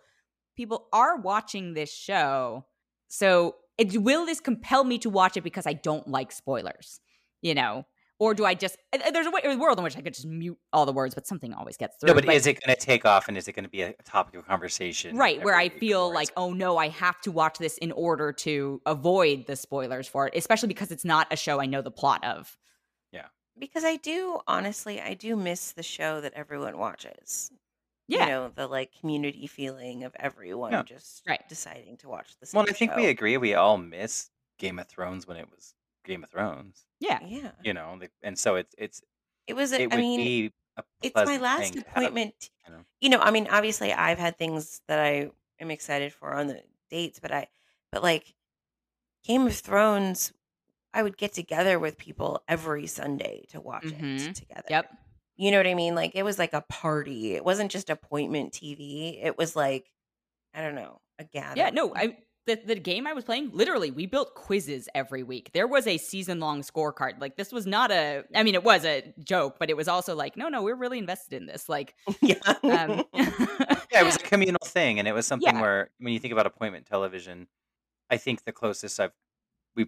people 0.56 0.88
are 0.92 1.16
watching 1.20 1.74
this 1.74 1.92
show, 1.92 2.64
so 3.08 3.56
it, 3.78 4.00
will 4.00 4.24
this 4.26 4.40
compel 4.40 4.82
me 4.84 4.96
to 4.98 5.10
watch 5.10 5.36
it 5.36 5.42
because 5.44 5.66
I 5.66 5.74
don't 5.74 6.08
like 6.08 6.32
spoilers, 6.32 7.00
you 7.42 7.54
know? 7.54 7.84
Or 8.18 8.32
do 8.32 8.44
I 8.46 8.54
just? 8.54 8.76
uh, 8.94 8.98
uh, 9.06 9.10
There's 9.10 9.26
a, 9.26 9.30
way, 9.30 9.40
a 9.44 9.56
world 9.56 9.76
in 9.78 9.84
which 9.84 9.96
I 9.96 10.00
could 10.00 10.14
just 10.14 10.26
mute 10.26 10.56
all 10.72 10.86
the 10.86 10.92
words, 10.92 11.14
but 11.14 11.26
something 11.26 11.52
always 11.52 11.76
gets 11.76 11.96
through. 11.98 12.08
No, 12.08 12.14
but 12.14 12.24
but- 12.26 12.34
is 12.34 12.46
it 12.46 12.58
going 12.64 12.74
to 12.74 12.80
take 12.80 13.04
off 13.04 13.28
and 13.28 13.36
is 13.36 13.46
it 13.46 13.52
going 13.52 13.64
to 13.64 13.70
be 13.70 13.82
a 13.82 13.92
topic 14.04 14.34
of 14.36 14.46
conversation? 14.46 15.16
right 15.16 15.42
where 15.44 15.54
i 15.54 15.68
feel 15.68 16.00
or 16.02 16.14
like 16.14 16.30
oh 16.36 16.52
no 16.52 16.76
i 16.78 16.88
have 16.88 17.20
to 17.20 17.30
watch 17.30 17.58
this 17.58 17.76
in 17.78 17.92
order 17.92 18.32
to 18.32 18.80
avoid 18.86 19.46
the 19.46 19.54
spoilers 19.56 20.08
for 20.08 20.26
it 20.28 20.34
especially 20.36 20.68
because 20.68 20.90
it's 20.90 21.04
not 21.04 21.26
a 21.30 21.36
show 21.36 21.60
i 21.60 21.66
know 21.66 21.82
the 21.82 21.90
plot 21.90 22.24
of 22.24 22.56
Yeah, 23.12 23.26
Because 23.58 23.84
I 23.84 23.96
do, 23.96 24.40
honestly, 24.46 25.00
I 25.00 25.14
do 25.14 25.36
miss 25.36 25.72
the 25.72 25.82
show 25.82 26.20
that 26.22 26.32
everyone 26.34 26.76
watches. 26.78 27.50
yeah 28.08 28.24
You 28.24 28.30
know, 28.30 28.48
the 28.54 28.66
like 28.66 28.90
community 29.00 29.46
feeling 29.46 30.04
of 30.04 30.14
everyone 30.18 30.72
Yeah. 30.72 30.82
just 30.82 31.22
Right. 31.28 31.46
deciding 31.48 31.96
to 31.98 32.08
watch 32.08 32.34
this. 32.40 32.52
Well, 32.52 32.66
I 32.68 32.72
think 32.72 32.94
we 32.96 33.06
agree. 33.06 33.36
We 33.36 33.54
all 33.54 33.78
miss 33.78 34.30
Game 34.58 34.78
of 34.78 34.88
Thrones 34.88 35.26
when 35.26 35.36
it 35.36 35.48
was 35.50 35.74
Game 36.06 36.24
of 36.24 36.30
Thrones. 36.30 36.86
yeah 37.00 37.18
Yeah. 37.24 37.50
You 37.62 37.74
know, 37.74 37.96
like- 38.00 38.12
and 38.22 38.38
so 38.38 38.54
it's 38.56 38.74
it's 38.78 39.02
It 39.46 39.54
was, 39.54 39.72
a- 39.72 39.82
it 39.82 39.92
I 39.92 39.96
would 39.96 40.00
mean, 40.02 40.20
be 40.20 40.52
a 40.78 40.82
it's 41.02 41.14
my 41.14 41.24
pleasant 41.24 41.42
last 41.42 41.60
thing 41.74 41.82
to 41.82 41.88
have, 41.90 41.96
appointment. 41.98 42.50
you 42.66 42.72
know. 42.72 42.80
You 43.00 43.08
know, 43.10 43.18
I 43.20 43.30
mean, 43.30 43.46
obviously, 43.50 43.92
I've 43.92 44.18
had 44.18 44.36
things 44.38 44.80
that 44.88 44.98
I 44.98 45.30
am 45.60 45.70
excited 45.70 46.12
for 46.12 46.34
on 46.34 46.46
the 46.48 46.62
dates, 46.90 47.18
but 47.20 47.30
I, 47.32 47.46
but 47.92 48.02
like 48.02 48.34
Game 49.24 49.46
of 49.46 49.56
Thrones, 49.56 50.32
I 50.94 51.02
would 51.02 51.16
get 51.16 51.32
together 51.32 51.78
with 51.78 51.98
people 51.98 52.42
every 52.48 52.86
Sunday 52.86 53.44
to 53.50 53.60
watch 53.60 53.84
Mhm. 53.84 54.28
it 54.30 54.34
together. 54.34 54.64
yep 54.70 54.90
You 55.36 55.50
know 55.50 55.58
what 55.58 55.66
I 55.66 55.74
mean? 55.74 55.94
Like 55.94 56.14
it 56.14 56.22
was 56.22 56.38
like 56.38 56.52
a 56.54 56.62
party. 56.62 57.34
It 57.34 57.44
wasn't 57.44 57.70
just 57.70 57.90
appointment 57.90 58.52
TV. 58.54 59.18
It 59.22 59.36
was 59.36 59.54
like, 59.56 59.90
I 60.54 60.62
don't 60.62 60.74
know, 60.74 61.00
a 61.18 61.24
gathering. 61.24 61.58
yeah 61.58 61.70
no 61.70 61.94
i 61.94 62.16
the, 62.46 62.56
the 62.64 62.74
game 62.76 63.06
i 63.06 63.12
was 63.12 63.24
playing 63.24 63.50
literally 63.52 63.90
we 63.90 64.06
built 64.06 64.34
quizzes 64.34 64.88
every 64.94 65.22
week 65.22 65.50
there 65.52 65.66
was 65.66 65.86
a 65.86 65.98
season 65.98 66.40
long 66.40 66.62
scorecard 66.62 67.20
like 67.20 67.36
this 67.36 67.52
was 67.52 67.66
not 67.66 67.90
a 67.90 68.24
i 68.34 68.42
mean 68.42 68.54
it 68.54 68.64
was 68.64 68.84
a 68.84 69.12
joke 69.22 69.56
but 69.58 69.68
it 69.70 69.76
was 69.76 69.88
also 69.88 70.14
like 70.14 70.36
no 70.36 70.48
no 70.48 70.62
we're 70.62 70.74
really 70.74 70.98
invested 70.98 71.34
in 71.40 71.46
this 71.46 71.68
like 71.68 71.94
yeah. 72.22 72.34
um 72.62 73.04
Yeah, 73.92 74.02
it 74.02 74.04
was 74.04 74.16
a 74.16 74.18
communal 74.18 74.60
thing, 74.64 74.98
and 74.98 75.08
it 75.08 75.12
was 75.14 75.26
something 75.26 75.54
Yeah. 75.54 75.60
where 75.60 75.90
when 76.00 76.12
you 76.12 76.18
think 76.18 76.32
about 76.32 76.44
appointment 76.44 76.84
television, 76.86 77.46
I 78.10 78.18
think 78.18 78.44
the 78.44 78.52
closest 78.52 79.00
I've 79.00 79.12
we 79.74 79.86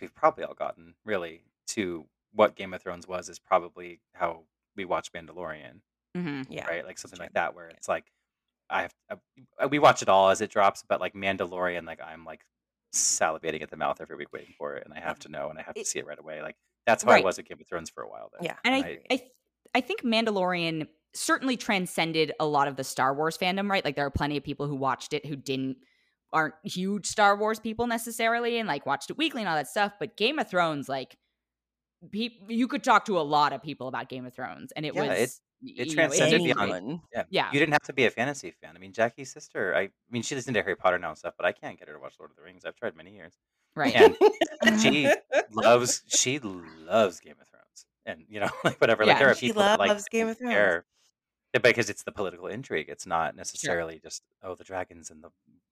we've 0.00 0.14
probably 0.14 0.44
all 0.44 0.54
gotten 0.54 0.94
really 1.04 1.42
to 1.68 2.06
what 2.32 2.56
Game 2.56 2.72
of 2.72 2.80
Thrones 2.80 3.06
was 3.06 3.28
is 3.28 3.38
probably 3.38 4.00
how 4.14 4.44
we 4.76 4.84
watch 4.86 5.12
Mandalorian. 5.12 5.80
mhm. 6.16 6.46
yeah. 6.48 6.64
right? 6.66 6.86
Like 6.86 6.98
something 6.98 7.18
like 7.18 7.34
that, 7.34 7.54
where 7.54 7.68
it's 7.68 7.88
like 7.88 8.06
I 8.70 8.82
have 8.82 8.92
uh, 9.10 9.68
we 9.68 9.78
watch 9.78 10.02
it 10.02 10.08
all 10.08 10.30
as 10.30 10.40
it 10.40 10.50
drops, 10.50 10.82
but 10.88 11.00
like 11.00 11.14
Mandalorian, 11.14 11.86
like 11.86 12.00
I'm 12.02 12.24
like 12.24 12.40
salivating 12.94 13.62
at 13.62 13.70
the 13.70 13.76
mouth 13.76 14.00
every 14.00 14.16
week 14.16 14.28
waiting 14.32 14.54
for 14.56 14.74
it, 14.76 14.84
and 14.84 14.94
I 14.94 15.00
have 15.00 15.18
to 15.20 15.28
know, 15.28 15.50
and 15.50 15.58
I 15.58 15.62
have 15.62 15.74
to 15.74 15.84
see 15.84 15.98
it 15.98 16.06
right 16.06 16.18
away. 16.18 16.42
Like 16.42 16.56
that's 16.86 17.02
how 17.04 17.12
I 17.12 17.20
was 17.20 17.38
at 17.38 17.46
Game 17.48 17.58
of 17.60 17.66
Thrones 17.66 17.90
for 17.90 18.02
a 18.02 18.08
while. 18.08 18.30
There, 18.32 18.40
Yeah. 18.50 18.56
and 18.64 18.74
I, 18.74 18.78
I, 19.10 19.16
th- 19.16 19.30
I 19.74 19.80
think 19.80 20.02
Mandalorian 20.02 20.86
certainly 21.14 21.56
transcended 21.56 22.32
a 22.40 22.46
lot 22.46 22.68
of 22.68 22.76
the 22.76 22.84
Star 22.84 23.14
Wars 23.14 23.38
fandom, 23.38 23.70
right? 23.70 23.84
Like 23.84 23.96
there 23.96 24.06
are 24.06 24.10
plenty 24.10 24.36
of 24.36 24.44
people 24.44 24.66
who 24.66 24.76
watched 24.76 25.12
it 25.12 25.24
who 25.26 25.36
didn't 25.36 25.76
aren't 26.32 26.54
huge 26.64 27.06
Star 27.06 27.36
Wars 27.36 27.60
people 27.60 27.86
necessarily, 27.86 28.58
and 28.58 28.66
like 28.68 28.86
watched 28.86 29.10
it 29.10 29.18
weekly 29.18 29.42
and 29.42 29.48
all 29.48 29.56
that 29.56 29.68
stuff. 29.68 29.92
But 30.00 30.16
Game 30.16 30.38
of 30.38 30.48
Thrones, 30.48 30.88
like, 30.88 31.16
pe- 32.12 32.30
you 32.48 32.66
could 32.68 32.82
talk 32.82 33.04
to 33.06 33.18
a 33.18 33.22
lot 33.22 33.52
of 33.52 33.62
people 33.62 33.88
about 33.88 34.08
Game 34.08 34.26
of 34.26 34.34
Thrones, 34.34 34.72
and 34.72 34.84
it 34.84 34.94
Yeah, 34.94 35.04
it- 35.04 35.20
was 35.20 35.40
it 35.64 35.78
you 35.78 35.84
know, 35.86 35.94
transcended 35.94 36.44
beyond- 36.44 37.00
yeah, 37.12 37.24
Yeah. 37.30 37.48
You 37.52 37.58
didn't 37.58 37.72
have 37.72 37.82
to 37.84 37.92
be 37.92 38.04
a 38.06 38.10
fantasy 38.10 38.52
fan. 38.60 38.74
I 38.76 38.78
mean, 38.78 38.92
Jackie's 38.92 39.32
sister. 39.32 39.74
I, 39.74 39.80
I 39.82 39.90
mean, 40.10 40.22
she's 40.22 40.44
to 40.44 40.52
Harry 40.52 40.76
Potter 40.76 40.98
now 40.98 41.10
and 41.10 41.18
stuff, 41.18 41.34
but 41.36 41.46
I 41.46 41.52
can't 41.52 41.78
get 41.78 41.88
her 41.88 41.94
to 41.94 42.00
watch 42.00 42.14
Lord 42.18 42.30
of 42.30 42.36
the 42.36 42.42
Rings. 42.42 42.64
I've 42.64 42.76
tried 42.76 42.96
many 42.96 43.14
years. 43.14 43.34
right? 43.74 43.94
And 44.62 44.80
she 44.80 45.10
loves 45.52 46.02
she 46.08 46.38
loves 46.38 47.20
Game 47.20 47.34
of 47.40 47.48
Thrones, 47.48 47.86
and 48.06 48.24
you 48.28 48.40
know, 48.40 48.50
like 48.64 48.80
whatever. 48.80 49.04
Like 49.04 49.14
Yeah. 49.14 49.18
there 49.18 49.30
are 49.30 49.34
She 49.34 49.48
people 49.48 49.62
that 49.62 49.78
like 49.78 49.88
loves 49.88 50.04
Game 50.08 50.28
of 50.28 50.38
Thrones. 50.38 50.52
care 50.54 50.84
yeah, 51.52 51.60
because 51.60 51.88
it's 51.90 52.02
the 52.04 52.12
political 52.12 52.46
intrigue. 52.48 52.86
It's 52.88 53.06
not 53.06 53.34
necessarily 53.36 53.98
just 54.02 54.22
oh 54.42 54.54
the 54.54 54.64
dragons 54.64 55.10
and 55.10 55.22
the 55.24 55.28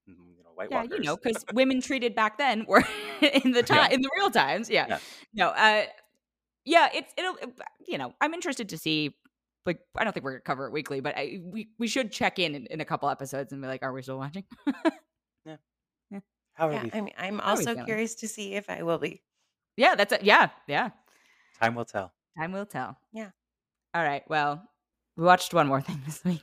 mm, 0.09 0.17
you 0.37 0.43
know 0.43 0.51
White 0.55 0.69
yeah, 0.71 0.83
Walkers. 0.83 0.99
you 0.99 1.05
know, 1.05 1.17
because 1.17 1.45
women 1.55 1.81
treated 1.81 2.15
back 2.15 2.39
then 2.39 2.65
were 2.69 2.83
in 3.45 3.53
the 3.53 3.63
time 3.63 3.93
in 3.93 4.01
the 4.01 4.11
real 4.17 4.31
times. 4.31 4.69
Yeah. 4.71 4.87
Yeah. 4.89 4.99
No, 5.35 5.49
uh 5.49 5.85
yeah, 6.65 6.89
it's 6.95 7.13
it'll 7.17 7.37
you 7.87 7.99
know, 7.99 8.15
I'm 8.21 8.35
interested 8.35 8.69
to 8.71 8.79
see 8.79 9.15
like 9.67 9.81
I 9.97 10.05
don't 10.05 10.13
think 10.13 10.25
we're 10.25 10.33
gonna 10.33 10.41
cover 10.43 10.67
it 10.67 10.73
weekly, 10.73 11.01
but 11.01 11.17
I 11.17 11.41
we, 11.43 11.69
we 11.79 11.87
should 11.89 12.13
check 12.13 12.39
in, 12.39 12.55
in 12.55 12.67
in 12.67 12.81
a 12.81 12.85
couple 12.85 13.09
episodes 13.09 13.53
and 13.53 13.61
be 13.63 13.69
like, 13.69 13.83
are 13.83 13.93
we 13.93 14.03
still 14.03 14.19
watching? 14.19 14.45
Yeah, 15.45 15.57
How 16.55 16.69
are 16.69 16.73
Yeah, 16.73 16.83
we? 16.85 16.91
I 16.93 17.01
mean, 17.01 17.15
I'm 17.19 17.41
also 17.41 17.75
curious 17.85 18.15
to 18.17 18.29
see 18.29 18.55
if 18.55 18.69
I 18.69 18.83
will 18.83 18.99
be. 18.99 19.23
yeah, 19.77 19.95
that's 19.95 20.13
it. 20.13 20.23
Yeah, 20.23 20.51
yeah. 20.67 20.91
Time 21.61 21.75
will 21.75 21.85
tell. 21.85 22.13
Time 22.39 22.53
will 22.53 22.67
tell. 22.67 22.99
Yeah. 23.13 23.31
All 23.95 24.03
right. 24.03 24.23
Well, 24.29 24.63
we 25.17 25.25
watched 25.25 25.55
one 25.55 25.67
more 25.69 25.81
thing 25.89 26.01
this 26.07 26.25
week. 26.25 26.43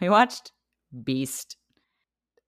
We 0.00 0.08
watched 0.08 0.52
Beast. 1.04 1.56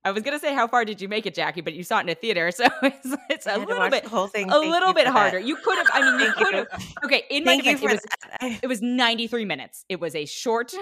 I 0.07 0.13
was 0.13 0.23
gonna 0.23 0.39
say 0.39 0.55
how 0.55 0.69
far 0.69 0.85
did 0.85 1.01
you 1.01 1.09
make 1.09 1.27
it, 1.27 1.35
Jackie, 1.35 1.63
but 1.63 1.75
you 1.75 1.83
saw 1.83 1.99
it 1.99 2.03
in 2.03 2.09
a 2.11 2.15
theater, 2.15 2.51
so 2.53 2.65
it's, 2.83 3.17
it's 3.29 3.47
a 3.49 3.59
little 3.59 3.91
bit 3.91 4.05
whole 4.05 4.29
thing. 4.29 4.49
a 4.49 4.53
Thank 4.53 4.67
little 4.67 4.93
bit 4.93 5.09
for 5.09 5.13
that. 5.13 5.19
harder. 5.19 5.41
You 5.41 5.57
could 5.57 5.77
have. 5.79 5.89
I 5.93 6.01
mean, 6.01 6.21
you 6.21 6.33
could 6.37 6.55
have. 6.55 6.97
Okay, 7.05 7.25
in 7.29 7.45
Thank 7.45 7.65
you 7.65 7.73
defense, 7.73 8.05
it 8.05 8.11
was 8.13 8.41
that. 8.41 8.59
it 8.63 8.67
was 8.69 8.81
93 8.81 9.45
minutes. 9.45 9.85
It 9.89 9.99
was 9.99 10.15
a 10.15 10.25
short 10.25 10.73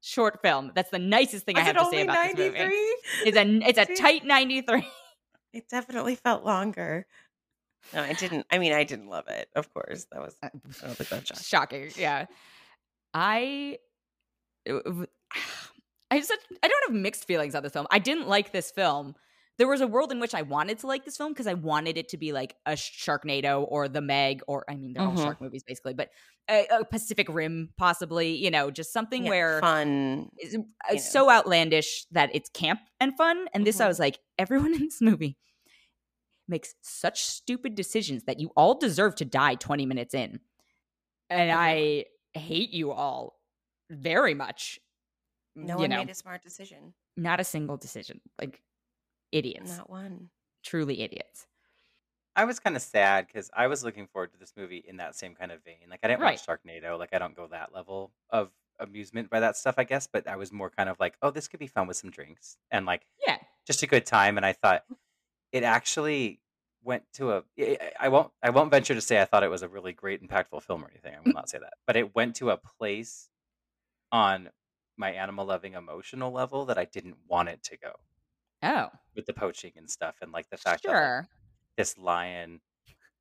short 0.00 0.40
film. 0.42 0.70
That's 0.76 0.90
the 0.90 1.00
nicest 1.00 1.44
thing 1.44 1.56
I 1.56 1.62
have 1.62 1.76
to 1.76 1.86
say 1.86 2.02
about 2.02 2.36
this 2.36 2.38
movie. 2.38 2.58
93? 2.58 2.96
It's 3.24 3.36
a 3.36 3.68
it's 3.68 3.78
a 3.90 3.96
tight 4.00 4.24
93. 4.24 4.86
It 5.52 5.68
definitely 5.68 6.14
felt 6.14 6.44
longer. 6.44 7.04
No, 7.92 8.00
I 8.00 8.12
didn't. 8.12 8.46
I 8.48 8.58
mean, 8.58 8.72
I 8.72 8.84
didn't 8.84 9.08
love 9.08 9.26
it. 9.26 9.48
Of 9.56 9.74
course, 9.74 10.06
that 10.12 10.20
was. 10.20 10.36
Uh, 10.40 10.50
Think 10.50 11.08
that's 11.08 11.48
shocking. 11.48 11.88
Shocking. 11.88 12.00
Yeah. 12.00 12.26
I 13.12 13.78
uh, 14.70 14.78
I 16.12 16.18
just 16.18 16.32
I 16.62 16.68
don't 16.68 16.82
have 16.88 16.94
mixed 16.94 17.24
feelings 17.26 17.54
on 17.54 17.62
this 17.62 17.72
film. 17.72 17.86
I 17.90 17.98
didn't 17.98 18.28
like 18.28 18.52
this 18.52 18.70
film. 18.70 19.14
There 19.58 19.66
was 19.68 19.80
a 19.80 19.86
world 19.86 20.12
in 20.12 20.20
which 20.20 20.34
I 20.34 20.42
wanted 20.42 20.78
to 20.80 20.86
like 20.86 21.04
this 21.04 21.16
film 21.16 21.32
because 21.32 21.46
I 21.46 21.54
wanted 21.54 21.96
it 21.96 22.08
to 22.10 22.16
be 22.18 22.32
like 22.32 22.54
a 22.66 22.72
Sharknado 22.72 23.64
or 23.68 23.88
The 23.88 24.00
Meg, 24.02 24.42
or 24.46 24.64
I 24.68 24.76
mean, 24.76 24.92
they're 24.92 25.02
all 25.02 25.14
Mhm. 25.14 25.22
shark 25.22 25.40
movies 25.40 25.62
basically, 25.62 25.94
but 25.94 26.10
a, 26.50 26.66
a 26.70 26.84
Pacific 26.84 27.28
Rim 27.30 27.70
possibly. 27.78 28.36
You 28.36 28.50
know, 28.50 28.70
just 28.70 28.92
something 28.92 29.24
Yeah, 29.24 29.30
where 29.30 29.60
fun. 29.60 30.30
is 30.40 30.56
uh, 30.90 30.96
so 30.96 31.30
outlandish 31.30 32.04
that 32.10 32.30
it's 32.34 32.50
camp 32.50 32.80
and 33.00 33.16
fun. 33.16 33.46
And 33.54 33.66
this, 33.66 33.80
I 33.80 33.84
Mhm. 33.84 33.88
was 33.88 33.98
like, 33.98 34.18
everyone 34.38 34.74
in 34.74 34.80
this 34.82 35.00
movie 35.00 35.38
makes 36.48 36.74
such 36.82 37.22
stupid 37.22 37.74
decisions 37.74 38.24
that 38.24 38.38
you 38.38 38.50
all 38.56 38.74
deserve 38.78 39.14
to 39.16 39.24
die 39.24 39.54
20 39.54 39.86
minutes 39.86 40.12
in. 40.12 40.40
And 41.30 41.50
I 41.50 42.04
hate 42.34 42.70
you 42.70 42.92
all 42.92 43.38
very 43.90 44.34
much. 44.34 44.78
Mm, 45.58 45.64
no 45.66 45.74
you 45.74 45.80
one 45.80 45.90
know, 45.90 45.96
made 45.98 46.10
a 46.10 46.14
smart 46.14 46.42
decision. 46.42 46.94
not 47.16 47.40
a 47.40 47.44
single 47.44 47.76
decision. 47.76 48.20
Like 48.40 48.62
idiots, 49.30 49.76
Not 49.76 49.90
one. 49.90 50.30
truly 50.62 51.00
idiots. 51.02 51.46
I 52.34 52.44
was 52.46 52.58
kind 52.58 52.76
of 52.76 52.82
sad 52.82 53.26
because 53.26 53.50
I 53.54 53.66
was 53.66 53.84
looking 53.84 54.06
forward 54.06 54.32
to 54.32 54.38
this 54.38 54.54
movie 54.56 54.82
in 54.88 54.96
that 54.96 55.14
same 55.14 55.34
kind 55.34 55.52
of 55.52 55.62
vein. 55.64 55.88
Like 55.90 56.00
I 56.02 56.08
didn't 56.08 56.22
watch 56.22 56.46
Sharknado. 56.46 56.98
Like 56.98 57.10
I 57.12 57.18
don't 57.18 57.36
go 57.36 57.46
that 57.48 57.74
level 57.74 58.10
of 58.30 58.50
amusement 58.80 59.28
by 59.28 59.40
that 59.40 59.56
stuff, 59.56 59.74
I 59.76 59.84
guess. 59.84 60.06
But 60.06 60.26
I 60.26 60.36
was 60.36 60.50
more 60.50 60.70
kind 60.70 60.88
of 60.88 60.98
like, 60.98 61.16
oh, 61.20 61.30
this 61.30 61.46
could 61.46 61.60
be 61.60 61.66
fun 61.66 61.86
with 61.86 61.98
some 61.98 62.10
drinks 62.10 62.56
and 62.70 62.86
like 62.86 63.06
Yeah. 63.26 63.36
just 63.66 63.82
a 63.82 63.86
good 63.86 64.06
time. 64.06 64.38
And 64.38 64.46
I 64.46 64.54
thought 64.54 64.84
it 65.52 65.62
actually 65.62 66.40
went 66.82 67.02
to 67.14 67.32
a. 67.32 67.44
Eh, 67.58 67.76
eh, 67.78 67.90
I 68.00 68.08
won't. 68.08 68.32
I 68.42 68.48
won't 68.48 68.70
venture 68.70 68.94
to 68.94 69.02
say 69.02 69.20
I 69.20 69.26
thought 69.26 69.42
it 69.42 69.50
was 69.50 69.62
a 69.62 69.68
really 69.68 69.92
great, 69.92 70.26
impactful 70.26 70.62
film 70.62 70.82
or 70.84 70.90
anything. 70.90 71.14
I 71.14 71.20
will 71.20 71.32
not 71.34 71.50
say 71.50 71.58
that. 71.58 71.74
But 71.86 71.96
it 71.96 72.14
went 72.14 72.36
to 72.36 72.48
a 72.48 72.56
place 72.56 73.28
on 74.10 74.48
my 74.96 75.10
animal 75.10 75.44
loving 75.46 75.74
emotional 75.74 76.30
level 76.32 76.66
that 76.66 76.78
I 76.78 76.84
didn't 76.84 77.16
want 77.28 77.48
it 77.48 77.62
to 77.64 77.76
go 77.78 77.92
Oh, 78.62 78.88
with 79.16 79.26
the 79.26 79.32
poaching 79.32 79.72
and 79.76 79.90
stuff, 79.90 80.16
and 80.22 80.30
like 80.32 80.48
the 80.50 80.56
fact 80.56 80.84
that 80.84 80.90
like, 80.90 80.96
sure. 80.98 81.28
this 81.76 81.98
lion 81.98 82.60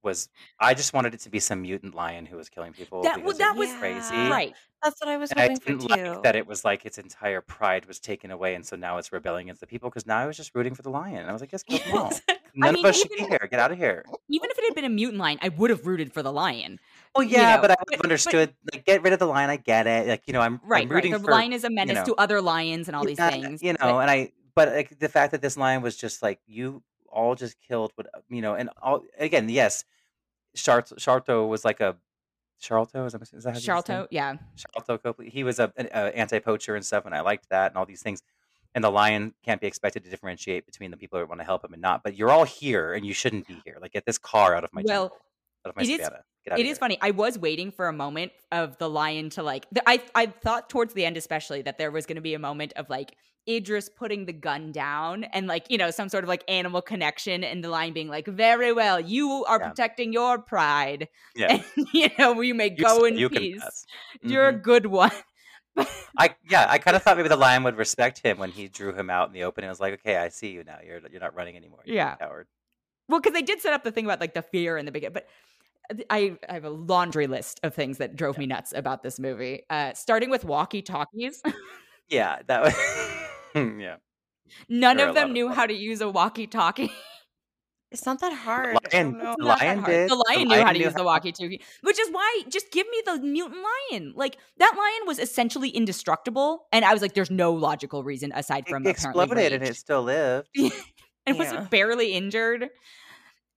was 0.04 0.30
I 0.60 0.74
just 0.74 0.94
wanted 0.94 1.14
it 1.14 1.20
to 1.22 1.30
be 1.30 1.40
some 1.40 1.62
mutant 1.62 1.94
lion 1.96 2.26
who 2.26 2.36
was 2.36 2.50
killing 2.50 2.74
people 2.74 3.04
That- 3.04 3.16
because 3.18 3.28
well, 3.28 3.36
it 3.36 3.40
that 3.40 3.56
was 3.56 3.70
was- 3.70 3.78
crazy. 3.80 4.16
Yeah. 4.16 4.30
Right. 4.30 4.56
That's 4.84 5.00
what 5.00 5.10
I 5.10 5.18
was 5.18 5.30
And 5.32 5.40
I 5.40 5.44
hoping 5.44 5.58
for 5.60 5.66
didn't 5.68 5.82
too. 5.82 5.88
like 6.14 6.24
that 6.24 6.36
it 6.36 6.48
was 6.48 6.66
like 6.66 6.86
its 6.88 6.98
entire 6.98 7.40
pride 7.42 7.86
was 7.86 8.00
taken 8.00 8.32
away, 8.32 8.56
and 8.56 8.66
so 8.66 8.76
now 8.76 8.98
it's 8.98 9.12
rebelling 9.14 9.46
against 9.48 9.62
the 9.62 9.68
people. 9.68 9.90
Because 9.90 10.08
now 10.08 10.18
I 10.18 10.26
was 10.26 10.36
just 10.38 10.56
rooting 10.56 10.74
for 10.74 10.82
the 10.82 10.90
lion, 10.90 11.18
and 11.18 11.30
I 11.30 11.32
was 11.34 11.40
like, 11.42 11.52
"Just 11.52 11.68
kill 11.68 11.78
them 11.80 11.96
all. 11.98 12.12
None 12.56 12.74
mean, 12.74 12.84
of 12.86 12.90
us 12.90 13.00
should 13.00 13.10
be 13.10 13.16
even- 13.18 13.30
here. 13.30 13.48
Get 13.50 13.60
out 13.60 13.72
of 13.72 13.78
here." 13.78 14.04
Even 14.28 14.50
if 14.50 14.58
it 14.58 14.66
had 14.66 14.74
been 14.74 14.86
a 14.86 14.90
mutant 14.90 15.20
lion, 15.20 15.38
I 15.42 15.50
would 15.50 15.70
have 15.70 15.86
rooted 15.86 16.12
for 16.12 16.24
the 16.24 16.32
lion. 16.32 16.80
Well, 17.16 17.24
You 17.24 17.32
yeah, 17.38 17.56
know, 17.58 17.62
but 17.62 17.72
I 17.72 17.76
but- 17.76 17.80
would 17.80 17.94
have 17.94 18.00
but- 18.00 18.06
understood. 18.06 18.54
like, 18.74 18.86
get 18.86 19.02
rid 19.04 19.12
of 19.14 19.20
the 19.20 19.26
lion. 19.28 19.50
I 19.50 19.58
get 19.58 19.86
it. 19.88 20.08
Like, 20.08 20.24
you 20.28 20.34
know, 20.34 20.42
I'm, 20.42 20.60
Right, 20.64 20.84
I'm 20.84 20.90
right. 20.90 20.96
rooting 20.96 21.12
The 21.12 21.20
for 21.20 21.32
lion 21.32 21.52
is 21.54 21.64
a 21.64 21.70
menace 21.70 21.96
know, 21.96 22.06
to 22.06 22.16
other 22.16 22.42
lions 22.42 22.88
and 22.88 22.96
all 22.96 23.06
these 23.06 23.18
things. 23.18 23.62
You 23.62 23.74
know, 23.74 23.78
but- 23.82 23.98
and 24.00 24.12
I, 24.12 24.32
but 24.56 24.70
like 24.70 25.00
the 25.00 25.10
fact 25.10 25.32
that 25.32 25.42
this 25.42 25.58
lion 25.58 25.82
was 25.82 25.98
just 25.98 26.22
like 26.22 26.40
you 26.46 26.84
all 27.12 27.36
just 27.36 27.58
killed 27.68 27.92
what 27.96 28.08
uh, 28.16 28.20
you 28.30 28.42
know, 28.42 28.54
and 28.56 28.70
all 28.82 29.04
again, 29.18 29.50
yes, 29.50 29.84
Chart 30.56 30.86
Charto 30.98 31.48
was 31.48 31.64
like 31.66 31.80
a 31.82 31.98
Charlto. 32.62 33.06
Is 33.08 33.14
that, 33.14 33.22
is 33.22 33.44
that 33.44 33.50
how 33.52 33.56
you 33.56 33.62
say 33.62 33.74
his 33.74 33.88
name? 33.90 33.98
Charlto, 34.04 34.08
yeah. 34.12 34.36
Charlto 34.56 35.02
Copley. 35.02 35.30
He 35.30 35.44
was 35.44 35.60
a, 35.60 35.72
an 35.78 35.88
a 35.94 36.16
anti-poacher 36.16 36.76
and 36.76 36.86
stuff, 36.86 37.06
and 37.06 37.16
I 37.16 37.22
liked 37.22 37.50
that 37.50 37.72
and 37.72 37.78
all 37.78 37.86
these 37.86 38.02
things. 38.02 38.22
And 38.74 38.84
the 38.84 38.90
lion 38.92 39.34
can't 39.44 39.60
be 39.60 39.68
expected 39.68 40.04
to 40.06 40.10
differentiate 40.10 40.66
between 40.66 40.92
the 40.92 40.98
people 40.98 41.20
that 41.20 41.28
want 41.28 41.42
to 41.42 41.46
help 41.46 41.66
him 41.66 41.74
and 41.74 41.82
not. 41.82 42.04
But 42.04 42.16
you're 42.16 42.30
all 42.30 42.46
here, 42.46 42.94
and 42.94 43.06
you 43.06 43.14
shouldn't 43.14 43.48
be 43.48 43.62
here. 43.66 43.78
Like, 43.82 43.92
get 43.92 44.06
this 44.06 44.18
car 44.18 44.56
out 44.56 44.64
of 44.64 44.70
my 44.72 44.82
Well, 44.86 45.04
jungle, 45.10 45.18
out 45.66 45.70
of 45.72 45.76
my 45.76 45.82
it 45.84 45.90
is- 45.90 45.98
savannah. 45.98 46.10
Get 46.12 46.18
out 46.18 46.26
It 46.46 46.66
is 46.66 46.78
funny. 46.78 46.98
I 47.02 47.12
was 47.12 47.38
waiting 47.38 47.72
for 47.72 47.88
a 47.88 47.94
moment 47.94 48.32
of 48.52 48.78
the 48.78 48.90
lion 48.90 49.30
to 49.32 49.44
like. 49.44 49.68
The, 49.72 49.88
I 49.88 50.02
I 50.16 50.26
thought 50.28 50.70
towards 50.70 50.94
the 50.94 51.06
end, 51.06 51.18
especially, 51.18 51.62
that 51.64 51.78
there 51.78 51.92
was 51.92 52.06
going 52.06 52.16
to 52.16 52.22
be 52.22 52.34
a 52.34 52.40
moment 52.40 52.74
of 52.76 52.90
like 52.90 53.16
Idris 53.48 53.90
putting 53.90 54.26
the 54.26 54.34
gun 54.34 54.72
down 54.72 55.24
and 55.26 55.48
like 55.48 55.68
you 55.70 55.78
know 55.78 55.92
some 55.92 56.10
sort 56.10 56.24
of 56.24 56.28
like 56.28 56.44
animal 56.48 56.82
connection, 56.82 57.44
and 57.44 57.64
the 57.64 57.70
lion 57.70 57.94
being 57.94 58.10
like, 58.10 58.28
"Very 58.28 58.74
well, 58.74 59.00
you 59.00 59.46
are 59.48 59.60
Yeah. 59.60 59.72
protecting 59.72 60.14
your 60.14 60.40
pride, 60.40 61.08
Yeah, 61.36 61.48
and 61.50 61.64
you 61.94 62.10
know 62.18 62.34
we 62.34 62.54
may 62.54 62.70
you, 62.76 62.86
go 62.86 63.06
in 63.06 63.22
you 63.22 63.30
peace. 63.30 63.62
pass. 63.62 63.86
You're 64.22 64.48
a 64.48 64.54
Mhm. 64.54 64.62
good 64.62 64.88
one." 64.88 65.12
I 66.18 66.36
yeah, 66.50 66.66
I 66.70 66.78
kind 66.78 66.96
of 66.96 67.04
thought 67.04 67.18
maybe 67.18 67.30
the 67.30 67.36
lion 67.38 67.64
would 67.64 67.78
respect 67.78 68.20
him 68.20 68.38
when 68.38 68.52
he 68.52 68.68
drew 68.68 68.94
him 68.94 69.10
out 69.10 69.28
in 69.28 69.34
the 69.34 69.44
open. 69.44 69.64
It 69.64 69.70
was 69.70 69.80
like, 69.80 69.94
okay, 69.96 70.18
I 70.18 70.30
see 70.30 70.52
you 70.52 70.64
now. 70.64 70.80
You're 70.86 71.00
you're 71.10 71.22
not 71.22 71.36
running 71.36 71.56
anymore. 71.56 71.82
You 71.86 71.94
Yeah. 71.94 72.18
coward. 72.20 72.48
Well, 73.10 73.20
because 73.20 73.34
they 73.34 73.42
did 73.42 73.62
set 73.62 73.74
up 73.74 73.84
the 73.84 73.92
thing 73.92 74.06
about 74.06 74.20
like 74.22 74.34
the 74.34 74.42
fear 74.42 74.78
in 74.78 74.86
the 74.86 74.92
beginning, 74.92 75.14
but 75.14 75.28
I, 76.10 76.38
I 76.50 76.54
have 76.54 76.64
a 76.66 76.70
laundry 76.70 77.28
list 77.28 77.60
of 77.64 77.74
things 77.76 77.98
that 77.98 78.16
drove 78.16 78.38
me 78.38 78.46
nuts 78.46 78.72
about 78.74 79.04
this 79.04 79.20
movie. 79.20 79.64
Uh, 79.70 79.94
starting 79.94 80.30
with 80.30 80.46
walkie 80.46 80.82
talkies. 80.82 81.42
Yeah, 82.10 82.40
that 82.48 82.62
was 82.62 82.76
yeah. 83.56 83.96
None 84.68 84.98
There 84.98 85.08
of 85.08 85.12
a 85.12 85.14
lot 85.14 85.22
them 85.22 85.30
of 85.30 85.34
knew 85.34 85.46
them. 85.48 85.56
how 85.56 85.66
to 85.66 85.74
use 85.74 86.02
a 86.02 86.10
walkie 86.10 86.46
talkie. 86.48 86.92
It's 87.90 88.06
not 88.06 88.20
that 88.20 88.34
hard. 88.34 88.78
I 88.94 88.98
lion- 89.02 89.18
the 89.18 89.36
lion 89.46 89.80
hard. 89.80 89.86
did. 89.92 90.10
The 90.10 90.16
The 90.16 90.24
lion 90.28 90.42
knew 90.48 90.50
lion 90.56 90.66
how 90.66 90.74
to 90.74 90.80
knew 90.80 90.86
use 90.86 90.94
the 90.94 91.04
walkie 91.06 91.32
talkie, 91.32 91.62
which 91.84 92.00
is 92.00 92.10
why 92.10 92.42
just 92.50 92.70
give 92.72 92.86
me 92.90 93.02
the 93.06 93.20
mutant 93.20 93.64
lion. 93.92 94.14
Like 94.16 94.38
that 94.58 94.74
lion 94.78 95.08
was 95.08 95.20
essentially 95.20 95.70
indestructible, 95.70 96.68
and 96.74 96.84
I 96.84 96.92
was 96.92 97.02
like, 97.02 97.14
"There's 97.14 97.32
no 97.32 97.54
logical 97.54 98.04
reason 98.04 98.32
aside 98.36 98.68
from 98.68 98.86
It 98.86 98.98
apparently 98.98 99.22
exploded 99.32 99.54
and 99.54 99.62
rage. 99.62 99.72
it 99.72 99.76
still 99.78 100.04
lived. 100.04 100.50
and 101.26 101.38
was 101.40 101.54
barely 101.70 102.14
injured." 102.14 102.70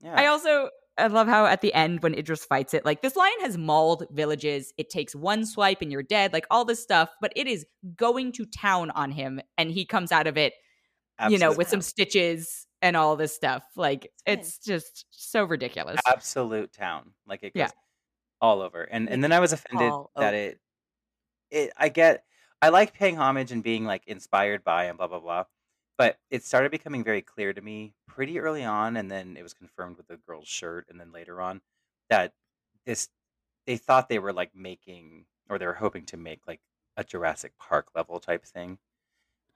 Yeah. 0.01 0.15
I 0.17 0.27
also 0.27 0.71
I 0.97 1.09
love 1.09 1.27
how 1.27 1.47
at 1.47 1.61
the 1.61 1.75
end 1.75 2.03
when 2.03 2.15
Idris 2.15 2.45
fights 2.45 2.73
it, 2.75 2.85
like 2.85 3.03
this 3.03 3.17
lion 3.17 3.35
has 3.41 3.59
mauled 3.59 4.07
villages. 4.13 4.73
It 4.79 4.91
takes 4.91 5.15
one 5.15 5.45
swipe 5.45 5.83
and 5.83 5.91
you're 5.91 6.03
dead, 6.05 6.33
like 6.33 6.47
all 6.51 6.65
this 6.65 6.83
stuff, 6.83 7.11
but 7.21 7.33
it 7.35 7.47
is 7.49 7.67
going 7.97 8.33
to 8.33 8.47
town 8.47 8.91
on 8.93 9.11
him, 9.11 9.41
and 9.59 9.71
he 9.71 9.85
comes 9.85 10.13
out 10.13 10.27
of 10.27 10.37
it, 10.37 10.53
you 11.29 11.39
know, 11.39 11.53
with 11.53 11.69
some 11.69 11.81
stitches 11.81 12.67
and 12.81 12.97
all 12.97 13.17
this 13.17 13.35
stuff. 13.35 13.65
Like 13.77 14.13
it's 14.27 14.59
just 14.59 15.07
so 15.11 15.43
ridiculous. 15.45 16.01
absolute 16.07 16.73
town. 16.73 17.13
Like 17.27 17.43
it 17.43 17.55
goes 17.55 17.61
Yeah. 17.61 17.71
all 18.41 18.61
over. 18.63 18.83
And 18.83 19.09
and 19.09 19.25
then 19.25 19.33
I 19.33 19.41
was 19.41 19.53
offended 19.53 19.91
all 19.91 20.11
that 20.17 20.35
over. 20.35 20.37
it 20.37 20.61
it 21.51 21.73
I 21.77 21.89
get 21.89 22.25
I 22.63 22.69
like 22.69 22.95
paying 22.95 23.17
homage 23.17 23.53
and 23.53 23.63
being 23.63 23.85
like 23.85 24.07
inspired 24.07 24.65
by 24.65 24.85
and 24.85 24.97
blah 24.99 25.09
blah 25.09 25.21
blah. 25.21 25.45
But 25.99 26.21
it 26.31 26.45
started 26.45 26.71
becoming 26.73 27.05
very 27.05 27.23
clear 27.23 27.53
to 27.53 27.61
me 27.61 27.95
pretty 28.07 28.39
early 28.41 28.65
on 28.65 28.97
and 28.97 29.11
then 29.11 29.37
it 29.37 29.43
was 29.43 29.55
confirmed 29.55 29.97
with 29.97 30.09
the 30.09 30.17
girl's 30.17 30.49
shirt 30.49 30.87
and 30.89 31.01
then 31.01 31.13
later 31.13 31.41
on 31.41 31.63
that 32.11 32.35
this 32.87 33.09
they 33.67 33.77
thought 33.79 34.09
they 34.09 34.19
were 34.21 34.33
like 34.33 34.55
making 34.55 35.27
or 35.51 35.59
they 35.59 35.67
were 35.67 35.75
hoping 35.75 36.07
to 36.07 36.17
make 36.17 36.47
like 36.47 36.63
a 36.97 37.05
Jurassic 37.05 37.57
Park 37.59 37.89
level 37.95 38.21
type 38.21 38.45
thing. 38.45 38.79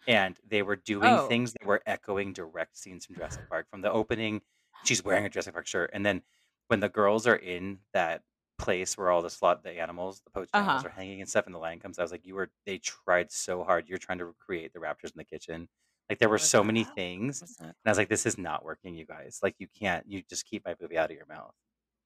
And 0.06 0.38
they 0.44 0.62
were 0.62 0.76
doing 0.76 1.18
Oh. 1.18 1.18
things 1.18 1.52
that 1.52 1.66
were 1.66 1.82
echoing 1.86 2.32
direct 2.32 2.76
scenes 2.76 3.04
from 3.06 3.16
Jurassic 3.16 3.46
Park. 3.48 3.68
From 3.70 3.82
the 3.82 3.92
opening, 3.92 4.42
she's 4.82 5.04
wearing 5.04 5.26
a 5.26 5.28
Jurassic 5.30 5.52
Park 5.54 5.66
shirt, 5.66 5.90
and 5.92 6.04
then 6.06 6.22
when 6.68 6.80
the 6.80 6.88
girls 6.88 7.26
are 7.26 7.36
in 7.36 7.80
that 7.92 8.24
place 8.58 8.96
where 8.96 9.10
all 9.10 9.22
the 9.22 9.30
slot 9.30 9.62
the 9.62 9.72
animals, 9.80 10.20
the 10.22 10.30
poached 10.30 10.56
animals 10.56 10.82
Uh-huh. 10.82 10.86
are 10.86 10.90
hanging 10.90 11.20
and 11.20 11.28
stuff, 11.30 11.46
and 11.46 11.54
the 11.54 11.58
lion 11.58 11.78
comes, 11.80 11.98
I 11.98 12.02
was 12.02 12.12
like, 12.12 12.26
you 12.26 12.34
were 12.34 12.50
they 12.66 12.78
tried 12.78 13.30
so 13.32 13.64
hard. 13.64 13.88
You're 13.88 13.98
trying 13.98 14.18
to 14.18 14.26
recreate 14.26 14.72
the 14.72 14.80
raptors 14.80 15.12
in 15.12 15.18
the 15.18 15.24
kitchen. 15.24 15.68
Like 16.08 16.18
there 16.18 16.28
were 16.28 16.34
was 16.34 16.42
so 16.44 16.64
many 16.64 16.84
things, 16.84 17.40
that? 17.40 17.60
and 17.60 17.74
I 17.84 17.90
was 17.90 17.98
like, 17.98 18.08
this 18.08 18.24
is 18.24 18.38
not 18.38 18.64
working, 18.64 18.94
you 18.94 19.04
guys. 19.04 19.40
Like 19.42 19.56
you 19.58 19.66
can't. 19.78 20.04
You 20.08 20.22
just 20.28 20.46
keep 20.46 20.64
my 20.64 20.74
movie 20.80 20.96
out 20.96 21.10
of 21.10 21.16
your 21.16 21.26
mouth. 21.26 21.52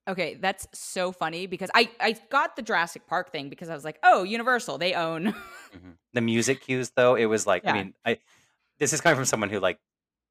Okay, 0.09 0.33
that's 0.35 0.67
so 0.73 1.13
funny 1.13 1.47
because 1.47 1.69
I 1.73 1.89
I 2.01 2.17
got 2.29 2.57
the 2.57 2.61
Jurassic 2.61 3.07
Park 3.07 3.31
thing 3.31 3.47
because 3.47 3.69
I 3.69 3.73
was 3.73 3.85
like, 3.85 3.99
oh, 4.03 4.23
Universal, 4.23 4.77
they 4.77 4.93
own. 4.93 5.33
Mhm. 5.73 5.93
The 6.13 6.21
music 6.21 6.61
cues, 6.61 6.91
though, 6.95 7.15
it 7.15 7.25
was 7.25 7.47
like, 7.47 7.63
Yeah. 7.63 7.71
I 7.71 7.73
mean, 7.73 7.93
I 8.05 8.19
this 8.79 8.91
is 8.93 8.99
coming 9.01 9.15
from 9.15 9.25
someone 9.25 9.49
who 9.49 9.59
like 9.59 9.79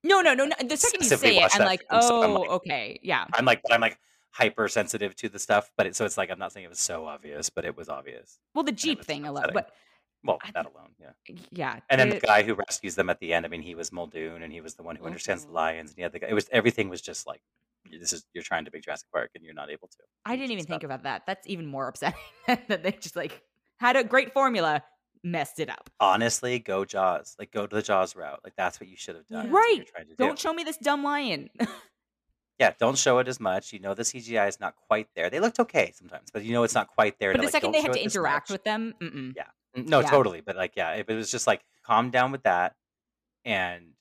no, 0.04 0.20
no, 0.20 0.34
no, 0.34 0.44
no. 0.44 0.54
The 0.62 0.76
second 0.76 1.02
you 1.02 1.16
say 1.16 1.38
it, 1.38 1.50
I'm 1.54 1.60
that 1.60 1.64
like, 1.66 1.88
film, 1.88 2.02
so 2.02 2.16
oh, 2.16 2.22
I'm 2.22 2.34
like- 2.34 2.50
okay, 2.50 3.00
yeah, 3.02 3.24
I'm 3.32 3.44
like 3.46 3.62
but 3.62 3.72
I'm 3.72 3.80
like 3.80 3.98
hypersensitive 4.32 5.14
to 5.16 5.28
the 5.28 5.38
stuff, 5.38 5.70
but 5.76 5.86
it, 5.86 5.96
so 5.96 6.04
it's 6.04 6.18
like 6.18 6.30
I'm 6.30 6.38
not 6.38 6.52
saying 6.52 6.64
it 6.64 6.68
was 6.68 6.78
so 6.80 7.06
obvious, 7.06 7.48
but 7.50 7.64
it 7.64 7.76
was 7.76 7.88
obvious. 7.88 8.38
Well, 8.54 8.64
the 8.64 8.72
it 8.72 8.76
Jeep 8.76 8.98
was 8.98 9.06
thing 9.06 9.24
alone, 9.26 9.44
upsetting. 9.44 9.54
but 9.54 9.74
Well, 10.24 10.38
I 10.42 10.50
that 10.52 10.66
alone, 10.66 10.94
yeah. 11.00 11.10
yeah, 11.50 11.80
And 11.90 12.00
then 12.00 12.10
the 12.10 12.16
it- 12.16 12.22
guy 12.22 12.42
who 12.42 12.54
rescues 12.54 12.94
them 12.94 13.10
at 13.10 13.18
the 13.20 13.32
end, 13.32 13.44
I 13.44 13.48
mean, 13.48 13.62
he 13.62 13.74
was 13.74 13.90
Muldoon, 13.92 14.42
and 14.42 14.52
he 14.52 14.60
was 14.60 14.74
the 14.74 14.82
one 14.84 14.94
who 14.96 15.04
understands 15.04 15.44
the 15.44 15.50
Mhm. 15.50 15.54
lions, 15.54 15.90
and 15.90 15.96
he 15.96 16.02
had 16.02 16.12
the 16.12 16.20
guy. 16.20 16.28
It 16.28 16.34
was 16.34 16.48
everything 16.52 16.88
was 16.88 17.00
just 17.02 17.26
like, 17.26 17.42
this 17.90 18.12
is 18.12 18.24
you're 18.32 18.44
trying 18.44 18.64
to 18.64 18.70
make 18.72 18.82
Jurassic 18.84 19.08
Park, 19.12 19.30
and 19.34 19.44
you're 19.44 19.54
not 19.54 19.68
able 19.70 19.88
to. 19.88 19.98
I 20.24 20.36
didn't 20.36 20.52
even 20.52 20.64
think 20.64 20.84
about 20.84 21.02
that. 21.02 21.22
That's 21.26 21.46
even 21.48 21.66
more 21.66 21.88
upsetting 21.88 22.18
that 22.46 22.82
they 22.84 22.92
just 22.92 23.16
like 23.16 23.42
had 23.80 23.96
a 23.96 24.04
great 24.04 24.32
formula, 24.32 24.84
messed 25.24 25.58
it 25.58 25.68
up. 25.68 25.90
Honestly, 25.98 26.60
go 26.60 26.84
Jaws, 26.84 27.34
like 27.38 27.50
go 27.50 27.66
to 27.66 27.74
the 27.76 27.82
Jaws 27.82 28.14
route, 28.14 28.40
like 28.44 28.54
that's 28.56 28.78
what 28.78 28.88
you 28.88 28.96
should 28.96 29.16
have 29.16 29.26
done. 29.26 29.46
Yeah. 29.46 29.52
that's 29.52 29.52
what 29.52 29.76
you're 29.76 29.84
Right. 29.96 30.08
to 30.08 30.14
do. 30.14 30.14
Don't 30.16 30.38
show 30.38 30.52
me 30.52 30.62
this 30.62 30.76
dumb 30.76 31.02
lion. 31.02 31.50
yeah, 32.60 32.72
don't 32.78 32.96
show 32.96 33.18
it 33.18 33.26
as 33.26 33.40
much. 33.40 33.72
You 33.72 33.80
know 33.80 33.94
the 33.94 34.04
CGI 34.04 34.46
is 34.48 34.60
not 34.60 34.76
quite 34.86 35.08
there. 35.16 35.28
They 35.30 35.40
looked 35.40 35.58
okay 35.58 35.92
sometimes, 35.96 36.30
but 36.32 36.44
you 36.44 36.52
know 36.52 36.62
it's 36.62 36.74
not 36.74 36.86
quite 36.88 37.18
there. 37.18 37.32
but 37.32 37.38
to, 37.38 37.40
the 37.40 37.44
like, 37.46 37.52
second 37.52 37.72
don't 37.72 37.82
they 37.82 37.88
had 37.88 37.92
to 37.94 38.02
interact 38.02 38.50
with 38.50 38.62
them, 38.62 38.94
mm-mm. 39.00 39.34
Yeah. 39.36 39.46
N- 39.76 39.88
No, 39.88 40.02
Yeah. 40.02 40.02
totally. 40.02 40.40
But 40.40 40.56
like, 40.56 40.74
yeah, 40.76 40.92
it, 40.94 41.08
it 41.08 41.14
was 41.14 41.30
just 41.30 41.46
like 41.46 41.64
calm 41.82 42.10
down 42.10 42.32
with 42.32 42.42
that, 42.44 42.76
and 43.44 43.94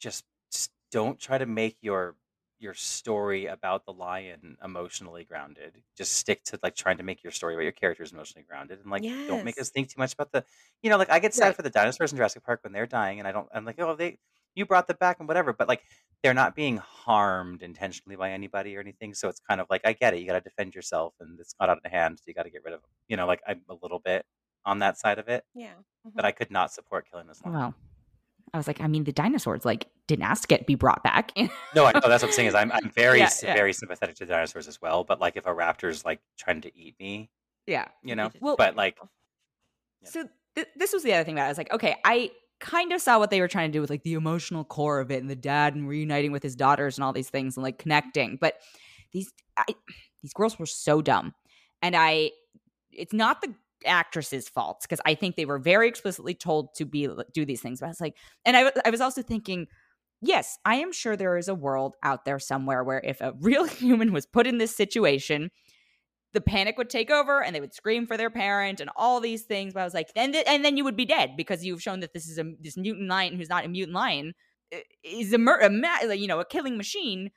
just, 0.00 0.24
just 0.52 0.72
don't 0.90 1.18
try 1.20 1.38
to 1.38 1.46
make 1.46 1.78
your 1.82 2.16
your 2.60 2.74
story 2.74 3.46
about 3.46 3.84
the 3.86 3.92
lion 3.92 4.56
emotionally 4.64 5.24
grounded. 5.24 5.82
Just 5.96 6.14
stick 6.14 6.44
to 6.44 6.58
like 6.62 6.74
trying 6.76 6.98
to 6.98 7.04
make 7.04 7.22
your 7.22 7.32
story 7.32 7.54
about 7.54 7.64
your 7.64 7.72
characters 7.72 8.12
emotionally 8.12 8.44
grounded, 8.44 8.80
and 8.80 8.90
like 8.90 9.06
don't 9.28 9.44
make 9.44 9.60
us 9.60 9.70
Yes. 9.70 9.72
think 9.72 9.88
too 9.90 9.98
much 10.00 10.14
about 10.14 10.32
the, 10.32 10.44
you 10.82 10.90
know, 10.90 10.98
like 10.98 11.10
I 11.10 11.18
get 11.20 11.34
sad 11.34 11.54
Right. 11.54 11.56
for 11.56 11.62
the 11.62 11.70
dinosaurs 11.70 12.12
in 12.12 12.16
Jurassic 12.18 12.44
Park 12.44 12.60
when 12.64 12.72
they're 12.72 12.86
dying, 12.86 13.18
and 13.20 13.28
I 13.28 13.32
don't. 13.32 13.48
I'm 13.54 13.64
like, 13.66 13.80
oh, 13.80 13.96
they, 13.96 14.18
you 14.54 14.66
brought 14.66 14.86
them 14.88 14.96
back 15.00 15.18
and 15.20 15.28
whatever, 15.28 15.52
but 15.52 15.68
like 15.68 15.82
they're 16.22 16.34
not 16.34 16.54
being 16.54 16.78
harmed 16.78 17.62
intentionally 17.62 18.16
by 18.16 18.30
anybody 18.32 18.76
or 18.76 18.80
anything. 18.80 19.14
So 19.14 19.28
it's 19.28 19.40
kind 19.40 19.60
of 19.60 19.66
like 19.70 19.82
I 19.84 19.92
get 19.92 20.14
it. 20.14 20.20
You 20.20 20.26
got 20.26 20.34
to 20.34 20.40
defend 20.40 20.74
yourself, 20.74 21.14
and 21.20 21.38
it's 21.40 21.54
got 21.54 21.68
out 21.70 21.80
of 21.84 21.90
hand. 21.92 22.18
So 22.18 22.24
you 22.28 22.34
got 22.34 22.44
to 22.44 22.50
get 22.50 22.64
rid 22.64 22.74
of 22.74 22.80
them. 22.82 22.90
You 23.08 23.16
know, 23.16 23.26
like 23.26 23.42
I'm 23.46 23.62
a 23.68 23.74
little 23.82 23.98
bit 24.00 24.24
on 24.64 24.78
that 24.80 24.98
side 24.98 25.18
of 25.18 25.28
it, 25.28 25.44
Yeah. 25.54 25.72
but 26.04 26.10
mm-hmm. 26.10 26.26
I 26.26 26.32
could 26.32 26.50
not 26.50 26.72
support 26.72 27.06
killing 27.10 27.26
this 27.26 27.42
lion. 27.44 27.54
Well, 27.56 27.74
I 28.52 28.56
was 28.56 28.66
like, 28.66 28.80
I 28.80 28.86
mean, 28.86 29.04
the 29.04 29.12
dinosaurs 29.12 29.64
like 29.64 29.88
didn't 30.06 30.24
ask 30.24 30.42
to 30.42 30.48
get 30.48 30.66
be 30.66 30.74
brought 30.74 31.02
back. 31.02 31.32
No, 31.74 31.84
I 31.86 31.92
know 31.94 32.00
that's 32.08 32.22
what 32.22 32.24
I'm 32.24 32.32
saying. 32.32 32.48
Is 32.48 32.54
I'm 32.54 32.70
I'm 32.72 32.90
very 32.90 33.18
Yeah, 33.18 33.30
yeah. 33.42 33.54
very 33.54 33.72
sympathetic 33.72 34.16
to 34.16 34.26
dinosaurs 34.26 34.68
as 34.68 34.80
well. 34.80 35.02
But 35.04 35.20
like 35.20 35.36
if 35.36 35.46
a 35.46 35.50
raptor's 35.50 36.04
like 36.04 36.20
trying 36.38 36.60
to 36.62 36.76
eat 36.76 36.94
me, 37.00 37.30
yeah. 37.66 37.86
you 38.02 38.14
know. 38.14 38.30
Well- 38.40 38.56
but 38.56 38.76
like 38.76 38.96
Yeah. 40.02 40.08
So 40.10 40.28
th- 40.54 40.68
this 40.76 40.92
was 40.92 41.02
the 41.02 41.12
other 41.14 41.24
thing 41.24 41.34
about 41.34 41.44
it. 41.44 41.46
I 41.46 41.50
was 41.50 41.58
like, 41.58 41.72
okay, 41.72 41.96
I 42.04 42.30
kind 42.60 42.92
of 42.92 43.00
saw 43.00 43.18
what 43.18 43.30
they 43.30 43.40
were 43.40 43.48
trying 43.48 43.70
to 43.70 43.76
do 43.76 43.80
with 43.80 43.90
like 43.90 44.04
the 44.04 44.14
emotional 44.14 44.64
core 44.64 45.00
of 45.00 45.10
it 45.10 45.20
and 45.20 45.28
the 45.28 45.36
dad 45.36 45.74
and 45.74 45.88
reuniting 45.88 46.32
with 46.32 46.42
his 46.42 46.54
daughters 46.54 46.96
and 46.96 47.04
all 47.04 47.12
these 47.12 47.28
things 47.30 47.56
and 47.56 47.64
like 47.64 47.78
connecting. 47.78 48.38
But 48.40 48.58
these 49.12 49.32
I, 49.56 49.64
these 50.22 50.32
girls 50.32 50.58
were 50.58 50.66
so 50.66 51.02
dumb, 51.02 51.34
and 51.82 51.94
I 51.96 52.30
it's 52.92 53.12
not 53.12 53.40
the 53.42 53.54
actresses' 53.86 54.48
fault 54.48 54.82
because 54.82 55.00
I 55.04 55.14
think 55.14 55.36
they 55.36 55.44
were 55.44 55.58
very 55.58 55.88
explicitly 55.88 56.34
told 56.34 56.74
to 56.76 56.84
be 56.84 57.08
do 57.32 57.44
these 57.44 57.60
things. 57.60 57.80
But 57.80 57.86
I 57.86 57.90
was 57.90 58.00
like, 58.00 58.16
and 58.44 58.56
I 58.56 58.72
I 58.84 58.90
was 58.90 59.00
also 59.00 59.22
thinking. 59.22 59.66
Yes, 60.26 60.56
I 60.64 60.76
am 60.76 60.90
sure 60.90 61.16
there 61.16 61.36
is 61.36 61.48
a 61.48 61.54
world 61.54 61.96
out 62.02 62.24
there 62.24 62.38
somewhere 62.38 62.82
where 62.82 63.00
if 63.04 63.20
a 63.20 63.34
real 63.40 63.66
human 63.66 64.10
was 64.10 64.24
put 64.24 64.46
in 64.46 64.56
this 64.56 64.74
situation, 64.74 65.50
the 66.32 66.40
panic 66.40 66.78
would 66.78 66.88
take 66.88 67.10
over 67.10 67.42
and 67.42 67.54
they 67.54 67.60
would 67.60 67.74
scream 67.74 68.06
for 68.06 68.16
their 68.16 68.30
parent 68.30 68.80
and 68.80 68.88
all 68.96 69.20
these 69.20 69.42
things. 69.42 69.74
But 69.74 69.80
I 69.80 69.84
was 69.84 69.92
like, 69.92 70.08
and 70.16 70.32
th- 70.32 70.46
and 70.46 70.64
then 70.64 70.78
you 70.78 70.84
would 70.84 70.96
be 70.96 71.04
dead 71.04 71.36
because 71.36 71.64
you've 71.64 71.82
shown 71.82 72.00
that 72.00 72.14
this 72.14 72.26
is 72.26 72.38
a 72.38 72.44
this 72.60 72.76
mutant 72.76 73.08
lion 73.08 73.36
who's 73.36 73.50
not 73.50 73.66
a 73.66 73.68
mutant 73.68 73.94
lion 73.94 74.32
is 75.02 75.32
a, 75.32 75.38
mur- 75.38 75.60
a 75.60 75.70
ma- 75.70 76.12
you 76.12 76.26
know 76.26 76.40
a 76.40 76.44
killing 76.44 76.76
machine. 76.76 77.30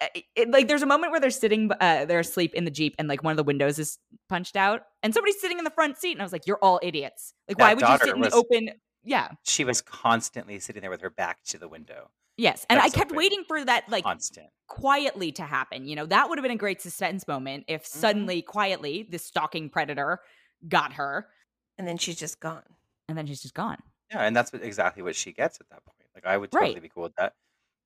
Uh, 0.00 0.06
It, 0.14 0.24
it- 0.36 0.50
like 0.50 0.68
there's 0.68 0.82
a 0.82 0.86
moment 0.86 1.12
where 1.12 1.20
they're 1.20 1.30
sitting, 1.30 1.70
uh, 1.80 2.04
they're 2.04 2.20
asleep 2.20 2.54
in 2.54 2.64
the 2.64 2.70
jeep, 2.70 2.94
and 2.98 3.08
like 3.08 3.22
one 3.22 3.30
of 3.30 3.36
the 3.36 3.44
windows 3.44 3.78
is 3.78 3.98
punched 4.28 4.56
out, 4.56 4.82
and 5.02 5.14
somebody's 5.14 5.40
sitting 5.40 5.58
in 5.58 5.64
the 5.64 5.70
front 5.70 5.96
seat, 5.98 6.12
and 6.12 6.20
I 6.20 6.24
was 6.24 6.32
like, 6.32 6.46
you're 6.46 6.58
all 6.62 6.80
idiots. 6.82 7.32
Like, 7.48 7.58
why 7.58 7.74
would 7.74 7.80
you 7.82 7.86
daughter 7.86 8.04
sit 8.06 8.14
in 8.14 8.20
was- 8.20 8.30
the 8.32 8.36
open? 8.36 8.70
Yeah, 9.06 9.28
she 9.44 9.64
was 9.64 9.82
constantly 9.82 10.58
sitting 10.60 10.80
there 10.80 10.90
with 10.90 11.02
her 11.02 11.10
back 11.10 11.42
to 11.48 11.58
the 11.58 11.68
window, 11.68 12.10
yes, 12.38 12.64
and 12.70 12.80
I 12.80 12.88
kept 12.88 13.08
open. 13.10 13.16
waiting 13.18 13.44
for 13.46 13.62
that 13.64 13.86
like 13.90 14.02
constant. 14.04 14.48
quietly 14.66 15.30
to 15.32 15.42
happen. 15.42 15.86
You 15.86 15.94
know, 15.96 16.06
that 16.06 16.28
would 16.28 16.38
have 16.38 16.42
been 16.42 16.52
a 16.52 16.56
great 16.56 16.80
suspense 16.80 17.28
moment 17.28 17.64
if 17.68 17.82
Mm-hmm. 17.84 17.98
suddenly, 18.00 18.40
quietly, 18.42 19.06
this 19.10 19.24
stalking 19.24 19.68
predator 19.68 20.20
got 20.68 20.94
her, 20.94 21.28
And 21.76 21.86
then 21.86 21.98
she's 21.98 22.16
just 22.16 22.40
gone. 22.40 22.62
and 23.08 23.18
then 23.18 23.26
she's 23.26 23.42
just 23.42 23.52
gone. 23.54 23.76
Yeah, 24.10 24.22
and 24.22 24.34
that's 24.34 24.52
what, 24.54 24.62
exactly 24.62 25.02
what 25.02 25.14
she 25.16 25.32
gets 25.32 25.60
at 25.60 25.68
that 25.68 25.84
point. 25.84 26.08
Like 26.14 26.24
I 26.24 26.38
would 26.38 26.50
totally 26.50 26.72
Right. 26.74 26.82
be 26.82 26.88
cool 26.88 27.02
with 27.02 27.16
that. 27.16 27.34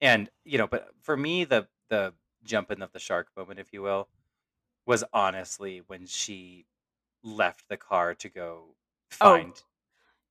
And 0.00 0.30
you 0.44 0.58
know, 0.58 0.68
but 0.68 0.88
for 1.02 1.16
me, 1.16 1.44
the 1.44 1.66
the 1.88 2.14
jumping 2.44 2.82
of 2.82 2.92
the 2.92 2.98
shark 2.98 3.28
moment, 3.36 3.58
if 3.58 3.72
you 3.72 3.82
will, 3.82 4.08
was 4.86 5.04
honestly 5.12 5.82
when 5.86 6.06
she 6.06 6.66
left 7.22 7.68
the 7.68 7.76
car 7.76 8.14
to 8.14 8.28
go 8.28 8.74
Oh. 9.20 9.34
find 9.34 9.62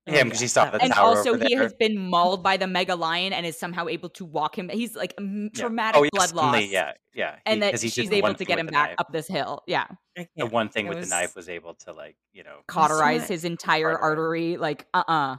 him 0.06 0.30
because 0.30 0.40
yeah, 0.40 0.46
she 0.46 0.48
saw 0.48 0.64
that 0.66 0.72
the 0.72 0.78
was- 0.78 0.84
and 0.84 0.94
tower 0.94 1.06
also 1.18 1.34
over 1.34 1.44
he 1.44 1.54
there. 1.56 1.64
has 1.64 1.74
been 1.74 1.98
mauled 1.98 2.42
by 2.42 2.56
the 2.58 2.66
mega 2.68 2.96
lion 2.96 3.34
and 3.34 3.46
is 3.46 3.60
somehow 3.60 3.88
able 3.88 4.08
to 4.10 4.24
walk 4.24 4.58
him. 4.58 4.70
He's 4.70 4.96
like 4.96 5.14
m- 5.18 5.50
Yeah. 5.54 5.60
traumatic 5.62 6.00
Oh, 6.00 6.04
yeah, 6.04 6.10
blood 6.14 6.32
loss, 6.32 6.64
Yeah, 6.64 6.94
yeah. 7.14 7.40
and 7.46 7.56
he- 7.56 7.60
that 7.62 7.72
'cause 7.72 7.82
he 7.82 7.90
she's 7.90 8.10
able 8.12 8.34
to 8.34 8.46
get 8.46 8.58
him 8.58 8.68
back 8.68 8.92
knife. 8.92 8.96
up 9.00 9.12
this 9.12 9.28
hill. 9.28 9.64
Yeah, 9.68 9.88
The 10.16 10.28
can't. 10.38 10.52
one 10.52 10.70
thing 10.70 10.86
It 10.86 10.90
with 10.90 11.00
was- 11.00 11.10
the 11.10 11.16
knife 11.16 11.36
was 11.36 11.50
able 11.50 11.74
to 11.76 11.92
like 11.92 12.16
you 12.32 12.44
know 12.44 12.62
cauterize 12.68 13.28
his 13.28 13.44
entire 13.44 13.90
Artery. 14.00 14.54
artery. 14.54 14.58
Like, 14.58 14.88
uh, 14.94 15.04
uh 15.08 15.38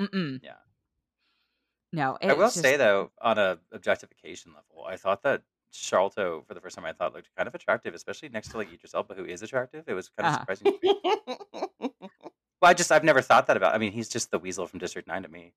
mm, 0.00 0.40
Yeah. 0.42 0.54
no. 1.92 2.16
I 2.22 2.32
will 2.32 2.46
it's 2.46 2.54
say 2.60 2.76
though, 2.76 3.10
on 3.20 3.38
a 3.38 3.58
objectification 3.72 4.52
level, 4.54 4.84
I 4.86 4.96
thought 4.96 5.22
that 5.24 5.42
Charlto 5.72 6.46
for 6.46 6.54
the 6.54 6.60
first 6.60 6.76
time 6.76 6.84
I 6.84 6.92
thought 6.92 7.14
looked 7.14 7.28
kind 7.36 7.46
of 7.46 7.54
attractive, 7.54 7.94
especially 7.94 8.28
next 8.30 8.50
to 8.50 8.56
like 8.56 8.72
Idris 8.72 8.94
Elba, 8.94 9.14
who 9.14 9.24
is 9.24 9.42
attractive. 9.42 9.84
It 9.86 9.94
was 9.94 10.08
kind 10.08 10.26
of 10.28 10.34
Uh-huh. 10.34 10.40
surprising. 10.56 10.78
To 10.80 11.68
me. 11.80 11.90
Well, 12.62 12.70
I 12.70 12.74
just 12.74 12.90
I've 12.90 13.04
never 13.04 13.20
thought 13.20 13.46
that 13.48 13.56
about. 13.58 13.74
I 13.74 13.78
mean, 13.78 13.92
he's 13.92 14.08
just 14.08 14.30
the 14.30 14.38
Weasel 14.38 14.66
from 14.66 14.78
District 14.78 15.06
Nine 15.06 15.22
to 15.24 15.28
me. 15.28 15.52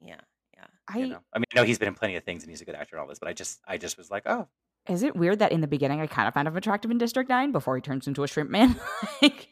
yeah, 0.00 0.16
yeah. 0.56 0.64
I 0.88 0.98
You 0.98 1.06
know, 1.08 1.18
I 1.34 1.38
mean, 1.38 1.44
I 1.52 1.56
know 1.60 1.64
he's 1.64 1.78
been 1.78 1.88
in 1.88 1.94
plenty 1.94 2.16
of 2.16 2.24
things 2.24 2.42
and 2.42 2.48
he's 2.50 2.62
a 2.62 2.64
good 2.64 2.74
actor 2.74 2.96
and 2.96 3.02
all 3.02 3.06
this, 3.06 3.18
but 3.18 3.28
I 3.28 3.34
just 3.34 3.60
I 3.68 3.76
just 3.76 3.98
was 3.98 4.10
like, 4.10 4.22
oh, 4.24 4.48
is 4.88 5.02
it 5.02 5.14
weird 5.14 5.40
that 5.40 5.52
in 5.52 5.60
the 5.60 5.66
beginning 5.66 6.00
I 6.00 6.06
kind 6.06 6.26
of 6.26 6.32
found 6.32 6.48
him 6.48 6.56
attractive 6.56 6.90
in 6.90 6.96
District 6.96 7.28
Nine 7.28 7.52
before 7.52 7.76
he 7.76 7.82
turns 7.82 8.06
into 8.06 8.22
a 8.22 8.26
shrimp 8.28 8.48
man? 8.48 8.80
like, 9.22 9.48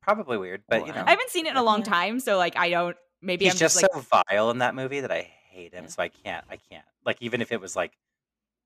probably 0.00 0.38
weird, 0.38 0.62
but 0.66 0.86
you 0.86 0.94
know, 0.94 1.04
I 1.06 1.10
haven't 1.10 1.28
seen 1.28 1.44
it 1.46 1.50
in 1.50 1.56
a 1.58 1.62
long 1.62 1.82
time, 1.82 2.18
so 2.20 2.38
like 2.38 2.56
I 2.56 2.70
don't. 2.70 2.96
Maybe 3.20 3.44
he's 3.44 3.52
I'm 3.54 3.58
just 3.58 3.74
just 3.78 3.82
like 3.94 4.02
so 4.04 4.22
vile 4.30 4.50
in 4.50 4.58
that 4.58 4.74
movie 4.74 5.00
that 5.00 5.12
I 5.12 5.30
hate 5.50 5.74
him. 5.74 5.84
Yeah. 5.84 5.90
So 5.90 6.02
I 6.02 6.08
can't, 6.08 6.44
I 6.50 6.56
can't. 6.56 6.84
Like 7.04 7.18
even 7.20 7.42
if 7.42 7.52
it 7.52 7.60
was 7.60 7.76
like, 7.76 7.92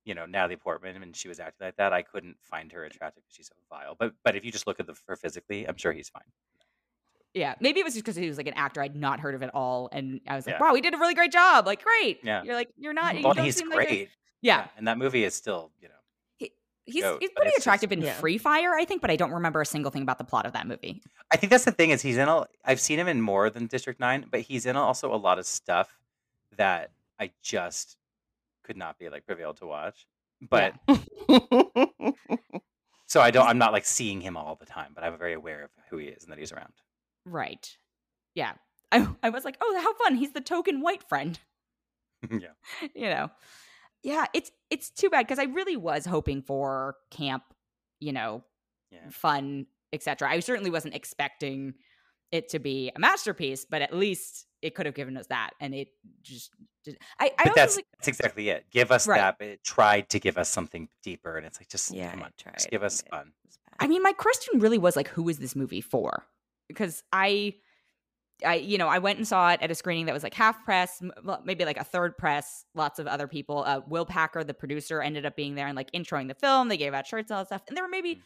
you 0.08 0.14
know, 0.14 0.24
Natalie 0.26 0.56
Portman 0.56 1.00
and 1.02 1.14
she 1.14 1.28
was 1.28 1.38
acting 1.38 1.66
like 1.66 1.76
that, 1.76 1.92
I 1.92 2.02
couldn't 2.02 2.36
find 2.42 2.72
her 2.72 2.84
attractive 2.84 3.22
because 3.22 3.36
she's 3.36 3.46
so 3.48 3.54
vile. 3.68 3.94
But 3.98 4.14
but 4.24 4.34
if 4.36 4.44
you 4.44 4.50
just 4.50 4.66
look 4.66 4.80
at 4.80 4.86
the, 4.86 4.94
her 5.06 5.16
physically, 5.16 5.68
I'm 5.68 5.76
sure 5.76 5.92
he's 5.92 6.08
fine. 6.08 6.22
Yeah, 7.34 7.54
maybe 7.60 7.78
it 7.80 7.84
was 7.84 7.92
just 7.92 8.04
because 8.06 8.16
he 8.16 8.26
was 8.26 8.38
like 8.38 8.46
an 8.46 8.54
actor 8.54 8.80
I'd 8.82 8.96
not 8.96 9.20
heard 9.20 9.34
of 9.34 9.42
at 9.42 9.54
all, 9.54 9.90
and 9.92 10.20
I 10.26 10.34
was 10.34 10.46
like, 10.46 10.56
Yeah. 10.58 10.60
"Wow, 10.66 10.74
he 10.74 10.80
did 10.80 10.94
a 10.94 10.98
really 10.98 11.14
great 11.14 11.30
job! 11.30 11.66
Like, 11.66 11.84
great." 11.84 12.20
Yeah. 12.24 12.42
you're 12.42 12.54
like, 12.54 12.70
you're 12.78 12.94
not. 12.94 13.16
You 13.16 13.22
Well, 13.22 13.34
don't 13.34 13.44
he's 13.44 13.56
seem 13.56 13.68
like 13.68 13.86
a- 13.86 13.90
great. 13.90 14.08
yeah, 14.40 14.68
and 14.78 14.88
that 14.88 14.96
movie 14.96 15.24
is 15.24 15.34
still, 15.34 15.70
you 15.80 15.88
know, 15.88 16.48
he's 16.86 17.02
goat, 17.04 17.18
he's 17.20 17.30
pretty 17.36 17.48
it's 17.48 17.56
just- 17.58 17.66
attractive 17.66 17.92
in 17.92 18.00
Yeah. 18.00 18.14
Free 18.14 18.38
Fire, 18.38 18.74
I 18.74 18.86
think, 18.86 19.02
but 19.02 19.10
I 19.10 19.16
don't 19.16 19.30
remember 19.32 19.60
a 19.60 19.66
single 19.66 19.90
thing 19.90 20.02
about 20.02 20.16
the 20.16 20.24
plot 20.24 20.46
of 20.46 20.54
that 20.54 20.66
movie. 20.66 21.02
I 21.30 21.36
think 21.36 21.50
that's 21.50 21.66
the 21.66 21.70
thing 21.70 21.90
is 21.90 22.00
he's 22.00 22.16
in 22.16 22.28
a. 22.28 22.46
I've 22.64 22.80
seen 22.80 22.98
him 22.98 23.08
in 23.08 23.20
more 23.20 23.50
than 23.50 23.66
District 23.66 24.00
Nine, 24.00 24.24
but 24.30 24.40
he's 24.40 24.64
in 24.64 24.74
also 24.76 25.14
a 25.14 25.16
lot 25.20 25.38
of 25.38 25.44
stuff 25.46 25.98
that 26.56 26.90
I 27.20 27.30
just 27.42 27.97
could 28.68 28.76
not 28.76 28.98
be 28.98 29.08
like 29.08 29.26
prevailed 29.26 29.56
to 29.56 29.66
watch. 29.66 30.06
But 30.48 30.74
so 33.06 33.20
I 33.20 33.30
don't. 33.32 33.48
I'm 33.48 33.58
not 33.58 33.72
like 33.72 33.84
seeing 33.86 34.20
him 34.20 34.36
all 34.36 34.54
the 34.54 34.66
time, 34.66 34.92
but 34.94 35.02
I'm 35.02 35.18
very 35.18 35.32
aware 35.32 35.64
of 35.64 35.70
who 35.90 35.96
he 35.96 36.06
is 36.06 36.22
and 36.22 36.30
that 36.30 36.38
he's 36.38 36.52
around. 36.52 36.72
Right? 37.24 37.76
Yeah, 38.36 38.52
I 38.92 39.08
I 39.22 39.30
was 39.30 39.44
like, 39.44 39.56
"Oh, 39.60 39.80
how 39.82 39.94
fun! 40.04 40.14
He's 40.16 40.32
the 40.32 40.40
token 40.40 40.80
white 40.80 41.02
friend." 41.08 41.38
yeah. 42.30 42.48
you 42.94 43.08
know 43.08 43.30
yeah 44.02 44.26
it's 44.34 44.50
it's 44.70 44.90
too 44.90 45.08
bad 45.08 45.24
because 45.24 45.38
i 45.38 45.44
really 45.44 45.76
was 45.76 46.04
hoping 46.04 46.42
for 46.42 46.96
camp 47.12 47.42
you 48.00 48.12
know 48.12 48.42
Yeah. 48.90 49.08
fun 49.10 49.66
etc 49.92 50.28
i 50.28 50.40
certainly 50.40 50.70
wasn't 50.70 50.94
expecting 50.96 51.74
it 52.32 52.48
to 52.50 52.58
be 52.58 52.90
a 52.94 52.98
masterpiece 52.98 53.64
but 53.68 53.82
at 53.82 53.94
least 53.94 54.46
it 54.62 54.74
could 54.74 54.86
have 54.86 54.94
given 54.94 55.16
us 55.16 55.26
that 55.28 55.50
and 55.60 55.74
it 55.74 55.88
just 56.22 56.50
did. 56.84 56.98
I, 57.20 57.30
I 57.38 57.44
but 57.44 57.54
that's, 57.54 57.76
that's 57.76 58.08
exactly 58.08 58.48
it. 58.48 58.66
Give 58.70 58.90
us 58.92 59.06
Right. 59.06 59.18
that. 59.18 59.36
But 59.38 59.48
it 59.48 59.64
tried 59.64 60.08
to 60.10 60.18
give 60.20 60.38
us 60.38 60.48
something 60.48 60.88
deeper, 61.02 61.36
and 61.36 61.44
it's 61.46 61.60
like 61.60 61.68
just 61.68 61.92
yeah, 61.92 62.10
come 62.12 62.22
on, 62.22 62.32
just 62.54 62.70
give 62.70 62.82
us 62.82 63.02
fun. 63.10 63.32
i 63.80 63.86
mean 63.86 64.02
my 64.02 64.12
question 64.12 64.58
really 64.60 64.78
was 64.78 64.96
like 64.96 65.08
who 65.08 65.28
is 65.28 65.38
this 65.38 65.54
movie 65.56 65.80
for 65.80 66.24
because 66.68 67.02
i 67.12 67.54
I, 68.46 68.54
you 68.54 68.78
know, 68.78 68.86
I 68.86 68.98
went 69.00 69.18
and 69.18 69.26
saw 69.26 69.50
it 69.50 69.60
at 69.62 69.70
a 69.72 69.74
screening 69.74 70.06
that 70.06 70.12
was 70.12 70.22
like 70.22 70.32
half 70.32 70.64
press, 70.64 71.02
maybe 71.42 71.64
like 71.64 71.76
a 71.76 71.82
third 71.82 72.16
press. 72.16 72.64
Lots 72.72 73.00
of 73.00 73.08
other 73.08 73.26
people. 73.26 73.64
Uh, 73.66 73.80
Will 73.88 74.06
Packer, 74.06 74.44
the 74.44 74.54
producer, 74.54 75.02
ended 75.02 75.26
up 75.26 75.34
being 75.34 75.56
there 75.56 75.66
and 75.66 75.74
like 75.74 75.90
introing 75.90 76.28
the 76.28 76.34
film. 76.34 76.68
They 76.68 76.76
gave 76.76 76.94
out 76.94 77.04
shirts 77.04 77.32
and 77.32 77.36
all 77.36 77.42
that 77.42 77.48
stuff. 77.48 77.62
And 77.66 77.76
there 77.76 77.82
were 77.82 77.90
maybe 77.90 78.14
Mm. 78.14 78.20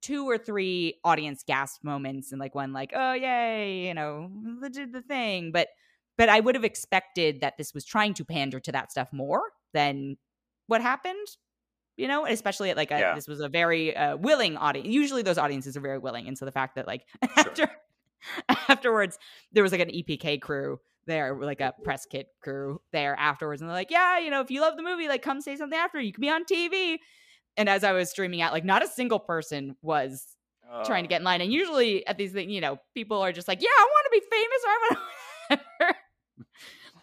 Two 0.00 0.28
or 0.28 0.38
three 0.38 0.98
audience 1.04 1.42
gasp 1.46 1.84
moments, 1.84 2.32
and 2.32 2.40
like 2.40 2.54
one 2.54 2.72
like, 2.72 2.92
"Oh 2.94 3.12
yay!" 3.12 3.86
You 3.86 3.94
know, 3.94 4.30
did 4.72 4.92
the 4.92 5.02
thing. 5.02 5.52
But 5.52 5.68
but 6.16 6.28
I 6.28 6.40
would 6.40 6.54
have 6.54 6.64
expected 6.64 7.40
that 7.40 7.56
this 7.56 7.72
was 7.72 7.84
trying 7.84 8.14
to 8.14 8.24
pander 8.24 8.60
to 8.60 8.72
that 8.72 8.90
stuff 8.90 9.12
more 9.12 9.42
than 9.72 10.16
what 10.66 10.82
happened. 10.82 11.26
You 11.96 12.08
know, 12.08 12.24
especially 12.26 12.70
at 12.70 12.76
like 12.76 12.90
a, 12.90 12.98
Yeah. 12.98 13.14
this 13.14 13.28
was 13.28 13.40
a 13.40 13.48
very 13.48 13.94
uh, 13.94 14.16
willing 14.16 14.56
audience. 14.56 14.88
Usually 14.88 15.22
those 15.22 15.38
audiences 15.38 15.76
are 15.76 15.80
very 15.80 15.98
willing, 15.98 16.28
and 16.28 16.36
so 16.38 16.44
the 16.44 16.52
fact 16.52 16.76
that 16.76 16.86
like 16.86 17.06
after 17.36 17.70
afterwards 18.68 19.18
there 19.52 19.62
was 19.62 19.72
like 19.72 19.80
an 19.80 19.90
EPK 19.90 20.40
crew 20.40 20.80
there, 21.06 21.36
like 21.40 21.60
a 21.60 21.74
press 21.82 22.06
kit 22.06 22.28
crew 22.40 22.80
there 22.92 23.16
afterwards, 23.18 23.60
and 23.60 23.68
they're 23.68 23.76
like, 23.76 23.90
yeah, 23.90 24.18
you 24.18 24.30
know, 24.30 24.40
if 24.40 24.50
you 24.50 24.60
love 24.60 24.76
the 24.76 24.82
movie, 24.82 25.08
like 25.08 25.22
come 25.22 25.40
say 25.40 25.56
something 25.56 25.78
after. 25.78 26.00
You 26.00 26.12
can 26.12 26.20
be 26.20 26.30
on 26.30 26.44
TV. 26.44 26.98
And 27.60 27.68
as 27.68 27.84
I 27.84 27.92
was 27.92 28.08
streaming 28.08 28.40
out, 28.40 28.52
like 28.54 28.64
not 28.64 28.82
a 28.82 28.88
single 28.88 29.18
person 29.18 29.76
was 29.82 30.26
trying 30.86 31.04
to 31.04 31.08
Oh. 31.08 31.10
get 31.10 31.20
in 31.20 31.24
line. 31.24 31.42
And 31.42 31.52
usually 31.52 32.06
at 32.06 32.16
these 32.16 32.32
things, 32.32 32.50
you 32.50 32.60
know, 32.62 32.78
people 32.94 33.20
are 33.20 33.32
just 33.32 33.48
like, 33.48 33.60
yeah, 33.60 33.68
I 33.68 33.86
want 33.92 34.06
to 34.06 34.20
be 34.20 34.26
famous 34.30 34.60
or 34.64 34.70
I 34.70 34.78
want 34.80 35.90
to. 35.90 35.96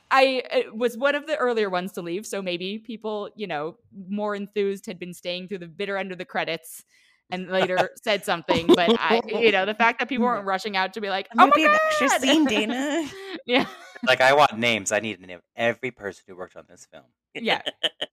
I 0.10 0.42
uh, 0.52 0.74
was 0.74 0.98
one 0.98 1.16
of 1.16 1.28
the 1.28 1.36
earlier 1.36 1.70
ones 1.70 1.92
to 1.94 2.02
leave, 2.02 2.26
so 2.26 2.42
maybe 2.42 2.80
people, 2.80 3.30
you 3.36 3.46
know, 3.46 3.76
more 4.10 4.34
enthused 4.36 4.86
had 4.86 4.98
been 4.98 5.14
staying 5.14 5.48
through 5.50 5.58
the 5.60 5.68
bitter 5.68 5.98
end 5.98 6.12
of 6.14 6.18
the 6.18 6.24
credits 6.26 6.86
and 7.30 7.50
later 7.50 7.90
said 8.02 8.24
something. 8.24 8.68
But 8.68 8.96
I, 9.00 9.22
you 9.28 9.52
know, 9.52 9.66
the 9.66 9.74
fact 9.84 10.00
that 10.00 10.08
people 10.08 10.26
weren't 10.26 10.46
rushing 10.46 10.78
out 10.78 10.94
to 10.94 11.02
be 11.02 11.10
like, 11.10 11.28
I'm 11.38 11.50
"Oh 11.50 11.52
gonna 11.54 11.68
my 11.68 11.74
be 11.74 11.80
extra 11.88 12.08
god!" 12.08 12.22
scene, 12.22 12.46
Dana. 12.46 13.10
yeah, 13.46 13.66
like 14.08 14.22
I 14.22 14.34
want 14.34 14.58
names. 14.58 14.94
I 14.94 15.02
need 15.02 15.20
to 15.20 15.28
name 15.28 15.38
of 15.40 15.44
every 15.58 15.92
person 15.92 16.24
who 16.28 16.36
worked 16.38 16.56
on 16.56 16.64
this 16.70 16.88
film. 16.90 17.04
yeah. 17.36 17.62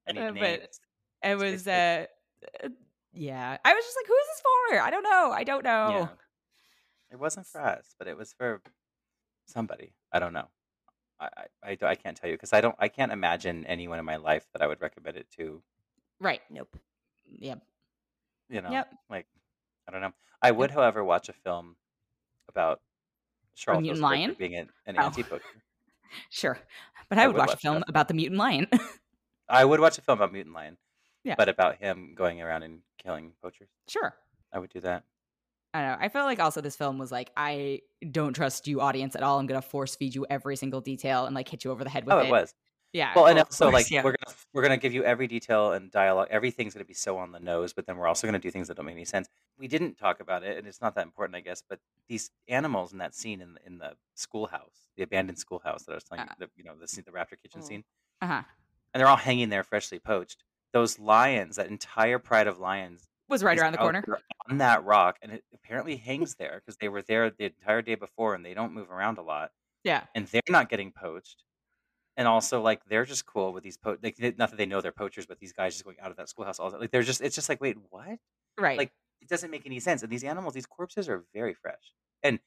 I 0.09 0.13
need 0.13 0.21
Uh, 0.21 0.33
but- 0.33 0.41
names. 0.41 0.81
It 1.23 1.37
was 1.39 1.65
basically 1.65 1.73
uh, 1.73 1.77
uh, 1.77 2.07
Uh, 2.63 2.69
yeah. 3.13 3.57
I 3.65 3.73
was 3.75 3.85
just 3.85 3.97
like, 3.97 4.07
who 4.07 4.15
is 4.15 4.27
this 4.29 4.43
for? 4.43 4.81
I 4.83 4.91
don't 4.91 5.03
know. 5.03 5.31
I 5.33 5.45
don't 5.45 5.65
know. 5.65 5.89
yeah. 5.91 6.09
It 7.13 7.19
wasn't 7.21 7.47
for 7.47 7.61
us, 7.61 7.95
but 7.99 8.09
it 8.09 8.17
was 8.17 8.33
for 8.33 8.61
somebody. 9.47 9.93
I 10.13 10.19
don't 10.19 10.33
know. 10.33 10.49
I 11.21 11.29
I, 11.63 11.71
I, 11.71 11.79
I 11.91 11.95
can't 11.95 12.17
tell 12.17 12.29
you 12.29 12.35
because 12.37 12.53
I 12.53 12.61
don't 12.61 12.75
I 12.79 12.89
can't 12.89 13.13
imagine 13.13 13.65
anyone 13.67 13.99
in 13.99 14.05
my 14.05 14.17
life 14.17 14.47
that 14.53 14.63
I 14.63 14.67
would 14.67 14.81
recommend 14.81 15.17
it 15.17 15.29
to. 15.37 15.63
Right. 16.21 16.41
Nope. 16.51 16.77
Yep. 17.39 17.61
You 18.49 18.63
know, 18.63 18.71
Yep. 18.71 18.93
like 19.11 19.27
I 19.89 19.93
don't 19.93 20.01
know. 20.01 20.13
I 20.43 20.51
would, 20.51 20.71
however, 20.71 21.03
watch 21.05 21.29
a 21.29 21.33
film 21.33 21.77
about 22.49 22.81
Charlotte's 23.55 23.83
mutant 23.85 24.03
lion? 24.03 24.37
being 24.39 24.57
an, 24.57 24.69
an 24.87 24.97
Oh. 24.99 25.03
anti-poacher. 25.05 25.45
Sure. 26.31 26.59
But 27.09 27.19
I, 27.19 27.25
I 27.25 27.27
would 27.27 27.35
would 27.37 27.41
watch 27.47 27.55
a 27.55 27.57
film 27.57 27.83
about 27.89 28.07
the 28.09 28.15
mutant 28.15 28.39
lion. 28.39 28.69
I 29.49 29.65
would 29.65 29.81
watch 29.81 29.99
a 29.99 30.01
film 30.01 30.19
about 30.19 30.33
mutant 30.33 30.55
lion, 30.55 30.77
Yeah. 31.25 31.35
but 31.39 31.49
about 31.49 31.77
him 31.81 32.13
going 32.15 32.41
around 32.43 32.63
and 32.65 32.81
killing 33.03 33.33
poachers. 33.43 33.69
sure. 33.89 34.15
I 34.53 34.59
would 34.59 34.71
do 34.71 34.81
that. 34.81 35.05
I 35.73 35.81
don't 35.83 35.91
know. 35.99 36.05
I 36.07 36.09
felt 36.09 36.27
like 36.27 36.39
also 36.39 36.61
this 36.61 36.77
film 36.77 36.99
was 36.99 37.11
like, 37.11 37.31
I 37.37 37.81
don't 38.13 38.33
trust 38.35 38.69
you, 38.69 38.81
audience, 38.81 39.17
at 39.17 39.25
all. 39.25 39.41
I'm 39.41 39.47
gonna 39.47 39.61
force 39.63 39.97
feed 39.97 40.15
you 40.15 40.25
every 40.31 40.55
single 40.57 40.81
detail 40.81 41.27
and 41.27 41.35
like 41.35 41.49
hit 41.49 41.65
you 41.65 41.73
over 41.73 41.83
the 41.83 41.91
head 41.91 42.05
with 42.07 42.13
it. 42.15 42.17
Oh, 42.17 42.21
it. 42.21 42.29
it 42.29 42.31
was. 42.31 42.55
Yeah. 42.93 43.11
Well, 43.17 43.27
and 43.27 43.37
also 43.41 43.71
like 43.73 43.91
yeah. 43.91 44.05
we're 44.05 44.13
gonna 44.13 44.37
we're 44.53 44.63
gonna 44.63 44.77
give 44.77 44.95
you 44.95 45.03
every 45.03 45.27
detail 45.27 45.73
and 45.73 45.91
dialogue. 45.91 46.29
Everything's 46.31 46.75
gonna 46.75 46.85
be 46.85 46.95
so 46.95 47.19
on 47.19 47.33
the 47.33 47.41
nose, 47.41 47.73
but 47.73 47.87
then 47.87 47.97
we're 47.97 48.07
also 48.07 48.29
gonna 48.29 48.39
do 48.39 48.53
things 48.53 48.69
that 48.69 48.77
don't 48.77 48.87
make 48.87 48.95
any 48.95 49.05
sense. 49.05 49.29
We 49.59 49.67
didn't 49.67 49.99
talk 49.99 50.21
about 50.21 50.45
it, 50.45 50.57
and 50.59 50.67
it's 50.69 50.81
not 50.81 50.95
that 50.95 51.03
important, 51.03 51.35
I 51.35 51.41
guess. 51.41 51.61
But 51.69 51.81
these 52.09 52.31
animals 52.47 52.93
in 52.93 52.99
that 52.99 53.17
scene 53.17 53.41
in 53.41 53.55
the, 53.55 53.61
in 53.67 53.79
the 53.79 53.95
schoolhouse, 54.15 54.91
the 54.97 55.03
abandoned 55.03 55.39
schoolhouse 55.41 55.83
that 55.85 55.93
I 55.93 55.95
was 55.97 56.05
telling 56.05 56.21
Uh. 56.21 56.35
you, 56.39 56.47
the, 56.47 56.51
you 56.57 56.63
know, 56.63 56.75
the 56.81 56.87
scene, 56.87 57.03
the 57.05 57.11
Raptor 57.11 57.35
kitchen 57.43 57.63
Mm. 57.63 57.67
scene, 57.67 57.85
uh-huh. 58.21 58.43
and 58.93 59.01
they're 59.01 59.09
all 59.09 59.17
hanging 59.17 59.49
there, 59.49 59.65
freshly 59.65 59.99
poached. 59.99 60.45
Those 60.75 60.99
lions, 60.99 61.57
that 61.57 61.69
entire 61.69 62.19
pride 62.19 62.47
of 62.49 62.59
lions, 62.59 63.09
Was 63.31 63.43
right 63.43 63.57
is 63.57 63.63
around 63.63 63.73
the 63.73 63.79
out 63.81 63.85
corner. 63.85 64.05
there 64.07 64.19
on 64.51 64.59
that 64.59 64.85
rock, 64.85 65.17
and 65.23 65.33
it 65.33 65.45
apparently 65.55 65.97
hangs 66.11 66.35
there 66.35 66.61
because 66.61 66.77
they 66.77 66.91
were 66.91 67.01
there 67.01 67.31
the 67.31 67.47
entire 67.47 67.81
day 67.81 67.95
before, 67.95 68.35
and 68.35 68.45
they 68.45 68.53
don't 68.55 68.75
move 68.75 68.91
around 68.91 69.17
a 69.17 69.23
lot 69.23 69.53
Yeah. 69.85 70.03
and 70.15 70.27
they're 70.27 70.43
not 70.51 70.69
getting 70.69 70.93
poached. 70.93 71.43
And 72.17 72.29
also, 72.29 72.61
like, 72.61 72.85
they're 72.85 73.05
just 73.07 73.25
cool 73.27 73.53
with 73.53 73.65
these 73.65 73.77
po- 73.79 73.97
like, 74.03 74.17
they- 74.17 74.35
not 74.37 74.51
that 74.51 74.57
they 74.57 74.67
know 74.67 74.81
they're 74.81 74.93
poachers, 74.93 75.27
but 75.27 75.39
these 75.41 75.53
guys 75.53 75.73
just 75.75 75.85
going 75.85 75.99
out 76.01 76.11
of 76.11 76.17
that 76.19 76.29
schoolhouse 76.29 76.61
all 76.61 76.71
the 76.71 76.79
like, 76.79 76.91
they're 76.91 77.03
just, 77.03 77.21
it's 77.23 77.35
just 77.35 77.49
like, 77.49 77.61
wait, 77.61 77.77
what? 77.91 78.19
Right. 78.59 78.77
Like, 78.79 78.93
it 79.21 79.29
doesn't 79.29 79.51
make 79.51 79.67
any 79.67 79.81
sense. 79.81 80.03
And 80.03 80.13
these 80.13 80.23
animals, 80.23 80.55
these 80.55 80.67
corpses 80.67 81.09
are 81.09 81.25
very 81.33 81.55
fresh, 81.55 81.93
and 82.23 82.39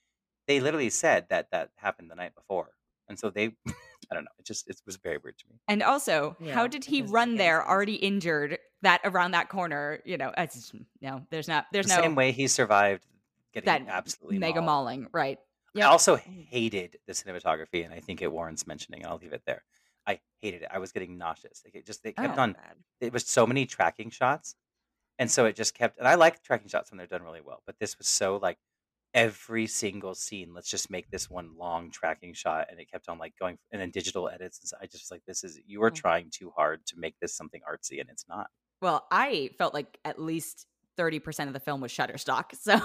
they 0.48 0.60
literally 0.62 0.90
said 0.90 1.28
that 1.30 1.50
that 1.52 1.72
happened 1.78 2.10
the 2.12 2.16
night 2.16 2.36
before, 2.36 2.70
and 3.10 3.18
so 3.20 3.30
they, 3.30 3.46
I 3.68 4.14
don't 4.16 4.24
know, 4.24 4.32
it 4.40 4.46
just 4.46 4.68
it 4.70 4.80
was 4.86 4.98
very 4.98 5.18
weird 5.18 5.38
to 5.40 5.46
me. 5.50 5.60
and 5.68 5.82
also, 5.84 6.36
Yeah, 6.40 6.54
how 6.54 6.68
did 6.68 6.86
he 6.86 7.02
run 7.02 7.36
there 7.36 7.60
sense. 7.60 7.70
already 7.70 7.96
injured 7.96 8.58
that 8.82 9.02
around 9.04 9.32
that 9.32 9.50
corner? 9.50 10.00
You 10.06 10.18
know, 10.18 10.32
it's 10.38 10.56
just, 10.56 10.76
no, 11.02 11.22
there's 11.30 11.48
not, 11.48 11.66
there's 11.72 11.88
the 11.88 11.96
no 11.96 12.02
same 12.02 12.16
way 12.16 12.32
he 12.32 12.48
survived 12.48 13.06
getting 13.54 13.86
that 13.86 13.92
absolutely 13.94 14.40
mega 14.40 14.62
mauled. 14.62 14.86
mauling. 14.86 15.08
Right. 15.12 15.40
I 15.76 15.82
also 15.82 16.16
hated 16.16 16.98
the 17.06 17.14
cinematography, 17.14 17.86
and 17.86 17.94
I 17.94 18.00
think 18.00 18.22
it 18.24 18.32
warrants 18.32 18.66
mentioning. 18.66 19.04
and 19.04 19.12
I'll 19.12 19.20
leave 19.20 19.34
it 19.34 19.44
there. 19.46 19.64
I 20.08 20.20
hated 20.42 20.64
it. 20.64 20.70
I 20.72 20.80
was 20.80 20.92
getting 20.92 21.18
nauseous. 21.20 21.62
Like, 21.64 21.76
it 21.76 21.86
just 21.86 22.04
it 22.06 22.16
kept 22.16 22.38
Oh. 22.38 22.42
on 22.42 22.54
Bad. 22.54 22.78
it 23.00 23.14
was 23.14 23.28
so 23.28 23.46
many 23.46 23.66
tracking 23.68 24.10
shots 24.10 24.56
and 25.20 25.30
so 25.30 25.46
it 25.46 25.56
just 25.56 25.74
kept 25.74 25.98
and 25.98 26.08
i 26.08 26.14
like 26.16 26.44
tracking 26.44 26.68
shots 26.68 26.92
when 26.92 26.98
they're 27.00 27.08
done 27.08 27.24
really 27.24 27.42
well 27.42 27.64
but 27.66 27.76
this 27.80 27.98
was 27.98 28.08
so 28.08 28.38
like 28.38 28.58
every 29.18 29.66
single 29.66 30.14
scene 30.14 30.54
let's 30.54 30.70
just 30.70 30.92
make 30.92 31.10
this 31.10 31.28
one 31.28 31.50
long 31.58 31.90
tracking 31.90 32.36
shot 32.36 32.68
and 32.70 32.80
it 32.80 32.90
kept 32.92 33.10
on 33.10 33.18
like 33.18 33.34
going 33.40 33.58
and 33.72 33.82
then 33.82 33.90
digital 33.90 34.30
edits 34.30 34.60
and 34.60 34.70
so 34.70 34.78
i 34.80 34.86
just 34.86 35.06
was 35.06 35.12
like 35.12 35.24
this 35.26 35.44
is 35.44 35.60
you 35.66 35.82
are 35.82 35.90
Mm. 35.90 35.96
trying 35.96 36.30
too 36.30 36.52
hard 36.56 36.86
to 36.86 36.94
make 37.00 37.16
this 37.20 37.36
something 37.36 37.62
artsy 37.68 38.00
and 38.00 38.10
it's 38.12 38.26
not 38.30 38.48
Well, 38.80 39.08
I 39.12 39.50
felt 39.58 39.74
like 39.74 39.98
at 40.06 40.22
least 40.22 40.68
30% 41.00 41.48
of 41.48 41.54
the 41.54 41.60
film 41.60 41.82
was 41.82 41.92
Shutterstock. 41.92 42.54
So 42.54 42.80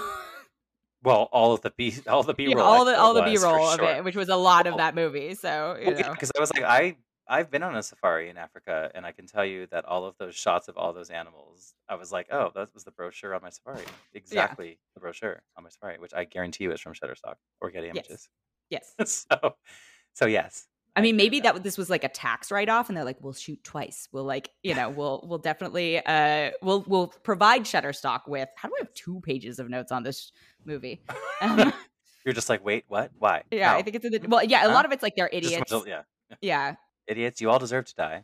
well 1.03 1.29
all 1.31 1.53
of 1.53 1.61
the 1.61 1.71
b 1.77 1.93
all 2.07 2.23
the 2.23 2.33
b-roll 2.39 2.63
all 2.63 2.85
the 2.85 2.97
all 2.97 3.13
the 3.13 3.21
B 3.23 3.37
roll 3.37 3.67
of 3.69 3.79
it, 3.81 4.03
which 4.03 4.15
was 4.15 4.29
a 4.29 4.35
lot 4.35 4.65
of 4.65 4.73
Oh. 4.73 4.77
that 4.77 4.95
movie. 4.95 5.35
So 5.35 5.77
you 5.79 5.91
know, 5.91 6.11
because 6.11 6.31
i 6.35 6.39
was 6.39 6.51
like 6.55 6.63
i 6.63 6.95
i've 7.27 7.49
been 7.49 7.63
on 7.63 7.75
a 7.75 7.83
safari 7.83 8.29
in 8.29 8.37
africa 8.37 8.91
and 8.95 9.05
i 9.05 9.11
can 9.11 9.25
tell 9.25 9.45
you 9.45 9.65
that 9.67 9.85
all 9.85 10.05
of 10.05 10.15
those 10.17 10.35
shots 10.35 10.67
of 10.67 10.77
all 10.77 10.91
those 10.93 11.09
animals 11.09 11.73
i 11.89 11.95
was 11.95 12.11
like 12.11 12.27
oh 12.31 12.51
that 12.55 12.73
was 12.73 12.83
the 12.83 12.91
brochure 12.91 13.33
on 13.33 13.41
my 13.41 13.49
safari 13.49 13.83
exactly 14.13 14.77
the 14.93 14.99
brochure 14.99 15.41
on 15.57 15.63
my 15.63 15.69
safari 15.69 15.97
which 15.99 16.13
i 16.13 16.23
guarantee 16.23 16.65
you 16.65 16.71
is 16.71 16.81
from 16.81 16.93
shutterstock 16.93 17.35
or 17.61 17.69
getty 17.71 17.87
Yes. 17.87 17.95
images 18.07 18.29
yes. 18.69 18.93
so 19.05 19.55
so 20.13 20.25
yes 20.25 20.67
I 20.95 21.01
mean, 21.01 21.15
agree 21.15 21.25
maybe 21.25 21.37
with 21.37 21.43
that 21.55 21.63
this 21.63 21.75
was 21.75 21.89
like 21.89 22.03
a 22.03 22.07
tax 22.07 22.51
write 22.51 22.69
off, 22.69 22.87
and 22.87 22.95
they're 22.95 23.03
like, 23.03 23.17
"We'll 23.19 23.33
shoot 23.33 23.63
twice. 23.63 24.07
We'll 24.11 24.25
like, 24.25 24.51
you 24.61 24.75
know, 24.75 24.89
we'll 24.95 25.25
we'll 25.27 25.39
definitely 25.39 25.97
uh 26.05 26.51
we'll 26.61 26.83
we'll 26.87 27.07
provide 27.07 27.63
Shutterstock 27.63 28.27
with 28.27 28.47
how 28.55 28.69
do 28.69 28.75
I 28.79 28.83
have 28.83 28.93
two 28.93 29.19
pages 29.21 29.57
of 29.57 29.69
notes 29.71 29.91
on 29.91 30.03
this 30.03 30.31
movie? 30.65 31.01
Um, 31.41 31.73
you're 32.25 32.35
just 32.35 32.47
like 32.47 32.63
wait 32.63 32.83
what 32.89 33.09
why 33.17 33.41
yeah, 33.49 33.71
I 33.71 33.77
How? 33.77 33.81
think 33.81 33.95
it's 33.95 34.05
in 34.05 34.11
the 34.11 34.27
well, 34.27 34.43
yeah, 34.43 34.65
a 34.65 34.67
Huh? 34.67 34.73
lot 34.75 34.85
of 34.85 34.91
it's 34.91 35.01
like 35.01 35.15
they're 35.15 35.29
Just 35.33 35.55
a 35.55 35.57
bunch 35.57 35.71
idiots. 35.71 35.73
of- 35.73 35.87
yeah 35.87 36.01
Yeah, 36.43 36.75
idiots 37.07 37.41
you 37.41 37.49
all 37.49 37.59
deserve 37.59 37.85
to 37.85 37.95
die 37.95 38.23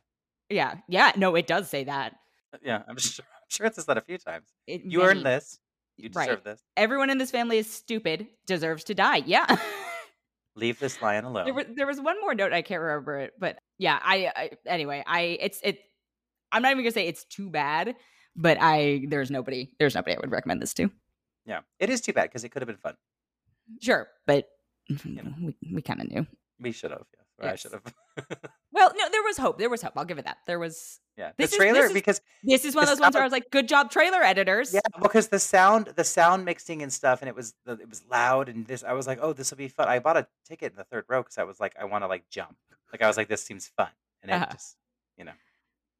yeah, 0.52 0.78
yeah. 0.88 1.12
No, 1.16 1.36
it 1.36 1.46
does 1.46 1.70
say 1.70 1.84
that. 1.84 2.16
Uh, 2.54 2.58
yeah 2.64 2.82
i'm 2.88 2.98
sure 2.98 3.24
i'm 3.26 3.48
sure 3.50 3.66
it 3.68 3.76
says 3.76 3.86
that 3.86 3.98
a 3.98 4.02
few 4.02 4.18
times 4.18 4.48
It, 4.68 4.82
you 4.86 5.00
many- 5.00 5.10
earned 5.12 5.26
this 5.26 5.60
you 5.98 6.10
Right. 6.16 6.28
deserve 6.28 6.44
this 6.46 6.62
Everyone 6.78 7.10
in 7.10 7.18
this 7.18 7.30
family 7.30 7.58
is 7.58 7.70
stupid, 7.70 8.28
deserves 8.48 8.86
to 8.86 8.94
die. 8.96 9.18
Yeah. 9.26 9.46
leave 10.56 10.80
this 10.80 11.02
lion 11.02 11.26
alone 11.26 11.46
There 11.46 11.54
was 11.54 11.66
there 11.76 11.86
was 11.88 12.00
one 12.02 12.20
more 12.22 12.34
note 12.34 12.54
I 12.54 12.62
can't 12.62 12.82
remember 12.82 13.18
it, 13.20 13.34
but 13.40 13.58
yeah, 13.78 14.00
I, 14.02 14.32
I 14.36 14.50
anyway, 14.66 15.04
I 15.06 15.38
it's 15.42 15.60
it. 15.64 15.80
I'm 16.52 16.62
not 16.62 16.72
even 16.72 16.84
gonna 16.84 16.92
say 16.92 17.08
it's 17.08 17.26
too 17.26 17.50
bad, 17.50 17.96
but 18.36 18.58
I 18.60 19.06
there's 19.10 19.30
nobody 19.30 19.72
there's 19.78 19.94
nobody 19.96 20.16
I 20.16 20.20
would 20.22 20.32
recommend 20.32 20.62
this 20.62 20.74
to. 20.76 20.90
yeah 21.46 21.60
it 21.80 21.90
is 21.90 22.02
too 22.02 22.14
bad 22.14 22.24
because 22.30 22.44
it 22.44 22.50
could 22.50 22.62
have 22.62 22.68
been 22.68 22.78
fun 22.78 22.96
Sure, 23.82 24.08
but 24.26 24.48
know. 25.06 25.24
we 25.42 25.56
we 25.74 25.82
kind 25.82 26.02
of 26.02 26.10
knew. 26.10 26.26
we 26.60 26.72
should 26.72 26.92
have 26.92 27.04
yes 27.42 27.54
i 27.54 27.56
should 27.56 27.72
have 27.74 27.84
Well, 28.72 28.92
no, 28.96 29.10
there 29.12 29.24
was 29.24 29.36
hope. 29.38 29.58
There 29.58 29.70
was 29.70 29.82
hope. 29.82 29.94
I'll 29.98 30.06
give 30.06 30.20
it 30.20 30.26
that. 30.26 30.38
There 30.46 30.60
was. 30.60 31.00
yeah 31.18 31.32
This 31.38 31.50
the 31.50 31.56
is- 31.56 31.58
trailer 31.58 31.82
this 31.82 31.88
is- 31.88 31.94
because 31.94 32.22
This 32.44 32.66
is 32.66 32.76
one 32.76 32.84
of 32.84 32.90
those 32.90 33.00
ones 33.00 33.14
where 33.16 33.24
I 33.24 33.26
was 33.26 33.32
like, 33.34 33.50
"Good 33.52 33.68
job, 33.68 33.90
trailer 33.92 34.22
editors." 34.22 34.74
Yeah, 34.74 34.80
because 35.02 35.28
the 35.30 35.40
sound, 35.40 35.88
the 35.96 36.04
sound 36.04 36.46
mixing 36.46 36.82
and 36.84 36.94
stuff, 36.94 37.22
and 37.22 37.28
it 37.28 37.36
was 37.36 37.56
the, 37.66 37.74
it 37.74 37.90
was 37.90 38.04
loud 38.10 38.48
and 38.48 38.66
this. 38.68 38.84
I 38.84 38.94
was 38.94 39.08
like, 39.08 39.20
oh, 39.22 39.34
this 39.34 39.50
will 39.52 39.58
be 39.58 39.68
fun. 39.68 39.88
I 39.90 40.00
bought 40.00 40.18
a 40.18 40.28
ticket 40.48 40.72
in 40.74 40.78
the 40.78 40.84
third 40.86 41.06
row 41.10 41.22
because 41.24 41.38
I 41.40 41.44
was 41.44 41.60
like, 41.60 41.74
I 41.82 41.86
want 41.86 42.04
to 42.04 42.08
like 42.08 42.30
jump. 42.30 42.56
Like 42.94 43.02
I 43.02 43.08
was 43.08 43.18
like, 43.18 43.28
this 43.28 43.44
seems 43.44 43.68
fun, 43.76 43.90
and 44.22 44.32
it 44.32 44.36
Uh-huh. 44.36 44.48
just, 44.52 44.78
you 45.18 45.26
know, 45.26 45.34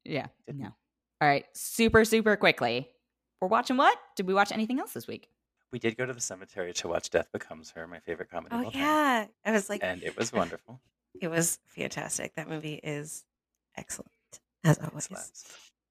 yeah, 0.04 0.28
Didn't- 0.46 0.62
no. 0.62 0.68
All 1.20 1.28
right, 1.28 1.44
super 1.54 2.04
super 2.04 2.36
quickly. 2.36 2.88
We're 3.40 3.48
watching 3.48 3.76
what? 3.76 3.98
Did 4.16 4.26
we 4.26 4.32
watch 4.34 4.52
anything 4.52 4.78
else 4.78 4.92
this 4.92 5.06
week? 5.08 5.28
we 5.72 5.78
did 5.78 5.96
go 5.96 6.04
to 6.06 6.12
the 6.12 6.20
cemetery 6.20 6.72
to 6.72 6.88
watch 6.88 7.10
Death 7.10 7.30
Becomes 7.32 7.70
Her, 7.72 7.86
my 7.86 8.00
favorite 8.00 8.28
comedy 8.30 8.54
Oh 8.56 8.64
all 8.64 8.70
time, 8.72 8.80
yeah, 8.80 9.26
I 9.44 9.50
was 9.52 9.68
like, 9.70 9.80
and 9.84 10.02
it 10.02 10.16
was 10.16 10.32
wonderful. 10.40 10.80
It 11.20 11.28
was 11.28 11.58
fantastic. 11.68 12.34
That 12.36 12.48
movie 12.48 12.74
is 12.82 13.24
excellent 13.76 14.10
as 14.64 14.78
always. 14.78 15.04
slaps. 15.04 15.44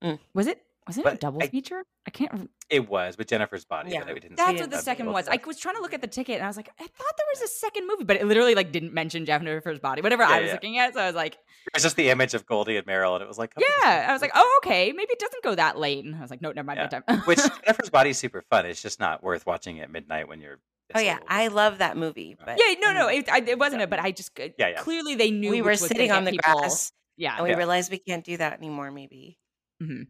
Mm. 0.03 0.19
Was 0.33 0.47
it? 0.47 0.61
Was 0.87 0.97
it 0.97 1.05
a 1.05 1.15
double 1.15 1.43
I- 1.43 1.47
feature? 1.49 1.83
I 2.07 2.09
can't. 2.09 2.31
rem- 2.33 2.49
It 2.69 2.89
was 2.89 3.15
with 3.15 3.27
Jennifer's 3.27 3.63
body. 3.63 3.91
Yeah. 3.91 4.05
but 4.05 4.13
we 4.15 4.19
didn't. 4.21 4.37
That's 4.37 4.49
see 4.49 4.55
Yeah, 4.55 4.61
what 4.61 4.71
the 4.71 4.77
it. 4.77 4.83
second 4.83 5.05
We'll 5.05 5.13
was. 5.13 5.27
I 5.27 5.39
was 5.45 5.59
trying 5.59 5.75
to 5.75 5.81
look 5.81 5.93
at 5.93 6.01
the 6.01 6.07
ticket 6.07 6.35
and 6.35 6.43
I 6.43 6.47
was 6.47 6.57
like, 6.57 6.69
I 6.79 6.83
thought 6.83 7.13
there 7.17 7.25
was 7.31 7.41
a 7.43 7.47
second 7.47 7.85
movie, 7.87 8.05
but 8.05 8.15
it 8.15 8.25
literally 8.25 8.55
like 8.55 8.71
didn't 8.71 8.91
mention 8.93 9.23
Jennifer's 9.25 9.77
body, 9.77 10.01
whatever 10.01 10.23
Yeah, 10.23 10.29
I 10.29 10.39
was 10.39 10.47
yeah. 10.47 10.53
looking 10.53 10.79
at. 10.79 10.95
So 10.95 11.01
I 11.01 11.05
was 11.05 11.15
like, 11.15 11.33
It 11.33 11.73
was 11.75 11.83
just 11.83 11.95
the 11.95 12.09
image 12.09 12.33
of 12.33 12.47
Goldie 12.47 12.77
and 12.77 12.87
Meryl, 12.87 13.13
and 13.13 13.21
it 13.21 13.27
was 13.27 13.37
like, 13.37 13.53
oh, 13.55 13.61
come 13.61 13.71
yeah. 13.91 14.07
I 14.09 14.13
was 14.13 14.21
like, 14.23 14.31
oh, 14.33 14.59
okay. 14.63 14.91
Maybe 14.91 15.11
it 15.11 15.19
doesn't 15.19 15.43
go 15.43 15.53
that 15.53 15.77
late. 15.77 16.03
And 16.05 16.15
I 16.15 16.21
was 16.21 16.31
like, 16.31 16.41
no, 16.41 16.51
never 16.53 16.65
mind. 16.65 16.79
Yeah. 16.79 16.87
bedtime. 17.01 17.19
which 17.25 17.37
Jennifer's 17.65 17.91
Body 17.91 18.09
is 18.11 18.17
super 18.17 18.41
fun. 18.49 18.65
It's 18.65 18.81
just 18.81 18.99
not 18.99 19.21
worth 19.21 19.45
watching 19.45 19.79
at 19.81 19.91
midnight 19.91 20.27
when 20.27 20.39
you're. 20.41 20.57
Oh 20.95 20.99
it's 20.99 21.01
a 21.01 21.05
yeah, 21.05 21.19
I 21.27 21.47
love 21.47 21.77
that 21.79 21.97
movie. 21.97 22.35
But 22.43 22.57
yeah, 22.59 22.75
no, 22.79 22.93
no, 22.93 23.07
it, 23.09 23.29
I, 23.29 23.39
it 23.39 23.59
wasn't 23.59 23.79
Yeah. 23.81 23.83
it, 23.85 23.89
but 23.89 23.99
I 23.99 24.11
just 24.11 24.37
uh, 24.39 24.49
Yeah, 24.57 24.69
yeah. 24.69 24.77
clearly 24.81 25.15
they 25.15 25.31
knew 25.31 25.51
we 25.51 25.61
were 25.61 25.71
which 25.71 25.79
sitting 25.79 26.11
on 26.11 26.23
the 26.25 26.31
people- 26.31 26.59
grass 26.61 26.91
Yeah, 27.17 27.35
and 27.35 27.43
we 27.43 27.49
Yeah. 27.51 27.57
realized 27.57 27.91
we 27.91 27.99
can't 27.99 28.23
do 28.25 28.37
that 28.37 28.53
anymore. 28.53 28.91
Maybe. 28.91 29.37
mhm, 29.81 30.07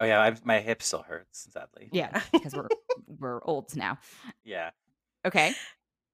Oh 0.00 0.04
yeah, 0.04 0.20
I'm, 0.20 0.36
my 0.44 0.60
hip 0.60 0.82
still 0.82 1.02
hurts. 1.02 1.46
Sadly. 1.52 1.88
yeah, 1.92 2.20
because 2.32 2.54
we're 2.54 2.68
we're 3.18 3.40
olds 3.44 3.76
now. 3.76 3.98
Yeah. 4.44 4.70
Okay, 5.24 5.54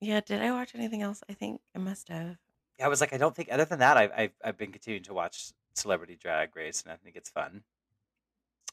Yeah. 0.00 0.20
Did 0.20 0.42
I 0.42 0.50
watch 0.52 0.74
anything 0.74 1.02
else? 1.02 1.22
I 1.28 1.34
think 1.34 1.60
I 1.74 1.78
must 1.78 2.08
have. 2.08 2.36
Yeah, 2.78 2.86
I 2.86 2.88
was 2.88 3.00
like, 3.00 3.12
I 3.12 3.18
don't 3.18 3.34
think. 3.36 3.48
Other 3.52 3.64
than 3.64 3.78
that, 3.80 3.96
I've 3.96 4.12
I've, 4.16 4.32
I've 4.44 4.58
been 4.58 4.72
continuing 4.72 5.04
to 5.04 5.14
watch 5.14 5.52
Celebrity 5.74 6.16
Drag 6.20 6.54
Race, 6.56 6.82
and 6.82 6.92
I 6.92 6.96
think 6.96 7.16
it's 7.16 7.30
fun. 7.30 7.62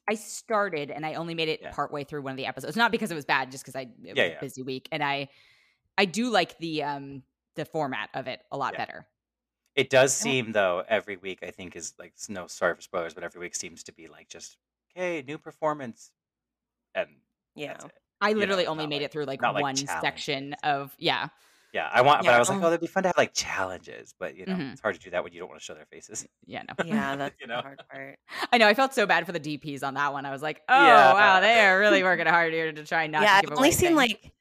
I 0.09 0.15
started 0.15 0.89
and 0.89 1.05
I 1.05 1.13
only 1.13 1.35
made 1.35 1.49
it 1.49 1.59
Yeah. 1.61 1.71
partway 1.71 2.03
through 2.03 2.23
one 2.23 2.31
of 2.31 2.37
the 2.37 2.47
episodes. 2.47 2.75
Not 2.75 2.91
because 2.91 3.11
it 3.11 3.15
was 3.15 3.25
bad, 3.25 3.51
just 3.51 3.63
because 3.63 3.75
I 3.75 3.81
it 3.81 3.89
Yeah, 4.03 4.09
was 4.11 4.17
yeah. 4.31 4.37
a 4.37 4.41
busy 4.41 4.63
week, 4.63 4.89
and 4.91 5.03
I 5.03 5.29
I 5.97 6.05
do 6.05 6.29
like 6.31 6.57
the 6.57 6.83
um 6.83 7.23
the 7.55 7.65
format 7.65 8.09
of 8.13 8.27
it 8.27 8.41
a 8.51 8.57
lot 8.57 8.73
Yeah. 8.73 8.79
better. 8.85 9.07
It 9.75 9.89
does 9.89 10.13
seem 10.13 10.51
though 10.51 10.83
every 10.87 11.17
week. 11.17 11.39
I 11.43 11.51
think 11.51 11.75
is 11.75 11.93
like 11.99 12.13
s- 12.17 12.27
no 12.29 12.47
sorry 12.47 12.75
for 12.75 12.81
spoilers, 12.81 13.13
but 13.13 13.23
every 13.23 13.39
week 13.39 13.55
seems 13.55 13.83
to 13.83 13.91
be 13.93 14.07
like 14.07 14.27
just 14.29 14.57
okay, 14.97 15.21
new 15.21 15.37
performance, 15.37 16.11
and 16.95 17.21
Yeah. 17.55 17.67
that's 17.73 17.85
it. 17.85 17.91
I 18.21 18.33
know, 18.33 18.39
literally 18.39 18.65
only 18.67 18.87
made 18.87 18.97
like- 18.97 19.05
it 19.05 19.11
through 19.11 19.25
like 19.25 19.41
not 19.41 19.53
like 19.53 19.61
one 19.61 19.75
section 19.75 20.53
of 20.63 20.95
yeah. 20.97 21.27
Yeah, 21.71 21.87
I 21.93 22.01
want, 22.01 22.25
but 22.25 22.33
I 22.33 22.39
was 22.39 22.49
like, 22.49 22.57
oh, 22.57 22.61
that'd 22.61 22.79
be 22.81 22.87
fun 22.87 23.03
to 23.03 23.09
have 23.09 23.17
like 23.17 23.33
challenges, 23.33 24.13
but 24.19 24.35
you 24.35 24.45
know, 24.47 24.55
Mhm. 24.55 24.71
it's 24.71 24.81
hard 24.81 24.95
to 24.95 25.01
do 25.01 25.11
that 25.11 25.23
when 25.23 25.33
you 25.33 25.39
don't 25.39 25.49
want 25.49 25.61
to 25.61 25.63
show 25.63 25.75
their 25.75 25.85
faces. 25.85 26.27
Yeah, 26.45 26.63
no. 26.67 26.73
Yeah, 26.85 27.15
that's 27.15 27.35
You 27.39 27.45
the 27.47 27.53
know? 27.53 27.61
hard 27.61 27.79
part. 27.91 28.17
I 28.51 28.57
know. 28.57 28.67
I 28.67 28.73
felt 28.73 28.93
so 28.95 29.05
bad 29.05 29.25
for 29.27 29.31
the 29.33 29.39
DPs 29.39 29.83
on 29.83 29.93
that 29.93 30.11
one. 30.11 30.25
I 30.25 30.31
was 30.31 30.41
like, 30.41 30.61
oh 30.67 30.85
Yeah. 30.85 31.13
wow, 31.13 31.39
they 31.41 31.59
are 31.65 31.79
really 31.79 32.01
working 32.01 32.25
hard 32.25 32.53
here 32.53 32.71
to 32.71 32.83
try 32.85 33.05
not 33.07 33.21
yeah, 33.21 33.27
to 33.27 33.35
I've 33.35 33.41
give 33.43 33.51
only 33.51 33.69
away 33.69 33.71
seen 33.71 33.87
things. 33.89 33.97
like 33.97 34.31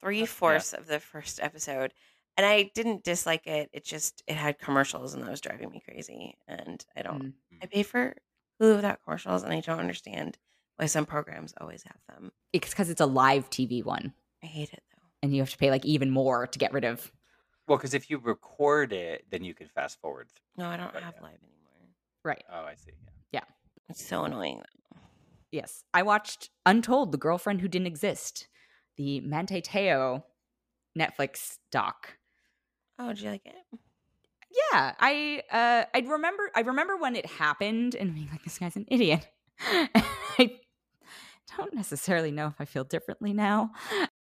three 0.00 0.24
fourths 0.26 0.72
of 0.72 0.86
the 0.86 1.00
first 1.00 1.40
episode, 1.42 1.92
and 2.36 2.46
I 2.46 2.70
didn't 2.74 3.02
dislike 3.02 3.46
it. 3.48 3.68
It 3.72 3.84
just 3.84 4.22
it 4.28 4.36
had 4.36 4.58
commercials, 4.60 5.14
and 5.14 5.22
that 5.24 5.30
was 5.30 5.40
driving 5.40 5.70
me 5.70 5.82
crazy. 5.84 6.36
And 6.46 6.84
I 6.96 7.02
don't. 7.02 7.22
Mm. 7.22 7.32
I 7.62 7.66
pay 7.66 7.82
for 7.82 8.14
Hulu 8.62 8.76
without 8.76 9.00
commercials, 9.04 9.42
and 9.42 9.52
I 9.52 9.60
don't 9.60 9.80
understand 9.80 10.38
why 10.76 10.86
some 10.86 11.04
programs 11.04 11.52
always 11.60 11.82
have 11.82 11.98
them. 12.08 12.30
it's 12.52 12.70
because 12.70 12.88
it's 12.90 13.00
a 13.00 13.06
live 13.06 13.50
TV 13.50 13.84
one, 13.84 14.14
I 14.42 14.46
hate 14.46 14.72
it. 14.72 14.82
And 15.22 15.34
you 15.34 15.42
have 15.42 15.50
to 15.50 15.58
pay 15.58 15.70
like 15.70 15.84
even 15.84 16.10
more 16.10 16.46
to 16.46 16.58
get 16.58 16.72
rid 16.72 16.84
of. 16.84 17.10
Well, 17.68 17.78
because 17.78 17.94
if 17.94 18.10
you 18.10 18.18
record 18.18 18.92
it, 18.92 19.26
then 19.30 19.44
you 19.44 19.54
can 19.54 19.68
fast 19.68 20.00
forward. 20.00 20.28
No, 20.56 20.66
I 20.66 20.76
don't 20.76 20.94
have 20.94 21.14
yeah. 21.16 21.22
live 21.22 21.38
anymore. 21.42 21.94
Right. 22.24 22.42
Oh, 22.52 22.62
I 22.62 22.74
see. 22.74 22.92
Yeah. 23.32 23.40
Yeah. 23.40 23.44
It's 23.90 24.04
so 24.04 24.24
annoying. 24.24 24.62
Yes, 25.52 25.84
I 25.92 26.02
watched 26.02 26.50
Untold: 26.64 27.12
The 27.12 27.18
Girlfriend 27.18 27.60
Who 27.60 27.68
Didn't 27.68 27.88
Exist, 27.88 28.48
the 28.96 29.20
Manti 29.20 29.60
Te'o 29.60 30.22
Netflix 30.98 31.58
doc. 31.72 32.16
Oh, 32.98 33.08
did 33.08 33.20
you 33.20 33.30
like 33.30 33.46
it? 33.46 33.54
Yeah, 34.72 34.94
I 34.98 35.42
uh 35.50 35.84
I 35.94 36.00
remember 36.06 36.50
I 36.54 36.60
remember 36.60 36.96
when 36.96 37.16
it 37.16 37.26
happened 37.26 37.94
and 37.94 38.14
being 38.14 38.28
like, 38.30 38.44
this 38.44 38.58
guy's 38.58 38.76
an 38.76 38.86
idiot. 38.88 39.28
I 39.60 40.58
don't 41.56 41.74
necessarily 41.74 42.30
know 42.30 42.46
if 42.46 42.60
I 42.60 42.64
feel 42.64 42.84
differently 42.84 43.32
now. 43.32 43.72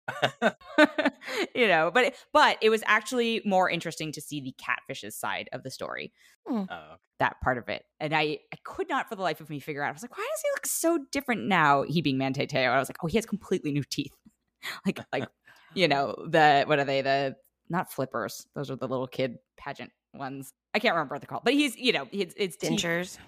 you 1.55 1.69
know, 1.69 1.91
but 1.93 2.05
it, 2.07 2.17
but 2.33 2.59
it 2.61 2.71
was 2.71 2.83
actually 2.87 3.43
more 3.45 3.69
interesting 3.71 4.13
to 4.13 4.21
see 4.21 4.41
the 4.41 4.55
catfish's 4.59 5.15
side 5.17 5.49
of 5.53 5.63
the 5.63 5.71
story, 5.71 6.13
Oh, 6.49 6.59
okay. 6.63 6.75
that 7.19 7.41
part 7.43 7.59
of 7.59 7.69
it. 7.69 7.85
And 8.01 8.15
I 8.15 8.39
I 8.53 8.57
could 8.65 8.89
not 8.89 9.09
for 9.09 9.17
the 9.17 9.23
life 9.23 9.41
of 9.41 9.51
me 9.51 9.59
figure 9.61 9.83
out. 9.83 9.89
I 9.89 9.93
was 9.93 10.03
like, 10.03 10.17
why 10.17 10.27
does 10.31 10.41
he 10.43 10.49
look 10.55 10.67
so 10.67 10.99
different 11.13 11.45
now? 11.47 11.83
He 11.83 12.03
being 12.03 12.19
Manti 12.19 12.47
Te'o. 12.47 12.71
I 12.71 12.79
was 12.79 12.89
like, 12.89 12.99
oh, 13.03 13.07
he 13.07 13.17
has 13.19 13.27
completely 13.27 13.73
new 13.73 13.85
teeth. 13.85 14.15
like 14.87 14.99
like 15.13 15.29
you 15.75 15.87
know 15.89 16.15
the 16.29 16.65
what 16.67 16.79
are 16.79 16.85
they 16.85 17.03
the 17.03 17.37
not 17.69 17.93
flippers 17.93 18.47
those 18.55 18.71
are 18.71 18.77
the 18.77 18.89
little 18.89 19.07
kid 19.07 19.37
pageant 19.57 19.91
ones 20.15 20.53
i 20.73 20.79
can't 20.79 20.95
remember 20.95 21.15
what 21.15 21.21
they're 21.21 21.27
called 21.29 21.43
but 21.45 21.53
he's 21.53 21.77
you 21.77 21.93
know 21.93 22.09
it's 22.11 22.33
it's 22.37 22.57
teeth- 22.57 22.81
Dentures. 22.81 23.19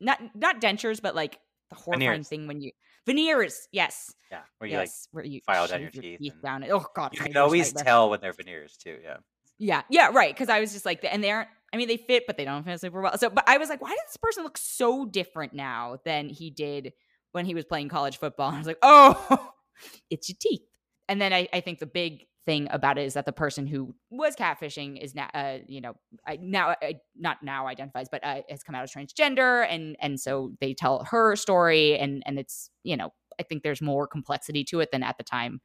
not 0.00 0.18
not 0.34 0.60
dentures 0.60 1.00
but 1.02 1.14
like 1.14 1.38
the 1.68 1.76
horrifying 1.76 2.08
Veneers. 2.10 2.28
thing 2.28 2.46
when 2.46 2.60
you 2.62 2.70
veneers 3.08 3.66
yes 3.72 4.14
Yeah, 4.30 4.40
where 4.58 4.70
you 4.70 4.76
like 4.76 4.86
yes 4.88 5.08
where 5.12 5.24
you 5.24 5.40
file 5.44 5.66
down 5.66 5.80
shave 5.80 5.94
your 5.94 6.18
teeth 6.18 6.32
and- 6.34 6.42
down 6.42 6.64
oh 6.70 6.86
god 6.94 7.12
you 7.14 7.20
can 7.20 7.36
always 7.36 7.72
tell 7.72 8.10
when 8.10 8.20
they're 8.20 8.32
veneers 8.32 8.76
too. 8.76 8.98
Yeah. 9.02 9.16
yeah 9.58 9.82
yeah 9.90 10.10
right 10.12 10.32
because 10.34 10.48
i 10.48 10.60
was 10.60 10.72
just 10.72 10.84
like 10.86 11.04
and 11.10 11.24
they 11.24 11.30
aren't 11.30 11.48
i 11.72 11.76
mean 11.76 11.88
they 11.88 11.96
fit 11.96 12.24
but 12.26 12.36
they 12.36 12.44
don't 12.44 12.64
fit 12.64 12.80
super 12.80 13.00
well 13.00 13.16
so 13.18 13.28
but 13.30 13.44
i 13.48 13.58
was 13.58 13.68
like 13.68 13.80
why 13.82 13.88
does 13.90 13.98
this 14.06 14.16
person 14.18 14.44
look 14.44 14.58
so 14.58 15.04
different 15.06 15.52
now 15.54 15.98
than 16.04 16.28
he 16.28 16.50
did 16.50 16.92
when 17.32 17.44
he 17.46 17.54
was 17.54 17.64
playing 17.64 17.88
college 17.88 18.18
football 18.18 18.50
i 18.52 18.58
was 18.58 18.66
like 18.66 18.78
oh 18.82 19.50
it's 20.10 20.28
your 20.28 20.36
teeth 20.40 20.62
and 21.08 21.20
then 21.20 21.32
I, 21.32 21.48
I 21.52 21.60
think 21.60 21.78
the 21.78 21.86
big 21.86 22.26
thing 22.48 22.66
about 22.70 22.96
it 22.96 23.04
is 23.04 23.12
that 23.12 23.26
the 23.26 23.32
person 23.32 23.66
who 23.66 23.94
was 24.10 24.34
catfishing 24.34 24.98
is 24.98 25.14
now 25.14 25.28
uh, 25.34 25.58
you 25.66 25.82
know 25.82 25.92
I, 26.26 26.38
now 26.40 26.76
not 27.14 27.42
now 27.42 27.66
identifies 27.66 28.08
but 28.10 28.24
uh, 28.24 28.40
has 28.48 28.62
come 28.62 28.74
out 28.74 28.82
as 28.84 28.90
transgender 28.92 29.66
and 29.68 29.96
and 30.00 30.18
so 30.18 30.52
they 30.60 30.72
tell 30.72 31.04
her 31.10 31.36
story 31.36 31.98
and 31.98 32.22
and 32.24 32.38
it's 32.38 32.70
you 32.84 32.96
know 32.96 33.10
i 33.38 33.42
think 33.42 33.62
there's 33.62 33.82
more 33.82 34.06
complexity 34.06 34.64
to 34.70 34.80
it 34.80 34.90
than 34.92 35.02
at 35.02 35.18
the 35.18 35.24
time 35.24 35.60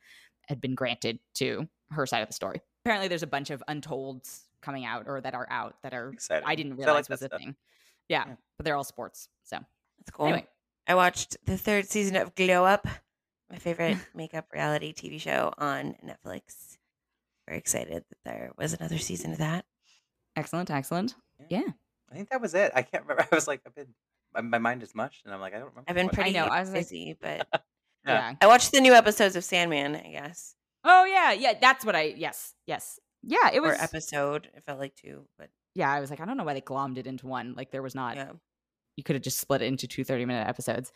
had 0.50 0.60
been 0.60 0.76
granted 0.76 1.20
to 1.36 1.70
her 1.92 2.06
side 2.06 2.22
of 2.22 2.28
the 2.28 2.34
story 2.34 2.60
apparently 2.84 3.08
there's 3.08 3.24
a 3.24 3.28
bunch 3.28 3.50
of 3.50 3.64
untolds 3.70 4.44
coming 4.62 4.84
out 4.84 5.06
or 5.08 5.22
that 5.22 5.34
are 5.34 5.48
out 5.50 5.76
that 5.84 5.94
are 5.94 6.10
Exciting. 6.12 6.46
i 6.46 6.54
didn't 6.56 6.74
'Cause 6.76 6.84
I 6.84 6.86
realize 6.88 7.04
like 7.06 7.10
was 7.12 7.22
a 7.22 7.26
stuff. 7.28 7.40
thing 7.40 7.56
yeah, 8.10 8.26
Yeah. 8.28 8.36
but 8.58 8.66
they're 8.66 8.76
all 8.76 8.84
sports 8.84 9.30
so 9.44 9.58
That's 10.00 10.12
cool. 10.12 10.26
anyway 10.28 10.48
I 10.86 10.96
watched 10.96 11.38
the 11.46 11.58
third 11.58 11.88
season 11.88 12.18
of 12.18 12.36
Glow 12.36 12.66
Up, 12.66 12.86
my 13.50 13.58
favorite 13.58 13.98
makeup 14.16 14.48
reality 14.54 14.94
TV 14.94 15.20
show 15.20 15.54
on 15.58 15.96
Netflix. 16.06 16.78
Very 17.48 17.58
excited 17.60 18.04
that 18.10 18.18
there 18.24 18.52
was 18.58 18.74
another 18.74 18.98
season 18.98 19.32
of 19.34 19.38
that. 19.40 19.66
excellent 20.36 20.72
excellent 20.72 21.16
yeah 21.50 21.62
I 22.12 22.16
think 22.16 22.30
that 22.30 22.42
was 22.42 22.54
it. 22.54 22.72
I 22.76 22.84
can't 22.84 23.04
remember. 23.06 23.28
I 23.32 23.36
was 23.36 23.48
like, 23.48 23.62
I've 23.66 23.74
been, 23.74 23.88
my, 24.36 24.42
my 24.42 24.60
mind 24.60 24.84
is 24.84 24.94
mush, 24.94 25.24
and 25.26 25.34
I'm 25.34 25.42
like, 25.42 25.54
I 25.56 25.58
don't 25.58 25.70
remember. 25.70 25.86
I've 25.90 25.96
been 25.96 26.06
what- 26.06 26.14
pretty 26.14 26.32
know, 26.32 26.46
I 26.46 26.60
was 26.60 26.70
like- 26.70 26.82
busy, 26.82 27.18
but 27.20 27.48
Yeah. 28.06 28.30
yeah 28.32 28.36
I 28.42 28.46
watched 28.48 28.72
the 28.72 28.82
new 28.82 28.94
episodes 28.94 29.36
of 29.36 29.44
Sandman, 29.44 29.96
I 29.96 30.12
guess. 30.12 30.54
Oh 30.84 31.06
yeah, 31.06 31.32
yeah. 31.32 31.54
That's 31.60 31.84
what 31.86 31.96
I. 31.96 32.14
Yes, 32.18 32.54
yes. 32.68 33.00
Yeah, 33.24 33.50
it 33.54 33.60
Or 33.60 33.70
was. 33.70 33.80
episode. 33.82 34.50
It 34.54 34.64
felt 34.66 34.78
like 34.80 34.94
two, 34.96 35.24
but 35.40 35.50
yeah, 35.74 35.90
I 35.92 36.02
was 36.02 36.10
like, 36.12 36.20
I 36.20 36.26
don't 36.26 36.36
know 36.38 36.44
why 36.44 36.54
they 36.54 36.62
glommed 36.62 36.98
it 36.98 37.08
into 37.08 37.26
one. 37.26 37.56
Like 37.56 37.72
there 37.72 37.82
was 37.82 37.96
not. 37.96 38.16
yeah. 38.18 38.32
You 38.98 39.04
could 39.04 39.16
have 39.16 39.24
just 39.24 39.40
split 39.40 39.62
it 39.64 39.66
into 39.66 39.88
two 39.88 40.04
30 40.04 40.26
minute 40.26 40.48
episodes. 40.48 40.92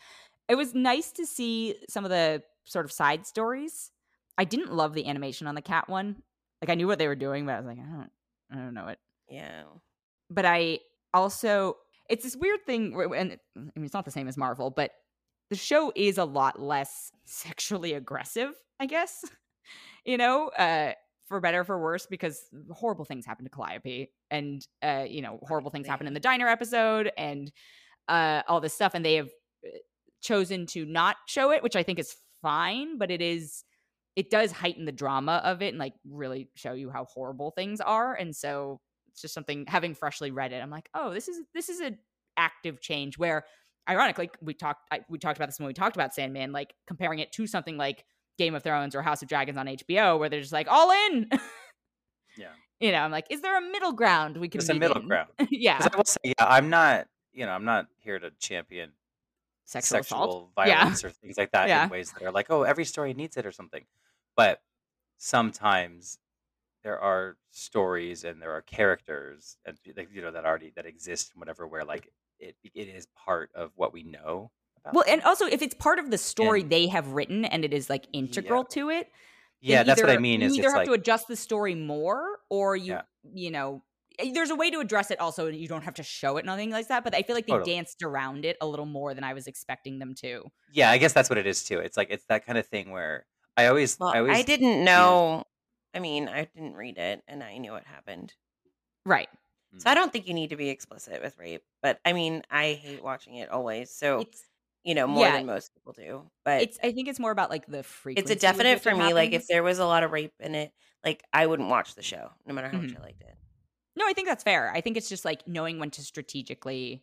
It 0.48 0.56
was 0.56 0.74
nice 0.74 1.12
to 1.12 1.26
see 1.26 1.76
some 1.88 2.04
of 2.04 2.10
the 2.10 2.42
sort 2.64 2.84
of 2.84 2.92
side 2.92 3.26
stories. 3.26 3.90
I 4.36 4.44
didn't 4.44 4.72
love 4.72 4.94
the 4.94 5.06
animation 5.06 5.46
on 5.46 5.54
the 5.54 5.62
cat 5.62 5.88
one. 5.88 6.22
Like 6.62 6.70
I 6.70 6.74
knew 6.74 6.86
what 6.86 6.98
they 6.98 7.06
were 7.08 7.14
doing, 7.16 7.46
but 7.46 7.52
I 7.52 7.58
was 7.58 7.66
like, 7.66 7.78
I 7.78 7.82
don't, 7.82 8.10
I 8.52 8.54
don't 8.56 8.74
know 8.74 8.88
it. 8.88 8.98
Yeah. 9.28 9.64
But 10.30 10.44
I 10.44 10.80
also, 11.12 11.76
it's 12.08 12.24
this 12.24 12.36
weird 12.36 12.64
thing, 12.66 12.94
where, 12.96 13.12
and 13.14 13.32
it- 13.32 13.40
I 13.56 13.60
mean, 13.60 13.84
it's 13.84 13.94
not 13.94 14.04
the 14.04 14.10
same 14.10 14.28
as 14.28 14.36
Marvel, 14.36 14.70
but 14.70 14.92
the 15.50 15.56
show 15.56 15.92
is 15.94 16.18
a 16.18 16.24
lot 16.24 16.60
less 16.60 17.12
sexually 17.24 17.94
aggressive, 17.94 18.52
I 18.80 18.86
guess. 18.86 19.24
you 20.04 20.16
know, 20.16 20.48
uh, 20.48 20.92
for 21.26 21.40
better 21.40 21.60
or 21.60 21.64
for 21.64 21.78
worse, 21.78 22.06
because 22.06 22.40
horrible 22.72 23.04
things 23.04 23.26
happen 23.26 23.44
to 23.44 23.50
Calliope, 23.50 24.10
and 24.30 24.66
uh, 24.82 25.04
you 25.06 25.20
know, 25.20 25.38
horrible 25.46 25.70
things 25.70 25.86
happen 25.86 26.06
in 26.06 26.14
the 26.14 26.20
diner 26.20 26.48
episode, 26.48 27.12
and 27.18 27.52
uh, 28.08 28.42
all 28.48 28.60
this 28.60 28.72
stuff, 28.72 28.92
and 28.94 29.04
they 29.04 29.16
have 29.16 29.28
uh, 29.66 29.76
chosen 30.20 30.66
to 30.66 30.84
not 30.84 31.16
show 31.26 31.50
it, 31.52 31.62
which 31.62 31.76
I 31.76 31.82
think 31.82 31.98
is 31.98 32.14
fine, 32.42 32.98
but 32.98 33.10
it 33.10 33.20
is. 33.20 33.64
It 34.16 34.30
does 34.30 34.50
heighten 34.50 34.84
the 34.84 34.92
drama 34.92 35.40
of 35.44 35.62
it 35.62 35.68
and 35.68 35.78
like 35.78 35.94
really 36.04 36.48
show 36.56 36.72
you 36.72 36.90
how 36.90 37.04
horrible 37.04 37.52
things 37.52 37.80
are, 37.80 38.14
and 38.14 38.34
so 38.34 38.80
it's 39.08 39.22
just 39.22 39.34
something 39.34 39.64
having 39.66 39.94
freshly 39.94 40.30
read 40.30 40.52
it. 40.52 40.62
I'm 40.62 40.70
like, 40.70 40.88
oh, 40.94 41.12
this 41.12 41.28
is 41.28 41.40
this 41.54 41.68
is 41.68 41.80
an 41.80 41.98
active 42.36 42.80
change 42.80 43.18
where, 43.18 43.44
ironically, 43.88 44.30
we 44.40 44.54
talked 44.54 44.86
I, 44.90 45.00
we 45.08 45.18
talked 45.18 45.38
about 45.38 45.48
this 45.48 45.58
when 45.58 45.66
we 45.66 45.74
talked 45.74 45.96
about 45.96 46.14
Sandman, 46.14 46.52
like 46.52 46.74
comparing 46.86 47.18
it 47.18 47.32
to 47.32 47.46
something 47.46 47.76
like 47.76 48.04
Game 48.38 48.54
of 48.54 48.62
Thrones 48.62 48.94
or 48.94 49.02
House 49.02 49.22
of 49.22 49.28
Dragons 49.28 49.58
on 49.58 49.66
HBO, 49.66 50.18
where 50.18 50.28
they're 50.28 50.40
just 50.40 50.52
like 50.52 50.68
all 50.68 50.90
in. 50.90 51.28
Yeah. 52.36 52.48
You 52.80 52.92
know, 52.92 52.98
I'm 52.98 53.10
like, 53.10 53.26
is 53.28 53.40
there 53.40 53.58
a 53.58 53.60
middle 53.60 53.90
ground 53.90 54.36
we 54.36 54.48
can? 54.48 54.60
There's 54.60 54.70
a 54.70 54.74
middle 54.74 55.00
in? 55.00 55.08
ground. 55.08 55.30
yeah. 55.50 55.78
I 55.80 55.96
will 55.96 56.04
say, 56.04 56.20
yeah, 56.22 56.32
I'm 56.38 56.70
not, 56.70 57.08
you 57.32 57.44
know, 57.44 57.50
I'm 57.50 57.64
not 57.64 57.86
here 57.96 58.20
to 58.20 58.30
champion 58.38 58.92
sexual, 59.68 59.98
sexual, 60.02 60.50
violence 60.56 61.04
or 61.04 61.10
things 61.10 61.36
like 61.36 61.50
that 61.52 61.68
Yeah. 61.68 61.84
in 61.84 61.90
ways 61.90 62.10
that 62.12 62.22
are 62.22 62.32
like, 62.32 62.46
oh, 62.50 62.62
every 62.62 62.84
story 62.84 63.12
needs 63.14 63.36
it 63.36 63.44
or 63.46 63.52
something. 63.52 63.84
But 64.36 64.62
sometimes 65.18 66.18
there 66.84 66.98
are 66.98 67.36
stories 67.50 68.24
and 68.24 68.40
there 68.40 68.52
are 68.52 68.62
characters 68.62 69.56
and 69.66 69.76
like 69.96 70.08
you 70.12 70.22
know 70.22 70.30
that 70.30 70.44
already 70.44 70.72
that 70.76 70.86
exist 70.86 71.32
and 71.34 71.40
whatever 71.40 71.66
where 71.66 71.84
like 71.84 72.10
it 72.38 72.56
it 72.62 72.88
is 72.88 73.06
part 73.26 73.50
of 73.54 73.72
what 73.74 73.92
we 73.92 74.02
know. 74.04 74.50
About 74.80 74.94
Well, 74.94 75.04
and 75.08 75.20
also 75.22 75.46
if 75.46 75.60
it's 75.60 75.74
part 75.74 75.98
of 75.98 76.10
the 76.10 76.18
story 76.18 76.62
And- 76.62 76.70
they 76.70 76.86
have 76.86 77.08
written 77.08 77.44
and 77.44 77.64
it 77.64 77.74
is 77.74 77.90
like 77.90 78.06
integral 78.12 78.64
to 78.66 78.90
it, 78.90 79.10
yeah, 79.60 79.82
that's 79.82 80.00
what 80.00 80.08
I 80.08 80.12
either- 80.14 80.20
mean. 80.20 80.40
You 80.40 80.46
Is 80.46 80.52
either 80.58 80.68
it's 80.68 80.72
have 80.72 80.78
like 80.82 80.86
to 80.86 80.92
adjust 80.92 81.26
the 81.28 81.34
story 81.36 81.74
more, 81.74 82.38
or 82.48 82.76
you, 82.76 82.92
Yeah. 82.92 83.02
you 83.34 83.50
know, 83.50 83.82
there's 84.34 84.50
a 84.50 84.54
way 84.56 84.70
to 84.70 84.80
address 84.80 85.10
it. 85.10 85.20
Also, 85.20 85.46
and 85.46 85.56
you 85.56 85.68
don't 85.68 85.82
have 85.84 85.94
to 85.94 86.02
show 86.02 86.36
it, 86.36 86.44
nothing 86.44 86.70
like 86.70 86.88
that. 86.88 87.04
But 87.04 87.14
I 87.14 87.22
feel 87.22 87.34
like 87.36 87.46
they 87.46 87.52
Totally. 87.52 87.72
danced 87.74 88.02
around 88.02 88.44
it 88.44 88.56
a 88.60 88.66
little 88.66 88.86
more 88.86 89.14
than 89.14 89.24
I 89.24 89.32
was 89.34 89.46
expecting 89.46 89.98
them 89.98 90.14
to. 90.16 90.44
yeah, 90.72 90.90
I 90.90 90.98
guess 90.98 91.12
that's 91.12 91.28
what 91.30 91.38
it 91.38 91.46
is 91.46 91.64
too. 91.64 91.78
It's 91.78 91.96
like 91.96 92.08
it's 92.10 92.24
that 92.28 92.44
kind 92.46 92.58
of 92.58 92.66
thing 92.66 92.90
where 92.90 93.26
I 93.56 93.66
always 93.66 93.98
Well, 93.98 94.10
I 94.10 94.18
always 94.18 94.36
I 94.38 94.42
didn't 94.42 94.84
know. 94.84 95.44
I 95.94 96.00
mean, 96.00 96.28
I 96.28 96.44
didn't 96.54 96.74
read 96.74 96.98
it 96.98 97.22
and 97.26 97.42
I 97.42 97.58
knew 97.58 97.72
what 97.72 97.84
happened. 97.84 98.34
Right. 99.06 99.28
So 99.78 99.90
I 99.90 99.94
don't 99.94 100.12
think 100.12 100.26
you 100.26 100.34
need 100.34 100.50
to 100.50 100.56
be 100.56 100.70
explicit 100.70 101.22
with 101.22 101.36
rape. 101.38 101.62
But 101.82 102.00
I 102.04 102.12
mean, 102.12 102.42
I 102.50 102.72
hate 102.72 103.02
watching 103.02 103.34
it 103.36 103.50
always. 103.50 103.90
So, 103.90 104.20
It's 104.20 104.42
you 104.84 104.94
know, 104.94 105.06
more 105.06 105.26
yeah. 105.26 105.36
than 105.36 105.46
most 105.46 105.74
people 105.74 105.92
do. 105.92 106.30
But 106.44 106.62
it's. 106.62 106.78
I 106.82 106.92
think 106.92 107.08
it's 107.08 107.18
more 107.20 107.30
about 107.30 107.50
like 107.50 107.66
the 107.66 107.82
frequency. 107.82 108.32
it's 108.32 108.42
a 108.42 108.46
definite 108.46 108.80
for 108.80 108.90
it 108.90 108.96
me. 108.96 109.12
Like, 109.12 109.32
if 109.32 109.46
there 109.46 109.62
was 109.62 109.78
a 109.78 109.84
lot 109.84 110.02
of 110.04 110.12
rape 110.12 110.32
in 110.40 110.54
it, 110.54 110.72
like, 111.04 111.22
I 111.32 111.46
wouldn't 111.46 111.68
watch 111.68 111.94
the 111.94 112.02
show, 112.02 112.30
no 112.46 112.54
matter 112.54 112.68
how 112.68 112.78
Mhm. 112.78 112.88
much 112.88 112.96
I 112.96 113.00
liked 113.02 113.20
it. 113.22 113.34
No, 113.98 114.06
I 114.06 114.12
think 114.12 114.28
that's 114.28 114.44
fair. 114.44 114.70
I 114.72 114.80
think 114.80 114.96
it's 114.96 115.08
just 115.08 115.24
like 115.24 115.46
knowing 115.48 115.78
when 115.80 115.90
to 115.90 116.02
strategically. 116.02 117.02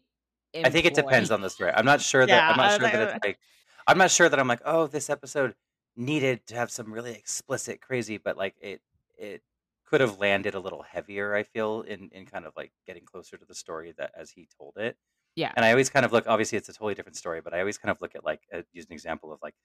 I 0.56 0.70
think 0.70 0.86
it 0.86 0.94
depends 0.94 1.30
on 1.32 1.42
the 1.42 1.50
story. 1.50 1.72
I'm 1.76 1.86
not 1.86 2.02
sure 2.02 2.26
that 2.26 2.30
Yeah, 2.34 2.50
I'm 2.50 2.56
not 2.58 2.72
sure 2.72 2.84
like, 2.84 2.94
that 2.94 3.02
uh, 3.02 3.12
it's 3.16 3.26
like 3.26 3.40
I'm 3.88 3.98
not 3.98 4.12
sure 4.12 4.30
that 4.30 4.40
I'm 4.40 4.48
like, 4.48 4.62
oh, 4.66 4.88
this 4.88 5.10
episode 5.10 5.56
needed 5.98 6.48
to 6.48 6.56
have 6.56 6.72
some 6.72 6.94
really 6.94 7.12
explicit 7.12 7.82
crazy, 7.82 8.18
but 8.18 8.38
like 8.38 8.56
it 8.62 8.82
it 9.18 9.42
could 9.86 10.00
have 10.02 10.20
landed 10.20 10.56
a 10.56 10.60
little 10.60 10.82
heavier, 10.82 11.36
I 11.36 11.44
feel, 11.44 11.82
in 11.82 12.10
in 12.14 12.26
kind 12.26 12.46
of 12.46 12.54
like 12.56 12.72
getting 12.88 13.04
closer 13.06 13.38
to 13.38 13.46
the 13.46 13.54
story 13.56 13.94
that 13.98 14.12
as 14.16 14.32
he 14.32 14.48
told 14.58 14.78
it. 14.78 14.98
Yeah. 15.36 15.52
And 15.58 15.66
I 15.66 15.72
always 15.72 15.90
kind 15.90 16.06
of 16.06 16.14
look 16.14 16.26
obviously 16.28 16.58
it's 16.58 16.70
a 16.70 16.74
totally 16.74 16.96
different 16.96 17.18
story, 17.18 17.42
but 17.42 17.54
I 17.54 17.60
always 17.60 17.78
kind 17.78 17.92
of 17.92 18.00
look 18.02 18.16
at 18.16 18.24
like 18.24 18.48
uh, 18.54 18.62
use 18.72 18.86
an 18.86 18.94
example 18.94 19.34
of 19.34 19.40
like 19.44 19.56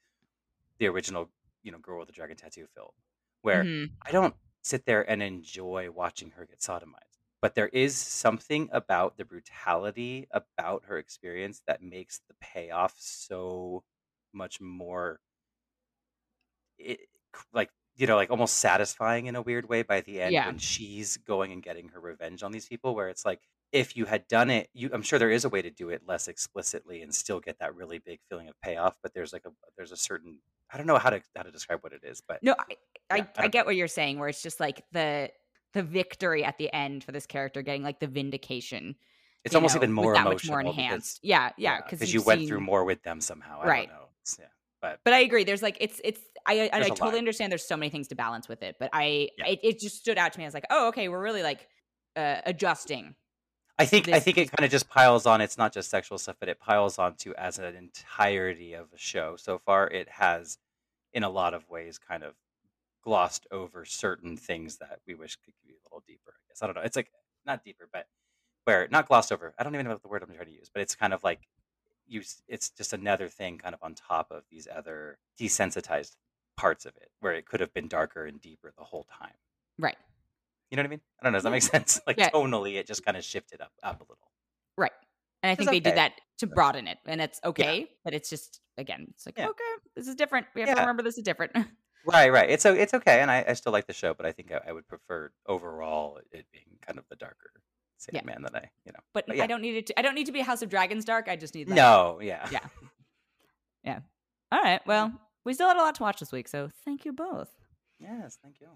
the 0.78 0.88
original, 0.88 1.30
you 1.62 1.70
know, 1.72 1.78
Girl 1.78 1.98
with 2.00 2.08
the 2.08 2.12
Dragon 2.12 2.36
Tattoo 2.36 2.66
film 2.74 2.90
where 3.42 3.64
Mhm. 3.64 3.92
I 4.02 4.10
don't 4.10 4.34
sit 4.62 4.84
there 4.84 5.08
and 5.08 5.22
enjoy 5.22 5.90
watching 5.90 6.30
her 6.32 6.44
get 6.46 6.58
sodomized. 6.60 7.19
But 7.42 7.54
there 7.54 7.68
is 7.68 7.96
something 7.96 8.68
about 8.72 9.16
the 9.16 9.24
brutality 9.24 10.26
about 10.30 10.84
her 10.86 10.98
experience 10.98 11.62
that 11.66 11.82
makes 11.82 12.20
the 12.28 12.34
payoff 12.40 12.94
so 12.98 13.84
much 14.32 14.60
more 14.60 15.20
it, 16.78 17.00
like 17.52 17.70
you 17.96 18.06
know 18.06 18.16
like 18.16 18.30
almost 18.30 18.58
satisfying 18.58 19.26
in 19.26 19.36
a 19.36 19.42
weird 19.42 19.68
way 19.68 19.82
by 19.82 20.00
the 20.00 20.20
end 20.20 20.32
Yeah. 20.32 20.46
when 20.46 20.58
she's 20.58 21.16
going 21.18 21.52
and 21.52 21.62
getting 21.62 21.88
her 21.88 22.00
revenge 22.00 22.42
on 22.42 22.52
these 22.52 22.66
people 22.66 22.94
where 22.94 23.08
it's 23.08 23.24
like 23.24 23.40
if 23.72 23.96
you 23.96 24.04
had 24.06 24.26
done 24.28 24.50
it 24.50 24.68
you 24.72 24.90
i'm 24.92 25.02
sure 25.02 25.18
there 25.18 25.30
is 25.30 25.44
a 25.44 25.48
way 25.48 25.62
to 25.62 25.70
do 25.70 25.90
it 25.90 26.02
less 26.06 26.28
explicitly 26.28 27.02
and 27.02 27.14
still 27.14 27.40
get 27.40 27.58
that 27.58 27.74
really 27.74 27.98
big 27.98 28.20
feeling 28.28 28.48
of 28.48 28.54
payoff 28.60 28.94
but 29.02 29.12
there's 29.14 29.32
like 29.32 29.44
a 29.46 29.50
there's 29.76 29.92
a 29.92 29.96
certain 29.96 30.38
i 30.72 30.76
don't 30.76 30.86
know 30.86 30.98
how 30.98 31.10
to 31.10 31.20
how 31.36 31.42
to 31.42 31.50
describe 31.50 31.82
what 31.82 31.92
it 31.92 32.02
is 32.04 32.20
but 32.26 32.42
No, 32.42 32.54
I, 32.58 32.76
I, 33.10 33.16
Yeah, 33.16 33.24
I 33.36 33.44
I 33.44 33.48
get 33.48 33.66
what 33.66 33.76
you're 33.76 33.88
saying, 33.88 34.18
where 34.18 34.28
it's 34.28 34.42
just 34.42 34.60
like 34.60 34.84
the 34.92 35.30
the 35.72 35.82
victory 35.82 36.44
at 36.44 36.58
the 36.58 36.72
end 36.74 37.04
for 37.04 37.12
this 37.12 37.26
character 37.26 37.62
getting 37.62 37.82
like 37.82 38.00
the 38.00 38.06
vindication. 38.06 38.96
it's 39.44 39.54
almost 39.54 39.74
know, 39.74 39.80
even 39.80 39.92
more 39.92 40.14
that 40.14 40.26
emotional 40.26 40.34
much 40.34 40.64
more 40.64 40.72
because- 40.72 40.78
enhanced. 40.84 41.20
yeah, 41.22 41.50
yeah, 41.56 41.76
because 41.78 41.98
because 42.00 42.12
you 42.14 42.22
went 42.22 42.46
through 42.46 42.60
more 42.60 42.84
with 42.84 43.02
them 43.02 43.20
somehow 43.20 43.60
i 43.62 43.66
Right. 43.66 43.88
don't 43.88 43.96
know 43.96 44.08
yeah 44.38 44.46
but 44.82 44.98
But 45.04 45.12
I 45.12 45.18
agree. 45.20 45.44
There's 45.44 45.62
like 45.62 45.76
it's 45.78 46.00
it's 46.02 46.20
I 46.46 46.70
I 46.72 46.78
a 46.78 46.88
totally 46.88 47.10
lot. 47.10 47.18
understand. 47.18 47.52
There's 47.52 47.66
so 47.68 47.76
many 47.76 47.90
things 47.90 48.08
to 48.08 48.14
balance 48.14 48.48
with 48.48 48.62
it, 48.62 48.76
but 48.80 48.88
I 48.94 49.28
Yeah. 49.36 49.48
it, 49.48 49.60
it 49.62 49.78
just 49.78 49.96
stood 49.98 50.16
out 50.16 50.32
to 50.32 50.38
me. 50.38 50.44
I 50.44 50.48
was 50.48 50.54
like, 50.54 50.64
oh, 50.70 50.88
okay, 50.88 51.08
we're 51.08 51.20
really 51.22 51.42
like 51.42 51.68
uh, 52.16 52.40
adjusting. 52.46 53.14
I 53.78 53.84
think 53.84 54.08
I 54.08 54.20
think 54.20 54.38
it 54.38 54.50
kind 54.50 54.64
of 54.64 54.70
just 54.70 54.88
piles 54.88 55.26
on. 55.26 55.42
It's 55.42 55.58
not 55.58 55.74
just 55.74 55.90
sexual 55.90 56.16
stuff, 56.16 56.36
but 56.40 56.48
it 56.48 56.58
piles 56.60 56.98
on 56.98 57.14
to 57.16 57.34
as 57.36 57.58
an 57.58 57.74
entirety 57.76 58.72
of 58.72 58.86
a 58.94 58.98
show. 58.98 59.36
So 59.36 59.58
far, 59.58 59.86
it 59.88 60.08
has, 60.08 60.56
in 61.12 61.24
a 61.24 61.30
lot 61.30 61.52
of 61.52 61.68
ways, 61.68 61.98
kind 61.98 62.22
of 62.22 62.32
glossed 63.02 63.46
over 63.50 63.84
certain 63.84 64.36
things 64.36 64.76
that 64.78 65.00
we 65.06 65.14
wish 65.14 65.36
could 65.36 65.54
be 65.64 65.70
a 65.72 65.78
little 65.84 66.02
deeper. 66.06 66.34
I 66.34 66.42
guess 66.48 66.62
I 66.62 66.66
don't 66.66 66.76
know. 66.76 66.82
It's 66.82 66.96
like 66.96 67.10
not 67.46 67.64
deeper, 67.64 67.88
but 67.92 68.06
where 68.64 68.88
not 68.90 69.08
glossed 69.08 69.32
over. 69.32 69.54
I 69.58 69.62
don't 69.62 69.74
even 69.74 69.86
know 69.86 69.92
what 69.92 70.02
the 70.02 70.08
word 70.08 70.22
I'm 70.22 70.34
trying 70.34 70.46
to 70.46 70.52
use, 70.52 70.70
but 70.72 70.82
it's 70.82 70.94
kind 70.94 71.12
of 71.14 71.24
like 71.24 71.48
you. 72.06 72.22
It's 72.48 72.70
just 72.70 72.92
another 72.92 73.28
thing, 73.28 73.58
kind 73.58 73.74
of 73.74 73.82
on 73.82 73.94
top 73.94 74.30
of 74.30 74.42
these 74.50 74.68
other 74.74 75.18
desensitized 75.40 76.16
parts 76.56 76.84
of 76.84 76.94
it, 76.96 77.08
where 77.20 77.32
it 77.32 77.46
could 77.46 77.60
have 77.60 77.72
been 77.72 77.88
darker 77.88 78.26
and 78.26 78.40
deeper 78.40 78.72
the 78.76 78.84
whole 78.84 79.04
time. 79.04 79.34
Right. 79.78 79.96
You 80.70 80.76
know 80.76 80.82
what 80.82 80.88
I 80.88 80.90
mean? 80.90 81.00
I 81.20 81.24
don't 81.24 81.32
know. 81.32 81.36
Does 81.38 81.44
that 81.44 81.50
make 81.50 81.62
sense? 81.62 82.00
Like 82.06 82.18
Yeah. 82.18 82.30
tonally, 82.30 82.74
it 82.76 82.86
just 82.86 83.04
kind 83.04 83.16
of 83.16 83.24
shifted 83.24 83.60
up 83.60 83.72
up 83.82 84.00
a 84.00 84.04
little. 84.04 84.30
Right. 84.76 84.92
And 85.42 85.50
I 85.50 85.54
think 85.54 85.68
It's 85.68 85.74
they 85.74 85.80
did 85.80 85.92
okay. 85.92 85.96
that 85.96 86.12
to 86.38 86.46
broaden 86.46 86.86
it, 86.86 86.98
and 87.06 87.20
it's 87.20 87.40
okay. 87.44 87.88
But 88.04 88.12
it's 88.14 88.28
just 88.28 88.60
again, 88.76 89.06
it's 89.10 89.24
like 89.24 89.38
Yeah. 89.38 89.48
okay, 89.48 89.64
this 89.96 90.06
is 90.06 90.14
different. 90.14 90.46
We 90.54 90.60
have 90.60 90.74
to 90.74 90.80
remember 90.80 91.02
this 91.02 91.16
is 91.16 91.24
different. 91.24 91.52
Right, 92.06 92.30
right. 92.32 92.48
It's 92.50 92.64
o- 92.66 92.74
it's 92.74 92.94
okay, 92.94 93.20
and 93.20 93.30
I, 93.30 93.44
I 93.48 93.52
still 93.54 93.72
like 93.72 93.86
the 93.86 93.92
show, 93.92 94.14
but 94.14 94.24
I 94.26 94.32
think 94.32 94.52
I, 94.52 94.60
I 94.68 94.72
would 94.72 94.88
prefer 94.88 95.30
overall 95.46 96.18
it 96.32 96.46
being 96.52 96.78
kind 96.86 96.98
of 96.98 97.04
the 97.10 97.16
darker 97.16 97.50
Yeah. 98.12 98.20
Sandman 98.20 98.42
than 98.42 98.56
I, 98.56 98.70
you 98.86 98.92
know. 98.92 99.00
But, 99.12 99.26
But 99.26 99.36
yeah. 99.36 99.44
I 99.44 99.46
don't 99.46 99.60
need 99.62 99.76
it. 99.76 99.86
To, 99.88 99.98
I 99.98 100.02
don't 100.02 100.14
need 100.14 100.26
to 100.26 100.32
be 100.32 100.40
House 100.40 100.62
of 100.62 100.70
Dragons 100.70 101.04
dark. 101.04 101.28
I 101.28 101.36
just 101.36 101.54
need 101.54 101.68
like, 101.68 101.76
No, 101.76 102.18
yeah, 102.22 102.48
yeah, 102.50 102.66
Yeah. 103.84 103.98
All 104.52 104.60
right. 104.62 104.80
Well, 104.86 105.12
we 105.44 105.54
still 105.54 105.68
had 105.68 105.76
a 105.76 105.80
lot 105.80 105.94
to 105.96 106.02
watch 106.02 106.20
this 106.20 106.32
week, 106.32 106.48
so 106.48 106.68
thank 106.84 107.04
you 107.04 107.12
both. 107.12 107.48
Yes, 107.98 108.38
thank 108.42 108.60
you. 108.60 108.68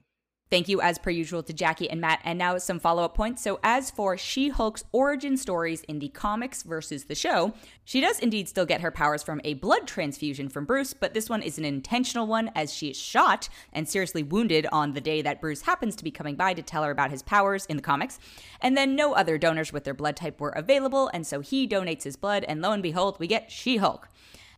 Thank 0.54 0.68
you, 0.68 0.80
as 0.80 0.98
per 0.98 1.10
usual, 1.10 1.42
to 1.42 1.52
Jacque 1.52 1.90
and 1.90 2.00
Matt. 2.00 2.20
And 2.22 2.38
now 2.38 2.58
some 2.58 2.78
follow 2.78 3.02
up 3.02 3.16
points. 3.16 3.42
So, 3.42 3.58
as 3.64 3.90
for 3.90 4.16
She 4.16 4.50
Hulk's 4.50 4.84
origin 4.92 5.36
stories 5.36 5.82
in 5.88 5.98
the 5.98 6.10
comics 6.10 6.62
versus 6.62 7.06
the 7.06 7.16
show, 7.16 7.54
she 7.84 8.00
does 8.00 8.20
indeed 8.20 8.48
still 8.48 8.64
get 8.64 8.80
her 8.80 8.92
powers 8.92 9.24
from 9.24 9.40
a 9.42 9.54
blood 9.54 9.88
transfusion 9.88 10.48
from 10.48 10.64
Bruce, 10.64 10.94
but 10.94 11.12
this 11.12 11.28
one 11.28 11.42
is 11.42 11.58
an 11.58 11.64
intentional 11.64 12.28
one 12.28 12.52
as 12.54 12.72
she 12.72 12.90
is 12.90 12.96
shot 12.96 13.48
and 13.72 13.88
seriously 13.88 14.22
wounded 14.22 14.68
on 14.70 14.92
the 14.92 15.00
day 15.00 15.22
that 15.22 15.40
Bruce 15.40 15.62
happens 15.62 15.96
to 15.96 16.04
be 16.04 16.12
coming 16.12 16.36
by 16.36 16.54
to 16.54 16.62
tell 16.62 16.84
her 16.84 16.92
about 16.92 17.10
his 17.10 17.24
powers 17.24 17.66
in 17.66 17.76
the 17.76 17.82
comics. 17.82 18.20
And 18.60 18.76
then 18.76 18.94
no 18.94 19.14
other 19.14 19.38
donors 19.38 19.72
with 19.72 19.82
their 19.82 19.92
blood 19.92 20.14
type 20.14 20.40
were 20.40 20.50
available, 20.50 21.10
and 21.12 21.26
so 21.26 21.40
he 21.40 21.66
donates 21.66 22.04
his 22.04 22.14
blood, 22.14 22.44
and 22.44 22.62
lo 22.62 22.70
and 22.70 22.80
behold, 22.80 23.18
we 23.18 23.26
get 23.26 23.50
She 23.50 23.78
Hulk. 23.78 24.08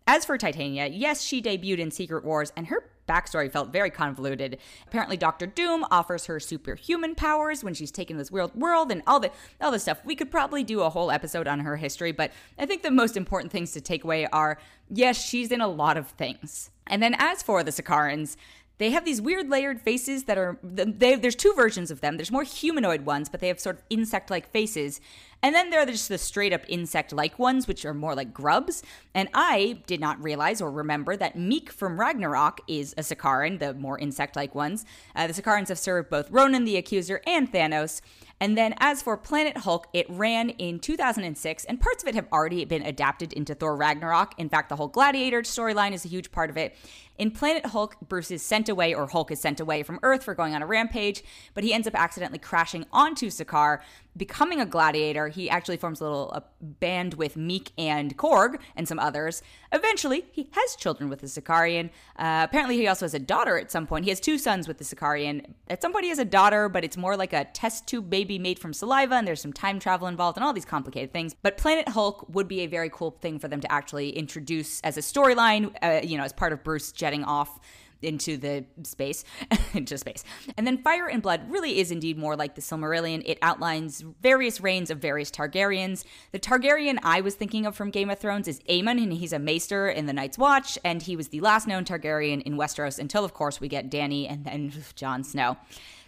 As 0.09 0.25
for 0.25 0.39
Titania, 0.39 0.87
yes, 0.87 1.21
she 1.21 1.43
debuted 1.43 1.79
in 1.79 1.91
Secret 1.91 2.25
Wars, 2.25 2.53
and 2.57 2.69
her 2.69 2.91
backstory 3.09 3.51
felt 3.51 3.73
very 3.73 3.91
convoluted. 3.91 4.59
Apparently, 4.87 5.17
Doctor 5.17 5.47
Doom 5.47 5.85
offers 5.91 6.27
her 6.27 6.39
superhuman 6.39 7.17
powers 7.17 7.65
when 7.65 7.75
she's 7.75 7.91
taken 7.91 8.17
this 8.17 8.31
world, 8.31 8.93
and 8.93 9.03
all 9.05 9.19
the 9.19 9.33
all 9.61 9.73
this 9.73 9.83
stuff. 9.83 9.99
We 10.05 10.15
could 10.15 10.31
probably 10.31 10.63
do 10.63 10.83
a 10.83 10.91
whole 10.91 11.11
episode 11.11 11.49
on 11.49 11.61
her 11.61 11.77
history, 11.77 12.13
but 12.13 12.31
I 12.57 12.67
think 12.67 12.83
the 12.83 12.91
most 12.93 13.17
important 13.17 13.51
things 13.51 13.73
to 13.73 13.81
take 13.81 14.05
away 14.05 14.27
are 14.27 14.59
yes, 14.89 15.21
she's 15.21 15.51
in 15.51 15.61
a 15.61 15.69
lot 15.69 15.97
of 15.97 16.09
things. 16.11 16.71
And 16.87 17.03
then 17.03 17.17
as 17.19 17.43
for 17.43 17.65
the 17.65 17.73
Sakaarans, 17.73 18.37
they 18.79 18.91
have 18.91 19.05
these 19.05 19.21
weird 19.21 19.49
layered 19.49 19.81
faces 19.81 20.25
that 20.25 20.39
are 20.39 20.59
they, 20.63 21.15
there's 21.15 21.35
two 21.35 21.53
versions 21.55 21.91
of 21.91 22.01
them. 22.01 22.17
There's 22.17 22.31
more 22.31 22.43
humanoid 22.45 23.07
ones 23.07 23.29
but 23.29 23.41
they 23.41 23.49
have 23.49 23.61
sort 23.61 23.77
of 23.77 23.83
insect 23.91 24.31
like 24.31 24.51
faces. 24.51 25.01
And 25.43 25.55
then 25.55 25.71
there 25.71 25.81
are 25.81 25.87
just 25.87 26.09
the 26.09 26.19
straight 26.19 26.53
up 26.53 26.63
insect 26.69 27.13
like 27.13 27.39
ones 27.39 27.69
which 27.69 27.85
are 27.85 27.95
more 27.95 28.15
like 28.15 28.33
grubs. 28.33 28.83
And 29.15 29.29
i 29.35 29.79
did 29.87 30.01
not 30.01 30.23
realize 30.23 30.61
or 30.61 30.71
remember 30.71 31.17
that 31.17 31.37
miek 31.37 31.71
from 31.71 31.99
ragnarok 31.99 32.61
is 32.69 32.95
a 32.99 33.03
sakaaran 33.03 33.59
the 33.59 33.75
more 33.75 33.99
insect 33.99 34.37
like 34.37 34.55
ones. 34.55 34.85
Uh, 35.15 35.27
the 35.27 35.33
sakaarans 35.33 35.69
have 35.69 35.79
served 35.79 36.11
both 36.11 36.31
ronan 36.31 36.65
the 36.65 36.77
accuser 36.77 37.21
and 37.27 37.53
thanos. 37.53 38.01
And 38.39 38.57
then 38.57 38.75
as 38.79 39.01
for 39.01 39.17
Planet 39.17 39.59
Hulk, 39.59 39.87
it 39.95 40.05
ran 40.11 40.51
in 40.51 40.79
2006, 40.79 41.65
and 41.65 41.81
parts 41.81 42.03
of 42.03 42.09
it 42.09 42.15
have 42.15 42.27
already 42.31 42.65
been 42.67 42.83
adapted 42.83 43.33
into 43.33 43.55
Thor 43.55 43.75
Ragnarok. 43.75 44.35
In 44.37 44.51
fact, 44.51 44.69
the 44.69 44.77
whole 44.77 44.89
Gladiator 44.89 45.41
storyline 45.41 45.93
is 45.93 46.05
a 46.05 46.09
huge 46.09 46.31
part 46.31 46.51
of 46.51 46.59
it. 46.59 46.77
In 47.19 47.31
Planet 47.31 47.67
Hulk, 47.67 47.97
Bruce 48.07 48.31
is 48.31 48.43
sent 48.43 48.69
away, 48.69 48.93
or 48.93 49.07
Hulk 49.07 49.31
is 49.31 49.41
sent 49.41 49.59
away 49.59 49.83
from 49.83 49.99
Earth 50.03 50.23
for 50.23 50.35
going 50.35 50.55
on 50.55 50.61
a 50.61 50.67
rampage, 50.67 51.25
but 51.55 51.65
he 51.65 51.73
ends 51.73 51.89
up 51.89 51.95
accidentally 51.95 52.39
crashing 52.39 52.85
onto 52.93 53.31
Sakaar, 53.31 53.81
becoming 54.17 54.61
a 54.61 54.67
gladiator. 54.67 55.29
He 55.29 55.51
actually 55.51 55.77
forms 55.77 56.01
a 56.01 56.05
little 56.05 56.31
a 56.33 56.43
band 56.61 57.15
with 57.15 57.37
Miek 57.37 57.71
and 57.79 58.17
Korg 58.17 58.59
and 58.75 58.89
some 58.89 58.99
others. 58.99 59.43
Eventually, 59.73 60.25
he 60.33 60.49
has 60.53 60.77
children 60.77 61.11
with 61.11 61.21
the 61.21 61.27
Sakaaran. 61.27 61.91
Uh, 62.19 62.47
apparently, 62.49 62.77
he 62.77 62.89
also 62.89 63.05
has 63.05 63.15
a 63.15 63.19
daughter 63.19 63.59
at 63.59 63.71
some 63.71 63.87
point. 63.87 64.05
He 64.05 64.11
has 64.11 64.21
two 64.21 64.39
sons 64.39 64.69
with 64.69 64.79
the 64.79 64.85
Sakaaran. 64.85 65.45
At 65.69 65.83
some 65.83 65.93
point, 65.93 66.05
he 66.05 66.09
has 66.11 66.19
a 66.19 66.25
daughter, 66.25 66.69
but 66.69 66.85
it's 66.85 66.97
more 66.97 67.17
like 67.17 67.33
a 67.33 67.45
test 67.45 67.87
tube 67.87 68.09
baby 68.09 68.39
made 68.39 68.59
from 68.59 68.73
saliva, 68.73 69.15
and 69.15 69.27
there's 69.27 69.41
some 69.41 69.53
time 69.53 69.79
travel 69.79 70.09
involved 70.09 70.37
and 70.39 70.45
all 70.45 70.53
these 70.53 70.65
complicated 70.65 71.13
things. 71.13 71.35
But 71.43 71.57
Planet 71.57 71.89
Hulk 71.89 72.27
would 72.29 72.49
be 72.49 72.61
a 72.61 72.67
very 72.67 72.91
cool 72.91 73.11
thing 73.11 73.39
for 73.39 73.49
them 73.49 73.61
to 73.61 73.71
actually 73.73 74.11
introduce 74.11 74.81
as 74.81 74.97
a 74.97 75.01
storyline, 75.01 75.75
uh, 75.83 76.01
you 76.07 76.17
know, 76.17 76.25
as 76.25 76.33
part 76.33 76.53
of 76.53 76.65
Bruce 76.65 76.93
jetting 76.93 77.25
off 77.25 77.61
into 78.03 78.37
the 78.37 78.65
space, 78.83 79.25
into 79.75 79.99
space. 79.99 80.25
And 80.57 80.67
then 80.67 80.79
Fire 80.79 81.09
and 81.09 81.23
Blood 81.23 81.51
really 81.51 81.79
is 81.79 81.91
indeed 81.91 82.19
more 82.19 82.37
like 82.37 82.55
the 82.55 82.61
Silmarillion. 82.61 83.23
It 83.25 83.39
outlines 83.43 84.05
various 84.21 84.61
reigns 84.61 84.91
of 84.91 84.99
various 84.99 85.31
Targaryens. 85.31 86.05
The 86.33 86.39
Targaryen 86.39 86.99
I 87.03 87.21
was 87.21 87.35
thinking 87.35 87.67
of 87.67 87.77
from 87.77 87.91
Game 87.91 88.11
of 88.11 88.19
Thrones 88.19 88.49
is 88.49 88.61
Aemon, 88.69 89.03
and 89.03 89.13
he's 89.13 89.33
a 89.33 89.39
maester 89.39 89.89
in 89.89 90.07
the 90.07 90.13
Night's 90.13 90.39
Watch, 90.39 90.79
and 90.85 91.03
he 91.03 91.17
was 91.17 91.29
the 91.29 91.41
last 91.41 91.67
known 91.67 91.85
Targaryen 91.85 92.43
in 92.43 92.57
Westeros 92.57 92.99
until, 92.99 93.25
of 93.25 93.35
course, 93.35 93.61
we 93.61 93.69
get 93.69 93.91
Dany 93.91 94.31
and 94.31 94.45
then 94.45 94.73
Jon 94.95 95.25
Snow. 95.25 95.57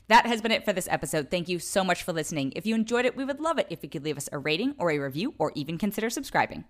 That 0.09 0.27
has 0.27 0.41
been 0.41 0.53
it 0.53 0.65
for 0.65 0.73
this 0.73 0.89
episode. 0.91 1.31
Thank 1.31 1.49
you 1.51 1.59
so 1.59 1.85
much 1.85 2.03
for 2.03 2.15
listening. 2.15 2.53
If 2.57 2.65
you 2.65 2.75
enjoyed 2.75 3.05
it, 3.05 3.15
we 3.15 3.27
would 3.27 3.41
love 3.41 3.59
it 3.59 3.67
if 3.69 3.83
you 3.83 3.91
could 3.91 4.05
leave 4.05 4.17
us 4.17 4.29
a 4.33 4.39
rating 4.39 4.75
or 4.79 4.91
a 4.91 4.99
review 4.99 5.35
or 5.39 5.53
even 5.55 5.77
consider 5.77 6.09
subscribing. 6.09 6.65